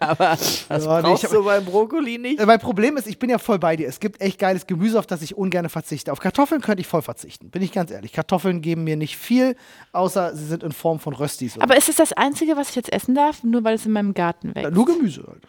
Aber 0.00 0.30
das 0.30 0.66
Ja, 0.68 0.76
nee, 0.78 1.02
brauchst 1.02 1.24
ich 1.24 1.30
hab- 1.30 1.36
du 1.36 1.44
beim 1.44 1.64
Brokkoli 1.64 2.18
nicht. 2.18 2.40
Äh, 2.40 2.46
Mein 2.46 2.58
Problem 2.58 2.96
ist, 2.96 3.06
ich 3.06 3.18
bin 3.18 3.30
ja 3.30 3.38
voll 3.38 3.58
bei 3.60 3.76
dir. 3.76 3.86
Es 3.88 4.00
gibt 4.00 4.20
echt 4.20 4.38
geiles 4.38 4.66
Gemüse, 4.66 4.98
auf 4.98 5.06
das 5.06 5.22
ich 5.22 5.36
ungern 5.36 5.68
verzichte. 5.68 6.10
Auf 6.12 6.18
Kartoffeln 6.18 6.60
könnte 6.60 6.80
ich 6.80 6.86
voll 6.88 7.02
verzichten, 7.02 7.50
bin 7.50 7.62
ich 7.62 7.70
ganz 7.72 7.90
ehrlich. 7.92 8.12
Kartoffeln 8.12 8.60
geben 8.62 8.84
mir 8.84 8.96
nicht 8.96 9.16
viel, 9.16 9.54
außer 9.92 10.34
sie 10.34 10.44
sind 10.46 10.62
in 10.64 10.72
Form 10.72 10.98
von 10.98 11.14
Röstis. 11.14 11.56
oder- 11.56 11.64
Aber 11.64 11.76
ist 11.76 11.88
es 11.88 11.96
das 11.96 12.12
Einzige, 12.12 12.56
was 12.56 12.70
ich 12.70 12.74
jetzt 12.76 12.92
essen 12.92 13.14
darf, 13.14 13.44
nur 13.44 13.62
weil 13.64 13.74
es 13.76 13.86
in 13.86 13.92
meinem 13.92 14.12
Garten 14.14 14.48
Ja, 14.48 14.56
wächst? 14.56 14.72
nur 14.72 14.86
Gemüse 14.86 15.24
halt. 15.28 15.42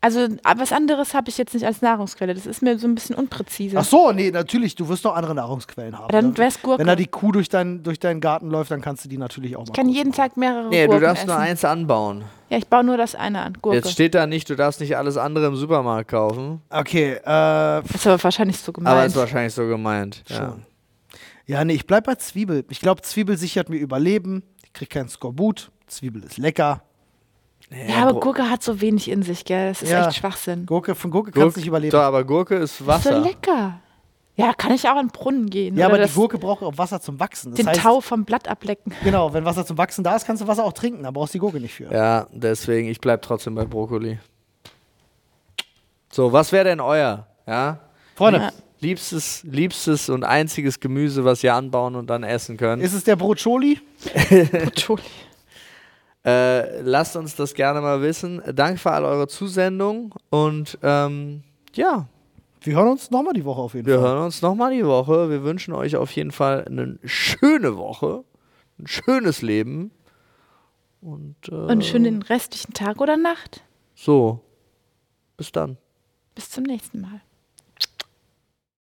Also 0.00 0.28
aber 0.44 0.60
was 0.60 0.72
anderes 0.72 1.12
habe 1.12 1.28
ich 1.28 1.38
jetzt 1.38 1.54
nicht 1.54 1.66
als 1.66 1.82
Nahrungsquelle. 1.82 2.32
Das 2.32 2.46
ist 2.46 2.62
mir 2.62 2.78
so 2.78 2.86
ein 2.86 2.94
bisschen 2.94 3.16
unpräzise. 3.16 3.76
Ach 3.78 3.84
so, 3.84 4.12
nee, 4.12 4.30
natürlich, 4.30 4.76
du 4.76 4.88
wirst 4.88 5.02
noch 5.02 5.16
andere 5.16 5.34
Nahrungsquellen 5.34 5.98
haben. 5.98 6.12
Dann 6.12 6.30
ne? 6.30 6.38
wär's 6.38 6.62
Gurke. 6.62 6.78
Wenn 6.78 6.86
da 6.86 6.94
die 6.94 7.06
Kuh 7.06 7.32
durch, 7.32 7.48
dein, 7.48 7.82
durch 7.82 7.98
deinen 7.98 8.20
Garten 8.20 8.48
läuft, 8.48 8.70
dann 8.70 8.80
kannst 8.80 9.04
du 9.04 9.08
die 9.08 9.18
natürlich 9.18 9.56
auch 9.56 9.62
mal 9.62 9.70
ich 9.70 9.72
kann 9.72 9.88
jeden 9.88 10.10
machen. 10.10 10.16
Tag 10.18 10.36
mehrere 10.36 10.68
Nee, 10.68 10.82
du 10.82 10.90
Gurken 10.90 11.02
darfst 11.04 11.24
essen. 11.24 11.34
nur 11.34 11.38
eins 11.38 11.64
anbauen. 11.64 12.24
Ja, 12.48 12.58
ich 12.58 12.68
baue 12.68 12.84
nur 12.84 12.96
das 12.96 13.16
eine 13.16 13.42
an. 13.42 13.58
Gurke. 13.60 13.78
Jetzt 13.78 13.90
steht 13.90 14.14
da 14.14 14.28
nicht, 14.28 14.48
du 14.48 14.54
darfst 14.54 14.80
nicht 14.80 14.96
alles 14.96 15.16
andere 15.16 15.46
im 15.46 15.56
Supermarkt 15.56 16.10
kaufen. 16.10 16.62
Okay, 16.70 17.14
äh, 17.14 17.20
das 17.24 17.94
ist 17.96 18.06
aber 18.06 18.22
wahrscheinlich 18.22 18.58
so 18.58 18.72
gemeint. 18.72 18.96
Aber 18.96 19.04
ist 19.04 19.16
wahrscheinlich 19.16 19.52
so 19.52 19.66
gemeint. 19.66 20.22
Ja. 20.28 20.56
Ja, 21.46 21.64
nee, 21.64 21.72
ich 21.72 21.86
bleib 21.86 22.04
bei 22.04 22.14
Zwiebel. 22.14 22.64
Ich 22.68 22.78
glaube, 22.78 23.02
Zwiebel 23.02 23.36
sichert 23.36 23.68
mir 23.68 23.78
Überleben. 23.78 24.42
Ich 24.64 24.72
krieg 24.74 24.90
keinen 24.90 25.08
Skorbut. 25.08 25.70
Zwiebel 25.86 26.22
ist 26.22 26.36
lecker. 26.36 26.82
Ja, 27.70 28.02
aber 28.02 28.12
Bro- 28.14 28.20
Gurke 28.20 28.50
hat 28.50 28.62
so 28.62 28.80
wenig 28.80 29.10
in 29.10 29.22
sich, 29.22 29.44
gell? 29.44 29.68
Das 29.70 29.82
ist 29.82 29.90
Ja. 29.90 30.06
echt 30.08 30.16
Schwachsinn. 30.16 30.66
Gurke, 30.66 30.94
von 30.94 31.10
Gurke 31.10 31.30
kannst 31.32 31.56
du 31.56 31.60
nicht 31.60 31.68
überleben. 31.68 31.90
Doch, 31.92 32.02
aber 32.02 32.24
Gurke 32.24 32.54
ist 32.56 32.78
So 32.78 32.86
Wasser. 32.86 33.20
lecker. 33.20 33.80
Ja, 34.36 34.52
kann 34.54 34.72
ich 34.72 34.88
auch 34.88 34.92
in 35.00 35.08
den 35.08 35.12
Brunnen 35.12 35.50
gehen. 35.50 35.76
ja, 35.76 35.86
aber 35.86 35.98
die 35.98 36.08
Gurke 36.12 36.38
braucht 36.38 36.62
auch 36.62 36.78
Wasser 36.78 37.00
zum 37.00 37.18
Wachsen. 37.18 37.50
Das 37.50 37.56
den 37.58 37.66
heißt, 37.66 37.80
Tau 37.80 38.00
vom 38.00 38.24
Blatt 38.24 38.46
ablecken. 38.46 38.94
Genau, 39.02 39.32
wenn 39.34 39.44
Wasser 39.44 39.66
zum 39.66 39.76
Wachsen 39.78 40.04
da 40.04 40.14
ist, 40.14 40.26
kannst 40.26 40.40
du 40.42 40.46
Wasser 40.46 40.64
auch 40.64 40.72
trinken. 40.72 41.02
Da 41.02 41.10
brauchst 41.10 41.34
du 41.34 41.38
die 41.38 41.40
Gurke 41.40 41.58
nicht 41.60 41.74
für. 41.74 41.92
Ja, 41.92 42.28
deswegen, 42.32 42.88
ich 42.88 43.00
bleib 43.00 43.20
trotzdem 43.22 43.56
bei 43.56 43.64
Brokkoli. 43.64 44.18
So, 46.12 46.32
was 46.32 46.52
wäre 46.52 46.64
denn 46.64 46.80
euer? 46.80 47.26
Ja? 47.46 47.80
Freunde, 48.14 48.38
Ja. 48.40 48.50
Liebstes, 48.80 49.42
liebstes 49.42 50.08
und 50.08 50.22
einziges 50.22 50.78
Gemüse, 50.78 51.24
was 51.24 51.42
ihr 51.42 51.52
anbauen 51.52 51.96
und 51.96 52.06
dann 52.08 52.22
essen 52.22 52.56
könnt. 52.56 52.80
ist 52.80 52.92
es 52.94 53.02
der 53.02 53.16
Brotscholi? 53.16 53.80
Entschuldigung. 54.30 55.10
Äh, 56.28 56.80
lasst 56.82 57.16
uns 57.16 57.36
das 57.36 57.54
gerne 57.54 57.80
mal 57.80 58.02
wissen. 58.02 58.42
Danke 58.54 58.78
für 58.78 58.90
all 58.90 59.04
eure 59.04 59.28
Zusendungen 59.28 60.12
und 60.30 60.78
ähm, 60.82 61.42
ja, 61.74 62.06
Wir 62.60 62.76
hören 62.76 62.88
uns 62.88 63.10
nochmal 63.10 63.32
die 63.34 63.44
Woche 63.44 63.60
auf 63.62 63.74
jeden 63.74 63.86
wir 63.86 63.98
Fall. 64.00 64.08
hören 64.08 64.24
uns 64.24 64.42
nochmal 64.42 64.72
die 64.74 64.84
Woche. 64.84 65.30
Wir 65.30 65.42
wünschen 65.44 65.72
euch 65.74 65.96
auf 65.96 66.10
jeden 66.12 66.32
Fall 66.32 66.64
eine 66.66 66.98
schöne 67.04 67.76
Woche, 67.76 68.24
ein 68.78 68.86
schönes 68.86 69.42
Leben 69.42 69.90
und, 71.00 71.36
äh, 71.48 71.54
Und 71.54 71.70
einen 71.70 71.82
schönen 71.82 72.22
restlichen 72.22 72.74
Tag 72.74 73.00
oder 73.00 73.16
Nacht. 73.16 73.62
so. 73.94 74.40
Bis 75.36 75.52
dann. 75.52 75.76
Bis 76.34 76.50
zum 76.50 76.64
nächsten 76.64 77.00
Mal. 77.00 77.20